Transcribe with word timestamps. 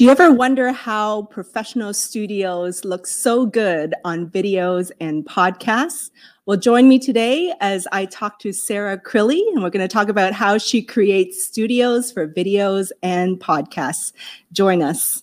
Do 0.00 0.06
you 0.06 0.10
ever 0.12 0.32
wonder 0.32 0.72
how 0.72 1.24
professional 1.24 1.92
studios 1.92 2.86
look 2.86 3.06
so 3.06 3.44
good 3.44 3.94
on 4.02 4.30
videos 4.30 4.90
and 4.98 5.26
podcasts? 5.26 6.10
Well, 6.46 6.56
join 6.56 6.88
me 6.88 6.98
today 6.98 7.52
as 7.60 7.86
I 7.92 8.06
talk 8.06 8.38
to 8.38 8.50
Sarah 8.50 8.98
Crilly, 8.98 9.42
and 9.52 9.62
we're 9.62 9.68
going 9.68 9.86
to 9.86 9.92
talk 9.92 10.08
about 10.08 10.32
how 10.32 10.56
she 10.56 10.80
creates 10.80 11.44
studios 11.44 12.10
for 12.10 12.26
videos 12.26 12.92
and 13.02 13.38
podcasts. 13.38 14.14
Join 14.52 14.82
us. 14.82 15.22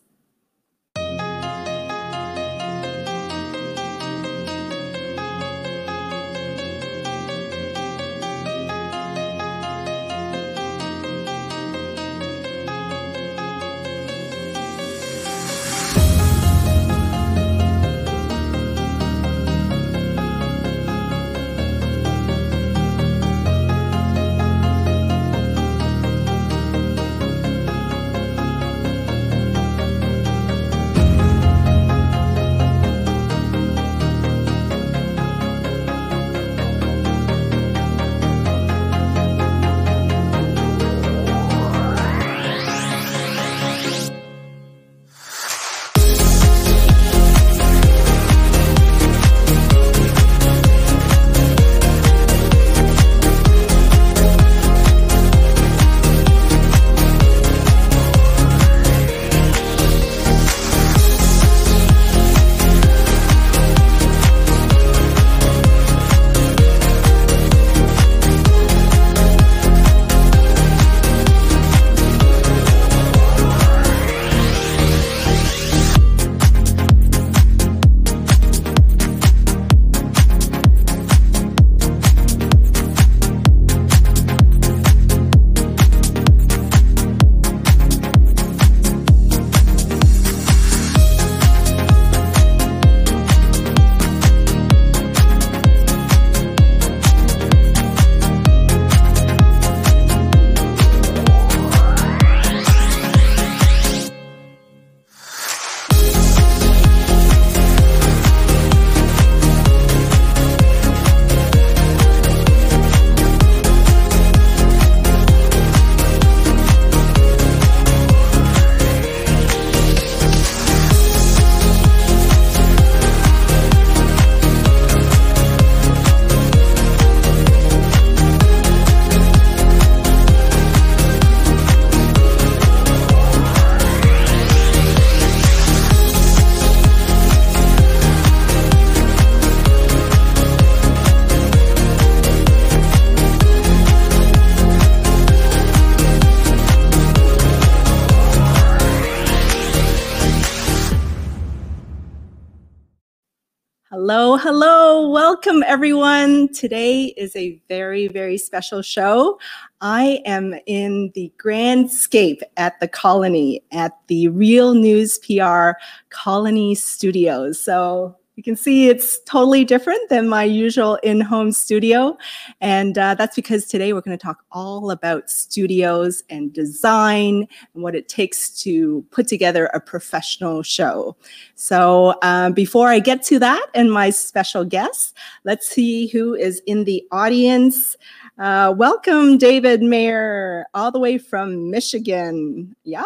Welcome, 155.48 155.64
everyone. 155.66 156.50
Today 156.50 157.06
is 157.16 157.34
a 157.38 157.58
very, 157.70 158.10
very 158.10 158.38
special 158.38 158.82
show. 158.82 159.40
I 159.80 160.22
am 160.26 160.54
in 160.66 161.10
the 161.16 161.32
Grandscape 161.42 162.42
at 162.58 162.78
the 162.82 162.88
Colony 162.90 163.64
at 163.72 163.94
the 164.08 164.28
Real 164.28 164.74
News 164.74 165.20
PR 165.20 165.80
Colony 166.10 166.76
Studios. 166.76 167.62
So 167.62 168.18
you 168.38 168.44
can 168.44 168.56
see 168.56 168.88
it's 168.88 169.20
totally 169.24 169.66
different 169.66 170.10
than 170.10 170.30
my 170.30 170.44
usual 170.44 170.96
in-home 171.02 171.52
studio. 171.52 172.16
And 172.62 172.96
uh, 172.96 173.16
that's 173.16 173.36
because 173.36 173.66
today 173.66 173.94
we're 173.94 174.02
gonna 174.02 174.16
talk 174.16 174.44
all 174.52 174.92
about 174.92 175.32
studios 175.32 176.24
and 176.30 176.54
design 176.54 177.48
and 177.74 177.84
what 177.84 177.96
it 177.96 178.08
takes 178.08 178.52
to 178.62 179.04
put 179.10 179.28
together 179.28 179.66
a 179.74 179.82
professional 179.82 180.62
show. 180.62 181.16
So 181.56 182.14
um, 182.22 182.54
before 182.54 182.90
I 182.90 183.00
get 183.00 183.24
to 183.24 183.40
that 183.40 183.66
and 183.74 183.92
my 183.92 184.12
special 184.12 184.64
guests, 184.64 185.16
let's 185.44 185.68
see 185.68 186.06
who 186.06 186.36
is 186.36 186.62
in 186.68 186.84
the 186.84 187.04
audience. 187.12 187.98
Uh, 188.38 188.72
welcome, 188.78 189.40
David 189.40 189.82
Mayer, 189.82 190.68
all 190.76 190.92
the 190.92 191.00
way 191.00 191.18
from 191.18 191.72
Michigan. 191.72 192.76
Yeah, 192.84 193.04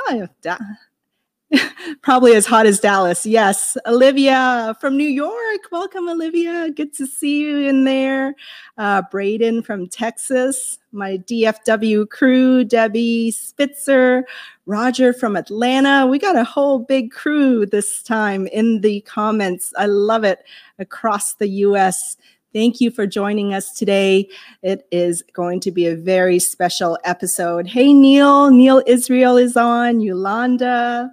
Probably 2.02 2.36
as 2.36 2.46
hot 2.46 2.66
as 2.66 2.80
Dallas. 2.80 3.26
Yes. 3.26 3.78
Olivia 3.86 4.76
from 4.80 4.98
New 4.98 5.08
York. 5.08 5.62
Welcome, 5.72 6.08
Olivia. 6.08 6.70
Good 6.72 6.94
to 6.94 7.06
see 7.06 7.42
you 7.42 7.58
in 7.60 7.84
there. 7.84 8.36
Uh, 8.78 9.02
Braden 9.12 9.64
from 9.64 9.88
Texas. 9.88 10.80
My 10.92 11.18
DFW 11.18 12.10
crew, 12.10 12.64
Debbie 12.64 13.32
Spitzer, 13.32 14.26
Roger 14.66 15.14
from 15.14 15.36
Atlanta. 15.36 16.06
We 16.06 16.20
got 16.20 16.36
a 16.36 16.44
whole 16.44 16.80
big 16.80 17.12
crew 17.12 17.66
this 17.66 18.04
time 18.04 18.48
in 18.48 18.82
the 18.82 19.02
comments. 19.02 19.74
I 19.78 19.86
love 19.86 20.24
it 20.24 20.40
across 20.80 21.34
the 21.34 21.48
US. 21.48 22.18
Thank 22.54 22.82
you 22.82 22.92
for 22.92 23.08
joining 23.08 23.54
us 23.54 23.72
today. 23.72 24.28
It 24.62 24.86
is 24.92 25.24
going 25.34 25.62
to 25.62 25.72
be 25.72 25.88
a 25.88 25.96
very 25.96 26.38
special 26.38 26.98
episode. 27.06 27.66
Hey, 27.68 27.94
Neil. 27.94 28.52
Neil 28.52 28.84
Israel 28.86 29.38
is 29.38 29.56
on. 29.56 30.02
Yolanda. 30.02 31.10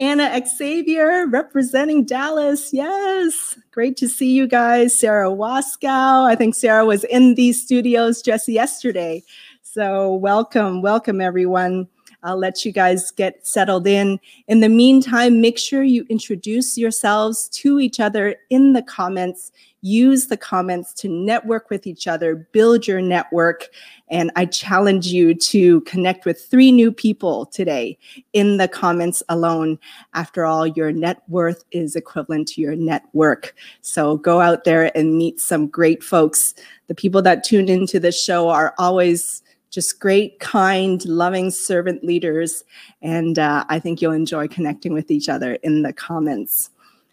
Anna 0.00 0.40
Xavier 0.46 1.26
representing 1.26 2.04
Dallas. 2.04 2.72
Yes, 2.72 3.58
great 3.72 3.96
to 3.96 4.08
see 4.08 4.30
you 4.30 4.46
guys. 4.46 4.96
Sarah 4.98 5.30
Waskow. 5.30 6.24
I 6.24 6.36
think 6.36 6.54
Sarah 6.54 6.86
was 6.86 7.02
in 7.04 7.34
these 7.34 7.60
studios 7.60 8.22
just 8.22 8.48
yesterday. 8.48 9.24
So, 9.62 10.14
welcome, 10.14 10.82
welcome, 10.82 11.20
everyone. 11.20 11.88
I'll 12.22 12.38
let 12.38 12.64
you 12.64 12.72
guys 12.72 13.10
get 13.10 13.46
settled 13.46 13.86
in. 13.86 14.18
In 14.48 14.60
the 14.60 14.68
meantime, 14.68 15.40
make 15.40 15.58
sure 15.58 15.82
you 15.82 16.04
introduce 16.08 16.76
yourselves 16.76 17.48
to 17.50 17.78
each 17.78 18.00
other 18.00 18.36
in 18.50 18.72
the 18.72 18.82
comments. 18.82 19.52
Use 19.80 20.26
the 20.26 20.36
comments 20.36 20.92
to 20.94 21.08
network 21.08 21.70
with 21.70 21.86
each 21.86 22.08
other, 22.08 22.34
build 22.34 22.88
your 22.88 23.00
network. 23.00 23.68
And 24.08 24.32
I 24.34 24.46
challenge 24.46 25.06
you 25.06 25.34
to 25.34 25.82
connect 25.82 26.24
with 26.24 26.40
three 26.40 26.72
new 26.72 26.90
people 26.90 27.46
today 27.46 27.96
in 28.32 28.56
the 28.56 28.66
comments 28.66 29.22
alone. 29.28 29.78
After 30.14 30.44
all, 30.44 30.66
your 30.66 30.90
net 30.90 31.22
worth 31.28 31.62
is 31.70 31.94
equivalent 31.94 32.48
to 32.48 32.60
your 32.60 32.74
network. 32.74 33.54
So 33.80 34.16
go 34.16 34.40
out 34.40 34.64
there 34.64 34.90
and 34.96 35.16
meet 35.16 35.38
some 35.38 35.68
great 35.68 36.02
folks. 36.02 36.54
The 36.88 36.94
people 36.96 37.22
that 37.22 37.44
tune 37.44 37.68
into 37.68 38.00
this 38.00 38.20
show 38.20 38.48
are 38.48 38.74
always 38.78 39.44
just 39.70 40.00
great, 40.00 40.40
kind, 40.40 41.04
loving 41.04 41.50
servant 41.50 42.02
leaders. 42.04 42.64
And 43.02 43.38
uh, 43.38 43.64
I 43.68 43.78
think 43.78 44.00
you'll 44.00 44.12
enjoy 44.12 44.48
connecting 44.48 44.92
with 44.92 45.10
each 45.10 45.28
other 45.28 45.54
in 45.62 45.82
the 45.82 45.92
comments. 45.92 46.70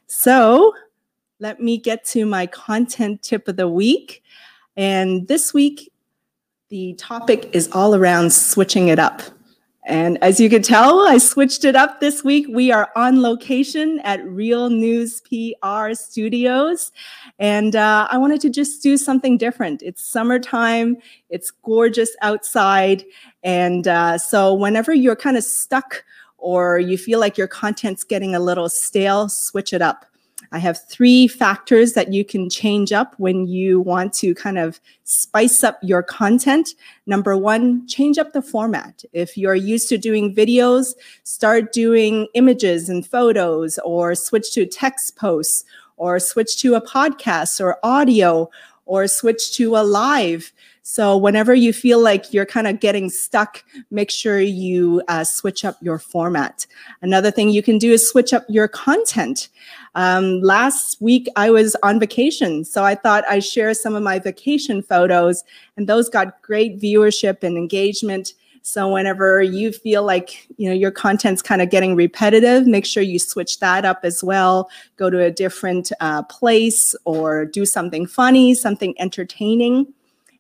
So 0.08 0.74
let 1.40 1.60
me 1.60 1.78
get 1.78 2.06
to 2.06 2.26
my 2.26 2.46
content 2.48 3.22
tip 3.22 3.48
of 3.48 3.58
the 3.58 3.68
week. 3.68 4.24
And 4.78 5.28
this 5.28 5.54
week, 5.54 5.92
the 6.70 6.94
topic 6.94 7.50
is 7.54 7.70
all 7.72 7.96
around 7.96 8.34
switching 8.34 8.88
it 8.88 9.00
up. 9.00 9.22
And 9.88 10.18
as 10.24 10.40
you 10.40 10.50
can 10.50 10.64
tell, 10.64 11.08
I 11.08 11.20
switched 11.20 11.64
it 11.64 11.76
up 11.76 12.00
this 12.00 12.24
week. 12.24 12.48
We 12.50 12.72
are 12.72 12.90
on 12.96 13.22
location 13.22 14.00
at 14.00 14.26
Real 14.26 14.72
News 14.72 15.22
PR 15.22 15.94
Studios. 15.94 16.92
And 17.38 17.76
uh, 17.76 18.08
I 18.10 18.18
wanted 18.18 18.42
to 18.42 18.50
just 18.50 18.82
do 18.82 18.98
something 18.98 19.38
different. 19.38 19.84
It's 19.84 20.02
summertime, 20.02 20.98
it's 21.30 21.52
gorgeous 21.52 22.16
outside. 22.24 23.04
And 23.44 23.88
uh, 23.88 24.18
so, 24.18 24.56
whenever 24.56 24.92
you're 24.92 25.16
kind 25.16 25.38
of 25.38 25.44
stuck 25.44 26.04
or 26.40 26.80
you 26.80 26.98
feel 26.98 27.20
like 27.20 27.38
your 27.38 27.48
content's 27.48 28.04
getting 28.04 28.34
a 28.34 28.40
little 28.40 28.70
stale, 28.70 29.30
switch 29.30 29.72
it 29.72 29.84
up. 29.84 30.08
I 30.52 30.60
have 30.60 30.80
three 30.88 31.28
factors 31.28 31.94
that 31.94 32.14
you 32.14 32.24
can 32.24 32.50
change 32.50 32.92
up 32.92 33.16
when 33.18 33.48
you 33.48 33.82
want 33.82 34.14
to 34.16 34.34
kind 34.36 34.58
of 34.58 34.80
spice 35.04 35.64
up 35.64 35.80
your 35.82 36.04
content. 36.04 36.70
Number 37.06 37.36
one, 37.36 37.88
change 37.88 38.18
up 38.18 38.34
the 38.34 38.42
format. 38.42 39.04
If 39.14 39.38
you're 39.38 39.56
used 39.56 39.90
to 39.90 39.98
doing 39.98 40.34
videos, 40.34 40.94
start 41.24 41.74
doing 41.74 42.28
images 42.34 42.90
and 42.90 43.06
photos, 43.06 43.80
or 43.80 44.16
switch 44.16 44.54
to 44.54 44.66
text 44.66 45.16
posts, 45.16 45.64
or 45.98 46.20
switch 46.20 46.58
to 46.58 46.76
a 46.76 46.82
podcast 46.82 47.60
or 47.60 47.78
audio, 47.84 48.50
or 48.86 49.08
switch 49.08 49.56
to 49.58 49.76
a 49.76 49.84
live. 49.84 50.52
So 50.88 51.18
whenever 51.18 51.56
you 51.56 51.74
feel 51.74 52.00
like 52.00 52.32
you're 52.32 52.46
kind 52.46 52.68
of 52.68 52.80
getting 52.80 53.10
stuck, 53.10 53.64
make 53.90 54.12
sure 54.12 54.40
you 54.40 55.02
uh, 55.08 55.24
switch 55.24 55.66
up 55.66 55.78
your 55.82 55.98
format. 55.98 56.68
Another 57.02 57.32
thing 57.32 57.50
you 57.50 57.64
can 57.64 57.80
do 57.80 57.92
is 57.92 58.08
switch 58.08 58.34
up 58.34 58.46
your 58.50 58.68
content. 58.68 59.50
Um, 59.96 60.42
last 60.42 61.02
week 61.02 61.28
I 61.36 61.50
was 61.50 61.76
on 61.82 62.00
vacation, 62.00 62.64
so 62.64 62.84
I 62.84 62.94
thought 62.94 63.24
I'd 63.28 63.44
share 63.44 63.74
some 63.74 63.96
of 63.96 64.04
my 64.04 64.20
vacation 64.20 64.84
photos, 64.84 65.44
and 65.76 65.90
those 65.90 66.08
got 66.08 66.40
great 66.44 66.80
viewership 66.80 67.42
and 67.42 67.58
engagement. 67.58 68.34
So 68.62 68.94
whenever 68.94 69.42
you 69.42 69.72
feel 69.72 70.04
like 70.04 70.48
you 70.58 70.70
know 70.70 70.76
your 70.76 70.92
content's 70.92 71.42
kind 71.42 71.64
of 71.64 71.72
getting 71.72 71.96
repetitive, 71.96 72.68
make 72.68 72.86
sure 72.86 73.02
you 73.02 73.18
switch 73.18 73.60
that 73.60 73.86
up 73.86 74.02
as 74.04 74.24
well. 74.24 74.70
Go 74.98 75.10
to 75.10 75.20
a 75.20 75.32
different 75.32 75.92
uh, 76.00 76.22
place 76.22 76.96
or 77.06 77.44
do 77.44 77.66
something 77.66 78.06
funny, 78.06 78.54
something 78.54 78.94
entertaining. 79.00 79.88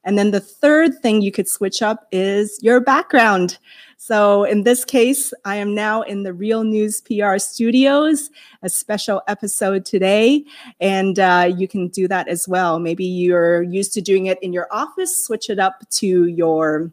And 0.06 0.18
then 0.18 0.32
the 0.32 0.40
third 0.40 1.02
thing 1.02 1.22
you 1.22 1.32
could 1.32 1.50
switch 1.50 1.82
up 1.82 2.08
is 2.12 2.60
your 2.62 2.80
background. 2.80 3.58
So 3.98 4.44
in 4.44 4.64
this 4.64 4.86
case, 4.86 5.34
I 5.46 5.56
am 5.56 5.74
now 5.74 6.04
in 6.04 6.24
the 6.24 6.34
Real 6.34 6.64
News 6.64 7.02
PR 7.02 7.38
studios, 7.40 8.30
a 8.62 8.70
special 8.70 9.22
episode 9.28 9.84
today, 9.84 10.46
and 10.80 11.18
uh, 11.18 11.52
you 11.58 11.68
can 11.68 11.88
do 11.88 12.08
that 12.08 12.28
as 12.28 12.48
well. 12.48 12.78
Maybe 12.78 13.04
you're 13.04 13.64
used 13.64 13.94
to 13.94 14.02
doing 14.02 14.28
it 14.28 14.38
in 14.44 14.54
your 14.54 14.68
office, 14.72 15.26
switch 15.26 15.50
it 15.50 15.58
up 15.58 15.90
to 15.92 16.26
your 16.28 16.92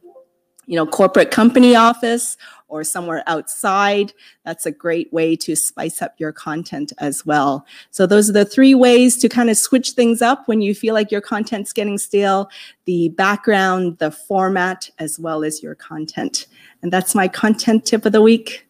you 0.66 0.76
know, 0.76 0.86
corporate 0.86 1.30
company 1.30 1.74
office 1.74 2.36
or 2.72 2.82
somewhere 2.82 3.22
outside. 3.26 4.14
That's 4.44 4.64
a 4.64 4.72
great 4.72 5.12
way 5.12 5.36
to 5.36 5.54
spice 5.54 6.00
up 6.00 6.14
your 6.18 6.32
content 6.32 6.92
as 6.98 7.26
well. 7.26 7.66
So 7.90 8.06
those 8.06 8.30
are 8.30 8.32
the 8.32 8.46
three 8.46 8.74
ways 8.74 9.18
to 9.18 9.28
kind 9.28 9.50
of 9.50 9.58
switch 9.58 9.90
things 9.90 10.22
up 10.22 10.48
when 10.48 10.62
you 10.62 10.74
feel 10.74 10.94
like 10.94 11.12
your 11.12 11.20
content's 11.20 11.72
getting 11.72 11.98
stale, 11.98 12.50
the 12.86 13.10
background, 13.10 13.98
the 13.98 14.10
format, 14.10 14.88
as 14.98 15.18
well 15.18 15.44
as 15.44 15.62
your 15.62 15.74
content. 15.74 16.46
And 16.80 16.90
that's 16.90 17.14
my 17.14 17.28
content 17.28 17.84
tip 17.84 18.06
of 18.06 18.12
the 18.12 18.22
week. 18.22 18.66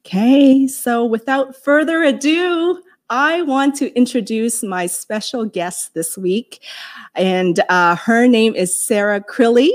Okay, 0.00 0.66
so 0.66 1.04
without 1.04 1.54
further 1.54 2.02
ado, 2.02 2.80
I 3.08 3.42
want 3.42 3.76
to 3.76 3.96
introduce 3.96 4.64
my 4.64 4.86
special 4.86 5.44
guest 5.44 5.94
this 5.94 6.18
week, 6.18 6.60
and 7.14 7.60
uh, 7.68 7.94
her 7.94 8.26
name 8.26 8.56
is 8.56 8.84
Sarah 8.84 9.20
Crilly. 9.20 9.70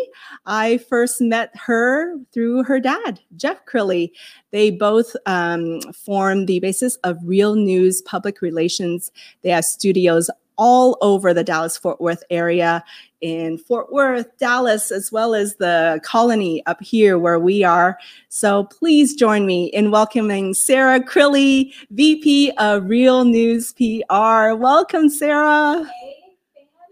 I 0.46 0.80
first 0.90 1.22
met 1.22 1.50
her 1.56 2.18
through 2.34 2.64
her 2.64 2.82
dad, 2.82 3.22
Jeff 3.38 3.66
Crilly. 3.66 4.12
They 4.52 4.70
both 4.70 5.16
um, 5.26 5.80
form 5.94 6.46
the 6.46 6.60
basis 6.60 6.98
of 6.98 7.18
Real 7.24 7.56
News 7.56 8.02
Public 8.02 8.42
Relations. 8.42 9.12
They 9.44 9.50
have 9.52 9.64
studios 9.64 10.30
all 10.62 10.96
over 11.02 11.34
the 11.34 11.44
Dallas 11.44 11.76
Fort 11.76 12.00
Worth 12.00 12.24
area, 12.30 12.84
in 13.22 13.58
Fort 13.58 13.92
Worth, 13.92 14.28
Dallas, 14.38 14.92
as 14.92 15.12
well 15.12 15.34
as 15.34 15.56
the 15.56 16.00
colony 16.04 16.64
up 16.68 16.80
here 16.84 17.18
where 17.18 17.40
we 17.40 17.64
are. 17.64 17.98
So 18.30 18.66
please 18.66 19.16
join 19.16 19.48
me 19.48 19.66
in 19.66 19.90
welcoming 19.90 20.54
Sarah 20.54 21.00
Crilly, 21.00 21.74
VP 21.90 22.52
of 22.60 22.88
Real 22.88 23.26
News 23.26 23.74
PR. 23.74 24.54
Welcome, 24.54 25.10
Sarah. 25.10 25.84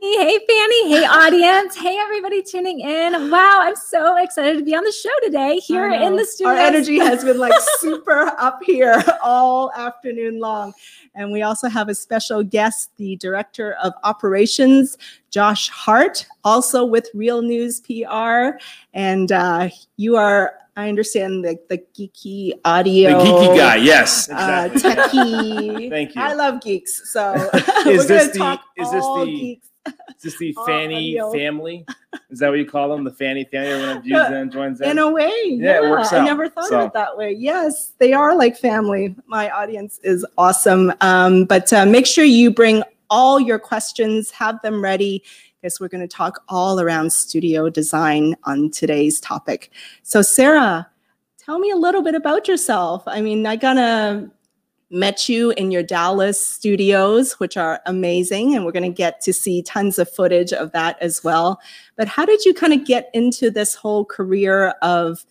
Hey, 0.01 0.39
Fanny. 0.47 0.89
Hey, 0.89 1.05
audience. 1.09 1.75
Hey, 1.75 1.97
everybody 1.99 2.41
tuning 2.41 2.79
in. 2.79 3.29
Wow, 3.29 3.59
I'm 3.61 3.75
so 3.75 4.17
excited 4.17 4.57
to 4.57 4.63
be 4.63 4.73
on 4.73 4.83
the 4.83 4.93
show 4.93 5.09
today 5.23 5.57
here 5.57 5.91
in 5.91 6.15
the 6.15 6.25
studio. 6.25 6.53
Our 6.53 6.57
energy 6.57 6.97
has 6.99 7.23
been 7.23 7.37
like 7.37 7.53
super 7.79 8.33
up 8.39 8.61
here 8.63 9.03
all 9.21 9.71
afternoon 9.73 10.39
long. 10.39 10.73
And 11.15 11.31
we 11.31 11.41
also 11.41 11.67
have 11.67 11.89
a 11.89 11.95
special 11.95 12.43
guest, 12.43 12.91
the 12.97 13.15
Director 13.17 13.73
of 13.83 13.93
Operations, 14.03 14.97
Josh 15.29 15.69
Hart, 15.69 16.25
also 16.43 16.85
with 16.85 17.09
Real 17.13 17.41
News 17.41 17.81
PR. 17.81 18.57
And 18.93 19.31
uh, 19.31 19.69
you 19.97 20.15
are 20.15 20.53
I 20.79 20.87
understand 20.87 21.43
the, 21.43 21.59
the 21.67 21.83
geeky 21.93 22.53
audio. 22.63 23.19
The 23.19 23.25
geeky 23.25 23.57
guy, 23.57 23.75
yes. 23.75 24.29
Uh, 24.29 24.69
techie. 24.69 25.89
Thank 25.89 26.15
you. 26.15 26.21
I 26.21 26.33
love 26.33 26.61
geeks. 26.61 27.11
So 27.11 27.33
is 27.53 27.85
we're 27.85 28.03
this 28.03 28.07
gonna 28.07 28.31
the 28.31 28.39
talk 28.39 28.61
is 28.77 28.91
this 28.91 29.03
all 29.03 29.25
the 29.25 29.31
geeks. 29.31 29.68
Is 30.17 30.23
this 30.23 30.37
the 30.37 30.53
all 30.57 30.65
Fanny 30.65 31.19
audio. 31.19 31.31
family? 31.31 31.85
Is 32.29 32.39
that 32.39 32.49
what 32.49 32.59
you 32.59 32.65
call 32.65 32.89
them? 32.89 33.03
The 33.03 33.11
Fanny 33.11 33.43
family? 33.45 33.69
Everyone 33.71 34.01
views 34.01 34.29
in, 34.31 34.51
joins 34.51 34.81
in. 34.81 34.89
In 34.91 34.97
a 34.99 35.09
way, 35.11 35.31
Yeah, 35.45 35.77
it 35.85 35.89
works 35.89 36.11
out. 36.13 36.21
I 36.21 36.25
never 36.25 36.49
thought 36.49 36.65
So- 36.67 36.79
of 36.81 36.87
it 36.87 36.93
that 36.93 37.15
way. 37.17 37.31
Yes, 37.33 37.93
they 37.99 38.13
are 38.13 38.35
like 38.35 38.57
family. 38.57 39.15
My 39.27 39.49
audience 39.49 39.99
is 40.03 40.25
awesome. 40.37 40.93
Um, 41.01 41.45
but 41.45 41.71
uh, 41.73 41.85
make 41.85 42.05
sure 42.05 42.23
you 42.25 42.51
bring 42.51 42.83
all 43.09 43.39
your 43.39 43.59
questions, 43.59 44.29
have 44.31 44.61
them 44.61 44.81
ready, 44.83 45.23
because 45.61 45.79
we're 45.79 45.87
going 45.89 46.07
to 46.07 46.07
talk 46.07 46.43
all 46.47 46.79
around 46.79 47.11
studio 47.11 47.69
design 47.69 48.35
on 48.45 48.69
today's 48.71 49.19
topic. 49.19 49.71
So, 50.03 50.21
Sarah, 50.21 50.87
tell 51.37 51.59
me 51.59 51.71
a 51.71 51.75
little 51.75 52.01
bit 52.01 52.15
about 52.15 52.47
yourself. 52.47 53.03
I 53.07 53.19
mean, 53.21 53.45
I 53.45 53.55
gonna 53.55 54.29
met 54.91 55.29
you 55.29 55.51
in 55.51 55.71
your 55.71 55.83
Dallas 55.83 56.43
studios, 56.43 57.33
which 57.33 57.57
are 57.57 57.81
amazing, 57.85 58.55
and 58.55 58.65
we're 58.65 58.71
going 58.71 58.83
to 58.83 58.95
get 58.95 59.21
to 59.21 59.33
see 59.33 59.61
tons 59.61 59.99
of 59.99 60.09
footage 60.09 60.51
of 60.51 60.71
that 60.71 60.97
as 61.01 61.23
well. 61.23 61.59
But 61.95 62.07
how 62.07 62.25
did 62.25 62.45
you 62.45 62.53
kind 62.53 62.73
of 62.73 62.85
get 62.85 63.09
into 63.13 63.51
this 63.51 63.75
whole 63.75 64.05
career 64.05 64.69
of 64.81 65.25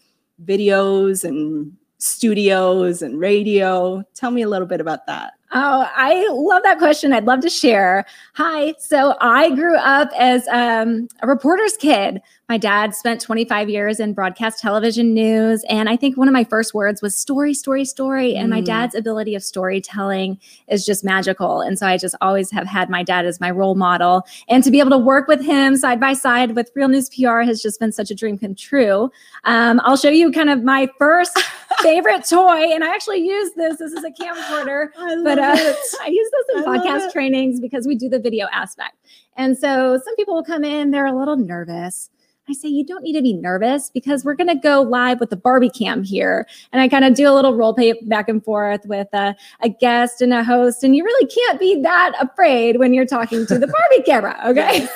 videos 0.45 1.25
and 1.25 1.73
studios 1.99 3.03
and 3.03 3.19
radio? 3.19 4.03
Tell 4.15 4.31
me 4.31 4.43
a 4.43 4.49
little 4.49 4.69
bit 4.69 4.81
about 4.81 5.07
that. 5.07 5.35
Oh, 5.51 5.89
I 5.95 6.29
love 6.31 6.63
that 6.63 6.79
question. 6.79 7.13
I'd 7.13 7.25
love 7.25 7.41
to 7.41 7.51
share. 7.51 8.05
Hi. 8.35 8.75
So 8.79 9.17
I 9.21 9.51
grew 9.55 9.77
up 9.79 10.11
as 10.17 10.47
um, 10.49 11.09
a 11.23 11.27
reporter's 11.27 11.77
kid. 11.77 12.21
My 12.49 12.57
dad 12.57 12.95
spent 12.95 13.21
25 13.21 13.69
years 13.69 14.01
in 14.01 14.15
broadcast 14.15 14.59
television 14.59 15.13
news. 15.13 15.63
And 15.69 15.87
I 15.87 15.97
think 15.97 16.17
one 16.17 16.29
of 16.29 16.33
my 16.33 16.45
first 16.45 16.73
words 16.73 17.03
was 17.03 17.15
story, 17.15 17.53
story, 17.53 17.85
story. 17.85 18.35
And 18.37 18.49
my 18.49 18.63
Mm. 18.63 18.65
dad's 18.65 18.95
ability 18.95 19.35
of 19.35 19.43
storytelling 19.43 20.39
is 20.67 20.87
just 20.87 21.05
magical. 21.05 21.61
And 21.61 21.79
so 21.79 21.87
I 21.87 21.99
just 21.99 22.15
always 22.23 22.51
have 22.53 22.67
had 22.67 22.89
my 22.89 23.03
dad 23.03 23.27
as 23.27 23.39
my 23.39 23.51
role 23.51 23.75
model. 23.75 24.27
And 24.49 24.65
to 24.65 24.71
be 24.71 24.81
able 24.81 24.93
to 24.93 24.99
work 24.99 25.29
with 25.29 25.43
him 25.45 25.77
side 25.77 26.01
by 26.01 26.15
side 26.15 26.57
with 26.57 26.71
Real 26.75 26.89
News 26.89 27.11
PR 27.11 27.41
has 27.43 27.61
just 27.61 27.79
been 27.81 27.93
such 27.93 28.11
a 28.11 28.15
dream 28.15 28.39
come 28.39 28.55
true. 28.55 29.11
Um, 29.45 29.79
I'll 29.85 29.99
show 29.99 30.09
you 30.09 30.33
kind 30.33 30.49
of 30.49 30.65
my 30.65 30.89
first 30.99 31.39
favorite 31.83 32.25
toy. 32.25 32.73
And 32.73 32.83
I 32.83 32.95
actually 32.95 33.27
use 33.29 33.53
this. 33.57 33.77
This 33.77 33.93
is 33.93 34.05
a 34.05 34.11
camcorder 34.11 34.87
I 34.97 35.15
love 35.17 35.25
but 35.25 35.39
uh, 35.39 35.53
it. 35.55 35.77
I 36.03 36.07
use 36.09 36.31
this 36.33 36.63
in 36.65 36.67
I 36.71 36.79
podcast 36.79 37.13
trainings 37.13 37.61
because 37.61 37.87
we 37.87 37.95
do 37.95 38.09
the 38.09 38.19
video 38.19 38.47
aspect. 38.55 38.97
And 39.37 39.55
so 39.59 40.01
some 40.03 40.17
people 40.17 40.35
will 40.35 40.45
come 40.45 40.65
in, 40.65 40.93
they're 40.93 41.05
a 41.05 41.13
little 41.17 41.37
nervous. 41.37 42.09
I 42.49 42.53
say, 42.53 42.69
you 42.69 42.85
don't 42.85 43.03
need 43.03 43.13
to 43.15 43.23
be 43.23 43.33
nervous 43.33 43.91
because 43.91 44.25
we're 44.25 44.35
going 44.35 44.49
to 44.49 44.55
go 44.55 44.83
live 44.83 45.21
with 45.21 45.31
the 45.31 45.37
Barbie 45.37 45.71
cam 45.71 46.03
here. 46.03 46.47
And 46.73 46.81
I 46.81 46.89
kind 46.89 47.05
of 47.05 47.15
do 47.15 47.29
a 47.29 47.33
little 47.35 47.55
role 47.55 47.75
play 47.75 47.93
back 48.03 48.29
and 48.29 48.43
forth 48.45 48.81
with 48.87 49.09
a, 49.13 49.35
a 49.61 49.69
guest 49.69 50.21
and 50.23 50.33
a 50.33 50.43
host. 50.43 50.83
And 50.85 50.97
you 50.97 51.05
really 51.05 51.27
can't 51.27 51.61
be 51.61 51.81
that 51.83 52.13
afraid 52.21 52.79
when 52.79 52.95
you're 52.95 53.07
talking 53.07 53.47
to 53.47 53.59
the 53.59 53.67
Barbie 53.91 54.03
camera. 54.05 54.41
Okay. 54.47 54.87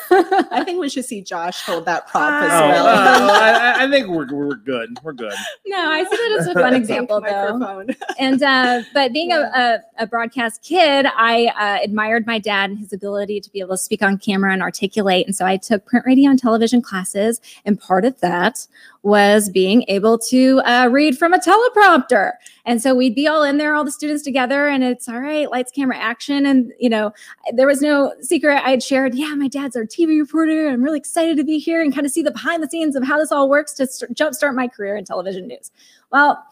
I 0.51 0.63
think 0.65 0.81
we 0.81 0.89
should 0.89 1.05
see 1.05 1.21
Josh 1.23 1.61
hold 1.63 1.85
that 1.87 2.07
prop 2.09 2.45
as 2.45 2.51
Oh, 2.63 2.69
well. 2.69 2.85
well, 2.85 3.31
I, 3.31 3.85
I 3.85 3.91
think 3.91 4.09
we're, 4.09 4.27
we're 4.33 4.55
good. 4.57 4.97
We're 5.03 5.13
good. 5.13 5.35
no, 5.67 5.79
I 5.91 6.05
see 6.05 6.11
that 6.17 6.37
as 6.41 6.47
a 6.49 6.55
fun 6.55 6.75
example, 6.75 7.21
though. 7.21 7.85
And 8.19 8.43
uh, 8.43 8.83
but 8.95 9.13
being 9.13 9.31
Yeah. 9.31 9.51
a, 9.55 9.75
a, 10.01 10.05
a 10.05 10.07
broadcast 10.07 10.63
kid, 10.63 11.07
I 11.17 11.47
uh, 11.59 11.85
admired 11.85 12.27
my 12.27 12.39
dad 12.39 12.71
and 12.71 12.79
his 12.79 12.93
ability 12.93 13.41
to 13.41 13.51
be 13.51 13.61
able 13.61 13.71
to 13.75 13.79
speak 13.79 14.03
on 14.03 14.17
camera 14.19 14.53
and 14.53 14.63
articulate. 14.63 15.27
And 15.27 15.35
so 15.37 15.45
I 15.45 15.57
took 15.57 15.85
print 15.85 16.07
radio 16.07 16.31
and 16.31 16.39
television 16.39 16.81
classes. 16.83 17.41
And 17.65 17.81
part 17.81 18.05
of 18.05 18.19
that 18.21 18.67
was 19.03 19.51
being 19.51 19.85
able 19.89 20.17
to 20.19 20.61
uh, 20.65 20.89
read 20.91 21.19
from 21.19 21.35
a 21.35 21.39
teleprompter. 21.39 22.33
And 22.65 22.81
so 22.81 22.95
we'd 22.95 23.15
be 23.15 23.27
all 23.27 23.43
in 23.43 23.59
there, 23.59 23.75
all 23.75 23.85
the 23.85 23.91
students 23.91 24.23
together, 24.23 24.69
and 24.69 24.85
it's 24.85 25.09
all 25.09 25.21
right, 25.21 25.51
lights, 25.51 25.73
camera, 25.73 25.97
action. 25.97 26.47
And, 26.47 26.73
you 26.79 26.89
know, 26.89 27.13
there 27.53 27.67
was 27.67 27.81
no 27.81 28.15
secret. 28.21 28.63
I 28.65 28.71
had 28.71 28.83
shared, 28.83 29.15
yeah, 29.15 29.35
my 29.35 29.49
dad's 29.49 29.77
our 29.77 29.85
TV 29.85 30.21
reporter. 30.21 30.69
I'm 30.69 30.83
really 30.83 30.99
excited 30.99 31.37
to 31.37 31.45
be 31.45 31.59
here 31.59 31.83
and 31.83 31.93
kind 31.93 32.07
of 32.07 32.13
see 32.13 32.23
the 32.23 32.31
behind 32.31 32.63
the 32.63 32.69
scenes 32.69 32.95
of 32.95 33.05
how 33.05 33.19
this 33.19 33.33
all 33.33 33.49
works 33.49 33.73
to 33.75 33.87
st- 33.87 34.17
jumpstart 34.17 34.55
my 34.55 34.69
career 34.69 34.97
in 34.97 35.05
television 35.05 35.49
news. 35.49 35.73
Well, 36.13 36.45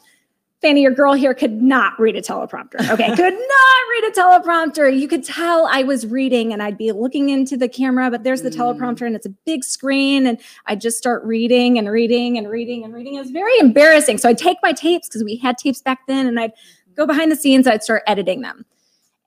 Fanny, 0.60 0.82
your 0.82 0.92
girl 0.92 1.14
here 1.14 1.32
could 1.32 1.62
not 1.62 1.98
read 1.98 2.16
a 2.16 2.20
teleprompter. 2.20 2.88
Okay, 2.90 3.06
could 3.16 3.32
not 3.32 3.80
read 3.90 4.04
a 4.04 4.10
teleprompter. 4.12 4.98
You 4.98 5.08
could 5.08 5.24
tell 5.24 5.66
I 5.66 5.82
was 5.84 6.06
reading 6.06 6.52
and 6.52 6.62
I'd 6.62 6.76
be 6.76 6.92
looking 6.92 7.30
into 7.30 7.56
the 7.56 7.68
camera, 7.68 8.10
but 8.10 8.24
there's 8.24 8.42
the 8.42 8.50
mm. 8.50 8.56
teleprompter 8.56 9.06
and 9.06 9.16
it's 9.16 9.24
a 9.24 9.34
big 9.46 9.64
screen. 9.64 10.26
And 10.26 10.38
I'd 10.66 10.80
just 10.80 10.98
start 10.98 11.24
reading 11.24 11.78
and 11.78 11.88
reading 11.88 12.36
and 12.36 12.50
reading 12.50 12.84
and 12.84 12.92
reading. 12.92 13.14
It 13.14 13.20
was 13.20 13.30
very 13.30 13.56
embarrassing. 13.58 14.18
So 14.18 14.28
I'd 14.28 14.38
take 14.38 14.58
my 14.62 14.72
tapes 14.72 15.08
because 15.08 15.24
we 15.24 15.36
had 15.36 15.56
tapes 15.56 15.80
back 15.80 16.06
then 16.06 16.26
and 16.26 16.38
I'd 16.38 16.52
go 16.94 17.06
behind 17.06 17.32
the 17.32 17.36
scenes, 17.36 17.66
I'd 17.66 17.82
start 17.82 18.02
editing 18.06 18.42
them. 18.42 18.66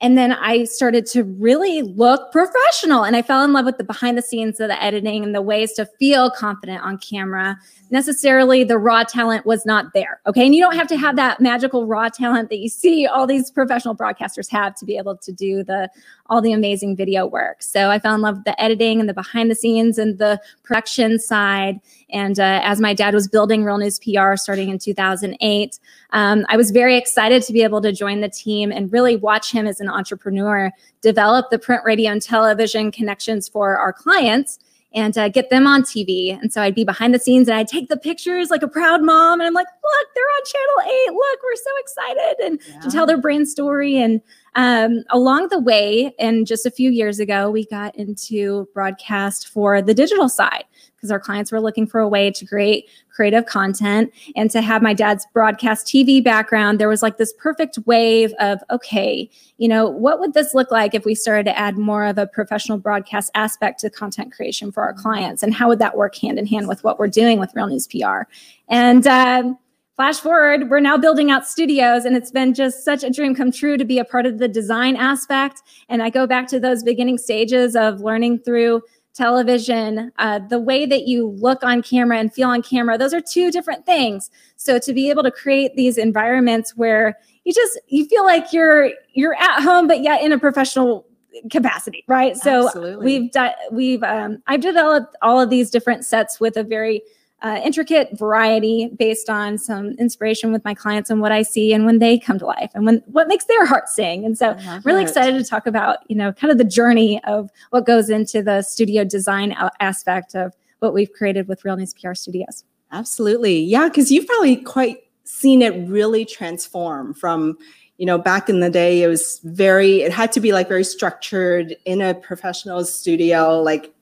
And 0.03 0.17
then 0.17 0.33
I 0.33 0.65
started 0.65 1.05
to 1.07 1.23
really 1.23 1.81
look 1.81 2.33
professional 2.33 3.05
and 3.05 3.15
I 3.15 3.21
fell 3.21 3.41
in 3.45 3.53
love 3.53 3.63
with 3.63 3.77
the 3.77 3.85
behind 3.85 4.17
the 4.17 4.21
scenes 4.21 4.59
of 4.59 4.67
the 4.67 4.83
editing 4.83 5.23
and 5.23 5.33
the 5.33 5.41
ways 5.41 5.71
to 5.73 5.85
feel 5.97 6.29
confident 6.29 6.83
on 6.83 6.97
camera. 6.97 7.57
Necessarily, 7.89 8.65
the 8.65 8.77
raw 8.77 9.05
talent 9.05 9.45
was 9.45 9.65
not 9.65 9.93
there. 9.93 10.19
Okay. 10.27 10.45
And 10.45 10.53
you 10.53 10.61
don't 10.61 10.75
have 10.75 10.87
to 10.87 10.97
have 10.97 11.15
that 11.15 11.39
magical 11.39 11.87
raw 11.87 12.09
talent 12.09 12.49
that 12.49 12.59
you 12.59 12.67
see 12.67 13.07
all 13.07 13.25
these 13.25 13.49
professional 13.49 13.95
broadcasters 13.95 14.51
have 14.51 14.75
to 14.75 14.85
be 14.85 14.97
able 14.97 15.15
to 15.15 15.31
do 15.31 15.63
the 15.63 15.89
all 16.25 16.41
the 16.41 16.51
amazing 16.51 16.97
video 16.97 17.25
work. 17.25 17.63
So 17.63 17.89
I 17.89 17.97
fell 17.97 18.13
in 18.13 18.19
love 18.19 18.35
with 18.35 18.45
the 18.45 18.61
editing 18.61 18.99
and 18.99 19.07
the 19.07 19.13
behind 19.13 19.49
the 19.49 19.55
scenes 19.55 19.97
and 19.97 20.17
the 20.17 20.41
production 20.63 21.17
side. 21.17 21.79
And 22.13 22.39
uh, 22.39 22.61
as 22.63 22.79
my 22.79 22.93
dad 22.93 23.13
was 23.13 23.27
building 23.27 23.63
Real 23.63 23.79
News 23.79 23.99
PR 23.99 24.35
starting 24.35 24.69
in 24.69 24.77
2008, 24.77 25.79
um, 26.11 26.45
I 26.47 26.55
was 26.55 26.69
very 26.69 26.95
excited 26.95 27.41
to 27.43 27.51
be 27.51 27.63
able 27.63 27.81
to 27.81 27.91
join 27.91 28.21
the 28.21 28.29
team 28.29 28.71
and 28.71 28.93
really 28.93 29.15
watch 29.15 29.51
him 29.51 29.65
as 29.65 29.81
an 29.81 29.89
entrepreneur 29.89 30.71
develop 31.01 31.49
the 31.49 31.59
print, 31.59 31.81
radio, 31.83 32.11
and 32.11 32.21
television 32.21 32.91
connections 32.91 33.49
for 33.49 33.77
our 33.77 33.91
clients 33.91 34.59
and 34.93 35.17
uh, 35.17 35.27
get 35.27 35.49
them 35.49 35.65
on 35.65 35.81
TV. 35.81 36.39
And 36.39 36.53
so 36.53 36.61
I'd 36.61 36.75
be 36.75 36.83
behind 36.83 37.13
the 37.13 37.19
scenes 37.19 37.47
and 37.47 37.57
I'd 37.57 37.67
take 37.67 37.89
the 37.89 37.97
pictures 37.97 38.51
like 38.51 38.61
a 38.61 38.67
proud 38.67 39.01
mom. 39.01 39.39
And 39.39 39.47
I'm 39.47 39.53
like, 39.53 39.65
look, 39.65 40.07
they're 40.13 40.23
on 40.23 40.43
channel 40.45 40.93
eight. 40.93 41.13
Look, 41.13 41.39
we're 41.43 41.55
so 41.55 41.71
excited. 41.79 42.45
And 42.45 42.59
yeah. 42.69 42.79
to 42.81 42.91
tell 42.91 43.05
their 43.05 43.17
brand 43.17 43.47
story. 43.47 43.97
And 43.97 44.21
um, 44.55 45.03
along 45.09 45.49
the 45.49 45.59
way, 45.59 46.13
and 46.19 46.45
just 46.45 46.65
a 46.65 46.71
few 46.71 46.91
years 46.91 47.19
ago, 47.19 47.49
we 47.49 47.65
got 47.65 47.95
into 47.95 48.67
broadcast 48.73 49.47
for 49.47 49.81
the 49.81 49.95
digital 49.95 50.29
side 50.29 50.65
because 51.03 51.11
our 51.11 51.19
clients 51.19 51.51
were 51.51 51.59
looking 51.59 51.85
for 51.85 51.99
a 51.99 52.07
way 52.07 52.31
to 52.31 52.45
create 52.45 52.89
creative 53.13 53.45
content 53.45 54.09
and 54.37 54.49
to 54.49 54.61
have 54.61 54.81
my 54.81 54.93
dad's 54.93 55.27
broadcast 55.33 55.85
TV 55.85 56.23
background. 56.23 56.79
There 56.79 56.87
was 56.87 57.01
like 57.01 57.17
this 57.17 57.33
perfect 57.37 57.77
wave 57.85 58.33
of, 58.39 58.59
okay, 58.71 59.29
you 59.57 59.67
know, 59.67 59.89
what 59.89 60.21
would 60.21 60.33
this 60.33 60.53
look 60.53 60.71
like 60.71 60.95
if 60.95 61.03
we 61.03 61.13
started 61.13 61.43
to 61.43 61.59
add 61.59 61.77
more 61.77 62.05
of 62.05 62.17
a 62.17 62.25
professional 62.25 62.77
broadcast 62.77 63.31
aspect 63.35 63.81
to 63.81 63.89
content 63.89 64.31
creation 64.31 64.71
for 64.71 64.81
our 64.81 64.93
clients? 64.93 65.43
And 65.43 65.53
how 65.53 65.67
would 65.67 65.79
that 65.79 65.97
work 65.97 66.15
hand 66.15 66.39
in 66.39 66.47
hand 66.47 66.69
with 66.69 66.85
what 66.85 66.97
we're 66.97 67.09
doing 67.09 67.37
with 67.37 67.53
Real 67.53 67.67
News 67.67 67.85
PR? 67.85 68.21
And, 68.69 69.05
uh, 69.05 69.55
Flash 69.95 70.19
forward, 70.19 70.71
we're 70.71 70.79
now 70.79 70.97
building 70.97 71.29
out 71.29 71.45
studios, 71.47 72.03
and 72.03 72.15
it's 72.15 72.31
been 72.31 72.55
just 72.55 72.83
such 72.83 73.03
a 73.03 73.11
dream 73.11 73.35
come 73.35 73.51
true 73.51 73.77
to 73.77 73.85
be 73.85 73.99
a 73.99 74.03
part 74.03 74.25
of 74.25 74.39
the 74.39 74.47
design 74.47 74.95
aspect. 74.95 75.61
And 75.87 76.01
I 76.01 76.09
go 76.09 76.25
back 76.25 76.47
to 76.47 76.59
those 76.59 76.81
beginning 76.81 77.19
stages 77.19 77.75
of 77.75 78.01
learning 78.01 78.39
through 78.39 78.81
television, 79.13 80.11
uh, 80.17 80.39
the 80.39 80.59
way 80.59 80.85
that 80.85 81.07
you 81.07 81.27
look 81.27 81.63
on 81.63 81.81
camera 81.81 82.17
and 82.17 82.33
feel 82.33 82.49
on 82.49 82.61
camera, 82.61 82.97
those 82.97 83.13
are 83.13 83.21
two 83.21 83.51
different 83.51 83.85
things. 83.85 84.31
So 84.55 84.79
to 84.79 84.93
be 84.93 85.09
able 85.09 85.23
to 85.23 85.31
create 85.31 85.75
these 85.75 85.97
environments 85.97 86.75
where 86.75 87.17
you 87.43 87.53
just 87.53 87.79
you 87.87 88.05
feel 88.05 88.23
like 88.23 88.53
you're 88.53 88.91
you're 89.13 89.35
at 89.35 89.61
home, 89.61 89.87
but 89.87 90.01
yet 90.01 90.21
in 90.21 90.31
a 90.31 90.39
professional 90.39 91.05
capacity, 91.51 92.03
right? 92.07 92.37
So 92.37 92.67
Absolutely. 92.67 93.05
we've 93.05 93.31
done 93.31 93.51
we've 93.71 94.03
um, 94.03 94.41
I've 94.47 94.61
developed 94.61 95.15
all 95.21 95.39
of 95.39 95.49
these 95.49 95.69
different 95.69 96.05
sets 96.05 96.39
with 96.39 96.57
a 96.57 96.63
very 96.63 97.01
uh, 97.43 97.59
intricate 97.63 98.17
variety 98.17 98.89
based 98.97 99.29
on 99.29 99.57
some 99.57 99.91
inspiration 99.99 100.53
with 100.53 100.63
my 100.63 100.73
clients 100.73 101.09
and 101.09 101.19
what 101.19 101.31
I 101.31 101.43
see 101.43 101.73
and 101.73 101.85
when 101.85 101.99
they 101.99 102.17
come 102.17 102.39
to 102.39 102.45
life 102.45 102.71
and 102.73 102.85
when 102.85 103.03
what 103.07 103.27
makes 103.27 103.45
their 103.45 103.65
heart 103.65 103.89
sing. 103.89 104.23
And 104.25 104.37
so, 104.37 104.57
really 104.85 105.01
it. 105.01 105.09
excited 105.09 105.37
to 105.37 105.43
talk 105.43 105.67
about 105.67 105.99
you 106.09 106.15
know 106.15 106.31
kind 106.31 106.51
of 106.51 106.57
the 106.57 106.63
journey 106.63 107.21
of 107.25 107.51
what 107.71 107.85
goes 107.85 108.09
into 108.09 108.41
the 108.41 108.61
studio 108.61 109.03
design 109.03 109.55
aspect 109.81 110.35
of 110.35 110.53
what 110.79 110.93
we've 110.93 111.11
created 111.11 111.47
with 111.47 111.63
Real 111.65 111.75
News 111.75 111.93
PR 111.93 112.13
Studios. 112.13 112.63
Absolutely, 112.91 113.59
yeah, 113.59 113.89
because 113.89 114.11
you've 114.11 114.27
probably 114.27 114.57
quite 114.57 114.99
seen 115.25 115.61
it 115.61 115.71
really 115.89 116.23
transform 116.25 117.13
from 117.13 117.57
you 117.97 118.05
know 118.05 118.17
back 118.17 118.49
in 118.49 118.59
the 118.59 118.69
day 118.69 119.03
it 119.03 119.07
was 119.07 119.39
very 119.43 120.01
it 120.01 120.11
had 120.11 120.31
to 120.31 120.39
be 120.39 120.51
like 120.51 120.67
very 120.67 120.83
structured 120.83 121.75
in 121.85 122.01
a 122.01 122.13
professional 122.13 122.83
studio 122.83 123.61
like 123.61 123.92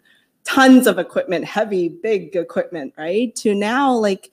tons 0.43 0.87
of 0.87 0.99
equipment, 0.99 1.45
heavy, 1.45 1.89
big 1.89 2.35
equipment, 2.35 2.93
right? 2.97 3.35
To 3.37 3.53
now, 3.53 3.93
like 3.93 4.31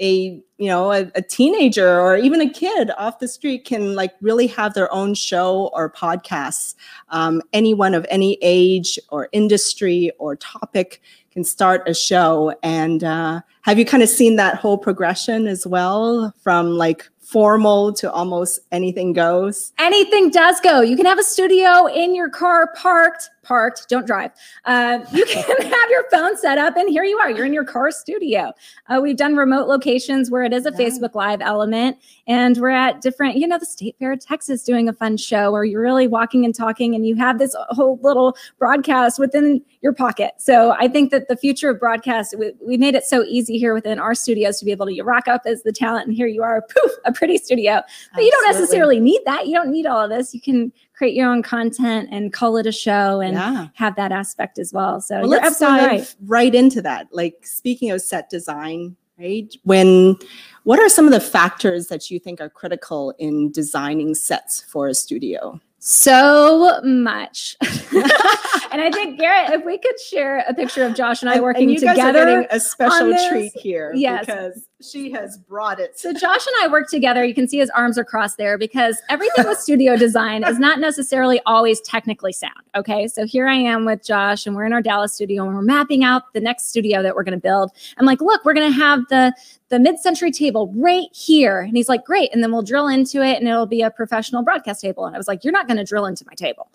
a 0.00 0.42
you 0.58 0.68
know 0.68 0.90
a, 0.90 1.10
a, 1.14 1.22
teenager 1.22 2.00
or 2.00 2.16
even 2.16 2.40
a 2.40 2.48
kid 2.48 2.90
off 2.96 3.18
the 3.18 3.28
street 3.28 3.64
can 3.64 3.94
like 3.94 4.12
really 4.20 4.46
have 4.46 4.74
their 4.74 4.92
own 4.92 5.14
show 5.14 5.70
or 5.74 5.90
podcasts. 5.90 6.74
Um, 7.10 7.42
anyone 7.52 7.94
of 7.94 8.06
any 8.10 8.38
age 8.42 8.98
or 9.10 9.28
industry 9.32 10.10
or 10.18 10.36
topic 10.36 11.02
can 11.32 11.44
start 11.44 11.88
a 11.88 11.94
show. 11.94 12.54
And 12.62 13.02
uh, 13.02 13.40
have 13.62 13.78
you 13.78 13.84
kind 13.84 14.02
of 14.02 14.08
seen 14.08 14.36
that 14.36 14.56
whole 14.56 14.78
progression 14.78 15.46
as 15.46 15.66
well 15.66 16.34
from 16.42 16.76
like 16.76 17.08
formal 17.18 17.92
to 17.94 18.12
almost 18.12 18.60
anything 18.70 19.12
goes? 19.12 19.72
Anything 19.78 20.30
does 20.30 20.60
go. 20.60 20.80
You 20.80 20.96
can 20.96 21.06
have 21.06 21.18
a 21.18 21.24
studio 21.24 21.86
in 21.86 22.14
your 22.14 22.28
car 22.28 22.72
parked 22.76 23.30
parked, 23.42 23.88
don't 23.88 24.06
drive. 24.06 24.30
Uh, 24.64 25.00
you 25.12 25.24
can 25.30 25.62
have 25.62 25.90
your 25.90 26.08
phone 26.10 26.36
set 26.36 26.58
up, 26.58 26.76
and 26.76 26.88
here 26.88 27.04
you 27.04 27.18
are. 27.18 27.30
You're 27.30 27.46
in 27.46 27.52
your 27.52 27.64
car 27.64 27.90
studio. 27.90 28.52
Uh, 28.88 29.00
we've 29.02 29.16
done 29.16 29.36
remote 29.36 29.68
locations 29.68 30.30
where 30.30 30.42
it 30.42 30.52
is 30.52 30.66
a 30.66 30.70
yeah. 30.70 30.78
Facebook 30.78 31.14
Live 31.14 31.40
element, 31.40 31.96
and 32.26 32.56
we're 32.58 32.70
at 32.70 33.00
different, 33.00 33.36
you 33.36 33.46
know, 33.46 33.58
the 33.58 33.66
State 33.66 33.96
Fair 33.98 34.12
of 34.12 34.20
Texas 34.20 34.62
doing 34.62 34.88
a 34.88 34.92
fun 34.92 35.16
show 35.16 35.52
where 35.52 35.64
you're 35.64 35.82
really 35.82 36.06
walking 36.06 36.44
and 36.44 36.54
talking, 36.54 36.94
and 36.94 37.06
you 37.06 37.16
have 37.16 37.38
this 37.38 37.54
whole 37.70 37.98
little 38.02 38.36
broadcast 38.58 39.18
within 39.18 39.62
your 39.80 39.92
pocket. 39.92 40.32
So 40.38 40.72
I 40.78 40.88
think 40.88 41.10
that 41.10 41.28
the 41.28 41.36
future 41.36 41.70
of 41.70 41.80
broadcast, 41.80 42.34
we, 42.38 42.52
we 42.64 42.76
made 42.76 42.94
it 42.94 43.04
so 43.04 43.24
easy 43.24 43.58
here 43.58 43.74
within 43.74 43.98
our 43.98 44.14
studios 44.14 44.58
to 44.58 44.64
be 44.64 44.70
able 44.70 44.86
to 44.86 44.94
you 44.94 45.04
rock 45.04 45.28
up 45.28 45.42
as 45.46 45.62
the 45.62 45.72
talent, 45.72 46.06
and 46.06 46.16
here 46.16 46.26
you 46.26 46.42
are, 46.42 46.62
poof, 46.62 46.92
a 47.04 47.12
pretty 47.12 47.38
studio. 47.38 47.74
But 47.74 47.84
Absolutely. 47.84 48.24
you 48.24 48.30
don't 48.30 48.52
necessarily 48.52 49.00
need 49.00 49.20
that. 49.26 49.46
You 49.46 49.54
don't 49.54 49.70
need 49.70 49.86
all 49.86 50.00
of 50.00 50.10
this. 50.10 50.34
You 50.34 50.40
can 50.40 50.72
create 50.94 51.14
your 51.14 51.30
own 51.30 51.42
content 51.42 52.08
and 52.12 52.32
call 52.32 52.56
it 52.56 52.66
a 52.66 52.72
show 52.72 53.20
and 53.20 53.34
yeah. 53.34 53.68
have 53.74 53.96
that 53.96 54.12
aspect 54.12 54.58
as 54.58 54.72
well. 54.72 55.00
So 55.00 55.20
well, 55.20 55.28
let's 55.28 55.58
dive 55.58 55.86
right. 55.86 56.14
right 56.26 56.54
into 56.54 56.82
that. 56.82 57.08
Like 57.12 57.46
speaking 57.46 57.90
of 57.90 58.00
set 58.00 58.30
design, 58.30 58.96
right? 59.18 59.52
When 59.64 60.16
what 60.64 60.78
are 60.78 60.88
some 60.88 61.06
of 61.06 61.12
the 61.12 61.20
factors 61.20 61.88
that 61.88 62.10
you 62.10 62.18
think 62.18 62.40
are 62.40 62.50
critical 62.50 63.14
in 63.18 63.50
designing 63.50 64.14
sets 64.14 64.62
for 64.62 64.88
a 64.88 64.94
studio? 64.94 65.60
so 65.84 66.80
much. 66.84 67.56
and 67.60 68.80
I 68.80 68.88
think 68.92 69.18
Garrett, 69.18 69.50
if 69.50 69.64
we 69.64 69.78
could 69.78 69.98
share 69.98 70.44
a 70.48 70.54
picture 70.54 70.84
of 70.84 70.94
Josh 70.94 71.22
and 71.22 71.30
I 71.30 71.40
working 71.40 71.64
and 71.64 71.72
you 71.72 71.80
together, 71.80 71.96
guys 71.96 72.14
are 72.14 72.42
getting 72.42 72.46
a 72.56 72.60
special 72.60 73.28
treat 73.28 73.52
here, 73.56 73.92
yes, 73.92 74.26
because 74.26 74.68
she 74.82 75.10
has 75.12 75.38
brought 75.38 75.80
it. 75.80 75.98
So 75.98 76.12
Josh 76.12 76.46
and 76.46 76.56
I 76.62 76.68
work 76.68 76.88
together. 76.88 77.24
You 77.24 77.34
can 77.34 77.48
see 77.48 77.58
his 77.58 77.70
arms 77.70 77.96
are 77.98 78.04
crossed 78.04 78.36
there 78.36 78.58
because 78.58 79.00
everything 79.08 79.46
with 79.46 79.58
studio 79.58 79.96
design 79.96 80.44
is 80.44 80.58
not 80.58 80.78
necessarily 80.80 81.40
always 81.46 81.80
technically 81.80 82.32
sound. 82.32 82.52
Okay, 82.74 83.08
so 83.08 83.26
here 83.26 83.48
I 83.48 83.54
am 83.54 83.84
with 83.84 84.04
Josh, 84.04 84.46
and 84.46 84.56
we're 84.56 84.64
in 84.64 84.72
our 84.72 84.82
Dallas 84.82 85.12
studio, 85.12 85.44
and 85.44 85.54
we're 85.54 85.62
mapping 85.62 86.04
out 86.04 86.32
the 86.32 86.40
next 86.40 86.68
studio 86.68 87.02
that 87.02 87.14
we're 87.14 87.24
going 87.24 87.38
to 87.38 87.40
build. 87.40 87.70
I'm 87.98 88.06
like, 88.06 88.20
look, 88.20 88.44
we're 88.44 88.54
going 88.54 88.72
to 88.72 88.78
have 88.78 89.00
the 89.08 89.34
the 89.68 89.78
mid-century 89.78 90.30
table 90.30 90.70
right 90.76 91.08
here, 91.12 91.60
and 91.60 91.74
he's 91.74 91.88
like, 91.88 92.04
great, 92.04 92.28
and 92.34 92.42
then 92.42 92.52
we'll 92.52 92.62
drill 92.62 92.88
into 92.88 93.22
it, 93.22 93.38
and 93.38 93.48
it'll 93.48 93.64
be 93.64 93.80
a 93.80 93.90
professional 93.90 94.42
broadcast 94.42 94.82
table. 94.82 95.06
And 95.06 95.16
I 95.16 95.18
was 95.18 95.26
like, 95.26 95.44
you're 95.44 95.52
not 95.52 95.66
going 95.66 95.78
to 95.78 95.84
drill 95.84 96.04
into 96.04 96.26
my 96.26 96.34
table. 96.34 96.70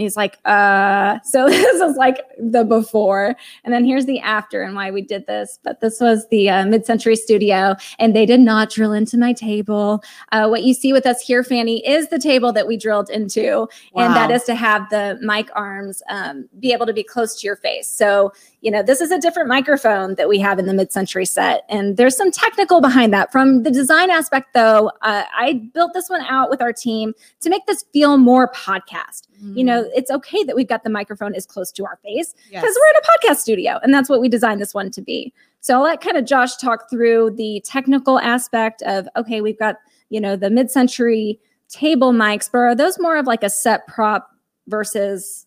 And 0.00 0.04
he's 0.06 0.16
like, 0.16 0.38
uh, 0.46 1.20
so 1.24 1.50
this 1.50 1.80
is 1.82 1.96
like 1.96 2.24
the 2.38 2.64
before. 2.64 3.36
And 3.64 3.74
then 3.74 3.84
here's 3.84 4.06
the 4.06 4.18
after 4.20 4.62
and 4.62 4.74
why 4.74 4.90
we 4.90 5.02
did 5.02 5.26
this. 5.26 5.58
But 5.62 5.80
this 5.80 6.00
was 6.00 6.26
the 6.30 6.48
uh, 6.48 6.64
mid 6.64 6.86
century 6.86 7.16
studio, 7.16 7.76
and 7.98 8.16
they 8.16 8.24
did 8.24 8.40
not 8.40 8.70
drill 8.70 8.94
into 8.94 9.18
my 9.18 9.34
table. 9.34 10.02
Uh, 10.32 10.48
what 10.48 10.62
you 10.62 10.72
see 10.72 10.94
with 10.94 11.04
us 11.04 11.20
here, 11.20 11.44
Fanny, 11.44 11.86
is 11.86 12.08
the 12.08 12.18
table 12.18 12.50
that 12.54 12.66
we 12.66 12.78
drilled 12.78 13.10
into. 13.10 13.68
Wow. 13.92 14.06
And 14.06 14.16
that 14.16 14.30
is 14.30 14.44
to 14.44 14.54
have 14.54 14.88
the 14.88 15.18
mic 15.20 15.50
arms 15.54 16.02
um, 16.08 16.48
be 16.58 16.72
able 16.72 16.86
to 16.86 16.94
be 16.94 17.02
close 17.02 17.38
to 17.38 17.46
your 17.46 17.56
face. 17.56 17.86
So, 17.86 18.32
you 18.62 18.70
know, 18.70 18.82
this 18.82 19.02
is 19.02 19.10
a 19.10 19.18
different 19.18 19.50
microphone 19.50 20.14
that 20.14 20.30
we 20.30 20.38
have 20.38 20.58
in 20.58 20.64
the 20.64 20.74
mid 20.74 20.92
century 20.92 21.26
set. 21.26 21.64
And 21.68 21.98
there's 21.98 22.16
some 22.16 22.30
technical 22.30 22.80
behind 22.80 23.12
that. 23.12 23.32
From 23.32 23.64
the 23.64 23.70
design 23.70 24.08
aspect, 24.08 24.54
though, 24.54 24.88
uh, 25.02 25.24
I 25.36 25.68
built 25.74 25.92
this 25.92 26.08
one 26.08 26.22
out 26.22 26.48
with 26.48 26.62
our 26.62 26.72
team 26.72 27.12
to 27.40 27.50
make 27.50 27.66
this 27.66 27.84
feel 27.92 28.16
more 28.16 28.50
podcast. 28.52 29.26
You 29.42 29.64
know, 29.64 29.82
mm-hmm. 29.82 29.90
it's 29.94 30.10
okay 30.10 30.44
that 30.44 30.54
we've 30.54 30.68
got 30.68 30.84
the 30.84 30.90
microphone 30.90 31.34
as 31.34 31.46
close 31.46 31.72
to 31.72 31.84
our 31.84 31.98
face 32.02 32.34
Yes. 32.50 32.62
because 32.62 32.76
we're 32.78 32.90
in 32.90 32.96
a 32.96 33.32
podcast 33.32 33.38
studio 33.38 33.78
and 33.82 33.92
that's 33.94 34.08
what 34.08 34.20
we 34.20 34.28
designed 34.28 34.60
this 34.60 34.74
one 34.74 34.90
to 34.90 35.02
be. 35.02 35.32
So 35.60 35.74
I'll 35.74 35.82
let 35.82 36.00
kind 36.00 36.16
of 36.16 36.24
Josh 36.24 36.56
talk 36.56 36.88
through 36.90 37.32
the 37.36 37.62
technical 37.64 38.18
aspect 38.18 38.82
of 38.82 39.08
okay, 39.16 39.40
we've 39.40 39.58
got, 39.58 39.76
you 40.08 40.20
know, 40.20 40.36
the 40.36 40.50
mid-century 40.50 41.38
table 41.68 42.12
mics, 42.12 42.50
but 42.50 42.58
are 42.58 42.74
those 42.74 42.98
more 42.98 43.16
of 43.16 43.26
like 43.26 43.42
a 43.42 43.50
set 43.50 43.86
prop 43.86 44.30
versus 44.68 45.46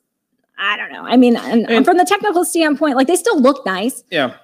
I 0.57 0.77
don't 0.77 0.91
know. 0.91 1.03
I 1.03 1.17
mean, 1.17 1.35
and, 1.35 1.69
And- 1.69 1.85
from 1.85 1.97
the 1.97 2.05
technical 2.05 2.45
standpoint, 2.45 2.95
like 2.95 3.07
they 3.07 3.15
still 3.15 3.39
look 3.39 3.65
nice. 3.65 4.03
Yeah. 4.11 4.35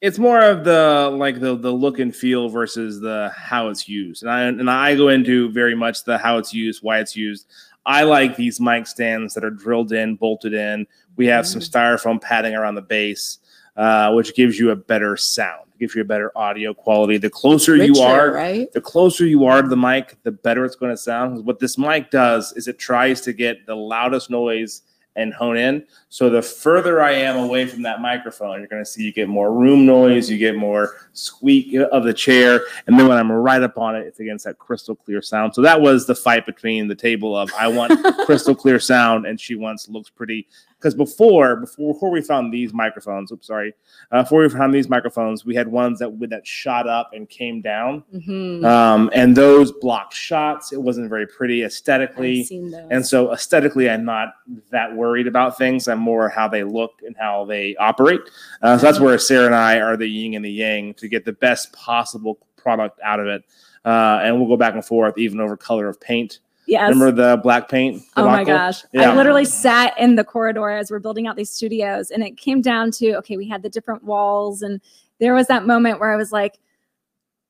It's 0.00 0.18
more 0.18 0.40
of 0.40 0.62
the 0.62 1.12
like 1.12 1.40
the 1.40 1.56
the 1.56 1.72
look 1.72 1.98
and 1.98 2.14
feel 2.14 2.48
versus 2.48 3.00
the 3.00 3.32
how 3.34 3.68
it's 3.68 3.88
used. 3.88 4.22
And 4.22 4.30
I 4.30 4.42
and 4.42 4.70
I 4.70 4.94
go 4.94 5.08
into 5.08 5.50
very 5.50 5.74
much 5.74 6.04
the 6.04 6.16
how 6.16 6.38
it's 6.38 6.54
used, 6.54 6.84
why 6.84 7.00
it's 7.00 7.16
used. 7.16 7.48
I 7.88 8.02
like 8.02 8.36
these 8.36 8.60
mic 8.60 8.86
stands 8.86 9.32
that 9.32 9.42
are 9.42 9.50
drilled 9.50 9.92
in, 9.92 10.14
bolted 10.16 10.52
in. 10.52 10.86
We 11.16 11.26
have 11.26 11.46
some 11.46 11.62
styrofoam 11.62 12.20
padding 12.20 12.54
around 12.54 12.74
the 12.74 12.82
base, 12.82 13.38
uh, 13.78 14.12
which 14.12 14.34
gives 14.34 14.58
you 14.58 14.70
a 14.70 14.76
better 14.76 15.16
sound, 15.16 15.70
gives 15.80 15.94
you 15.94 16.02
a 16.02 16.04
better 16.04 16.30
audio 16.36 16.74
quality. 16.74 17.16
The 17.16 17.30
closer 17.30 17.76
you 17.76 17.96
are, 18.02 18.30
right? 18.30 18.70
the 18.74 18.80
closer 18.82 19.24
you 19.24 19.46
are 19.46 19.62
to 19.62 19.68
the 19.68 19.76
mic, 19.76 20.22
the 20.22 20.32
better 20.32 20.66
it's 20.66 20.76
going 20.76 20.92
to 20.92 20.98
sound. 20.98 21.42
What 21.46 21.60
this 21.60 21.78
mic 21.78 22.10
does 22.10 22.52
is 22.52 22.68
it 22.68 22.78
tries 22.78 23.22
to 23.22 23.32
get 23.32 23.64
the 23.64 23.74
loudest 23.74 24.28
noise 24.28 24.82
and 25.18 25.34
hone 25.34 25.56
in. 25.56 25.84
So 26.08 26.30
the 26.30 26.40
further 26.40 27.02
I 27.02 27.12
am 27.12 27.36
away 27.36 27.66
from 27.66 27.82
that 27.82 28.00
microphone, 28.00 28.60
you're 28.60 28.68
going 28.68 28.82
to 28.82 28.90
see 28.90 29.02
you 29.02 29.12
get 29.12 29.28
more 29.28 29.52
room 29.52 29.84
noise, 29.84 30.30
you 30.30 30.38
get 30.38 30.56
more 30.56 30.96
squeak 31.12 31.74
of 31.74 32.04
the 32.04 32.14
chair, 32.14 32.62
and 32.86 32.98
then 32.98 33.08
when 33.08 33.18
I'm 33.18 33.30
right 33.30 33.62
up 33.62 33.76
on 33.76 33.96
it, 33.96 34.06
it's 34.06 34.20
against 34.20 34.44
that 34.44 34.58
crystal 34.58 34.94
clear 34.94 35.20
sound. 35.20 35.54
So 35.54 35.60
that 35.62 35.80
was 35.80 36.06
the 36.06 36.14
fight 36.14 36.46
between 36.46 36.88
the 36.88 36.94
table 36.94 37.36
of 37.36 37.52
I 37.58 37.68
want 37.68 37.92
crystal 38.26 38.54
clear 38.54 38.80
sound, 38.80 39.26
and 39.26 39.40
she 39.40 39.56
wants 39.56 39.88
looks 39.88 40.08
pretty. 40.08 40.46
Because 40.78 40.94
before, 40.94 41.56
before, 41.56 41.92
before 41.92 42.10
we 42.10 42.22
found 42.22 42.54
these 42.54 42.72
microphones, 42.72 43.32
oops, 43.32 43.48
sorry, 43.48 43.74
uh, 44.12 44.22
before 44.22 44.42
we 44.42 44.48
found 44.48 44.72
these 44.72 44.88
microphones, 44.88 45.44
we 45.44 45.56
had 45.56 45.66
ones 45.66 45.98
that 45.98 46.16
that 46.30 46.46
shot 46.46 46.86
up 46.88 47.10
and 47.12 47.28
came 47.28 47.60
down, 47.60 48.04
Mhm. 48.14 48.64
um, 48.64 49.10
and 49.12 49.36
those 49.36 49.72
blocked 49.72 50.14
shots. 50.14 50.72
It 50.72 50.80
wasn't 50.80 51.08
very 51.08 51.26
pretty 51.26 51.64
aesthetically. 51.64 52.40
I've 52.42 52.46
seen 52.46 52.70
those. 52.70 52.86
And 52.92 53.04
so 53.04 53.32
aesthetically, 53.32 53.90
I'm 53.90 54.04
not 54.04 54.34
that 54.70 54.94
worried 54.94 55.26
about 55.26 55.58
things. 55.58 55.88
I'm 55.88 55.98
more 55.98 56.28
how 56.28 56.46
they 56.46 56.62
look 56.62 57.00
and 57.04 57.16
how 57.18 57.44
they 57.44 57.74
operate. 57.76 58.20
Uh, 58.62 58.78
so 58.78 58.86
that's 58.86 59.00
where 59.00 59.18
Sarah 59.18 59.46
and 59.46 59.54
I 59.56 59.80
are 59.80 59.96
the 59.96 60.06
yin 60.08 60.34
and 60.34 60.44
the 60.44 60.50
yang 60.52 60.94
to 60.94 61.08
get 61.08 61.24
the 61.24 61.32
best 61.32 61.72
possible 61.72 62.38
product 62.56 63.00
out 63.02 63.18
of 63.18 63.26
it. 63.26 63.42
Uh, 63.84 64.20
and 64.22 64.38
we'll 64.38 64.48
go 64.48 64.56
back 64.56 64.74
and 64.74 64.84
forth 64.84 65.18
even 65.18 65.40
over 65.40 65.56
color 65.56 65.88
of 65.88 66.00
paint. 66.00 66.38
Yes. 66.68 66.90
Remember 66.90 67.10
the 67.10 67.38
black 67.38 67.68
paint? 67.70 68.02
Oh 68.16 68.26
my 68.26 68.44
gosh. 68.44 68.84
Yeah. 68.92 69.10
I 69.10 69.16
literally 69.16 69.46
sat 69.46 69.98
in 69.98 70.16
the 70.16 70.22
corridor 70.24 70.68
as 70.68 70.90
we're 70.90 70.98
building 70.98 71.26
out 71.26 71.34
these 71.34 71.50
studios 71.50 72.10
and 72.10 72.22
it 72.22 72.36
came 72.36 72.60
down 72.60 72.90
to 72.92 73.14
okay, 73.16 73.36
we 73.38 73.48
had 73.48 73.62
the 73.62 73.70
different 73.70 74.04
walls 74.04 74.60
and 74.60 74.80
there 75.18 75.34
was 75.34 75.46
that 75.46 75.66
moment 75.66 75.98
where 75.98 76.12
I 76.12 76.16
was 76.16 76.30
like 76.30 76.58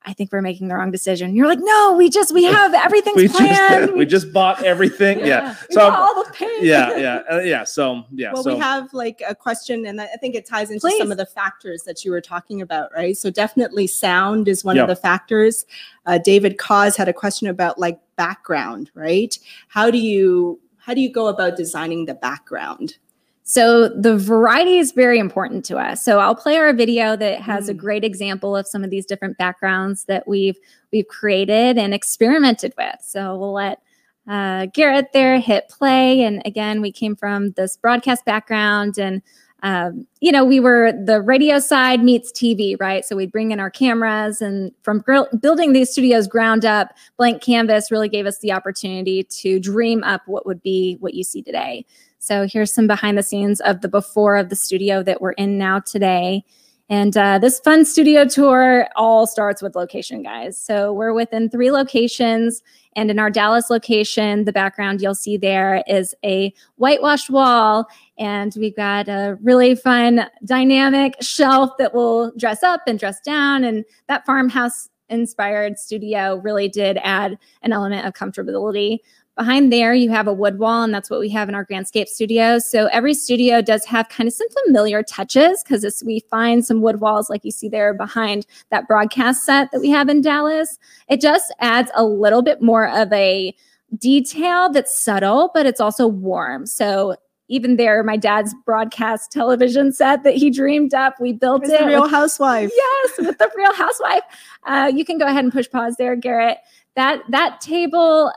I 0.04 0.12
think 0.12 0.30
we're 0.32 0.40
making 0.40 0.68
the 0.68 0.76
wrong 0.76 0.92
decision. 0.92 1.34
You're 1.34 1.48
like, 1.48 1.58
"No, 1.60 1.94
we 1.98 2.08
just 2.08 2.32
we 2.32 2.44
have 2.44 2.72
everything's 2.86 3.16
We 3.16 3.28
planned. 3.28 3.86
just 3.86 3.92
we 3.96 4.06
just 4.06 4.32
bought 4.32 4.62
everything. 4.62 5.18
Yeah. 5.26 5.56
we 5.68 5.74
So 5.74 5.80
got 5.90 5.98
all 5.98 6.24
the 6.24 6.30
paint." 6.30 6.62
yeah, 6.62 6.96
yeah, 6.96 7.22
uh, 7.30 7.40
yeah. 7.40 7.64
So 7.64 8.04
yeah. 8.12 8.32
well, 8.32 8.44
so 8.44 8.54
we 8.54 8.60
have 8.60 8.94
like 8.94 9.20
a 9.28 9.34
question, 9.34 9.84
and 9.86 10.00
I 10.00 10.04
I 10.04 10.16
think 10.18 10.36
it 10.36 10.46
ties 10.46 10.70
into 10.70 10.80
Please. 10.80 10.98
some 10.98 11.10
of 11.10 11.18
the 11.18 11.26
factors 11.26 11.82
that 11.82 12.04
you 12.04 12.12
were 12.12 12.20
talking 12.20 12.62
about, 12.62 12.90
right? 12.94 13.18
So 13.18 13.28
definitely 13.28 13.88
sound 13.88 14.46
is 14.46 14.64
one 14.64 14.76
Yeah. 14.76 14.82
of 14.82 14.88
the 14.88 14.96
factors. 14.96 15.66
Uh, 16.06 16.16
David 16.18 16.56
Cause 16.58 16.96
had 16.96 17.08
a 17.08 17.12
question 17.12 17.48
about 17.48 17.78
like 17.80 17.98
background, 18.18 18.90
right? 18.94 19.38
How 19.68 19.90
do 19.90 19.96
you 19.98 20.60
how 20.76 20.92
do 20.94 21.00
you 21.00 21.12
go 21.12 21.28
about 21.28 21.56
designing 21.56 22.04
the 22.06 22.14
background? 22.14 22.98
So 23.44 23.88
the 23.88 24.16
variety 24.18 24.76
is 24.78 24.92
very 24.92 25.18
important 25.18 25.64
to 25.66 25.78
us. 25.78 26.04
So 26.04 26.18
I'll 26.18 26.34
play 26.34 26.56
our 26.58 26.74
video 26.74 27.16
that 27.16 27.40
has 27.40 27.70
a 27.70 27.74
Mm. 27.74 27.78
great 27.78 28.04
example 28.04 28.54
of 28.54 28.66
some 28.66 28.84
of 28.84 28.90
these 28.90 29.06
different 29.06 29.38
backgrounds 29.38 30.04
that 30.04 30.28
we've 30.28 30.58
we've 30.92 31.08
created 31.08 31.78
and 31.78 31.94
experimented 31.94 32.74
with. 32.76 32.96
So 33.00 33.36
we'll 33.38 33.54
let 33.54 33.80
uh, 34.28 34.66
Garrett 34.74 35.12
there 35.14 35.40
hit 35.40 35.70
play. 35.70 36.20
And 36.22 36.42
again, 36.44 36.82
we 36.82 36.92
came 36.92 37.16
from 37.16 37.52
this 37.52 37.78
broadcast 37.78 38.26
background 38.26 38.98
and 38.98 39.22
um, 39.62 40.06
you 40.20 40.30
know, 40.30 40.44
we 40.44 40.60
were 40.60 40.92
the 40.92 41.20
radio 41.20 41.58
side 41.58 42.02
meets 42.02 42.30
TV, 42.30 42.76
right? 42.80 43.04
So 43.04 43.16
we'd 43.16 43.32
bring 43.32 43.50
in 43.50 43.58
our 43.58 43.70
cameras, 43.70 44.40
and 44.40 44.72
from 44.82 45.00
gr- 45.00 45.34
building 45.40 45.72
these 45.72 45.90
studios 45.90 46.28
ground 46.28 46.64
up, 46.64 46.94
blank 47.16 47.42
canvas 47.42 47.90
really 47.90 48.08
gave 48.08 48.26
us 48.26 48.38
the 48.38 48.52
opportunity 48.52 49.24
to 49.24 49.58
dream 49.58 50.04
up 50.04 50.22
what 50.26 50.46
would 50.46 50.62
be 50.62 50.96
what 51.00 51.14
you 51.14 51.24
see 51.24 51.42
today. 51.42 51.84
So 52.20 52.46
here's 52.46 52.72
some 52.72 52.86
behind 52.86 53.18
the 53.18 53.22
scenes 53.22 53.60
of 53.60 53.80
the 53.80 53.88
before 53.88 54.36
of 54.36 54.48
the 54.48 54.56
studio 54.56 55.02
that 55.02 55.20
we're 55.20 55.32
in 55.32 55.58
now 55.58 55.80
today. 55.80 56.44
And 56.90 57.16
uh, 57.16 57.38
this 57.38 57.60
fun 57.60 57.84
studio 57.84 58.24
tour 58.24 58.88
all 58.96 59.26
starts 59.26 59.60
with 59.60 59.76
location, 59.76 60.22
guys. 60.22 60.58
So 60.58 60.92
we're 60.92 61.12
within 61.12 61.50
three 61.50 61.70
locations. 61.70 62.62
And 62.96 63.10
in 63.10 63.18
our 63.18 63.30
Dallas 63.30 63.68
location, 63.68 64.44
the 64.44 64.52
background 64.52 65.02
you'll 65.02 65.14
see 65.14 65.36
there 65.36 65.82
is 65.86 66.14
a 66.24 66.52
whitewashed 66.76 67.28
wall. 67.28 67.86
And 68.18 68.54
we've 68.56 68.74
got 68.74 69.08
a 69.08 69.38
really 69.42 69.74
fun 69.74 70.26
dynamic 70.46 71.16
shelf 71.20 71.70
that 71.78 71.94
will 71.94 72.32
dress 72.38 72.62
up 72.62 72.80
and 72.86 72.98
dress 72.98 73.20
down. 73.20 73.64
And 73.64 73.84
that 74.06 74.24
farmhouse 74.24 74.88
inspired 75.10 75.78
studio 75.78 76.40
really 76.42 76.68
did 76.68 76.98
add 77.02 77.38
an 77.62 77.72
element 77.72 78.06
of 78.06 78.14
comfortability. 78.14 78.98
Behind 79.38 79.72
there, 79.72 79.94
you 79.94 80.10
have 80.10 80.26
a 80.26 80.32
wood 80.32 80.58
wall, 80.58 80.82
and 80.82 80.92
that's 80.92 81.08
what 81.08 81.20
we 81.20 81.28
have 81.28 81.48
in 81.48 81.54
our 81.54 81.64
Grandscape 81.64 82.08
studios. 82.08 82.68
So 82.68 82.86
every 82.88 83.14
studio 83.14 83.62
does 83.62 83.84
have 83.84 84.08
kind 84.08 84.26
of 84.26 84.34
some 84.34 84.48
familiar 84.66 85.00
touches 85.04 85.62
because 85.62 86.02
we 86.04 86.18
find 86.28 86.66
some 86.66 86.82
wood 86.82 87.00
walls 87.00 87.30
like 87.30 87.44
you 87.44 87.52
see 87.52 87.68
there 87.68 87.94
behind 87.94 88.46
that 88.70 88.88
broadcast 88.88 89.44
set 89.44 89.70
that 89.70 89.80
we 89.80 89.90
have 89.90 90.08
in 90.08 90.22
Dallas. 90.22 90.76
It 91.08 91.20
just 91.20 91.54
adds 91.60 91.88
a 91.94 92.04
little 92.04 92.42
bit 92.42 92.60
more 92.60 92.88
of 92.88 93.12
a 93.12 93.54
detail 93.96 94.70
that's 94.70 94.98
subtle, 94.98 95.52
but 95.54 95.66
it's 95.66 95.80
also 95.80 96.08
warm. 96.08 96.66
So 96.66 97.14
even 97.46 97.76
there, 97.76 98.02
my 98.02 98.16
dad's 98.16 98.54
broadcast 98.66 99.30
television 99.30 99.92
set 99.92 100.24
that 100.24 100.34
he 100.34 100.50
dreamed 100.50 100.94
up, 100.94 101.14
we 101.20 101.32
built 101.32 101.62
it. 101.64 101.78
the 101.78 101.86
Real 101.86 102.02
with- 102.02 102.10
Housewife. 102.10 102.72
yes, 102.74 103.12
with 103.18 103.38
the 103.38 103.48
Real 103.56 103.72
Housewife. 103.72 104.22
Uh, 104.64 104.90
you 104.92 105.04
can 105.04 105.16
go 105.16 105.26
ahead 105.26 105.44
and 105.44 105.52
push 105.52 105.70
pause 105.70 105.94
there, 105.96 106.16
Garrett. 106.16 106.58
That 106.96 107.20
that 107.30 107.60
table, 107.60 108.32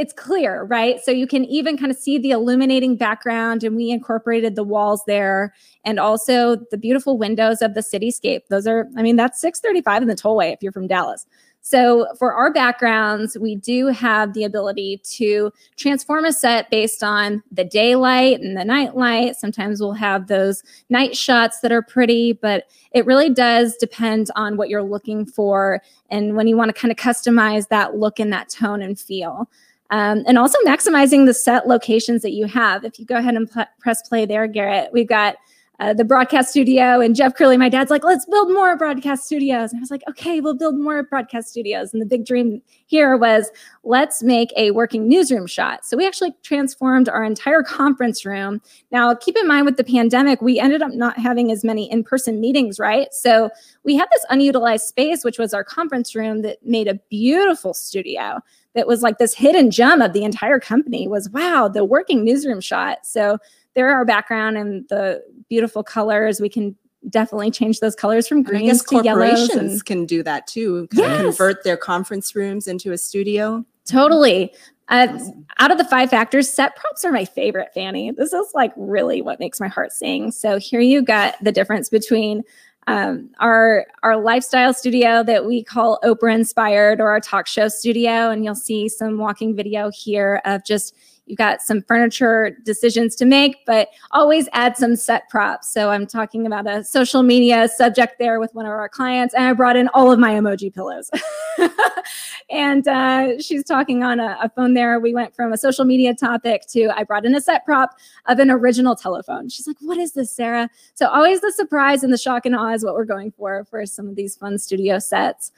it's 0.00 0.14
clear, 0.14 0.64
right? 0.64 0.98
So 0.98 1.10
you 1.10 1.26
can 1.26 1.44
even 1.44 1.76
kind 1.76 1.92
of 1.92 1.98
see 1.98 2.16
the 2.16 2.30
illuminating 2.30 2.96
background, 2.96 3.62
and 3.62 3.76
we 3.76 3.90
incorporated 3.90 4.56
the 4.56 4.64
walls 4.64 5.02
there, 5.06 5.52
and 5.84 6.00
also 6.00 6.56
the 6.70 6.78
beautiful 6.78 7.18
windows 7.18 7.60
of 7.60 7.74
the 7.74 7.82
cityscape. 7.82 8.46
Those 8.48 8.66
are, 8.66 8.88
I 8.96 9.02
mean, 9.02 9.16
that's 9.16 9.38
635 9.42 10.00
in 10.00 10.08
the 10.08 10.14
tollway 10.14 10.54
if 10.54 10.62
you're 10.62 10.72
from 10.72 10.86
Dallas. 10.86 11.26
So 11.60 12.06
for 12.18 12.32
our 12.32 12.50
backgrounds, 12.50 13.36
we 13.38 13.56
do 13.56 13.88
have 13.88 14.32
the 14.32 14.44
ability 14.44 15.02
to 15.16 15.52
transform 15.76 16.24
a 16.24 16.32
set 16.32 16.70
based 16.70 17.04
on 17.04 17.42
the 17.52 17.64
daylight 17.64 18.40
and 18.40 18.56
the 18.56 18.64
night 18.64 18.96
light. 18.96 19.36
Sometimes 19.36 19.82
we'll 19.82 19.92
have 19.92 20.28
those 20.28 20.62
night 20.88 21.14
shots 21.14 21.60
that 21.60 21.72
are 21.72 21.82
pretty, 21.82 22.32
but 22.32 22.64
it 22.92 23.04
really 23.04 23.28
does 23.28 23.76
depend 23.76 24.30
on 24.34 24.56
what 24.56 24.70
you're 24.70 24.82
looking 24.82 25.26
for 25.26 25.82
and 26.08 26.34
when 26.34 26.48
you 26.48 26.56
want 26.56 26.74
to 26.74 26.80
kind 26.80 26.90
of 26.90 26.96
customize 26.96 27.68
that 27.68 27.96
look 27.96 28.18
and 28.18 28.32
that 28.32 28.48
tone 28.48 28.80
and 28.80 28.98
feel. 28.98 29.46
Um, 29.90 30.22
and 30.26 30.38
also 30.38 30.58
maximizing 30.64 31.26
the 31.26 31.34
set 31.34 31.66
locations 31.66 32.22
that 32.22 32.32
you 32.32 32.46
have. 32.46 32.84
If 32.84 32.98
you 32.98 33.04
go 33.04 33.16
ahead 33.16 33.34
and 33.34 33.50
pl- 33.50 33.66
press 33.80 34.06
play 34.08 34.24
there, 34.24 34.46
Garrett, 34.46 34.90
we've 34.92 35.08
got 35.08 35.36
uh, 35.80 35.94
the 35.94 36.04
broadcast 36.04 36.50
studio 36.50 37.00
and 37.00 37.16
Jeff 37.16 37.34
Crilly, 37.34 37.58
my 37.58 37.70
dad's 37.70 37.90
like, 37.90 38.04
let's 38.04 38.26
build 38.26 38.52
more 38.52 38.76
broadcast 38.76 39.24
studios. 39.24 39.72
And 39.72 39.78
I 39.78 39.80
was 39.80 39.90
like, 39.90 40.02
okay, 40.10 40.38
we'll 40.42 40.54
build 40.54 40.78
more 40.78 41.02
broadcast 41.02 41.48
studios. 41.48 41.94
And 41.94 42.02
the 42.02 42.06
big 42.06 42.26
dream 42.26 42.60
here 42.84 43.16
was 43.16 43.50
let's 43.82 44.22
make 44.22 44.52
a 44.58 44.72
working 44.72 45.08
newsroom 45.08 45.46
shot. 45.46 45.86
So 45.86 45.96
we 45.96 46.06
actually 46.06 46.34
transformed 46.42 47.08
our 47.08 47.24
entire 47.24 47.62
conference 47.62 48.26
room. 48.26 48.60
Now, 48.92 49.14
keep 49.14 49.38
in 49.38 49.48
mind 49.48 49.64
with 49.64 49.78
the 49.78 49.84
pandemic, 49.84 50.42
we 50.42 50.60
ended 50.60 50.82
up 50.82 50.92
not 50.92 51.18
having 51.18 51.50
as 51.50 51.64
many 51.64 51.90
in 51.90 52.04
person 52.04 52.42
meetings, 52.42 52.78
right? 52.78 53.08
So 53.12 53.48
we 53.82 53.96
had 53.96 54.08
this 54.12 54.26
unutilized 54.28 54.86
space, 54.86 55.24
which 55.24 55.38
was 55.38 55.54
our 55.54 55.64
conference 55.64 56.14
room 56.14 56.42
that 56.42 56.58
made 56.62 56.88
a 56.88 57.00
beautiful 57.08 57.72
studio 57.72 58.40
that 58.74 58.86
was 58.86 59.02
like 59.02 59.18
this 59.18 59.34
hidden 59.34 59.70
gem 59.70 60.00
of 60.00 60.12
the 60.12 60.24
entire 60.24 60.60
company 60.60 61.08
was 61.08 61.28
wow, 61.30 61.68
the 61.68 61.84
working 61.84 62.24
newsroom 62.24 62.60
shot. 62.60 63.04
So 63.04 63.38
there 63.74 63.88
our 63.92 64.04
background 64.04 64.56
and 64.56 64.86
the 64.88 65.22
beautiful 65.48 65.82
colors. 65.82 66.40
We 66.40 66.48
can 66.48 66.76
definitely 67.08 67.50
change 67.50 67.80
those 67.80 67.94
colors 67.96 68.28
from 68.28 68.38
And 68.38 68.46
I 68.48 68.50
greens 68.50 68.82
guess 68.82 68.84
to 68.90 69.02
yellows. 69.02 69.38
corporations 69.38 69.72
and- 69.72 69.84
can 69.84 70.06
do 70.06 70.22
that 70.22 70.46
too. 70.46 70.86
Yes. 70.92 71.22
convert 71.22 71.64
their 71.64 71.76
conference 71.76 72.34
rooms 72.34 72.66
into 72.68 72.92
a 72.92 72.98
studio. 72.98 73.64
Totally. 73.88 74.52
Uh, 74.88 75.06
Awesome. 75.10 75.46
out 75.60 75.70
of 75.70 75.78
the 75.78 75.84
five 75.84 76.10
factors, 76.10 76.48
set 76.50 76.74
props 76.76 77.04
are 77.04 77.12
my 77.12 77.24
favorite, 77.24 77.68
Fanny. 77.72 78.10
This 78.10 78.32
is 78.32 78.48
like 78.54 78.72
really 78.76 79.22
what 79.22 79.38
makes 79.38 79.60
my 79.60 79.68
heart 79.68 79.92
sing. 79.92 80.32
So 80.32 80.58
here 80.58 80.80
you 80.80 81.00
got 81.00 81.36
the 81.42 81.52
difference 81.52 81.88
between 81.88 82.42
um, 82.90 83.30
our 83.38 83.86
our 84.02 84.16
lifestyle 84.16 84.74
studio 84.74 85.22
that 85.22 85.46
we 85.46 85.62
call 85.62 86.00
Oprah 86.02 86.34
inspired 86.34 87.00
or 87.00 87.08
our 87.10 87.20
talk 87.20 87.46
show 87.46 87.68
studio, 87.68 88.30
and 88.30 88.44
you'll 88.44 88.56
see 88.56 88.88
some 88.88 89.18
walking 89.18 89.54
video 89.54 89.90
here 89.90 90.42
of 90.44 90.64
just 90.64 90.96
you've 91.30 91.38
got 91.38 91.62
some 91.62 91.80
furniture 91.82 92.56
decisions 92.64 93.14
to 93.16 93.24
make, 93.24 93.64
but 93.64 93.88
always 94.10 94.48
add 94.52 94.76
some 94.76 94.96
set 94.96 95.28
props. 95.30 95.72
So 95.72 95.90
I'm 95.90 96.06
talking 96.06 96.44
about 96.44 96.66
a 96.66 96.84
social 96.84 97.22
media 97.22 97.68
subject 97.68 98.18
there 98.18 98.40
with 98.40 98.54
one 98.54 98.66
of 98.66 98.72
our 98.72 98.88
clients, 98.88 99.32
and 99.32 99.44
I 99.44 99.52
brought 99.52 99.76
in 99.76 99.88
all 99.94 100.10
of 100.10 100.18
my 100.18 100.32
emoji 100.34 100.74
pillows. 100.74 101.10
and 102.50 102.86
uh, 102.88 103.40
she's 103.40 103.64
talking 103.64 104.02
on 104.02 104.18
a, 104.20 104.36
a 104.42 104.48
phone 104.50 104.74
there. 104.74 104.98
We 104.98 105.14
went 105.14 105.34
from 105.34 105.52
a 105.52 105.56
social 105.56 105.84
media 105.84 106.14
topic 106.14 106.66
to 106.70 106.88
I 106.94 107.04
brought 107.04 107.24
in 107.24 107.34
a 107.34 107.40
set 107.40 107.64
prop 107.64 107.96
of 108.26 108.38
an 108.40 108.50
original 108.50 108.96
telephone. 108.96 109.48
She's 109.48 109.66
like, 109.66 109.76
What 109.80 109.98
is 109.98 110.12
this, 110.12 110.30
Sarah? 110.30 110.68
So 110.94 111.08
always 111.08 111.40
the 111.40 111.52
surprise 111.52 112.02
and 112.02 112.12
the 112.12 112.18
shock 112.18 112.44
and 112.44 112.56
awe 112.56 112.72
is 112.72 112.84
what 112.84 112.94
we're 112.94 113.04
going 113.04 113.30
for 113.30 113.64
for 113.64 113.86
some 113.86 114.08
of 114.08 114.16
these 114.16 114.36
fun 114.36 114.58
studio 114.58 114.98
sets. 114.98 115.52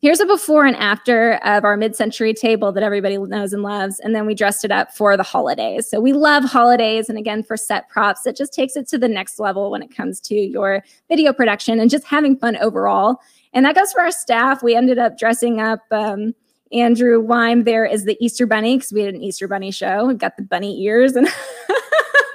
Here's 0.00 0.20
a 0.20 0.26
before 0.26 0.64
and 0.64 0.76
after 0.76 1.44
of 1.44 1.64
our 1.64 1.76
mid 1.76 1.96
century 1.96 2.32
table 2.32 2.70
that 2.70 2.84
everybody 2.84 3.18
knows 3.18 3.52
and 3.52 3.64
loves. 3.64 3.98
And 3.98 4.14
then 4.14 4.26
we 4.26 4.34
dressed 4.34 4.64
it 4.64 4.70
up 4.70 4.94
for 4.94 5.16
the 5.16 5.24
holidays. 5.24 5.90
So 5.90 5.98
we 5.98 6.12
love 6.12 6.44
holidays. 6.44 7.08
And 7.08 7.18
again, 7.18 7.42
for 7.42 7.56
set 7.56 7.88
props, 7.88 8.24
it 8.24 8.36
just 8.36 8.52
takes 8.52 8.76
it 8.76 8.86
to 8.88 8.98
the 8.98 9.08
next 9.08 9.40
level 9.40 9.72
when 9.72 9.82
it 9.82 9.94
comes 9.94 10.20
to 10.20 10.36
your 10.36 10.84
video 11.08 11.32
production 11.32 11.80
and 11.80 11.90
just 11.90 12.04
having 12.04 12.36
fun 12.36 12.56
overall. 12.58 13.16
And 13.52 13.66
that 13.66 13.74
goes 13.74 13.90
for 13.90 14.00
our 14.00 14.12
staff. 14.12 14.62
We 14.62 14.76
ended 14.76 14.98
up 14.98 15.18
dressing 15.18 15.60
up. 15.60 15.80
Um, 15.90 16.32
Andrew 16.70 17.18
Wyme 17.18 17.64
there 17.64 17.84
is 17.84 18.04
the 18.04 18.16
Easter 18.20 18.46
Bunny 18.46 18.76
because 18.76 18.92
we 18.92 19.00
had 19.00 19.14
an 19.14 19.22
Easter 19.22 19.48
Bunny 19.48 19.72
show. 19.72 20.06
We've 20.06 20.18
got 20.18 20.36
the 20.36 20.42
bunny 20.42 20.80
ears 20.82 21.16
and 21.16 21.26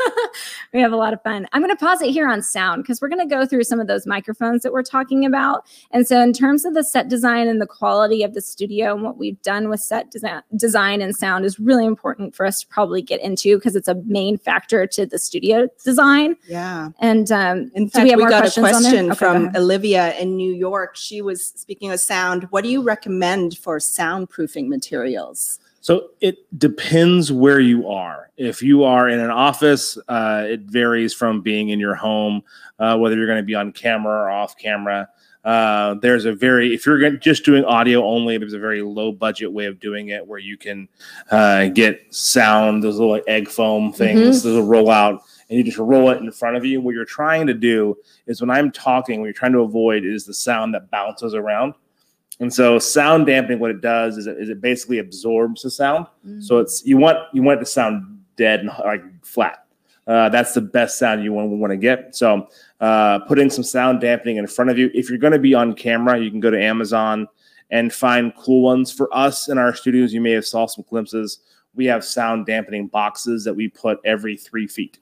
we 0.74 0.80
have 0.80 0.91
a 0.91 0.98
lot 0.98 1.13
of 1.13 1.22
fun. 1.24 1.48
I'm 1.52 1.62
going 1.62 1.76
to 1.76 1.80
pause 1.80 2.02
it 2.02 2.12
here 2.12 2.28
on 2.28 2.41
sound 2.41 2.84
because 2.84 3.02
we're 3.02 3.10
going 3.10 3.28
to 3.28 3.36
go 3.36 3.46
through 3.46 3.63
some 3.63 3.80
of 3.80 3.88
those 3.88 4.06
microphones 4.06 4.63
that 4.63 4.74
we're 4.74 4.84
talking 4.84 5.26
about. 5.26 5.65
And 5.91 6.08
so, 6.08 6.22
in 6.22 6.34
terms 6.34 6.65
of 6.65 6.74
the 6.74 6.84
set 6.84 7.10
design 7.10 7.48
and 7.48 7.62
the 7.62 7.67
quality 7.67 8.24
of 8.24 8.34
the 8.34 8.41
studio 8.41 8.93
and 8.93 9.04
what 9.04 9.17
we've 9.17 9.41
done 9.41 9.69
with 9.69 9.80
set 9.80 10.12
desi- 10.12 10.43
design 10.56 11.02
and 11.02 11.15
sound 11.15 11.46
is 11.46 11.60
really 11.60 11.86
important 11.86 12.36
for 12.36 12.46
us 12.46 12.62
to 12.62 12.67
probably 12.67 13.02
get 13.02 13.22
into 13.22 13.58
because 13.58 13.76
it's 13.76 13.88
a 13.88 13.96
main 14.06 14.38
factor 14.38 14.88
to 14.88 15.06
the 15.06 15.19
studio 15.19 15.67
design. 15.84 16.36
Yeah. 16.48 16.89
And 17.00 17.32
um, 17.32 17.72
In 17.76 17.89
fact, 17.89 18.06
we 18.06 18.15
we, 18.15 18.30
got 18.30 18.46
a 18.46 18.60
question 18.60 19.12
Okay, 19.12 19.17
from. 19.17 19.52
Olivia 19.56 20.15
in 20.17 20.36
New 20.36 20.54
York. 20.54 20.96
She 20.96 21.22
was 21.22 21.46
speaking 21.46 21.91
of 21.91 22.00
sound. 22.00 22.43
What 22.52 22.63
do 22.63 22.69
you 22.69 22.82
recommend 22.82 23.58
for 23.58 23.78
soundproofing 23.80 24.67
materials? 24.67 25.60
So 25.84 26.12
it 26.22 26.38
depends 26.58 27.30
where 27.30 27.60
you 27.60 27.89
are. 27.89 28.30
If 28.38 28.63
you 28.63 28.86
are 28.86 29.10
in 29.10 29.19
an 29.19 29.30
office, 29.30 29.98
uh, 30.08 30.46
it 30.48 30.62
varies 30.62 31.13
from 31.13 31.41
being 31.41 31.69
in 31.69 31.80
your 31.80 31.93
home, 31.93 32.41
uh, 32.80 32.98
whether 32.98 33.17
you're 33.17 33.28
going 33.28 33.39
to 33.39 33.43
be 33.43 33.54
on 33.54 33.74
camera 33.74 34.13
or 34.13 34.30
off 34.30 34.58
camera. 34.58 35.10
Uh, 35.43 35.96
there's 35.96 36.24
a 36.24 36.32
very, 36.32 36.74
if 36.74 36.86
you're 36.86 37.00
gonna- 37.00 37.17
just 37.17 37.43
doing 37.43 37.65
audio 37.65 38.02
only, 38.06 38.38
there's 38.38 38.54
a 38.54 38.60
very 38.60 38.82
low 38.82 39.12
budget 39.12 39.52
way 39.52 39.65
of 39.65 39.78
doing 39.82 40.08
it 40.08 40.26
where 40.26 40.39
you 40.39 40.56
can 40.56 40.88
uh, 41.32 41.67
get 41.67 42.02
sound, 42.12 42.82
those 42.82 42.96
little 42.96 43.12
like 43.12 43.26
egg 43.28 43.50
foam 43.50 43.91
things, 43.91 44.41
those 44.41 44.56
will 44.56 44.65
roll 44.65 44.89
out, 44.89 45.22
and 45.50 45.58
you 45.58 45.65
just 45.65 45.78
roll 45.78 46.12
it 46.12 46.19
in 46.22 46.32
front 46.32 46.56
of 46.56 46.63
you. 46.63 46.80
What 46.80 46.96
you're 46.96 47.04
trying 47.04 47.46
to 47.48 47.54
do 47.54 47.98
is 48.26 48.39
when 48.39 48.50
I'm 48.50 48.72
talking, 48.72 49.19
what 49.19 49.26
you're 49.26 49.34
trying 49.34 49.52
to 49.52 49.60
avoid 49.60 50.06
is 50.06 50.24
the 50.26 50.34
sound 50.34 50.74
that 50.76 50.89
bounces 50.89 51.34
around. 51.36 51.74
And 52.39 52.54
so 52.54 52.80
sound 52.80 53.28
dampening, 53.28 53.60
what 53.60 53.72
it 53.72 53.82
does 53.82 54.17
is 54.17 54.28
it, 54.28 54.38
is 54.38 54.50
it 54.50 54.60
basically 54.60 55.00
absorbs 55.00 55.62
the 55.62 55.69
sound. 55.69 56.08
So 56.41 56.58
it's 56.58 56.86
you 56.86 56.98
want 56.98 57.17
you 57.34 57.43
want 57.43 57.58
it 57.58 57.65
to 57.65 57.69
sound 57.69 58.24
dead 58.36 58.62
and 58.62 58.69
like 58.84 59.04
flat. 59.24 59.65
Uh, 60.06 60.30
that's 60.30 60.54
the 60.54 60.62
best 60.62 60.98
sound 60.98 61.24
you 61.24 61.32
want, 61.32 61.50
want 61.50 61.72
to 61.72 61.78
get. 61.78 62.15
So 62.15 62.48
uh, 62.82 63.19
putting 63.19 63.50
some 63.50 63.63
sound 63.63 64.02
dampening 64.02 64.38
in 64.38 64.48
front 64.48 64.69
of 64.69 64.78
you. 64.78 64.91
If 64.93 65.10
you're 65.10 65.19
going 65.19 65.34
to 65.34 65.39
be 65.39 65.54
on 65.54 65.74
camera, 65.74 66.19
you 66.19 66.30
can 66.30 66.41
go 66.41 66.52
to 66.52 66.62
Amazon 66.62 67.28
and 67.72 67.93
find 67.93 68.34
cool 68.36 68.63
ones. 68.63 68.91
For 68.91 69.13
us 69.15 69.48
in 69.48 69.58
our 69.58 69.74
studios, 69.74 70.13
you 70.13 70.19
may 70.19 70.32
have 70.32 70.46
saw 70.46 70.65
some 70.65 70.84
glimpses. 70.89 71.39
We 71.74 71.86
have 71.86 72.04
sound 72.04 72.46
dampening 72.46 72.88
boxes 72.88 73.43
that 73.46 73.54
we 73.54 73.69
put 73.69 74.00
every 74.04 74.36
three 74.36 74.67
feet. 74.67 75.00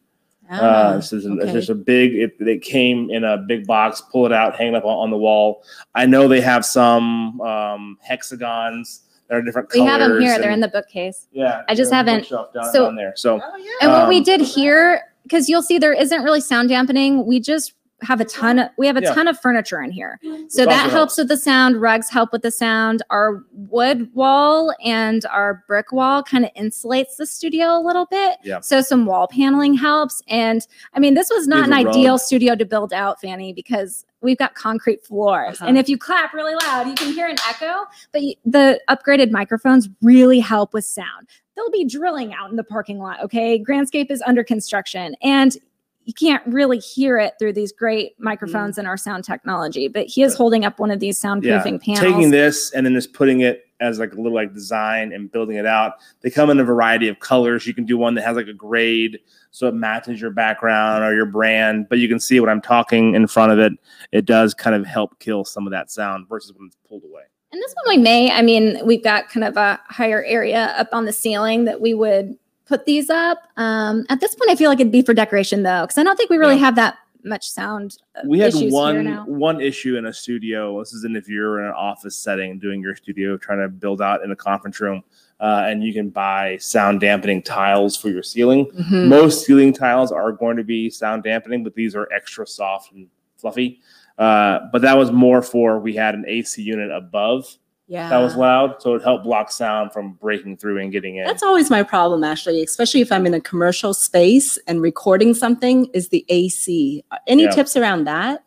Uh, 0.59 0.99
so 0.99 1.15
it's, 1.17 1.25
it's 1.25 1.43
okay. 1.43 1.53
just 1.53 1.69
a 1.69 1.75
big. 1.75 2.13
It, 2.15 2.35
it 2.39 2.61
came 2.61 3.09
in 3.09 3.23
a 3.23 3.37
big 3.37 3.65
box. 3.67 4.01
Pull 4.11 4.25
it 4.25 4.33
out, 4.33 4.55
hang 4.57 4.69
it 4.69 4.75
up 4.75 4.83
on, 4.85 4.97
on 4.97 5.09
the 5.11 5.17
wall. 5.17 5.63
I 5.95 6.05
know 6.05 6.27
they 6.27 6.41
have 6.41 6.65
some 6.65 7.39
um, 7.41 7.97
hexagons 8.01 9.01
that 9.27 9.35
are 9.37 9.41
different 9.41 9.69
We 9.73 9.79
colors. 9.79 9.91
have 9.91 9.99
them 10.11 10.21
here. 10.21 10.39
They're 10.39 10.51
in 10.51 10.59
the 10.59 10.67
bookcase. 10.67 11.27
yeah. 11.31 11.63
I 11.69 11.75
just 11.75 11.89
they're 11.91 11.99
on 11.99 12.05
the 12.05 12.11
haven't- 12.11 12.29
down, 12.53 12.71
so- 12.73 12.85
down 12.85 12.95
there. 12.95 13.13
So 13.15 13.39
Oh, 13.41 13.57
yeah. 13.57 13.69
And 13.81 13.91
what 13.91 14.09
we 14.09 14.17
Um, 14.17 14.23
did 14.23 14.41
here, 14.41 15.01
because 15.23 15.47
you'll 15.47 15.61
see 15.61 15.77
there 15.77 15.93
isn't 15.93 16.23
really 16.23 16.41
sound 16.41 16.69
dampening. 16.69 17.25
We 17.25 17.39
just 17.39 17.73
have 18.01 18.19
a 18.21 18.25
ton 18.25 18.59
of 18.59 18.69
we 18.77 18.87
have 18.87 18.97
a 18.97 19.01
Yeah. 19.01 19.13
ton 19.13 19.27
of 19.27 19.39
furniture 19.39 19.81
in 19.81 19.91
here. 19.91 20.19
So 20.49 20.65
that 20.65 20.81
helps 20.89 20.93
helps. 20.93 21.17
with 21.17 21.27
the 21.27 21.37
sound. 21.37 21.81
Rugs 21.81 22.09
help 22.09 22.31
with 22.31 22.41
the 22.41 22.51
sound. 22.51 23.03
Our 23.09 23.43
wood 23.53 24.09
wall 24.13 24.73
and 24.83 25.25
our 25.25 25.63
brick 25.67 25.91
wall 25.91 26.23
kind 26.23 26.45
of 26.45 26.51
insulates 26.55 27.15
the 27.17 27.25
studio 27.25 27.77
a 27.77 27.81
little 27.81 28.05
bit. 28.07 28.37
Yeah. 28.43 28.59
So 28.61 28.81
some 28.81 29.05
wall 29.05 29.27
paneling 29.27 29.73
helps. 29.75 30.21
And 30.27 30.65
I 30.93 30.99
mean, 30.99 31.13
this 31.13 31.29
was 31.29 31.47
not 31.47 31.69
Leave 31.69 31.79
an 31.79 31.87
a 31.87 31.89
ideal 31.89 32.13
rug. 32.13 32.19
studio 32.21 32.55
to 32.55 32.65
build 32.65 32.91
out, 32.93 33.21
Fanny, 33.21 33.53
because 33.53 34.05
we've 34.21 34.37
got 34.37 34.55
concrete 34.55 35.03
floors. 35.05 35.57
Uh-huh. 35.59 35.67
And 35.67 35.77
if 35.77 35.89
you 35.89 35.97
clap 35.97 36.33
really 36.33 36.53
loud, 36.65 36.87
you 36.87 36.93
can 36.95 37.11
hear 37.13 37.27
an 37.27 37.37
echo. 37.49 37.85
But 38.11 38.21
y- 38.21 38.35
the 38.45 38.79
upgraded 38.89 39.31
microphones 39.31 39.89
really 40.01 40.39
help 40.39 40.73
with 40.73 40.85
sound. 40.85 41.27
They'll 41.55 41.71
be 41.71 41.85
drilling 41.85 42.33
out 42.33 42.49
in 42.49 42.55
the 42.55 42.63
parking 42.63 42.99
lot. 42.99 43.21
Okay. 43.23 43.61
Grandscape 43.61 44.09
is 44.11 44.21
under 44.25 44.43
construction. 44.43 45.15
And 45.21 45.57
you 46.05 46.13
can't 46.13 46.43
really 46.47 46.79
hear 46.79 47.17
it 47.17 47.33
through 47.39 47.53
these 47.53 47.71
great 47.71 48.17
mm. 48.17 48.23
microphones 48.23 48.77
and 48.77 48.87
our 48.87 48.97
sound 48.97 49.23
technology. 49.23 49.87
But 49.87 50.07
he 50.07 50.23
is 50.23 50.35
holding 50.35 50.65
up 50.65 50.79
one 50.79 50.91
of 50.91 50.99
these 50.99 51.21
soundproofing 51.21 51.81
panels. 51.81 51.99
taking 51.99 52.31
this 52.31 52.71
and 52.71 52.85
then 52.85 52.93
just 52.93 53.13
putting 53.13 53.41
it 53.41 53.65
as 53.79 53.97
like 53.97 54.13
a 54.13 54.15
little 54.15 54.33
like 54.33 54.53
design 54.53 55.11
and 55.11 55.31
building 55.31 55.57
it 55.57 55.65
out. 55.65 55.93
They 56.21 56.29
come 56.29 56.49
in 56.49 56.59
a 56.59 56.63
variety 56.63 57.07
of 57.07 57.19
colors. 57.19 57.65
You 57.65 57.73
can 57.73 57.85
do 57.85 57.97
one 57.97 58.13
that 58.15 58.23
has 58.23 58.35
like 58.35 58.47
a 58.47 58.53
grade 58.53 59.19
so 59.49 59.67
it 59.67 59.73
matches 59.73 60.21
your 60.21 60.31
background 60.31 61.03
or 61.03 61.13
your 61.13 61.25
brand, 61.25 61.89
but 61.89 61.99
you 61.99 62.07
can 62.07 62.19
see 62.19 62.39
when 62.39 62.49
I'm 62.49 62.61
talking 62.61 63.15
in 63.15 63.27
front 63.27 63.51
of 63.51 63.59
it, 63.59 63.73
it 64.11 64.25
does 64.25 64.53
kind 64.53 64.75
of 64.75 64.85
help 64.85 65.19
kill 65.19 65.43
some 65.43 65.67
of 65.67 65.71
that 65.71 65.91
sound 65.91 66.29
versus 66.29 66.53
when 66.55 66.67
it's 66.67 66.77
pulled 66.87 67.03
away. 67.03 67.23
And 67.51 67.61
this 67.61 67.73
one 67.83 67.97
we 67.97 68.01
may, 68.01 68.31
I 68.31 68.43
mean, 68.43 68.79
we've 68.85 69.03
got 69.03 69.27
kind 69.27 69.43
of 69.43 69.57
a 69.57 69.77
higher 69.87 70.23
area 70.23 70.73
up 70.77 70.87
on 70.93 71.03
the 71.03 71.11
ceiling 71.11 71.65
that 71.65 71.81
we 71.81 71.93
would 71.93 72.37
put 72.71 72.85
these 72.85 73.09
up. 73.09 73.39
Um, 73.57 74.05
at 74.09 74.19
this 74.21 74.33
point, 74.33 74.49
I 74.49 74.55
feel 74.55 74.69
like 74.69 74.79
it'd 74.79 74.91
be 74.91 75.01
for 75.01 75.13
decoration 75.13 75.63
though, 75.63 75.81
because 75.81 75.97
I 75.97 76.03
don't 76.03 76.15
think 76.15 76.29
we 76.29 76.37
really 76.37 76.55
Yeah. 76.55 76.61
have 76.65 76.75
that 76.77 76.97
much 77.23 77.47
sound. 77.49 77.97
uh, 78.15 78.21
we 78.25 78.39
had 78.39 78.53
one 78.55 79.05
one 79.27 79.61
issue 79.61 79.95
in 79.97 80.05
a 80.05 80.13
studio. 80.13 80.79
This 80.79 80.93
is 80.93 81.03
in 81.03 81.15
if 81.15 81.27
you're 81.27 81.59
in 81.59 81.65
an 81.67 81.73
office 81.73 82.15
setting 82.17 82.57
doing 82.57 82.81
your 82.81 82.95
studio, 82.95 83.37
trying 83.37 83.59
to 83.59 83.67
build 83.69 84.01
out 84.01 84.23
in 84.23 84.31
a 84.31 84.35
conference 84.35 84.79
room, 84.79 85.03
uh, 85.39 85.65
and 85.67 85.83
you 85.83 85.93
can 85.93 86.09
buy 86.09 86.57
sound 86.57 86.99
dampening 87.01 87.43
tiles 87.43 87.95
for 87.97 88.09
your 88.09 88.23
ceiling. 88.23 88.65
Mhm. 88.71 89.07
Most 89.09 89.45
ceiling 89.45 89.71
tiles 89.73 90.11
are 90.11 90.31
going 90.31 90.57
to 90.57 90.63
be 90.63 90.89
sound 90.89 91.21
dampening, 91.23 91.63
but 91.63 91.75
these 91.75 91.95
are 91.95 92.07
extra 92.11 92.47
soft 92.47 92.93
and 92.93 93.07
fluffy. 93.37 93.81
Uh, 94.17 94.59
but 94.71 94.81
that 94.81 94.97
was 94.97 95.11
more 95.11 95.41
for 95.43 95.79
we 95.79 95.93
had 95.93 96.15
an 96.15 96.25
AC 96.27 96.61
unit 96.63 96.89
above 96.91 97.55
Yeah. 97.91 98.07
that 98.09 98.19
was 98.19 98.37
loud, 98.37 98.81
so 98.81 98.95
it 98.95 99.03
helped 99.03 99.25
block 99.25 99.51
sound 99.51 99.91
from 99.91 100.13
breaking 100.13 100.55
through 100.55 100.77
and 100.77 100.93
getting 100.93 101.17
in. 101.17 101.25
That's 101.25 101.43
always 101.43 101.69
my 101.69 101.83
problem, 101.83 102.23
actually, 102.23 102.63
especially 102.63 103.01
if 103.01 103.11
I'm 103.11 103.25
in 103.25 103.33
a 103.33 103.41
commercial 103.41 103.93
space 103.93 104.57
and 104.65 104.81
recording 104.81 105.33
something, 105.33 105.87
is 105.93 106.07
the 106.07 106.25
AC. 106.29 107.03
Any 107.27 107.43
Yeah. 107.43 107.49
tips 107.51 107.75
around 107.75 108.05
that? 108.05 108.45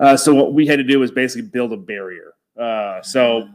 Uh, 0.00 0.16
so 0.16 0.34
what 0.34 0.52
we 0.52 0.66
had 0.66 0.78
to 0.78 0.82
do 0.82 0.98
was 0.98 1.12
basically 1.12 1.48
build 1.48 1.72
a 1.72 1.76
barrier. 1.76 2.32
Uh, 2.58 3.00
so 3.02 3.48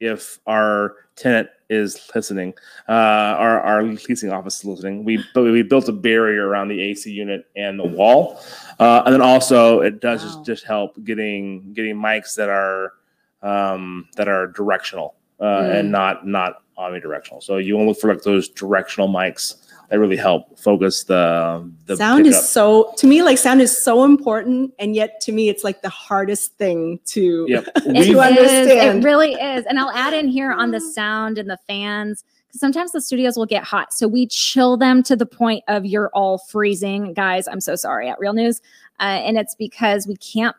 if 0.00 0.38
our 0.46 0.96
tenant 1.16 1.48
is 1.70 2.10
listening, 2.14 2.52
uh, 2.88 2.92
our, 2.92 3.60
our 3.62 3.82
leasing 3.84 4.30
office 4.30 4.58
is 4.58 4.64
listening, 4.66 5.02
we 5.04 5.18
we 5.34 5.62
built 5.62 5.88
a 5.88 5.92
barrier 5.92 6.46
around 6.46 6.68
the 6.68 6.78
AC 6.82 7.10
unit 7.10 7.46
and 7.56 7.78
the 7.78 7.84
wall, 7.86 8.38
uh, 8.78 9.02
and 9.06 9.14
then 9.14 9.22
also 9.22 9.80
it 9.80 10.00
does 10.02 10.20
Wow. 10.22 10.28
just, 10.28 10.44
just 10.44 10.64
help 10.66 11.02
getting 11.04 11.72
getting 11.72 11.96
mics 11.96 12.34
that 12.34 12.50
are 12.50 12.92
um, 13.44 14.08
that 14.16 14.26
are 14.28 14.48
directional 14.48 15.14
uh, 15.40 15.44
Mm. 15.44 15.80
and 15.80 15.92
not 15.92 16.26
not 16.26 16.62
omnidirectional. 16.78 17.42
So 17.42 17.56
you 17.58 17.76
want 17.76 17.84
to 17.86 17.88
look 17.90 18.00
for 18.00 18.12
like 18.12 18.22
those 18.22 18.48
directional 18.48 19.08
mics 19.08 19.56
that 19.90 19.98
really 19.98 20.16
help 20.16 20.58
focus 20.58 21.04
the 21.04 21.70
the 21.86 21.96
sound 21.96 22.24
pickup. 22.24 22.40
is 22.40 22.48
so 22.48 22.92
to 22.96 23.06
me 23.06 23.22
like 23.22 23.36
sound 23.38 23.60
is 23.60 23.76
so 23.84 24.02
important 24.04 24.72
and 24.78 24.96
yet 24.96 25.20
to 25.20 25.30
me 25.32 25.48
it's 25.48 25.62
like 25.62 25.82
the 25.82 25.88
hardest 25.90 26.56
thing 26.56 26.98
to 27.06 27.44
Yep. 27.48 27.64
It 27.76 27.84
We've- 27.86 28.04
to 28.04 28.10
is, 28.12 28.16
understand. 28.18 29.04
It 29.04 29.06
really 29.06 29.32
is. 29.34 29.66
And 29.66 29.78
I'll 29.78 29.90
add 29.90 30.14
in 30.14 30.26
here 30.28 30.52
on 30.52 30.70
the 30.70 30.80
sound 30.80 31.36
and 31.38 31.48
the 31.50 31.58
fans 31.68 32.24
because 32.48 32.60
sometimes 32.60 32.92
the 32.92 33.00
studios 33.00 33.36
will 33.36 33.46
get 33.46 33.62
hot. 33.62 33.92
So 33.92 34.08
we 34.08 34.26
chill 34.26 34.76
them 34.76 35.02
to 35.04 35.14
the 35.16 35.26
point 35.26 35.62
of 35.68 35.84
you're 35.84 36.10
all 36.14 36.38
freezing. 36.38 37.12
Guys, 37.12 37.46
I'm 37.46 37.60
so 37.60 37.76
sorry 37.76 38.08
at 38.08 38.18
Real 38.18 38.32
News. 38.32 38.60
Uh, 39.00 39.20
and 39.26 39.36
it's 39.36 39.54
because 39.56 40.06
we 40.06 40.16
can't 40.16 40.56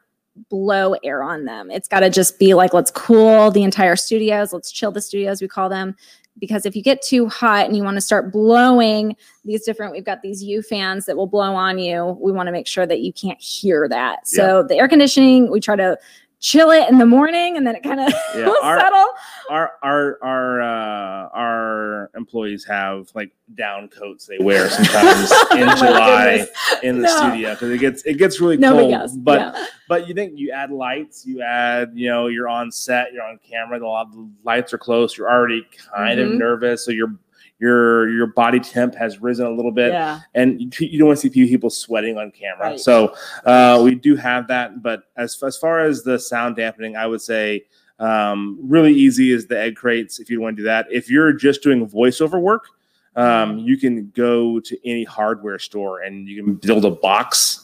blow 0.50 0.94
air 1.04 1.24
on 1.24 1.46
them. 1.46 1.72
It's 1.72 1.88
got 1.88 2.02
to 2.02 2.10
just 2.10 2.40
be 2.40 2.54
like, 2.54 2.74
let's 2.74 2.92
cool 2.92 3.52
the 3.52 3.64
entire 3.64 3.96
studios. 3.96 4.54
Let's 4.54 4.72
chill 4.72 4.92
the 4.92 5.02
studios, 5.02 5.42
we 5.42 5.48
call 5.48 5.70
them. 5.70 5.96
Because 6.38 6.66
if 6.66 6.76
you 6.76 6.84
get 6.84 7.02
too 7.02 7.30
hot 7.30 7.66
and 7.66 7.78
you 7.78 7.84
want 7.84 7.96
to 7.96 8.02
start 8.02 8.32
blowing 8.34 9.16
these 9.46 9.64
different, 9.64 9.94
we've 9.94 10.04
got 10.04 10.22
these 10.22 10.44
U 10.44 10.62
fans 10.62 11.06
that 11.06 11.16
will 11.16 11.28
blow 11.28 11.56
on 11.56 11.80
you. 11.80 12.18
We 12.20 12.34
want 12.34 12.48
to 12.48 12.52
make 12.52 12.68
sure 12.68 12.86
that 12.86 13.00
you 13.00 13.14
can't 13.14 13.40
hear 13.42 13.88
that. 13.88 14.28
So 14.28 14.62
the 14.64 14.76
air 14.76 14.90
conditioning, 14.90 15.50
we 15.50 15.62
try 15.62 15.78
to 15.78 15.98
chill 16.42 16.72
it 16.72 16.90
in 16.90 16.98
the 16.98 17.06
morning 17.06 17.56
and 17.56 17.66
then 17.66 17.76
it 17.76 17.84
kind 17.84 18.02
of 18.02 18.10
Yeah, 18.36 18.48
will 18.48 18.58
our- 18.62 18.78
settle. 18.80 19.06
Our 19.50 19.72
our 19.84 20.18
our 20.24 20.62
uh, 20.62 21.30
our 21.34 22.12
employees 22.16 22.66
have 22.66 23.10
like 23.14 23.32
down 23.56 23.88
coats 23.90 24.26
they 24.26 24.38
wear 24.40 24.70
sometimes 24.70 25.32
in 25.52 25.70
Oh 25.70 25.76
July 25.76 26.38
goodness. 26.38 26.50
in 26.84 26.96
the 27.02 27.08
No. 27.08 27.18
studio 27.18 27.52
because 27.54 27.70
it 27.72 27.78
gets 27.80 28.04
it 28.04 28.14
gets 28.18 28.40
really 28.42 28.58
Nobody 28.58 28.92
cold. 28.96 29.24
But 29.24 29.40
yeah. 29.56 29.66
but 29.88 30.08
you 30.08 30.14
think 30.14 30.34
you 30.38 30.52
add 30.52 30.72
lights, 30.72 31.26
you 31.26 31.42
add 31.42 31.92
you 31.94 32.10
know 32.10 32.28
you're 32.28 32.50
on 32.50 32.72
set, 32.72 33.14
you're 33.14 33.24
on 33.24 33.40
camera, 33.48 33.80
the 33.80 33.86
lot 33.86 34.12
the 34.12 34.28
lights 34.44 34.74
are 34.74 34.78
close, 34.78 35.18
you're 35.18 35.30
already 35.30 35.66
kind 35.96 36.20
of 36.20 36.30
Mhm. 36.30 36.38
nervous, 36.38 36.84
so 36.86 36.92
your 36.92 37.16
your 37.60 38.10
your 38.10 38.28
body 38.28 38.60
temp 38.60 38.94
has 38.96 39.22
risen 39.22 39.46
a 39.46 39.50
little 39.52 39.72
bit 39.72 39.94
Yeah. 39.94 40.20
and 40.34 40.60
you, 40.60 40.70
you 40.88 41.00
don't 41.00 41.08
want 41.08 41.20
to 41.20 41.30
see 41.30 41.48
people 41.48 41.70
sweating 41.70 42.18
on 42.18 42.32
camera. 42.32 42.72
Right. 42.72 42.80
So 42.80 43.16
uh, 43.46 43.80
we 43.84 43.96
do 43.96 44.16
have 44.18 44.48
that. 44.50 44.82
But 44.84 45.04
as 45.16 45.42
as 45.42 45.56
far 45.58 45.80
as 45.80 46.04
the 46.04 46.20
sound 46.20 46.58
dampening, 46.58 46.98
I 46.98 47.08
would 47.08 47.22
say 47.22 47.64
um, 48.00 48.60
really 48.62 48.94
easy 48.94 49.32
is 49.32 49.48
the 49.48 49.60
egg 49.60 49.76
crates 49.76 50.20
if 50.20 50.30
you 50.30 50.42
want 50.42 50.58
to 50.58 50.62
do 50.62 50.66
that. 50.66 50.88
If 50.92 51.10
you're 51.10 51.32
just 51.34 51.62
doing 51.64 51.88
voiceover 51.88 52.42
work, 52.42 52.66
um, 53.16 53.60
you 53.60 53.78
can 53.78 54.12
go 54.16 54.60
to 54.60 54.78
any 54.90 55.04
hardware 55.06 55.58
store 55.60 56.02
and 56.02 56.28
you 56.28 56.44
can 56.44 56.56
build 56.56 56.84
a 56.86 56.92
box. 56.92 57.62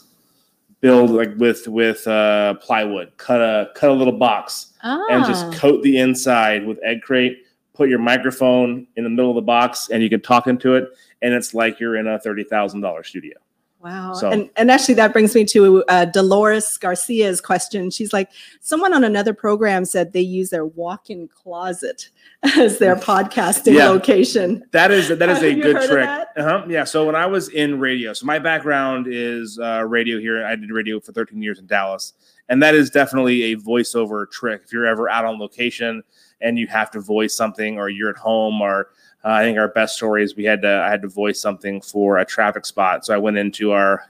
Build 0.79 1.11
like 1.11 1.35
with 1.37 1.67
with 1.67 2.07
uh, 2.07 2.55
plywood, 2.55 3.11
cut 3.17 3.39
a 3.39 3.69
cut 3.75 3.91
a 3.91 3.93
little 3.93 4.17
box 4.17 4.73
and 5.11 5.23
just 5.27 5.45
Ah. 5.45 5.51
coat 5.53 5.83
the 5.83 5.99
inside 5.99 6.65
with 6.65 6.79
egg 6.83 7.03
crate. 7.03 7.43
Put 7.75 7.87
your 7.87 7.99
microphone 7.99 8.87
in 8.95 9.03
the 9.03 9.09
middle 9.11 9.29
of 9.29 9.35
the 9.35 9.43
box, 9.43 9.89
and 9.91 10.01
you 10.01 10.09
can 10.09 10.21
talk 10.21 10.47
into 10.47 10.73
it, 10.73 10.89
and 11.21 11.35
it's 11.35 11.53
like 11.53 11.79
you're 11.79 11.97
in 11.97 12.07
a 12.07 12.17
thirty 12.17 12.43
thousand 12.43 12.81
dollar 12.81 13.03
studio. 13.03 13.37
Wow. 13.83 14.13
So- 14.13 14.29
And, 14.29 14.49
and 14.57 14.69
actually, 14.69 14.93
that 14.95 15.11
brings 15.11 15.33
me 15.33 15.43
to 15.45 15.83
uh, 15.87 16.05
Dolores 16.05 16.77
Garcia's 16.77 17.41
question. 17.41 17.89
She's 17.89 18.13
like, 18.13 18.29
someone 18.59 18.93
on 18.93 19.03
another 19.03 19.33
program 19.33 19.85
said 19.85 20.13
they 20.13 20.21
use 20.21 20.51
their 20.51 20.65
walk 20.65 21.09
in 21.09 21.27
closet 21.27 22.09
as 22.57 22.77
their 22.77 22.95
podcasting 23.11 23.73
Yeah. 23.73 23.89
location. 23.89 24.63
That 24.71 24.91
is 24.91 25.07
that 25.09 25.29
is 25.29 25.37
Have 25.41 25.43
a 25.43 25.55
good 25.55 25.89
trick. 25.89 26.07
Uh-huh. 26.37 26.65
Yeah. 26.69 26.83
So 26.83 27.05
when 27.05 27.15
I 27.15 27.25
was 27.25 27.49
in 27.49 27.79
radio, 27.79 28.13
so 28.13 28.25
my 28.27 28.37
background 28.39 29.07
is 29.09 29.57
uh, 29.59 29.83
radio 29.87 30.19
here. 30.19 30.45
I 30.45 30.55
did 30.55 30.69
radio 30.71 30.99
for 30.99 31.11
13 31.11 31.41
years 31.41 31.57
in 31.57 31.65
Dallas, 31.65 32.13
and 32.49 32.61
that 32.61 32.75
is 32.75 32.89
definitely 32.91 33.51
a 33.51 33.55
voiceover 33.57 34.29
trick. 34.29 34.61
If 34.65 34.71
you're 34.73 34.85
ever 34.85 35.09
out 35.09 35.25
on 35.25 35.39
location 35.39 36.03
and 36.39 36.57
you 36.59 36.67
have 36.67 36.91
to 36.91 36.99
voice 36.99 37.35
something, 37.35 37.77
or 37.77 37.89
you're 37.89 38.09
at 38.11 38.17
home, 38.17 38.61
or 38.61 38.89
uh, 39.23 39.29
I 39.29 39.43
think 39.43 39.57
our 39.57 39.67
best 39.69 39.95
story 39.95 40.23
is 40.23 40.35
we 40.35 40.43
had 40.43 40.61
to 40.63 40.69
I 40.85 40.89
had 40.89 41.01
to 41.03 41.07
voice 41.07 41.39
something 41.41 41.81
for 41.81 42.17
a 42.19 42.25
traffic 42.25 42.65
spot. 42.65 43.05
So 43.05 43.13
I 43.13 43.17
went 43.17 43.37
into 43.37 43.71
our 43.71 44.03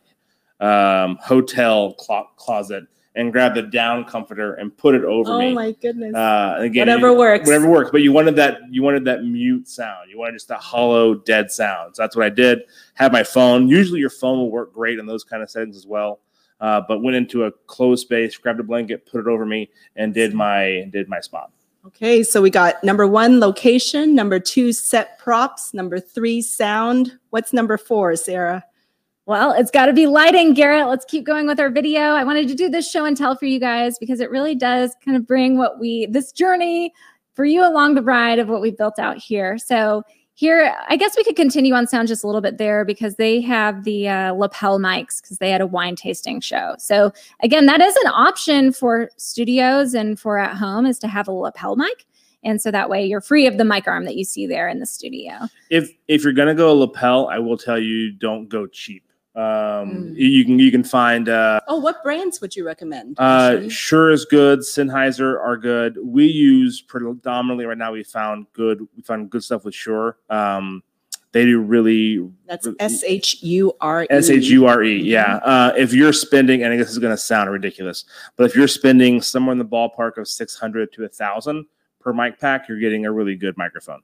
um, 0.60 1.18
hotel 1.22 1.94
clo- 1.94 2.30
closet 2.38 2.86
and 3.16 3.32
grabbed 3.34 3.58
the 3.58 3.64
down 3.64 4.06
comforter 4.06 4.54
and 4.54 4.76
put 4.78 4.96
it 4.96 5.04
over 5.04 5.32
Oh 5.34 5.40
me. 5.40 5.54
my 5.54 5.72
goodness. 5.74 6.16
Uh, 6.16 6.56
again, 6.60 6.88
Whatever 6.88 7.10
you- 7.12 7.18
works. 7.18 7.46
Whatever 7.48 7.70
works. 7.70 7.92
But 7.92 8.04
you 8.04 8.14
wanted 8.14 8.36
that. 8.38 8.60
You 8.70 8.84
wanted 8.84 9.04
that 9.06 9.24
mute 9.26 9.68
sound. 9.68 10.10
You 10.10 10.18
wanted 10.18 10.34
just 10.34 10.48
that 10.48 10.60
hollow, 10.62 11.16
dead 11.16 11.52
sound. 11.52 11.96
So 11.96 12.04
that's 12.04 12.16
what 12.16 12.26
I 12.26 12.30
did. 12.30 12.62
Had 12.94 13.12
my 13.12 13.24
phone. 13.24 13.68
Usually, 13.68 14.00
your 14.00 14.10
phone 14.10 14.38
will 14.38 14.52
work 14.52 14.74
great 14.74 14.98
in 14.98 15.06
those 15.06 15.24
kind 15.26 15.44
of 15.44 15.50
settings 15.50 15.76
as 15.76 15.86
well. 15.86 16.20
Uh, 16.62 16.80
but 16.88 17.02
went 17.02 17.18
into 17.18 17.46
a 17.46 17.52
closed 17.66 18.04
space, 18.04 18.38
grabbed 18.38 18.60
a 18.60 18.64
blanket, 18.64 19.06
put 19.08 19.20
it 19.20 19.28
over 19.28 19.46
me, 19.48 19.70
and 19.96 20.14
did 20.14 20.34
my 20.34 20.88
did 20.92 21.10
my 21.10 21.20
spot. 21.20 21.52
Okay, 21.84 22.22
so 22.22 22.42
we 22.42 22.52
got 22.52 22.84
number 22.84 23.08
one, 23.08 23.40
location. 23.40 24.14
Number 24.14 24.40
two, 24.40 24.72
set 24.72 25.18
props. 25.18 25.74
Number 25.74 26.00
three, 26.00 26.42
sound. 26.42 27.18
What's 27.32 27.54
number 27.54 27.76
four, 27.78 28.16
Sarah? 28.16 28.64
Well, 29.26 29.52
it's 29.54 29.72
got 29.72 29.88
to 29.88 29.94
be 29.94 30.06
lighting, 30.06 30.54
Garrett. 30.54 30.88
Let's 30.88 31.06
keep 31.06 31.26
going 31.26 31.48
with 31.48 31.60
our 31.60 31.70
video. 31.70 32.02
I 32.02 32.24
wanted 32.24 32.48
to 32.50 32.56
do 32.56 32.70
this 32.70 32.90
show 32.90 33.06
and 33.06 33.18
tell 33.18 33.36
for 33.36 33.46
you 33.46 33.60
guys 33.60 33.98
because 33.98 34.20
it 34.20 34.30
really 34.30 34.54
does 34.54 34.96
kind 35.04 35.18
of 35.18 35.26
bring 35.26 35.58
what 35.58 35.80
we, 35.80 36.06
this 36.08 36.32
journey 36.32 36.94
for 37.34 37.46
you 37.46 37.68
along 37.68 37.96
the 37.96 38.04
ride 38.04 38.40
of 38.40 38.48
what 38.48 38.62
we 38.62 38.72
built 38.72 39.00
out 39.00 39.18
here. 39.18 39.58
So, 39.58 40.04
here, 40.42 40.76
I 40.90 40.98
guess 40.98 41.16
we 41.16 41.24
could 41.24 41.36
continue 41.36 41.76
on 41.76 41.86
sound 41.86 42.08
just 42.08 42.24
a 42.24 42.28
little 42.28 42.42
bit 42.42 42.58
there 42.58 42.84
because 42.84 43.18
they 43.18 43.42
have 43.42 43.84
the 43.84 44.10
uh, 44.10 44.34
lapel 44.34 44.80
mics 44.80 45.22
because 45.22 45.38
they 45.38 45.52
had 45.52 45.62
a 45.62 45.68
wine 45.68 45.96
tasting 45.96 46.42
show. 46.42 46.74
So, 46.80 47.14
again, 47.44 47.68
that 47.68 47.80
is 47.80 47.96
an 47.98 48.08
option 48.08 48.74
for 48.74 49.12
studios 49.18 49.94
and 49.94 50.20
for 50.20 50.40
at 50.40 50.58
home 50.58 50.88
is 50.88 50.98
to 51.00 51.08
have 51.08 51.28
a 51.28 51.32
lapel 51.32 51.76
mic. 51.76 52.08
And 52.44 52.60
so 52.60 52.72
that 52.72 52.90
way 52.90 53.06
you're 53.06 53.22
free 53.22 53.46
of 53.46 53.60
the 53.60 53.64
mic 53.64 53.88
arm 53.88 54.06
that 54.06 54.16
you 54.16 54.24
see 54.24 54.48
there 54.48 54.68
in 54.68 54.80
the 54.80 54.88
studio. 54.88 55.34
If 55.70 55.92
if 56.08 56.24
you're 56.24 56.34
gonna 56.34 56.56
go 56.56 56.74
lapel, 56.74 57.28
I 57.28 57.38
will 57.38 57.56
tell 57.56 57.78
you 57.78 58.12
don't 58.12 58.50
go 58.50 58.66
cheap. 58.66 59.04
Um, 59.34 59.42
Mm. 59.42 60.14
you, 60.18 60.44
can 60.46 60.60
you 60.60 60.72
can 60.72 60.84
find 60.84 61.30
uh, 61.30 61.62
Oh, 61.68 61.78
what 61.80 62.04
brands 62.04 62.42
would 62.42 62.54
you 62.56 62.66
recommend? 62.66 63.16
Uh, 63.18 63.70
Shure 63.70 64.12
is 64.12 64.26
good. 64.26 64.60
Sennheiser 64.60 65.40
are 65.40 65.56
good. 65.58 65.98
We 66.04 66.26
use 66.28 66.82
predominantly 66.82 67.66
right 67.66 67.78
now. 67.78 67.94
We 67.94 68.04
found 68.04 68.48
good. 68.54 68.86
We 68.96 69.04
found 69.04 69.30
good 69.30 69.44
stuff 69.44 69.64
with 69.64 69.74
Shure. 69.74 70.18
Um, 70.30 70.84
they 71.32 71.46
do 71.46 71.62
really 71.62 72.30
That's 72.46 72.68
S 72.80 73.06
H 73.06 73.42
U 73.42 73.72
R 73.80 74.04
E. 74.04 74.08
S 74.10 74.30
H 74.30 74.48
U 74.48 74.66
R 74.68 74.84
E. 74.84 75.02
Yeah. 75.02 75.38
Uh, 75.38 75.72
if 75.78 75.94
you're 75.94 76.12
spending, 76.12 76.64
and 76.64 76.74
I 76.74 76.76
guess 76.76 76.88
this 76.88 76.94
is 76.94 77.00
going 77.00 77.14
to 77.14 77.18
sound 77.18 77.50
ridiculous, 77.50 78.04
but 78.36 78.44
if 78.44 78.54
you're 78.56 78.68
spending 78.68 79.22
somewhere 79.22 79.54
in 79.54 79.58
the 79.58 79.64
ballpark 79.66 80.18
of 80.18 80.28
six 80.28 80.56
hundred 80.58 80.92
to 80.92 81.06
a 81.06 81.08
thousand 81.08 81.66
per 82.02 82.12
mic 82.12 82.38
pack, 82.38 82.68
you're 82.68 82.80
getting 82.80 83.06
a 83.06 83.12
really 83.14 83.38
good 83.38 83.56
microphone. 83.58 84.02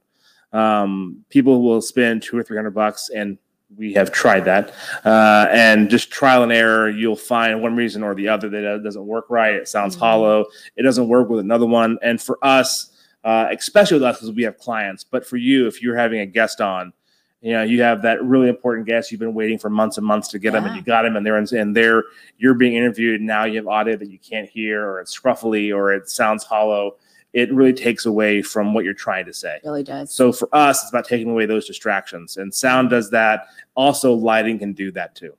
Um, 0.54 1.26
people 1.30 1.62
will 1.62 1.82
spend 1.82 2.24
two 2.24 2.38
or 2.38 2.44
three 2.44 2.56
hundred 2.56 2.72
bucks, 2.76 3.10
and 3.10 3.38
we 3.76 3.94
have 3.94 4.12
tried 4.12 4.46
that, 4.46 4.74
uh, 5.06 5.48
and 5.52 5.90
just 5.90 6.10
trial 6.10 6.44
and 6.44 6.52
error. 6.52 6.90
You'll 6.90 7.16
find 7.18 7.62
one 7.62 7.76
reason 7.76 8.02
or 8.02 8.16
the 8.16 8.30
other 8.30 8.50
that 8.50 8.64
it 8.64 8.84
doesn't 8.84 9.06
work 9.06 9.26
right. 9.30 9.54
It 9.56 9.68
sounds 9.68 9.96
Mhm. 9.96 10.00
hollow. 10.00 10.46
It 10.78 10.84
doesn't 10.84 11.08
work 11.08 11.30
with 11.30 11.40
another 11.42 11.66
one. 11.66 11.98
And 12.02 12.22
for 12.22 12.38
us, 12.42 12.92
uh, 13.26 13.48
especially 13.52 13.96
with 13.96 14.04
us, 14.04 14.18
because 14.18 14.32
we 14.34 14.44
have 14.44 14.58
clients, 14.58 15.04
but 15.04 15.26
for 15.28 15.36
you, 15.38 15.68
if 15.68 15.82
you're 15.84 15.98
having 15.98 16.22
a 16.22 16.26
guest 16.26 16.62
on, 16.62 16.94
you 17.42 17.52
know, 17.54 17.62
you 17.64 17.82
have 17.82 18.02
that 18.04 18.24
really 18.24 18.48
important 18.48 18.88
guest 18.88 19.12
you've 19.12 19.20
been 19.20 19.34
waiting 19.34 19.58
for 19.60 19.70
months 19.70 19.98
and 19.98 20.08
months 20.08 20.30
to 20.30 20.40
get 20.40 20.54
them, 20.54 20.66
and 20.66 20.76
you 20.76 20.82
got 20.82 21.04
them, 21.04 21.16
and 21.18 21.26
they're 21.26 21.36
and 21.36 21.76
they're 21.76 22.04
you're 22.38 22.54
being 22.56 22.74
interviewed. 22.74 23.20
And 23.20 23.28
now 23.28 23.44
you 23.44 23.58
have 23.58 23.68
audio 23.68 23.96
that 23.98 24.10
you 24.10 24.18
can't 24.18 24.50
hear, 24.50 24.84
or 24.84 25.02
it's 25.02 25.18
scruffly, 25.18 25.76
or 25.76 25.94
it 25.94 26.10
sounds 26.10 26.44
hollow. 26.44 26.96
It 27.34 27.54
really 27.54 27.74
takes 27.74 28.06
away 28.06 28.42
from 28.42 28.74
what 28.74 28.84
you're 28.86 28.94
trying 28.94 29.26
to 29.26 29.34
say. 29.34 29.60
really 29.64 29.84
does. 29.84 30.14
So 30.14 30.32
for 30.32 30.50
us, 30.54 30.82
it's 30.82 30.90
about 30.92 31.06
taking 31.06 31.30
away 31.30 31.46
those 31.46 31.68
distractions, 31.68 32.38
and 32.38 32.54
sound 32.54 32.90
does 32.90 33.10
that. 33.12 33.48
Also, 33.76 34.14
lighting 34.14 34.60
can 34.60 34.74
do 34.74 34.92
that 34.92 35.14
too. 35.16 35.36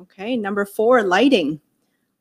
okay, 0.00 0.36
number 0.36 0.64
four, 0.64 1.02
lighting. 1.02 1.60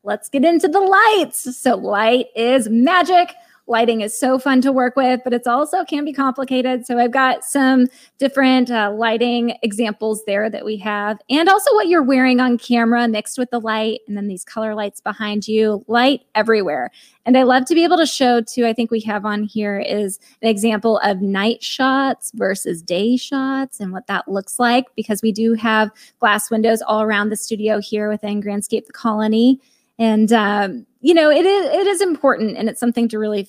let's 0.04 0.30
get 0.30 0.46
into 0.46 0.68
the 0.68 0.80
lights. 0.80 1.58
So, 1.58 1.76
light 1.76 2.28
is 2.36 2.70
magic. 2.70 3.34
Lighting 3.68 4.02
is 4.02 4.18
so 4.18 4.38
fun 4.38 4.62
to 4.62 4.72
work 4.72 4.96
with, 4.96 5.22
but 5.24 5.34
it's 5.34 5.48
also 5.48 5.84
can 5.84 6.06
be 6.06 6.14
complicated. 6.14 6.86
So, 6.86 7.00
I've 7.00 7.12
got 7.12 7.44
some 7.44 7.88
different 8.20 8.70
uh, 8.70 8.94
lighting 8.96 9.58
examples 9.64 10.24
there 10.26 10.50
that 10.50 10.64
we 10.64 10.78
have, 10.78 11.18
and 11.30 11.50
also 11.50 11.74
what 11.74 11.88
you're 11.88 12.04
wearing 12.04 12.40
on 12.40 12.58
camera 12.58 13.08
mixed 13.08 13.38
with 13.38 13.50
the 13.50 13.60
light, 13.60 14.02
and 14.08 14.16
then 14.16 14.28
these 14.28 14.44
color 14.44 14.76
lights 14.76 15.02
behind 15.02 15.48
you, 15.48 15.84
light 15.88 16.22
everywhere. 16.36 16.92
And 17.26 17.38
I 17.38 17.44
love 17.44 17.66
to 17.66 17.74
be 17.74 17.84
able 17.84 17.98
to 17.98 18.06
show 18.06 18.42
too. 18.42 18.68
I 18.68 18.74
think 18.74 18.92
we 18.92 19.00
have 19.02 19.26
on 19.26 19.44
here 19.44 19.80
is 19.80 20.20
an 20.44 20.48
example 20.48 21.00
of 21.00 21.22
night 21.22 21.64
shots 21.64 22.32
versus 22.36 22.84
day 22.84 23.18
shots 23.18 23.80
and 23.80 23.92
what 23.92 24.06
that 24.08 24.28
looks 24.28 24.60
like 24.60 24.86
because 24.96 25.24
we 25.24 25.32
do 25.32 25.56
have 25.56 25.90
glass 26.20 26.52
windows 26.52 26.84
all 26.84 27.02
around 27.02 27.30
the 27.30 27.36
studio 27.36 27.80
here 27.80 28.10
within 28.10 28.44
Grandscape 28.44 28.86
the 28.86 28.94
Colony 28.94 29.60
and 29.98 30.32
um, 30.34 30.86
you 31.02 31.14
know 31.14 31.30
it 31.30 31.46
is 31.46 31.66
it 31.74 31.88
is 31.88 32.02
important 32.02 32.58
and 32.58 32.70
it's 32.70 32.80
something 32.80 33.08
to 33.10 33.20
really 33.20 33.48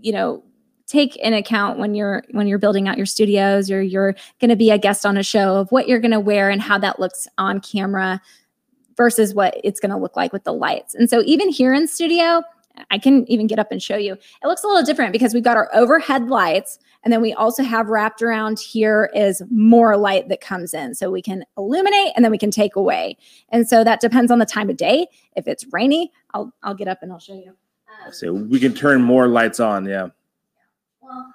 you 0.00 0.12
know 0.12 0.42
take 0.86 1.16
in 1.16 1.32
account 1.32 1.78
when 1.78 1.94
you're 1.94 2.22
when 2.32 2.46
you're 2.46 2.58
building 2.58 2.88
out 2.88 2.96
your 2.96 3.06
studios 3.06 3.70
or 3.70 3.80
you're 3.80 4.14
going 4.40 4.50
to 4.50 4.56
be 4.56 4.70
a 4.70 4.78
guest 4.78 5.06
on 5.06 5.16
a 5.16 5.22
show 5.22 5.56
of 5.56 5.70
what 5.70 5.88
you're 5.88 6.00
going 6.00 6.10
to 6.10 6.20
wear 6.20 6.50
and 6.50 6.60
how 6.60 6.76
that 6.78 7.00
looks 7.00 7.26
on 7.38 7.60
camera 7.60 8.20
versus 8.96 9.34
what 9.34 9.58
it's 9.64 9.80
going 9.80 9.90
to 9.90 9.96
look 9.96 10.16
like 10.16 10.32
with 10.32 10.44
the 10.44 10.52
lights. 10.52 10.94
And 10.94 11.08
so 11.08 11.22
even 11.24 11.48
here 11.48 11.72
in 11.72 11.88
studio 11.88 12.42
i 12.90 12.98
can 12.98 13.30
even 13.30 13.46
get 13.46 13.58
up 13.58 13.70
and 13.70 13.82
show 13.82 13.96
you 13.96 14.12
it 14.14 14.46
looks 14.46 14.64
a 14.64 14.66
little 14.66 14.82
different 14.82 15.12
because 15.12 15.34
we've 15.34 15.44
got 15.44 15.56
our 15.56 15.70
overhead 15.74 16.28
lights 16.28 16.78
and 17.04 17.12
then 17.12 17.20
we 17.20 17.32
also 17.32 17.62
have 17.64 17.88
wrapped 17.88 18.22
around 18.22 18.60
here 18.60 19.10
is 19.14 19.42
more 19.50 19.96
light 19.96 20.28
that 20.28 20.40
comes 20.40 20.72
in 20.72 20.94
so 20.94 21.10
we 21.10 21.20
can 21.20 21.44
illuminate 21.58 22.12
and 22.14 22.24
then 22.24 22.30
we 22.30 22.38
can 22.38 22.50
take 22.50 22.76
away 22.76 23.16
and 23.50 23.68
so 23.68 23.82
that 23.84 24.00
depends 24.00 24.30
on 24.30 24.38
the 24.38 24.46
time 24.46 24.70
of 24.70 24.76
day. 24.76 25.06
If 25.36 25.46
it's 25.48 25.66
rainy, 25.72 26.12
I'll 26.34 26.52
I'll 26.62 26.74
get 26.74 26.88
up 26.88 26.98
and 27.02 27.12
I'll 27.12 27.18
show 27.18 27.34
you. 27.34 27.54
Um, 28.06 28.12
So 28.12 28.32
we 28.32 28.58
can 28.60 28.74
turn 28.74 29.02
more 29.02 29.26
lights 29.28 29.60
on. 29.60 29.86
Yeah. 29.86 30.08
well, 31.00 31.32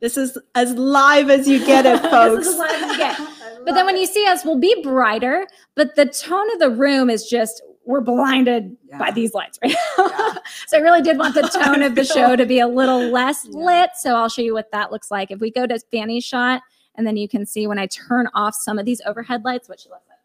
This 0.00 0.16
is 0.16 0.38
as 0.54 0.72
live 0.74 1.30
as 1.30 1.48
you 1.48 1.64
get 1.64 1.86
it, 1.86 2.00
folks. 2.10 2.46
This 2.46 2.48
is 2.48 2.52
as 2.54 2.58
live 2.58 2.82
as 2.82 2.90
you 2.92 2.98
get. 2.98 3.20
But 3.62 3.74
then 3.74 3.84
when 3.84 3.98
you 3.98 4.06
see 4.06 4.26
us, 4.26 4.42
we'll 4.42 4.58
be 4.58 4.74
brighter, 4.82 5.46
but 5.74 5.94
the 5.94 6.06
tone 6.06 6.50
of 6.54 6.60
the 6.60 6.70
room 6.70 7.10
is 7.10 7.26
just 7.28 7.60
we're 7.90 8.00
blinded 8.00 8.76
by 8.98 9.10
these 9.10 9.34
lights 9.34 9.58
right 9.62 9.74
now. 9.98 10.06
Yeah. 10.08 10.34
so 10.68 10.78
I 10.78 10.80
really 10.80 11.02
did 11.02 11.18
want 11.18 11.34
the 11.34 11.42
tone 11.42 11.82
of 11.82 11.94
the 11.94 12.04
show 12.16 12.36
to 12.36 12.46
be 12.46 12.60
a 12.60 12.66
little 12.68 13.00
less 13.10 13.46
Yeah. 13.50 13.58
lit. 13.64 13.90
So 13.96 14.14
I'll 14.16 14.28
show 14.28 14.42
you 14.42 14.54
what 14.54 14.70
that 14.72 14.90
looks 14.92 15.10
like. 15.10 15.30
If 15.30 15.40
we 15.40 15.50
go 15.50 15.66
to 15.66 15.78
Fanny's 15.92 16.24
shot, 16.24 16.62
and 16.96 17.06
then 17.06 17.16
you 17.16 17.28
can 17.28 17.46
see 17.46 17.66
when 17.66 17.78
I 17.78 17.86
turn 17.86 18.28
off 18.34 18.54
some 18.54 18.78
of 18.78 18.84
these 18.86 19.00
overhead 19.06 19.44
lights, 19.44 19.68
what 19.68 19.80
she 19.80 19.88
looks 19.88 20.06
like. 20.08 20.18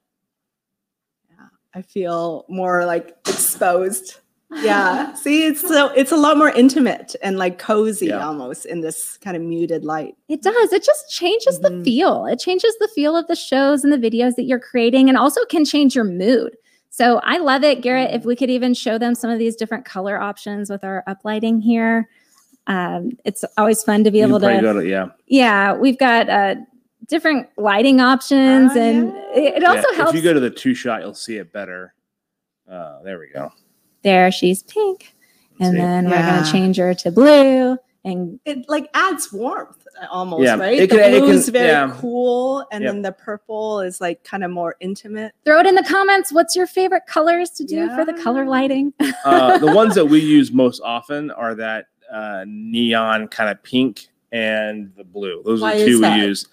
Yeah, 1.39 1.47
I 1.73 1.81
feel 1.81 2.45
more 2.49 2.85
like 2.85 3.15
exposed. 3.27 4.19
Yeah. 4.61 5.13
See, 5.15 5.47
it's 5.47 5.59
so 5.67 5.87
it's 5.95 6.11
a 6.11 6.15
lot 6.15 6.37
more 6.37 6.49
intimate 6.51 7.15
and 7.23 7.37
like 7.37 7.57
cozy 7.57 8.05
Yeah. 8.07 8.25
almost 8.25 8.65
in 8.67 8.79
this 8.81 9.17
kind 9.17 9.35
of 9.35 9.41
muted 9.41 9.83
light. 9.83 10.15
It 10.29 10.43
does. 10.43 10.71
It 10.71 10.83
just 10.85 11.09
changes 11.09 11.59
the 11.59 11.69
Mhm. 11.71 11.83
feel. 11.83 12.25
It 12.27 12.39
changes 12.39 12.73
the 12.79 12.87
feel 12.95 13.17
of 13.17 13.25
the 13.27 13.35
shows 13.35 13.83
and 13.83 13.91
the 13.91 13.97
videos 13.97 14.35
that 14.35 14.43
you're 14.43 14.59
creating 14.59 15.09
and 15.09 15.17
also 15.17 15.43
can 15.45 15.65
change 15.65 15.95
your 15.95 16.05
mood. 16.05 16.55
So 16.95 17.19
I 17.25 17.39
love 17.39 17.65
it, 17.65 17.81
Garrett. 17.81 18.11
If 18.13 18.23
we 18.23 18.37
could 18.37 18.49
even 18.49 18.73
show 18.73 18.97
them 18.97 19.15
some 19.15 19.29
of 19.29 19.37
these 19.37 19.57
different 19.57 19.83
color 19.83 20.17
options 20.17 20.69
with 20.69 20.85
our 20.85 21.03
uplighting 21.09 21.61
here. 21.61 22.07
Um, 22.67 23.11
it's 23.25 23.43
always 23.57 23.83
fun 23.83 24.05
to 24.05 24.11
be 24.11 24.19
You 24.19 24.27
able 24.27 24.39
can 24.39 24.47
to 24.51 24.61
probably 24.61 24.73
go 24.73 24.79
to- 24.81 24.87
yeah. 24.89 25.07
yeah, 25.27 25.73
we've 25.75 25.97
got 25.99 26.29
uh, 26.29 26.55
different 27.09 27.49
lighting 27.57 27.99
options, 27.99 28.71
Ah, 28.75 28.79
and 28.79 29.07
yeah. 29.09 29.21
it, 29.35 29.53
it 29.57 29.63
also 29.65 29.89
Yeah, 29.91 29.97
helps. 29.97 30.11
If 30.11 30.15
you 30.15 30.21
go 30.23 30.33
to 30.33 30.39
the 30.39 30.49
two 30.49 30.73
shot, 30.73 31.01
you'll 31.01 31.13
see 31.13 31.35
it 31.35 31.51
better. 31.51 31.93
Uh, 32.71 33.03
there 33.03 33.19
we 33.19 33.27
go. 33.27 33.51
there, 34.03 34.31
she's 34.31 34.63
pink, 34.63 35.13
and 35.59 35.73
See? 35.73 35.77
then 35.77 36.05
we're 36.05 36.15
gonna 36.15 36.49
change 36.49 36.77
her 36.77 36.93
to 36.93 37.11
blue, 37.11 37.77
and 38.05 38.39
It 38.45 38.69
like 38.69 38.89
adds 38.93 39.33
warmth 39.33 39.85
uh, 40.01 40.05
almost, 40.09 40.43
Yeah, 40.43 40.55
right? 40.55 40.79
it 40.79 40.89
the 40.89 40.95
can- 40.97 41.11
blue 41.11 41.27
can- 41.27 41.35
is 41.35 41.49
very 41.49 41.67
yeah. 41.69 41.93
cool, 41.99 42.65
and 42.71 42.83
Yep. 42.83 42.93
then 42.93 43.01
the 43.01 43.11
purple 43.11 43.81
is 43.81 43.99
like 43.99 44.23
kind 44.23 44.43
of 44.43 44.51
more 44.51 44.75
intimate. 44.79 45.33
throw 45.43 45.59
it 45.59 45.65
in 45.65 45.75
the 45.75 45.83
comments. 45.83 46.31
What's 46.31 46.55
your 46.55 46.67
favorite 46.67 47.05
colors 47.07 47.49
to 47.51 47.63
do 47.65 47.89
for 47.95 48.05
the 48.05 48.13
color 48.13 48.45
lighting? 48.45 48.93
Uh, 49.25 49.57
the 49.57 49.73
ones 49.73 49.95
that 49.95 50.05
we 50.05 50.19
use 50.19 50.51
most 50.51 50.79
often 50.83 51.31
are 51.31 51.55
that 51.55 51.87
uh, 52.11 52.45
neon 52.47 53.27
kind 53.27 53.49
of 53.49 53.61
pink 53.63 54.07
and 54.31 54.91
the 54.95 55.03
blue. 55.03 55.41
Those 55.43 55.61
Why 55.61 55.73
are 55.73 55.77
the 55.77 55.81
is 55.85 55.99
two 55.99 56.01
we 56.01 56.15
use. 56.21 56.47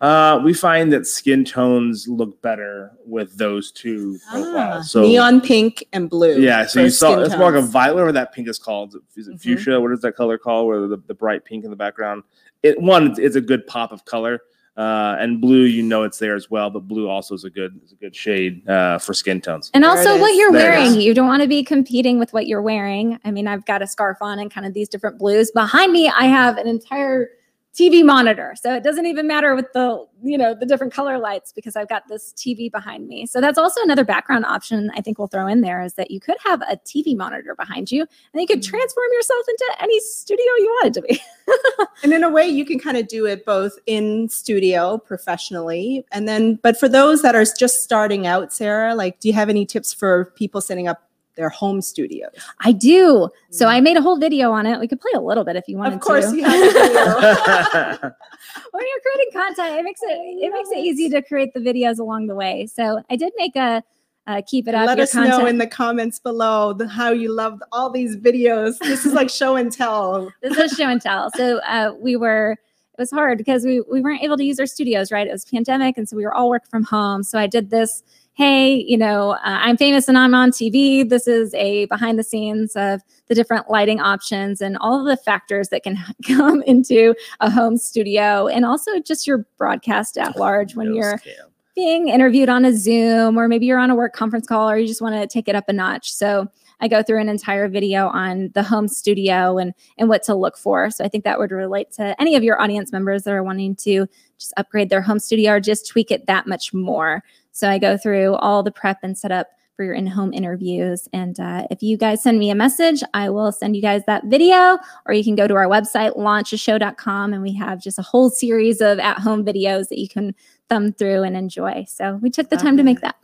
Uh, 0.00 0.40
we 0.42 0.54
find 0.54 0.90
that 0.92 1.06
skin 1.06 1.44
tones 1.44 2.08
look 2.08 2.40
better 2.40 2.92
with 3.04 3.36
those 3.36 3.70
two 3.70 4.18
Ah. 4.32 4.80
So 4.82 5.02
neon 5.02 5.42
pink 5.42 5.84
and 5.92 6.08
blue. 6.08 6.40
yeah, 6.40 6.64
so 6.66 6.80
you 6.82 6.90
saw 6.90 7.12
skin 7.12 7.24
it's 7.26 7.36
more 7.36 7.52
like 7.52 7.62
a 7.62 7.66
violet, 7.66 7.94
whatever 7.96 8.12
that 8.12 8.32
pink 8.32 8.48
is 8.48 8.58
called. 8.58 8.96
Is 9.16 9.28
it 9.28 9.34
Mhm. 9.34 9.40
fuchsia? 9.42 9.78
What 9.80 9.92
is 9.92 10.00
that 10.00 10.16
color 10.16 10.38
called? 10.38 10.68
Where 10.68 10.86
the, 10.86 10.96
the 11.06 11.14
bright 11.14 11.44
pink 11.44 11.64
in 11.64 11.70
the 11.70 11.76
background. 11.76 12.22
It 12.62 12.80
one, 12.80 13.08
it's, 13.10 13.18
it's 13.18 13.36
a 13.36 13.40
good 13.42 13.66
pop 13.66 13.92
of 13.92 14.04
color. 14.06 14.40
Uh, 14.76 15.16
and 15.18 15.42
blue, 15.42 15.64
you 15.64 15.82
know, 15.82 16.04
it's 16.04 16.18
there 16.18 16.34
as 16.34 16.50
well. 16.50 16.70
But 16.70 16.88
blue 16.88 17.06
also 17.06 17.34
is 17.34 17.44
a 17.44 17.50
good, 17.50 17.78
is 17.84 17.92
a 17.92 17.96
good 17.96 18.16
shade 18.16 18.66
uh, 18.66 18.96
for 18.98 19.12
skin 19.12 19.42
tones. 19.42 19.70
And 19.74 19.84
There 19.84 19.90
also 19.90 20.18
what 20.18 20.34
you're 20.36 20.52
There 20.52 20.70
wearing. 20.70 20.94
You 20.98 21.12
don't 21.12 21.26
want 21.26 21.42
to 21.42 21.48
be 21.48 21.62
competing 21.62 22.18
with 22.18 22.32
what 22.32 22.46
you're 22.46 22.62
wearing. 22.62 23.18
I 23.24 23.30
mean, 23.30 23.46
I've 23.46 23.66
got 23.66 23.82
a 23.82 23.86
scarf 23.86 24.18
on 24.22 24.38
and 24.38 24.50
kind 24.50 24.66
of 24.66 24.72
these 24.72 24.88
different 24.88 25.18
blues. 25.18 25.50
Behind 25.50 25.92
me, 25.92 26.08
I 26.08 26.24
have 26.24 26.56
an 26.56 26.66
entire 26.66 27.28
TV 27.72 28.04
monitor. 28.04 28.54
So 28.60 28.74
it 28.74 28.82
doesn't 28.82 29.06
even 29.06 29.26
matter 29.26 29.54
with 29.54 29.72
the, 29.72 30.04
you 30.22 30.36
know, 30.36 30.54
the 30.54 30.66
different 30.66 30.92
color 30.92 31.18
lights 31.18 31.52
because 31.52 31.76
I've 31.76 31.88
got 31.88 32.08
this 32.08 32.32
TV 32.36 32.70
behind 32.70 33.06
me. 33.06 33.26
So 33.26 33.40
that's 33.40 33.58
also 33.58 33.80
another 33.82 34.04
background 34.04 34.44
option 34.44 34.90
I 34.96 35.00
think 35.00 35.18
we'll 35.18 35.28
throw 35.28 35.46
in 35.46 35.60
there 35.60 35.80
is 35.80 35.94
that 35.94 36.10
you 36.10 36.18
could 36.18 36.36
have 36.44 36.62
a 36.62 36.76
TV 36.84 37.16
monitor 37.16 37.54
behind 37.54 37.92
you 37.92 38.02
and 38.32 38.40
you 38.40 38.46
could 38.46 38.60
Mm. 38.60 38.68
transform 38.68 39.06
yourself 39.12 39.46
into 39.48 39.64
any 39.80 40.00
studio 40.00 40.44
you 40.58 40.66
want 40.82 40.86
it 40.88 41.00
to 41.00 41.02
be. 41.02 41.20
And 42.02 42.12
in 42.14 42.22
a 42.24 42.30
way, 42.30 42.46
you 42.46 42.64
can 42.64 42.78
kind 42.78 42.96
of 42.96 43.08
do 43.08 43.26
it 43.26 43.44
both 43.44 43.72
in 43.86 44.28
studio 44.28 44.98
professionally, 44.98 46.04
and 46.12 46.26
then, 46.28 46.54
but 46.62 46.78
for 46.78 46.88
those 46.88 47.22
that 47.22 47.34
are 47.34 47.44
just 47.44 47.82
starting 47.82 48.26
out, 48.26 48.52
Sarah, 48.52 48.94
like, 48.94 49.18
do 49.20 49.28
you 49.28 49.34
have 49.34 49.48
any 49.48 49.66
tips 49.66 49.92
for 49.92 50.26
people 50.36 50.60
setting 50.60 50.88
up 50.88 51.02
their 51.40 51.48
home 51.48 51.80
studios? 51.80 52.30
I 52.60 52.72
do. 52.72 53.28
So 53.50 53.66
Mm. 53.66 53.70
I 53.70 53.80
made 53.80 53.96
a 53.96 54.02
whole 54.02 54.18
video 54.18 54.52
on 54.52 54.66
it. 54.66 54.78
We 54.78 54.86
could 54.86 55.00
play 55.00 55.12
a 55.14 55.20
little 55.20 55.44
bit 55.44 55.56
if 55.56 55.66
you 55.68 55.76
wanted 55.78 55.94
Of 55.94 56.00
course, 56.00 56.30
to. 56.30 56.36
you 56.36 56.44
have 56.44 56.72
video. 56.72 56.94
when 58.72 58.84
you're 58.88 59.02
creating 59.06 59.32
content, 59.32 59.78
it 59.78 59.84
makes 59.84 60.00
it 60.02 60.18
it 60.44 60.52
makes 60.52 60.70
it 60.70 60.78
easy 60.78 61.08
to 61.08 61.22
create 61.22 61.52
the 61.54 61.60
videos 61.60 61.98
along 61.98 62.26
the 62.26 62.34
way. 62.34 62.66
So 62.66 63.02
I 63.10 63.16
did 63.16 63.32
make 63.38 63.56
a 63.56 63.82
uh, 64.26 64.42
keep 64.46 64.68
it 64.68 64.74
up. 64.74 64.86
Let 64.86 65.00
us 65.00 65.12
content. 65.12 65.38
know 65.38 65.46
in 65.46 65.58
the 65.58 65.66
comments 65.66 66.18
below 66.18 66.72
the, 66.74 66.86
how 66.86 67.10
you 67.10 67.32
loved 67.32 67.62
all 67.72 67.90
these 67.90 68.16
videos. 68.16 68.78
This 68.78 69.06
is 69.06 69.12
like 69.12 69.30
show 69.30 69.56
and 69.56 69.72
tell. 69.72 70.30
this 70.42 70.56
is 70.56 70.72
show 70.72 70.88
and 70.88 71.00
tell. 71.00 71.30
So 71.34 71.58
uh, 71.60 71.94
we 71.98 72.16
were 72.16 72.52
it 72.52 72.98
was 72.98 73.10
hard 73.10 73.38
because 73.38 73.64
we 73.64 73.80
we 73.90 74.00
weren't 74.02 74.22
able 74.22 74.36
to 74.36 74.44
use 74.44 74.60
our 74.60 74.66
studios. 74.66 75.10
Right, 75.10 75.26
it 75.26 75.32
was 75.32 75.44
pandemic, 75.46 75.96
and 75.96 76.08
so 76.08 76.16
we 76.16 76.24
were 76.24 76.34
all 76.34 76.50
working 76.50 76.68
from 76.70 76.84
home. 76.84 77.22
So 77.22 77.38
I 77.38 77.46
did 77.46 77.70
this. 77.70 78.02
Hey, 78.40 78.86
you 78.88 78.96
know, 78.96 79.32
uh, 79.32 79.38
I'm 79.42 79.76
famous 79.76 80.08
and 80.08 80.16
I'm 80.16 80.34
on 80.34 80.50
TV. 80.50 81.06
This 81.06 81.28
is 81.28 81.52
a 81.52 81.84
behind 81.84 82.18
the 82.18 82.22
scenes 82.22 82.74
of 82.74 83.02
the 83.26 83.34
different 83.34 83.68
lighting 83.68 84.00
options 84.00 84.62
and 84.62 84.78
all 84.78 84.98
of 84.98 85.04
the 85.04 85.22
factors 85.22 85.68
that 85.68 85.82
can 85.82 85.98
come 86.26 86.62
into 86.62 87.14
a 87.40 87.50
home 87.50 87.76
studio, 87.76 88.46
and 88.46 88.64
also 88.64 88.98
just 89.00 89.26
your 89.26 89.44
broadcast 89.58 90.16
at 90.16 90.38
large 90.38 90.74
when 90.74 90.94
you're 90.94 91.18
scam. 91.18 91.50
being 91.76 92.08
interviewed 92.08 92.48
on 92.48 92.64
a 92.64 92.74
Zoom, 92.74 93.36
or 93.36 93.46
maybe 93.46 93.66
you're 93.66 93.78
on 93.78 93.90
a 93.90 93.94
work 93.94 94.14
conference 94.14 94.46
call, 94.46 94.70
or 94.70 94.78
you 94.78 94.86
just 94.86 95.02
want 95.02 95.20
to 95.20 95.26
take 95.26 95.46
it 95.46 95.54
up 95.54 95.68
a 95.68 95.74
notch. 95.74 96.10
So 96.10 96.48
I 96.80 96.88
go 96.88 97.02
through 97.02 97.20
an 97.20 97.28
entire 97.28 97.68
video 97.68 98.08
on 98.08 98.52
the 98.54 98.62
home 98.62 98.88
studio 98.88 99.58
and 99.58 99.74
and 99.98 100.08
what 100.08 100.22
to 100.22 100.34
look 100.34 100.56
for. 100.56 100.90
So 100.90 101.04
I 101.04 101.08
think 101.08 101.24
that 101.24 101.38
would 101.38 101.50
relate 101.50 101.92
to 101.92 102.18
any 102.18 102.36
of 102.36 102.42
your 102.42 102.58
audience 102.58 102.90
members 102.90 103.24
that 103.24 103.34
are 103.34 103.42
wanting 103.42 103.76
to 103.76 104.06
just 104.38 104.54
upgrade 104.56 104.88
their 104.88 105.02
home 105.02 105.18
studio 105.18 105.52
or 105.52 105.60
just 105.60 105.86
tweak 105.86 106.10
it 106.10 106.26
that 106.26 106.46
much 106.46 106.72
more. 106.72 107.22
So 107.60 107.68
I 107.68 107.78
go 107.78 107.98
through 107.98 108.36
all 108.36 108.62
the 108.62 108.70
prep 108.70 108.98
and 109.02 109.16
setup 109.16 109.48
for 109.76 109.84
your 109.84 109.94
in-home 109.94 110.32
interviews. 110.32 111.08
And 111.12 111.38
uh, 111.38 111.66
if 111.70 111.82
you 111.82 111.96
guys 111.96 112.22
send 112.22 112.38
me 112.38 112.50
a 112.50 112.54
message, 112.54 113.02
I 113.14 113.30
will 113.30 113.52
send 113.52 113.76
you 113.76 113.82
guys 113.82 114.02
that 114.06 114.24
video, 114.26 114.78
or 115.06 115.14
you 115.14 115.22
can 115.22 115.36
go 115.36 115.46
to 115.46 115.54
our 115.54 115.66
website, 115.66 116.16
launchashow.com, 116.16 117.32
and 117.32 117.42
we 117.42 117.54
have 117.54 117.82
just 117.82 117.98
a 117.98 118.02
whole 118.02 118.30
series 118.30 118.80
of 118.80 118.98
at-home 118.98 119.44
videos 119.44 119.88
that 119.88 119.98
you 119.98 120.08
can 120.08 120.34
thumb 120.68 120.92
through 120.92 121.22
and 121.22 121.36
enjoy. 121.36 121.84
So 121.88 122.18
we 122.22 122.30
took 122.30 122.48
the 122.48 122.56
time 122.56 122.76
to 122.78 122.82
make 122.82 123.00
that. 123.00 123.16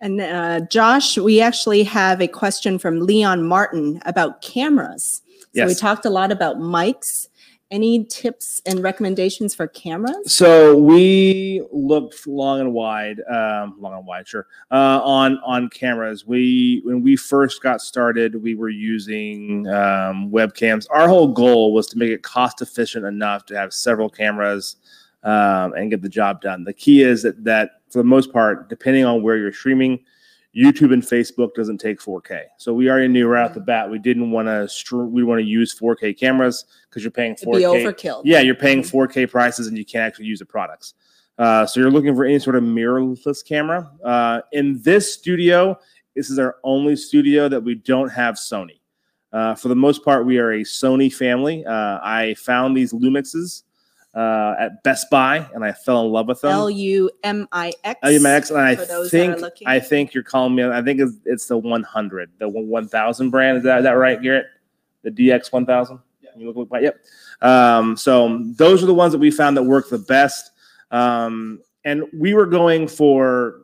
And 0.00 0.20
uh, 0.20 0.60
Josh, 0.70 1.18
we 1.18 1.40
actually 1.40 1.82
have 1.84 2.20
a 2.20 2.28
question 2.28 2.78
from 2.78 3.00
Leon 3.00 3.44
Martin 3.44 4.00
about 4.06 4.42
cameras. 4.42 5.22
So 5.54 5.66
we 5.66 5.74
talked 5.74 6.04
a 6.06 6.10
lot 6.10 6.32
about 6.32 6.58
mics. 6.58 7.28
Any 7.70 8.04
tips 8.04 8.60
and 8.66 8.82
recommendations 8.82 9.54
for 9.54 9.68
cameras? 9.68 10.34
So 10.34 10.76
we 10.76 11.62
looked 11.70 12.26
long 12.26 12.58
and 12.60 12.72
wide, 12.72 13.20
um, 13.30 13.76
long 13.78 13.94
and 13.94 14.06
wide, 14.06 14.26
sure, 14.26 14.48
uh, 14.72 15.00
on 15.04 15.38
on 15.44 15.68
cameras. 15.68 16.26
We 16.26 16.82
when 16.84 17.02
we 17.02 17.14
first 17.14 17.62
got 17.62 17.80
started, 17.80 18.42
we 18.42 18.56
were 18.56 18.70
using 18.70 19.68
um, 19.68 20.32
webcams. 20.32 20.86
Our 20.90 21.08
whole 21.08 21.28
goal 21.28 21.72
was 21.72 21.86
to 21.88 21.98
make 21.98 22.10
it 22.10 22.24
cost 22.24 22.60
efficient 22.60 23.06
enough 23.06 23.46
to 23.46 23.56
have 23.56 23.72
several 23.72 24.10
cameras 24.10 24.76
um, 25.22 25.74
and 25.74 25.90
get 25.90 26.02
the 26.02 26.08
job 26.08 26.40
done. 26.40 26.64
The 26.64 26.72
key 26.72 27.02
is 27.02 27.22
that 27.22 27.44
that 27.44 27.82
for 27.90 27.98
the 27.98 28.04
most 28.04 28.32
part, 28.32 28.68
depending 28.68 29.04
on 29.04 29.22
where 29.22 29.36
you're 29.36 29.52
streaming, 29.52 30.04
YouTube 30.56 30.92
and 30.92 31.02
Facebook 31.02 31.54
doesn't 31.54 31.78
take 31.78 32.00
4K. 32.00 32.42
So 32.58 32.74
we 32.74 32.90
already 32.90 33.06
knew 33.08 33.28
right 33.28 33.44
off 33.44 33.54
the 33.54 33.60
bat 33.60 33.88
we 33.88 33.98
didn't 34.00 34.30
want 34.32 34.48
to 34.48 34.68
str- 34.68 35.02
we 35.04 35.22
want 35.22 35.40
to 35.40 35.46
use 35.46 35.72
4K 35.78 36.18
cameras 36.18 36.64
because 36.88 37.04
you're 37.04 37.12
paying 37.12 37.36
To 37.36 37.46
be 37.46 37.52
4K. 37.62 37.84
overkill. 37.84 38.22
Yeah, 38.24 38.40
you're 38.40 38.54
paying 38.56 38.82
Mhm. 38.82 38.90
4K 38.90 39.26
prices 39.30 39.68
and 39.68 39.78
you 39.78 39.84
can't 39.84 40.02
actually 40.06 40.26
use 40.26 40.40
the 40.40 40.46
products. 40.46 40.94
Uh, 41.38 41.64
so 41.64 41.78
you're 41.80 41.90
looking 41.90 42.14
for 42.16 42.24
any 42.24 42.38
sort 42.38 42.56
of 42.56 42.64
mirrorless 42.64 43.46
camera. 43.46 43.90
Uh, 44.04 44.40
in 44.52 44.80
this 44.82 45.14
studio, 45.14 45.78
this 46.16 46.28
is 46.30 46.38
our 46.38 46.56
only 46.64 46.96
studio 46.96 47.48
that 47.48 47.62
we 47.62 47.76
don't 47.76 48.10
have 48.10 48.34
Sony. 48.34 48.80
Uh, 49.32 49.54
for 49.54 49.68
the 49.68 49.76
most 49.76 50.04
part, 50.04 50.26
we 50.26 50.38
are 50.38 50.50
a 50.50 50.62
Sony 50.62 51.12
family. 51.14 51.64
Uh, 51.64 52.00
I 52.02 52.34
found 52.34 52.76
these 52.76 52.92
Lumixes 52.92 53.62
uh, 54.14 54.54
at 54.58 54.82
Best 54.82 55.08
Buy 55.10 55.48
and 55.54 55.64
I 55.64 55.72
fell 55.72 56.04
in 56.04 56.12
love 56.12 56.26
with 56.26 56.40
them. 56.40 56.50
L 56.50 56.70
U 56.70 57.10
M 57.22 57.46
I 57.52 57.72
X. 57.84 58.00
LUMX, 58.02 58.50
and 58.50 58.60
I 58.60 58.76
for 58.76 58.84
those 58.84 59.10
that 59.10 59.30
are 59.30 59.50
think. 59.50 59.62
I 59.66 59.78
think 59.78 60.14
you're 60.14 60.24
calling 60.24 60.54
me. 60.54 60.64
I 60.64 60.82
think 60.82 61.00
it's, 61.00 61.16
it's 61.24 61.46
the 61.46 61.58
100, 61.58 62.30
the 62.38 62.48
1000 62.48 63.30
brand. 63.30 63.58
Is 63.58 63.64
that 63.64 63.78
is 63.78 63.84
that 63.84 63.92
right, 63.92 64.20
Garrett? 64.20 64.46
The 65.02 65.10
DX 65.10 65.52
1000. 65.52 65.98
You 66.36 66.52
look, 66.52 66.70
look 66.70 66.82
yep. 66.82 66.96
Um, 67.42 67.96
so 67.96 68.38
those 68.56 68.82
are 68.82 68.86
the 68.86 68.94
ones 68.94 69.12
that 69.12 69.18
we 69.18 69.30
found 69.30 69.56
that 69.56 69.62
work 69.62 69.88
the 69.88 69.98
best. 69.98 70.50
Um, 70.90 71.60
and 71.84 72.04
we 72.12 72.34
were 72.34 72.46
going 72.46 72.88
for 72.88 73.62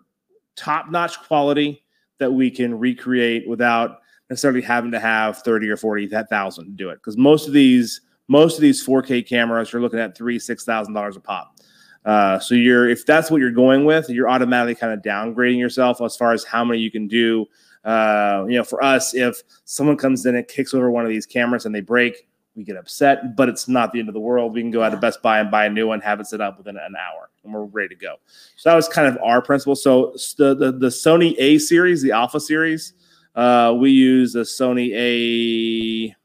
top 0.56 0.90
notch 0.90 1.20
quality 1.22 1.85
that 2.18 2.32
we 2.32 2.50
can 2.50 2.78
recreate 2.78 3.46
without 3.48 4.00
necessarily 4.30 4.62
having 4.62 4.90
to 4.90 5.00
have 5.00 5.38
30 5.42 5.68
or 5.68 5.76
40 5.76 6.09
thousand 6.09 6.64
to 6.64 6.70
do 6.70 6.90
it. 6.90 6.96
Because 6.96 7.16
most 7.16 7.46
of 7.46 7.52
these 7.52 8.00
most 8.28 8.56
of 8.56 8.60
these 8.62 8.84
4K 8.84 9.26
cameras 9.26 9.72
you're 9.72 9.82
looking 9.82 10.00
at 10.00 10.16
three 10.16 10.38
six 10.38 10.64
thousand 10.64 10.94
dollars 10.94 11.16
a 11.16 11.20
pop. 11.20 11.56
Uh, 12.04 12.38
so 12.38 12.54
you're 12.54 12.88
if 12.88 13.04
that's 13.04 13.30
what 13.30 13.40
you're 13.40 13.50
going 13.50 13.84
with, 13.84 14.08
you're 14.08 14.28
automatically 14.28 14.74
kind 14.74 14.92
of 14.92 15.00
downgrading 15.00 15.58
yourself 15.58 16.00
as 16.00 16.16
far 16.16 16.32
as 16.32 16.44
how 16.44 16.64
many 16.64 16.80
you 16.80 16.90
can 16.90 17.08
do. 17.08 17.44
Uh, 17.84 18.44
you 18.48 18.56
know, 18.56 18.64
for 18.64 18.82
us, 18.82 19.14
if 19.14 19.42
someone 19.64 19.96
comes 19.96 20.24
in 20.26 20.36
and 20.36 20.46
kicks 20.48 20.72
over 20.74 20.90
one 20.90 21.04
of 21.04 21.10
these 21.10 21.26
cameras 21.26 21.66
and 21.66 21.74
they 21.74 21.80
break, 21.80 22.26
we 22.56 22.64
get 22.64 22.76
upset, 22.76 23.36
but 23.36 23.48
it's 23.48 23.68
not 23.68 23.92
the 23.92 23.98
end 23.98 24.08
of 24.08 24.14
the 24.14 24.20
world. 24.20 24.54
We 24.54 24.62
can 24.62 24.70
go 24.70 24.82
out 24.82 24.90
to 24.90 24.96
Best 24.96 25.20
Buy 25.20 25.40
and 25.40 25.50
buy 25.50 25.66
a 25.66 25.70
new 25.70 25.86
one, 25.86 26.00
have 26.00 26.20
it 26.20 26.26
set 26.26 26.40
up 26.40 26.59
within 26.59 26.76
an 26.76 26.94
hour, 26.96 27.28
and 27.44 27.53
we're 27.53 27.64
ready 27.64 27.88
to 27.88 27.94
go. 27.94 28.16
So 28.57 28.70
that 28.70 28.76
was 28.76 28.88
kind 28.88 29.07
of 29.07 29.18
our 29.22 29.42
principle. 29.42 29.76
So 29.76 30.14
the 30.38 30.55
the, 30.55 30.72
the 30.72 30.88
Sony 30.88 31.34
A 31.38 31.59
series, 31.59 32.03
the 32.03 32.12
Alpha 32.12 32.40
series, 32.40 32.94
uh, 33.34 33.74
we 33.78 33.90
use 33.90 34.32
the 34.32 34.40
Sony 34.40 34.90
A 34.94 36.16